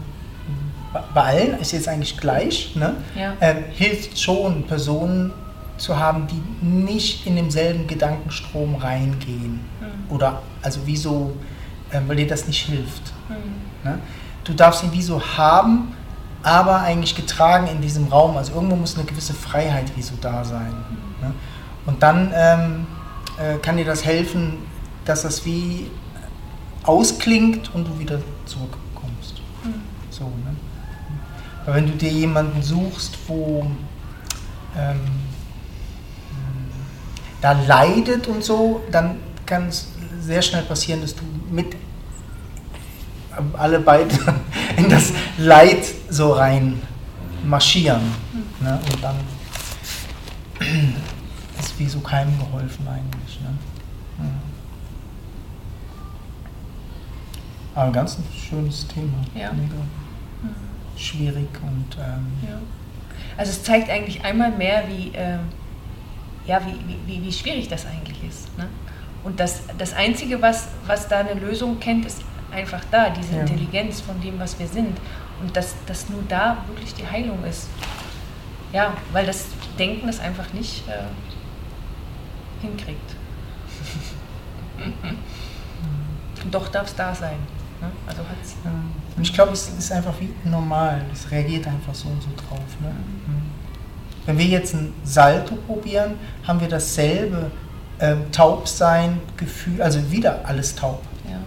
bei 1.13 1.21
allen 1.21 1.59
ist 1.61 1.71
jetzt 1.71 1.87
eigentlich 1.87 2.17
gleich. 2.17 2.75
Ne? 2.75 2.95
Ja. 3.15 3.33
Ähm, 3.39 3.63
hilft 3.71 4.19
schon 4.19 4.63
Personen 4.63 5.31
zu 5.77 5.97
haben, 5.97 6.27
die 6.27 6.65
nicht 6.65 7.25
in 7.25 7.37
demselben 7.37 7.87
Gedankenstrom 7.87 8.75
reingehen. 8.75 9.61
Mhm. 9.79 10.13
Oder 10.13 10.41
also 10.61 10.81
wieso, 10.83 11.37
äh, 11.89 12.01
weil 12.05 12.17
dir 12.17 12.27
das 12.27 12.47
nicht 12.47 12.65
hilft. 12.65 13.13
Mhm. 13.29 13.89
Ne? 13.89 13.99
Du 14.43 14.53
darfst 14.53 14.83
ihn 14.83 14.91
wie 14.91 15.01
so 15.01 15.21
haben, 15.37 15.95
aber 16.43 16.81
eigentlich 16.81 17.15
getragen 17.15 17.67
in 17.67 17.79
diesem 17.79 18.09
Raum. 18.09 18.35
Also 18.35 18.53
irgendwo 18.55 18.75
muss 18.75 18.97
eine 18.97 19.05
gewisse 19.05 19.33
Freiheit 19.33 19.95
wie 19.95 20.01
so 20.01 20.15
da 20.19 20.43
sein. 20.43 20.67
Mhm. 20.67 21.27
Ne? 21.27 21.33
Und 21.85 22.03
dann 22.03 22.33
ähm, 22.35 22.87
äh, 23.37 23.57
kann 23.59 23.77
dir 23.77 23.85
das 23.85 24.03
helfen, 24.03 24.57
dass 25.05 25.21
das 25.21 25.45
wie 25.45 25.89
ausklingt 26.85 27.73
und 27.73 27.87
du 27.87 27.99
wieder 27.99 28.19
zurückkommst. 28.45 29.41
Mhm. 29.63 29.81
So, 30.09 30.23
ne? 30.23 30.55
Aber 31.65 31.75
wenn 31.75 31.87
du 31.87 31.93
dir 31.93 32.11
jemanden 32.11 32.61
suchst, 32.61 33.17
wo 33.27 33.65
ähm, 34.77 34.99
da 37.41 37.53
leidet 37.53 38.27
und 38.27 38.43
so, 38.43 38.81
dann 38.91 39.17
kann 39.45 39.67
es 39.67 39.87
sehr 40.19 40.41
schnell 40.41 40.63
passieren, 40.63 41.01
dass 41.01 41.15
du 41.15 41.23
mit 41.49 41.75
alle 43.57 43.79
beide 43.79 44.15
in 44.77 44.89
das 44.89 45.11
Leid 45.37 45.85
so 46.09 46.33
rein 46.33 46.81
marschieren. 47.43 48.01
Ne? 48.59 48.79
Und 48.91 49.03
dann 49.03 49.15
ist 51.59 51.77
wie 51.79 51.87
so 51.87 51.99
keinem 51.99 52.37
geholfen 52.39 52.87
eigentlich. 52.87 53.39
Ne? 53.41 53.49
Ja. 54.19 54.25
Aber 57.75 57.85
ein 57.85 57.93
ganz 57.93 58.17
schönes 58.33 58.87
Thema. 58.87 59.17
Ja. 59.35 59.51
Mega 59.51 59.75
schwierig 60.97 61.49
und 61.61 61.97
ähm, 61.97 62.27
Ja. 62.47 62.57
Also 63.37 63.51
es 63.51 63.63
zeigt 63.63 63.89
eigentlich 63.89 64.23
einmal 64.23 64.51
mehr, 64.51 64.83
wie, 64.87 65.11
ähm, 65.13 65.41
ja, 66.45 66.61
wie, 66.65 66.75
wie, 66.87 66.97
wie, 67.05 67.23
wie 67.23 67.33
schwierig 67.33 67.67
das 67.67 67.85
eigentlich 67.85 68.23
ist. 68.23 68.57
Ne? 68.57 68.67
Und 69.23 69.39
das, 69.39 69.63
das 69.77 69.93
Einzige, 69.93 70.41
was, 70.41 70.69
was 70.87 71.07
da 71.07 71.19
eine 71.19 71.33
Lösung 71.33 71.79
kennt, 71.79 72.05
ist 72.05 72.21
einfach 72.51 72.81
da, 72.91 73.09
diese 73.09 73.35
Ja. 73.35 73.41
Intelligenz 73.41 74.01
von 74.01 74.21
dem, 74.21 74.39
was 74.39 74.57
wir 74.59 74.67
sind. 74.67 74.97
Und 75.41 75.55
dass, 75.57 75.75
dass 75.85 76.07
nur 76.09 76.23
da 76.29 76.63
wirklich 76.67 76.93
die 76.93 77.05
Heilung 77.05 77.43
ist. 77.43 77.67
Ja, 78.71 78.93
weil 79.11 79.25
das 79.25 79.47
Denken 79.77 80.07
das 80.07 80.19
einfach 80.21 80.53
nicht 80.53 80.87
äh, 80.87 81.03
hinkriegt. 82.61 83.15
Und 86.43 86.53
doch 86.53 86.67
darf 86.69 86.87
es 86.87 86.95
da 86.95 87.13
sein. 87.13 87.37
Ne? 87.81 87.91
Also 88.07 88.21
hat's, 88.21 88.55
Ja. 88.63 88.71
Und 89.17 89.23
ich 89.23 89.33
glaube, 89.33 89.53
es 89.53 89.69
ist 89.69 89.91
einfach 89.91 90.13
wie 90.19 90.29
normal. 90.49 91.01
Es 91.13 91.29
reagiert 91.31 91.67
einfach 91.67 91.93
so 91.93 92.07
und 92.09 92.21
so 92.21 92.29
drauf. 92.35 92.59
Ne? 92.81 92.89
Mhm. 92.89 93.41
Wenn 94.25 94.37
wir 94.37 94.45
jetzt 94.45 94.73
ein 94.73 94.93
Salto 95.03 95.55
probieren, 95.55 96.15
haben 96.47 96.59
wir 96.59 96.67
dasselbe 96.67 97.51
ähm, 97.99 98.31
Taubsein, 98.31 99.19
Gefühl, 99.37 99.81
also 99.81 100.11
wieder 100.11 100.39
alles 100.43 100.75
taub. 100.75 101.01
ja. 101.29 101.37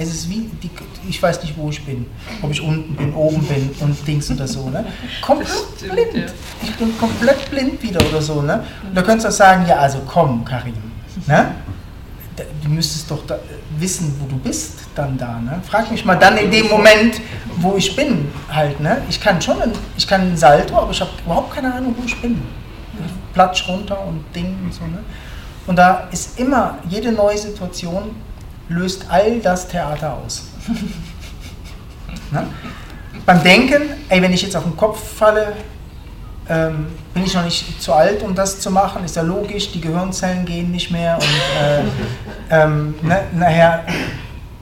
Es 0.00 0.10
ist 0.10 0.28
wie, 0.30 0.48
die, 0.62 0.70
ich 1.08 1.20
weiß 1.20 1.42
nicht, 1.42 1.56
wo 1.56 1.70
ich 1.70 1.84
bin. 1.84 2.06
Ob 2.40 2.52
ich 2.52 2.60
unten 2.60 2.94
bin, 2.94 3.12
oben 3.14 3.42
bin 3.48 3.70
und 3.80 4.06
Dings 4.06 4.30
oder 4.30 4.46
so. 4.46 4.70
Ne? 4.70 4.84
Komplett 5.22 5.48
stimmt, 5.76 5.92
blind. 5.92 6.14
ja. 6.14 6.32
Ich 6.62 6.76
bin 6.76 6.96
komplett 6.98 7.50
blind 7.50 7.82
wieder 7.82 8.00
oder 8.08 8.22
so. 8.22 8.40
Ne? 8.42 8.62
Und 8.88 8.94
da 8.96 9.02
könntest 9.02 9.24
du 9.24 9.28
auch 9.30 9.32
sagen, 9.32 9.66
ja, 9.66 9.76
also 9.78 9.98
komm, 10.06 10.44
Karim. 10.44 10.74
Ne? 11.26 11.52
Du 12.62 12.68
müsstest 12.68 13.10
doch 13.10 13.22
wissen, 13.78 14.14
wo 14.20 14.26
du 14.26 14.38
bist 14.38 14.78
dann 14.94 15.16
da. 15.16 15.40
Ne? 15.40 15.60
Frag 15.68 15.90
mich 15.90 16.04
mal 16.04 16.16
dann 16.16 16.36
in 16.36 16.50
dem 16.50 16.68
Moment, 16.68 17.20
wo 17.56 17.76
ich 17.76 17.94
bin 17.94 18.30
halt. 18.50 18.80
Ne? 18.80 19.02
Ich 19.08 19.20
kann 19.20 19.40
schon, 19.40 19.60
ein, 19.62 19.72
ich 19.96 20.06
kann 20.06 20.22
einen 20.22 20.36
Salto, 20.36 20.76
aber 20.76 20.90
ich 20.90 21.00
habe 21.00 21.10
überhaupt 21.24 21.54
keine 21.54 21.72
Ahnung, 21.72 21.94
wo 21.98 22.04
ich 22.04 22.20
bin. 22.20 22.42
Platsch 23.32 23.68
runter 23.68 24.00
und 24.06 24.24
Ding 24.34 24.56
und 24.64 24.74
so. 24.74 24.84
Ne? 24.84 24.98
Und 25.66 25.76
da 25.76 26.08
ist 26.10 26.38
immer, 26.40 26.78
jede 26.88 27.12
neue 27.12 27.38
Situation 27.38 28.16
löst 28.68 29.06
all 29.08 29.40
das 29.40 29.68
Theater 29.68 30.14
aus. 30.14 30.44
ne? 32.30 32.46
Beim 33.24 33.42
Denken, 33.42 33.82
ey, 34.08 34.22
wenn 34.22 34.32
ich 34.32 34.42
jetzt 34.42 34.56
auf 34.56 34.64
den 34.64 34.76
Kopf 34.76 35.16
falle, 35.16 35.54
ähm, 36.48 36.86
bin 37.12 37.24
ich 37.24 37.34
noch 37.34 37.44
nicht 37.44 37.80
zu 37.80 37.92
alt, 37.92 38.22
um 38.22 38.34
das 38.34 38.60
zu 38.60 38.70
machen, 38.70 39.04
ist 39.04 39.16
ja 39.16 39.22
logisch, 39.22 39.70
die 39.72 39.80
Gehirnzellen 39.80 40.44
gehen 40.44 40.70
nicht 40.70 40.90
mehr 40.90 41.16
und 41.16 41.24
äh, 41.60 42.62
ähm, 42.62 42.94
ne, 43.02 43.22
nachher, 43.34 43.84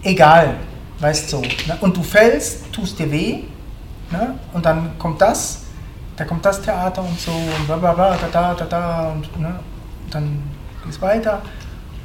egal, 0.02 0.54
weißt 0.98 1.30
so. 1.30 1.40
Ne? 1.40 1.76
Und 1.80 1.96
du 1.96 2.02
fällst, 2.02 2.72
tust 2.72 2.98
dir 2.98 3.10
weh 3.10 3.44
ne? 4.10 4.34
und 4.52 4.66
dann 4.66 4.98
kommt 4.98 5.20
das, 5.20 5.62
da 6.16 6.24
kommt 6.24 6.44
das 6.44 6.60
Theater 6.62 7.02
und 7.02 7.20
so 7.20 7.30
und 7.30 7.66
bla 7.66 7.76
bla 7.76 7.92
bla, 7.92 8.16
da 8.16 8.28
da 8.28 8.54
da 8.54 8.64
da 8.64 9.08
und 9.10 9.40
ne? 9.40 9.60
dann 10.10 10.42
geht 10.82 10.92
es 10.92 11.00
weiter 11.00 11.42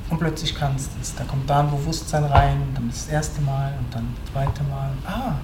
und 0.10 0.20
plötzlich 0.20 0.54
kannst 0.54 0.92
du 0.94 1.02
es. 1.02 1.16
Da 1.16 1.24
kommt 1.24 1.50
da 1.50 1.62
ein 1.62 1.72
Bewusstsein 1.72 2.26
rein, 2.26 2.62
dann 2.76 2.90
das 2.90 3.08
erste 3.08 3.42
Mal 3.42 3.74
und 3.80 3.96
dann 3.96 4.14
das 4.24 4.34
zweite 4.34 4.64
Mal. 4.64 4.92
Ah? 5.08 5.36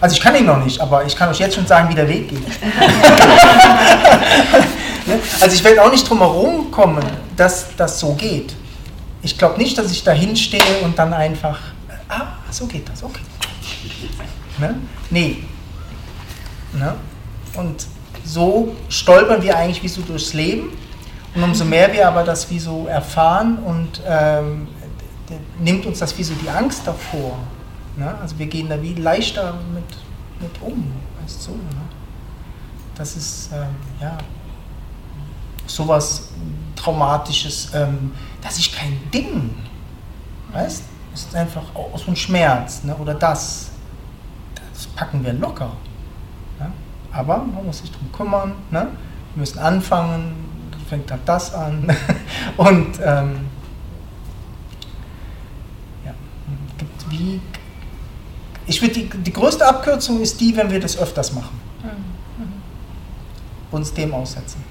Also 0.00 0.14
ich 0.14 0.22
kann 0.22 0.34
ihn 0.36 0.46
noch 0.46 0.64
nicht, 0.64 0.80
aber 0.80 1.04
ich 1.04 1.16
kann 1.16 1.28
euch 1.28 1.38
jetzt 1.38 1.54
schon 1.54 1.66
sagen, 1.66 1.88
wie 1.88 1.94
der 1.94 2.08
Weg 2.08 2.28
geht. 2.28 2.42
Also 5.40 5.54
ich 5.54 5.64
werde 5.64 5.82
auch 5.82 5.90
nicht 5.90 6.08
drum 6.08 6.18
herum 6.18 6.70
kommen, 6.70 7.04
dass 7.36 7.74
das 7.76 7.98
so 7.98 8.14
geht. 8.14 8.54
Ich 9.22 9.38
glaube 9.38 9.58
nicht, 9.58 9.78
dass 9.78 9.90
ich 9.90 10.04
da 10.04 10.12
hinstehe 10.12 10.80
und 10.82 10.98
dann 10.98 11.14
einfach, 11.14 11.58
ah, 12.08 12.26
so 12.50 12.66
geht 12.66 12.88
das, 12.88 13.02
okay. 13.02 13.20
Ne? 14.58 14.74
Nee. 15.10 15.44
Ne? 16.72 16.94
Und 17.54 17.86
so 18.24 18.74
stolpern 18.88 19.42
wir 19.42 19.56
eigentlich 19.56 19.82
wie 19.82 19.88
so 19.88 20.02
durchs 20.02 20.34
Leben. 20.34 20.70
Und 21.34 21.42
umso 21.42 21.64
mehr 21.64 21.92
wir 21.92 22.08
aber 22.08 22.24
das 22.24 22.50
wie 22.50 22.58
so 22.58 22.86
erfahren 22.86 23.58
und 23.58 24.02
ähm, 24.06 24.66
nimmt 25.60 25.86
uns 25.86 26.00
das 26.00 26.16
wie 26.18 26.22
so 26.22 26.34
die 26.34 26.48
Angst 26.48 26.82
davor. 26.84 27.38
Ne? 27.98 28.16
Also 28.20 28.38
wir 28.38 28.46
gehen 28.46 28.68
da 28.68 28.80
wie 28.80 28.94
leichter 28.94 29.54
mit, 29.74 29.84
mit 30.40 30.62
um. 30.62 30.92
Weißt 31.20 31.48
du? 31.48 31.52
Ne? 31.52 31.82
Das 32.94 33.16
ist, 33.16 33.50
ähm, 33.52 33.74
ja, 34.00 34.16
sowas 35.66 36.30
Traumatisches, 36.76 37.74
ähm, 37.74 38.12
das 38.40 38.58
ist 38.58 38.72
kein 38.72 38.98
Ding. 39.12 39.54
Weißt 40.52 40.84
Es 41.12 41.22
ist 41.22 41.34
einfach 41.34 41.74
aus 41.74 42.06
ein 42.06 42.16
Schmerz 42.16 42.84
ne? 42.84 42.94
oder 42.96 43.14
das. 43.14 43.70
Das 44.72 44.86
packen 44.86 45.24
wir 45.24 45.32
locker. 45.32 45.72
Ne? 46.60 46.72
Aber 47.12 47.38
man 47.38 47.66
muss 47.66 47.78
sich 47.78 47.90
darum 47.90 48.12
kümmern. 48.12 48.52
Ne? 48.70 48.88
Wir 49.34 49.40
müssen 49.40 49.58
anfangen, 49.58 50.36
fängt 50.88 51.10
halt 51.10 51.22
das 51.26 51.52
an. 51.52 51.88
Und 52.56 52.98
ähm, 53.04 53.46
ja, 56.04 56.14
gibt 56.78 57.10
wie. 57.10 57.40
Ich 58.68 58.82
würde 58.82 58.94
die, 58.94 59.08
die 59.08 59.32
größte 59.32 59.66
Abkürzung 59.66 60.20
ist 60.20 60.40
die, 60.40 60.54
wenn 60.56 60.70
wir 60.70 60.78
das 60.78 60.96
öfters 60.98 61.32
machen. 61.32 61.58
Uns 63.70 63.92
dem 63.92 64.14
aussetzen. 64.14 64.62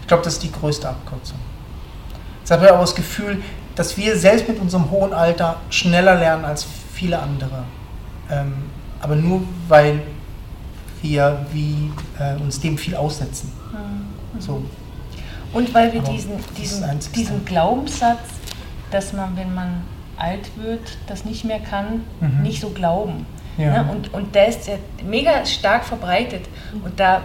Ich 0.00 0.08
glaube, 0.08 0.24
das 0.24 0.34
ist 0.34 0.42
die 0.42 0.52
größte 0.52 0.88
Abkürzung. 0.88 1.38
Jetzt 2.40 2.50
habe 2.50 2.66
ich 2.66 2.70
auch 2.70 2.80
das 2.80 2.94
Gefühl, 2.94 3.42
dass 3.74 3.96
wir 3.96 4.16
selbst 4.16 4.48
mit 4.48 4.60
unserem 4.60 4.90
hohen 4.90 5.12
Alter 5.12 5.60
schneller 5.70 6.16
lernen 6.16 6.44
als 6.44 6.66
viele 6.92 7.18
andere. 7.18 7.64
Ähm, 8.30 8.54
aber 9.00 9.16
nur 9.16 9.42
weil 9.68 10.02
wir 11.02 11.46
wie, 11.52 11.92
äh, 12.18 12.34
uns 12.40 12.60
dem 12.60 12.76
viel 12.76 12.96
aussetzen. 12.96 13.52
So. 14.38 14.62
Und 15.52 15.72
weil 15.72 15.92
wir 15.92 16.00
Aber 16.00 16.12
diesen, 16.12 16.32
diesen, 16.56 16.84
diesen 17.14 17.44
Glaubenssatz, 17.44 18.18
dass 18.90 19.12
man, 19.12 19.36
wenn 19.36 19.54
man 19.54 19.82
alt 20.18 20.56
wird, 20.56 20.98
das 21.06 21.24
nicht 21.24 21.44
mehr 21.44 21.60
kann, 21.60 22.02
Mhm. 22.20 22.42
nicht 22.42 22.60
so 22.60 22.70
glauben. 22.70 23.26
Ja. 23.56 23.82
Ne? 23.82 23.90
Und, 23.90 24.12
und 24.14 24.34
der 24.34 24.48
ist 24.48 24.68
ja 24.68 24.74
mega 25.04 25.44
stark 25.44 25.84
verbreitet. 25.84 26.42
Und 26.84 26.98
da, 27.00 27.22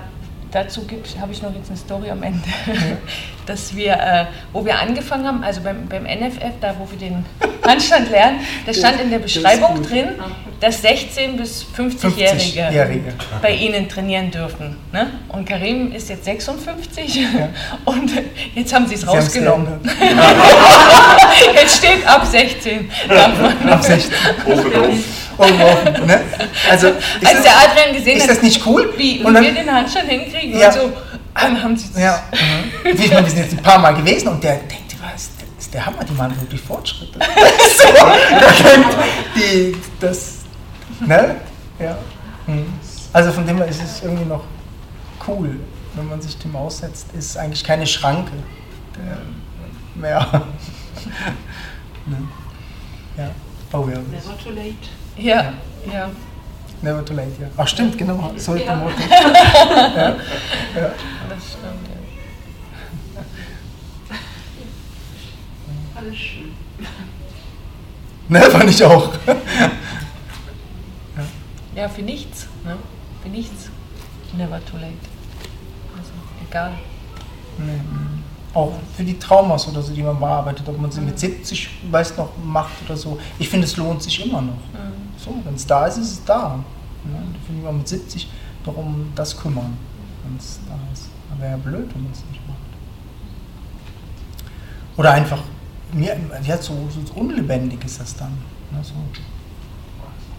dazu 0.53 0.85
habe 1.19 1.31
ich 1.34 1.41
noch 1.41 1.53
jetzt 1.55 1.69
eine 1.69 1.77
Story 1.77 2.09
am 2.09 2.23
Ende, 2.23 2.39
dass 3.45 3.75
wir, 3.75 3.93
äh, 3.93 4.25
wo 4.53 4.63
wir 4.63 4.80
angefangen 4.80 5.25
haben, 5.25 5.43
also 5.43 5.61
beim, 5.61 5.88
beim 5.88 6.03
NFF, 6.03 6.53
da 6.61 6.75
wo 6.77 6.89
wir 6.89 6.97
den 6.97 7.25
Handstand 7.67 8.09
lernen, 8.11 8.39
da 8.65 8.73
stand 8.73 9.01
in 9.01 9.09
der 9.09 9.19
Das 9.19 9.34
Beschreibung 9.34 9.75
gut. 9.75 9.89
drin, 9.89 10.09
dass 10.59 10.84
16- 10.84 11.38
bis 11.38 11.65
50-Jährige 11.77 12.61
50-Jährige. 12.67 13.13
bei 13.41 13.51
Ihnen 13.53 13.89
trainieren 13.89 14.31
dürfen. 14.31 14.77
Ne? 14.91 15.07
Und 15.30 15.47
Karim 15.47 15.91
ist 15.91 16.09
jetzt 16.09 16.25
56 16.25 17.25
und 17.85 18.11
jetzt 18.55 18.73
haben 18.73 18.88
Sie 18.88 18.95
es 18.95 19.07
rausgenommen. 19.07 19.67
Jetzt 21.55 21.77
steht 21.77 22.07
ab 22.07 22.25
16. 22.25 22.89
darf 23.09 23.41
man. 23.41 23.69
Ab 23.69 23.84
16. 23.84 24.13
Umgeworfen, 25.38 26.05
ne? 26.07 26.22
Also, 26.69 26.88
ist, 26.88 26.95
Als 27.26 27.34
das, 27.35 27.43
der 27.43 27.51
Adrian 27.57 27.95
gesehen 27.95 28.18
ist 28.18 28.23
hat, 28.23 28.30
das 28.31 28.41
nicht 28.43 28.65
cool? 28.65 28.93
wie, 28.97 29.19
wie 29.19 29.23
Und 29.23 29.34
dann- 29.34 29.43
wir 29.43 29.53
den 29.53 29.72
Handstand 29.72 30.10
hinkriegen, 30.10 30.60
Ja. 30.60 30.68
und 30.68 30.73
so, 30.73 30.93
dann 31.35 31.61
haben 31.64 31.76
Sie 31.77 31.99
Ja. 31.99 32.23
Mhm. 32.31 32.89
Ich 32.91 33.11
meine, 33.11 33.23
wir 33.26 33.30
sind 33.31 33.39
jetzt 33.39 33.53
ein 33.53 33.64
paar 33.64 33.80
Mal 33.80 33.93
gewesen 33.95 34.27
und 34.30 34.43
der 34.43 34.55
denkt, 34.57 34.95
was, 35.01 35.30
ist 35.60 35.73
der 35.73 35.85
Hammer, 35.85 36.03
die 36.03 36.14
machen 36.14 36.39
wirklich 36.39 36.61
Fortschritte. 36.61 37.19
so, 37.77 37.84
der 37.88 38.51
kennt 38.51 38.85
die, 39.35 39.76
das, 39.99 40.39
ne? 40.99 41.35
Ja. 41.80 41.97
Mhm. 42.47 42.73
Also 43.11 43.31
von 43.31 43.45
dem 43.47 43.57
her 43.57 43.68
ist 43.68 43.81
es 43.81 44.03
irgendwie 44.03 44.26
noch 44.26 44.43
cool, 45.27 45.60
wenn 45.95 46.07
man 46.10 46.22
sich 46.22 46.38
dem 46.39 46.55
aussetzt, 46.55 47.07
ist 47.18 47.38
eigentlich 47.38 47.64
keine 47.64 47.85
Schranke 47.88 48.31
mehr. 49.95 50.26
ne? 52.05 52.18
Ja. 53.18 53.30
Oh 53.72 53.88
ja. 53.89 53.97
Never 53.99 54.38
too 54.43 54.49
late. 54.49 54.73
Ja, 55.18 55.53
ja. 55.91 56.10
Never 56.81 57.03
too 57.06 57.14
late, 57.14 57.31
ja. 57.40 57.48
Ach 57.56 57.68
stimmt, 57.68 57.98
genau. 57.98 58.34
So 58.35 58.56
ist 58.56 58.65
der 58.65 58.73
Ja. 58.73 58.76
Motto. 58.76 58.95
ja. 59.10 60.10
Ja. 60.10 60.15
Das 61.30 61.44
stimmt. 61.48 61.88
Ja. 63.15 63.22
Alles 65.95 66.18
schön. 66.18 66.52
Ne, 68.27 68.41
fand 68.41 68.69
ich 68.69 68.84
auch. 68.84 69.14
ja, 71.76 71.88
für 71.90 72.02
nichts. 72.02 72.48
Ne? 72.65 72.77
Für 73.22 73.30
nichts. 73.30 73.69
Never 74.35 74.60
too 74.65 74.77
late. 74.77 74.94
Also, 75.98 76.11
egal. 76.49 76.72
Nee. 77.60 77.80
Auch 78.53 78.73
für 78.95 79.03
die 79.03 79.18
Traumas 79.18 79.68
oder 79.68 79.81
so, 79.81 79.94
die 79.94 80.03
man 80.03 80.19
bearbeitet, 80.19 80.68
ob 80.68 80.80
man 80.80 80.91
sie 80.91 81.02
mit 81.02 81.18
70, 81.18 81.69
weiß 81.90 82.18
noch, 82.18 82.30
macht 82.44 82.73
oder 82.85 82.98
so. 82.98 83.19
Ich 83.40 83.49
finde, 83.49 83.65
es 83.65 83.77
lohnt 83.77 84.03
sich 84.03 84.26
immer 84.26 84.41
noch. 84.41 84.57
So, 85.24 85.34
wenn 85.44 85.56
es 85.56 85.66
da 85.66 85.88
ist, 85.88 85.98
ist 85.98 86.12
es 86.12 86.26
da. 86.26 86.60
Ja. 87.06 87.20
irgendwann 87.50 87.78
mit 87.78 87.88
70 87.88 88.30
noch 88.66 88.78
um 88.78 89.12
das 89.16 89.38
kümmern, 89.38 89.78
wenn 90.24 90.38
es 90.38 90.60
da 90.68 90.78
ist. 90.91 91.10
Wäre 91.40 91.52
ja 91.52 91.58
blöd, 91.58 91.94
wenn 91.94 92.04
man 92.04 92.12
es 92.12 92.24
nicht 92.30 92.48
macht. 92.48 92.58
Oder 94.98 95.14
einfach, 95.14 95.40
ja, 95.98 96.58
so, 96.58 96.88
so 96.90 97.14
unlebendig 97.14 97.84
ist 97.84 98.00
das 98.00 98.16
dann. 98.16 98.32
Ne, 98.72 98.84
so. 98.84 98.94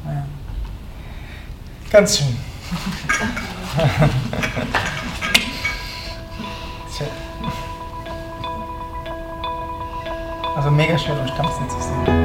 Naja. 0.05 0.25
Ganz 1.91 2.19
schön. 2.19 2.37
Also 10.57 10.71
mega 10.71 10.97
schön, 10.97 11.19
euch 11.19 11.33
tanzen 11.33 11.69
zu 11.69 11.77
sehen. 11.77 12.24